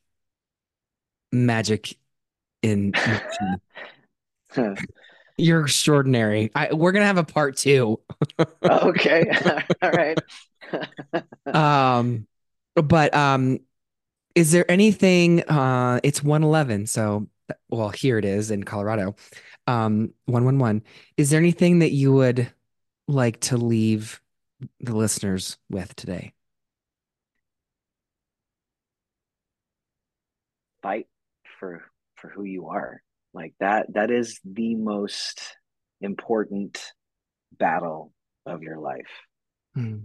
magic 1.30 1.96
in 2.62 2.92
You're 5.38 5.62
extraordinary. 5.62 6.50
I, 6.54 6.72
we're 6.72 6.92
gonna 6.92 7.06
have 7.06 7.18
a 7.18 7.24
part 7.24 7.56
two. 7.56 8.00
okay. 8.64 9.24
All 9.82 9.90
right. 9.90 10.18
um 11.46 12.26
but 12.74 13.14
um 13.14 13.58
is 14.34 14.52
there 14.52 14.70
anything 14.70 15.42
uh 15.48 16.00
it's 16.02 16.22
111 16.22 16.86
so 16.86 17.28
well 17.68 17.90
here 17.90 18.18
it 18.18 18.24
is 18.24 18.50
in 18.50 18.62
colorado 18.62 19.14
um 19.66 20.12
111 20.26 20.82
is 21.16 21.30
there 21.30 21.40
anything 21.40 21.80
that 21.80 21.92
you 21.92 22.12
would 22.12 22.50
like 23.08 23.40
to 23.40 23.56
leave 23.56 24.20
the 24.80 24.94
listeners 24.96 25.58
with 25.70 25.94
today 25.96 26.32
fight 30.82 31.06
for 31.58 31.82
for 32.16 32.28
who 32.28 32.44
you 32.44 32.68
are 32.68 33.02
like 33.34 33.54
that 33.60 33.86
that 33.94 34.10
is 34.10 34.40
the 34.44 34.74
most 34.74 35.40
important 36.00 36.82
battle 37.58 38.12
of 38.46 38.62
your 38.62 38.78
life 38.78 39.10
mm-hmm. 39.76 39.98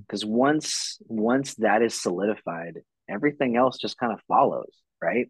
because 0.00 0.24
mm-hmm. 0.24 0.34
once 0.34 0.98
once 1.08 1.54
that 1.56 1.82
is 1.82 2.00
solidified 2.00 2.78
everything 3.08 3.56
else 3.56 3.78
just 3.78 3.98
kind 3.98 4.12
of 4.12 4.20
follows, 4.28 4.72
right? 5.02 5.26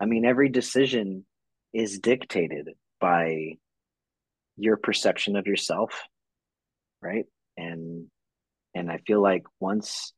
I 0.00 0.06
mean, 0.06 0.24
every 0.24 0.48
decision 0.48 1.24
is 1.72 1.98
dictated 1.98 2.68
by 3.00 3.54
your 4.56 4.76
perception 4.76 5.36
of 5.36 5.46
yourself, 5.46 6.02
right? 7.00 7.24
And 7.56 8.06
and 8.74 8.90
I 8.90 8.98
feel 9.06 9.22
like 9.22 9.44
once 9.60 10.12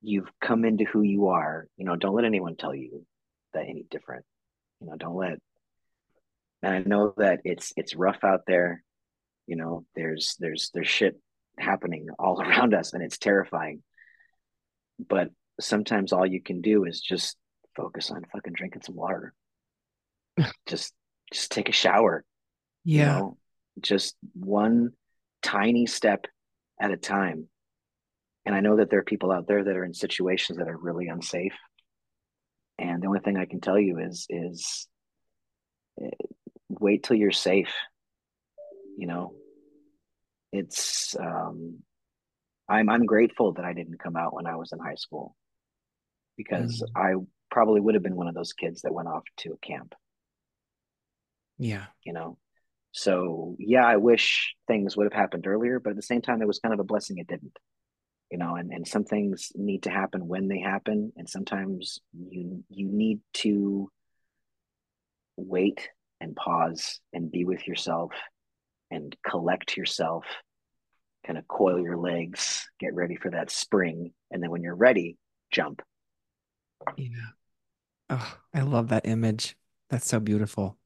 you've 0.00 0.30
come 0.40 0.64
into 0.64 0.84
who 0.84 1.02
you 1.02 1.28
are, 1.28 1.68
you 1.76 1.84
know, 1.84 1.96
don't 1.96 2.14
let 2.14 2.24
anyone 2.24 2.56
tell 2.56 2.74
you 2.74 3.06
that 3.54 3.66
any 3.68 3.84
different. 3.88 4.24
You 4.80 4.88
know, 4.88 4.96
don't 4.96 5.16
let 5.16 5.38
and 6.62 6.74
I 6.74 6.78
know 6.80 7.14
that 7.16 7.40
it's 7.44 7.72
it's 7.76 7.96
rough 7.96 8.22
out 8.24 8.42
there. 8.46 8.82
You 9.46 9.56
know, 9.56 9.84
there's 9.96 10.36
there's 10.38 10.70
there's 10.72 10.88
shit 10.88 11.18
happening 11.58 12.08
all 12.18 12.40
around 12.40 12.74
us 12.74 12.92
and 12.92 13.02
it's 13.02 13.18
terrifying. 13.18 13.82
But 14.98 15.30
sometimes 15.60 16.12
all 16.12 16.26
you 16.26 16.40
can 16.40 16.60
do 16.60 16.84
is 16.84 17.00
just 17.00 17.36
focus 17.76 18.10
on 18.10 18.24
fucking 18.32 18.52
drinking 18.52 18.82
some 18.82 18.96
water. 18.96 19.34
just 20.66 20.92
just 21.32 21.50
take 21.50 21.68
a 21.68 21.72
shower. 21.72 22.24
Yeah. 22.84 23.16
You 23.16 23.20
know? 23.20 23.38
Just 23.80 24.16
one 24.34 24.90
tiny 25.42 25.86
step 25.86 26.26
at 26.80 26.90
a 26.90 26.96
time. 26.96 27.48
And 28.44 28.54
I 28.54 28.60
know 28.60 28.76
that 28.76 28.90
there 28.90 28.98
are 28.98 29.04
people 29.04 29.30
out 29.30 29.46
there 29.46 29.64
that 29.64 29.76
are 29.76 29.84
in 29.84 29.94
situations 29.94 30.58
that 30.58 30.68
are 30.68 30.76
really 30.76 31.08
unsafe. 31.08 31.54
And 32.78 33.02
the 33.02 33.06
only 33.06 33.20
thing 33.20 33.36
I 33.36 33.46
can 33.46 33.60
tell 33.60 33.78
you 33.78 33.98
is 33.98 34.26
is 34.28 34.88
eh, 36.00 36.10
wait 36.80 37.02
till 37.02 37.16
you're 37.16 37.32
safe. 37.32 37.72
You 38.98 39.06
know, 39.06 39.34
it's 40.52 41.16
um 41.18 41.78
I'm 42.68 42.88
I'm 42.88 43.06
grateful 43.06 43.52
that 43.54 43.64
I 43.64 43.72
didn't 43.72 43.98
come 43.98 44.16
out 44.16 44.34
when 44.34 44.46
I 44.46 44.56
was 44.56 44.72
in 44.72 44.78
high 44.78 44.96
school 44.96 45.34
because 46.36 46.82
mm. 46.82 47.00
I 47.00 47.14
probably 47.50 47.80
would 47.80 47.94
have 47.94 48.02
been 48.02 48.16
one 48.16 48.28
of 48.28 48.34
those 48.34 48.52
kids 48.52 48.82
that 48.82 48.94
went 48.94 49.08
off 49.08 49.24
to 49.38 49.52
a 49.52 49.58
camp. 49.58 49.94
Yeah. 51.58 51.86
You 52.04 52.12
know, 52.12 52.38
so 52.92 53.56
yeah, 53.58 53.84
I 53.84 53.96
wish 53.96 54.54
things 54.66 54.96
would 54.96 55.04
have 55.04 55.18
happened 55.18 55.46
earlier, 55.46 55.80
but 55.80 55.90
at 55.90 55.96
the 55.96 56.02
same 56.02 56.22
time, 56.22 56.42
it 56.42 56.48
was 56.48 56.58
kind 56.58 56.74
of 56.74 56.80
a 56.80 56.84
blessing 56.84 57.18
it 57.18 57.26
didn't. 57.26 57.56
You 58.30 58.38
know, 58.38 58.56
and, 58.56 58.72
and 58.72 58.86
some 58.86 59.04
things 59.04 59.52
need 59.54 59.82
to 59.82 59.90
happen 59.90 60.26
when 60.26 60.48
they 60.48 60.60
happen, 60.60 61.12
and 61.16 61.28
sometimes 61.28 62.00
you 62.14 62.64
you 62.70 62.88
need 62.90 63.20
to 63.34 63.90
wait 65.36 65.88
and 66.22 66.36
pause 66.36 67.00
and 67.12 67.30
be 67.30 67.44
with 67.44 67.66
yourself 67.66 68.12
and 68.90 69.14
collect 69.28 69.76
yourself, 69.76 70.24
kind 71.26 71.36
of 71.36 71.48
coil 71.48 71.80
your 71.80 71.96
legs, 71.96 72.68
get 72.78 72.94
ready 72.94 73.16
for 73.16 73.30
that 73.30 73.50
spring, 73.50 74.12
and 74.30 74.42
then 74.42 74.50
when 74.50 74.62
you're 74.62 74.74
ready, 74.74 75.18
jump. 75.50 75.82
Yeah. 76.96 77.08
Oh, 78.08 78.36
I 78.54 78.60
love 78.60 78.88
that 78.88 79.06
image. 79.06 79.56
That's 79.90 80.06
so 80.06 80.20
beautiful. 80.20 80.78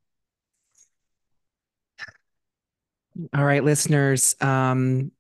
All 3.35 3.45
right, 3.45 3.65
listeners. 3.65 4.37
Um, 4.41 5.13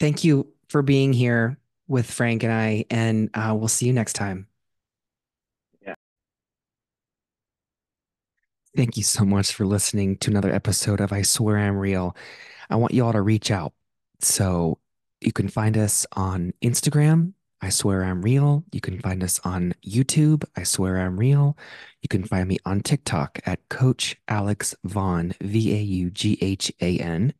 thank 0.00 0.24
you 0.24 0.48
for 0.68 0.82
being 0.82 1.12
here 1.12 1.58
with 1.86 2.10
Frank 2.10 2.42
and 2.42 2.52
I, 2.52 2.86
and 2.90 3.30
uh, 3.34 3.54
we'll 3.56 3.68
see 3.68 3.86
you 3.86 3.92
next 3.92 4.14
time. 4.14 4.48
Thank 8.76 8.96
you 8.96 9.02
so 9.02 9.24
much 9.24 9.52
for 9.52 9.66
listening 9.66 10.16
to 10.18 10.30
another 10.30 10.52
episode 10.52 11.00
of 11.00 11.12
I 11.12 11.22
Swear 11.22 11.58
I'm 11.58 11.76
Real. 11.76 12.16
I 12.70 12.76
want 12.76 12.92
you 12.92 13.04
all 13.04 13.12
to 13.12 13.22
reach 13.22 13.50
out. 13.50 13.72
So 14.20 14.78
you 15.20 15.32
can 15.32 15.48
find 15.48 15.78
us 15.78 16.06
on 16.12 16.52
Instagram 16.62 17.34
I 17.64 17.70
Swear 17.70 18.04
I'm 18.04 18.20
Real. 18.20 18.62
You 18.72 18.82
can 18.82 19.00
find 19.00 19.24
us 19.24 19.40
on 19.42 19.72
YouTube. 19.86 20.44
I 20.54 20.64
Swear 20.64 21.00
I'm 21.00 21.18
Real. 21.18 21.56
You 22.02 22.10
can 22.10 22.22
find 22.22 22.46
me 22.46 22.58
on 22.66 22.82
TikTok 22.82 23.40
at 23.46 23.66
Coach 23.70 24.16
Alex 24.28 24.74
Vaughan, 24.84 25.32
V 25.40 25.72
A 25.72 25.80
U 25.80 26.10
G 26.10 26.36
H 26.42 26.70
A 26.82 26.98
N. 26.98 27.32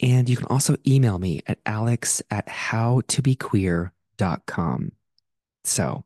And 0.00 0.28
you 0.28 0.36
can 0.36 0.46
also 0.46 0.74
email 0.88 1.20
me 1.20 1.40
at 1.46 1.60
alex 1.64 2.20
at 2.32 2.48
howtobequeer.com. 2.48 4.92
So 5.62 6.04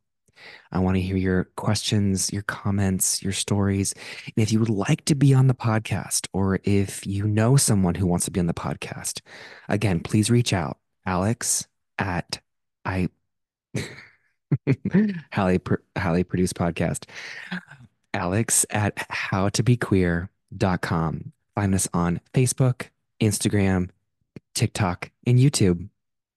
I 0.73 0.78
want 0.78 0.97
to 0.97 1.01
hear 1.01 1.16
your 1.16 1.44
questions, 1.56 2.32
your 2.32 2.43
comments, 2.43 3.23
your 3.23 3.32
stories. 3.32 3.94
And 4.27 4.35
if 4.36 4.52
you 4.52 4.60
would 4.60 4.70
like 4.70 5.05
to 5.06 5.15
be 5.15 5.35
on 5.35 5.47
the 5.47 5.55
podcast, 5.55 6.27
or 6.32 6.60
if 6.65 7.06
you 7.06 7.27
know 7.27 7.56
someone 7.56 7.94
who 7.94 8.06
wants 8.06 8.27
to 8.27 8.31
be 8.31 8.40
on 8.40 8.47
the 8.47 8.55
podcast, 8.55 9.20
again, 9.69 10.01
please 10.01 10.31
reach 10.31 10.52
out. 10.52 10.78
Alex 11.06 11.66
at 11.98 12.40
I 12.85 13.09
Hallie, 15.32 15.60
Hallie 15.98 16.24
Produce 16.24 16.52
Podcast. 16.52 17.05
Alex 18.15 18.65
at 18.70 18.97
howtobequeer.com. 18.97 21.32
Find 21.55 21.74
us 21.74 21.89
on 21.93 22.20
Facebook, 22.32 22.86
Instagram, 23.20 23.90
TikTok, 24.55 25.10
and 25.27 25.39
YouTube. 25.39 25.89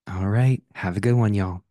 All 0.08 0.28
right. 0.28 0.62
Have 0.76 0.98
a 0.98 1.02
good 1.02 1.14
one, 1.14 1.34
y'all. 1.34 1.64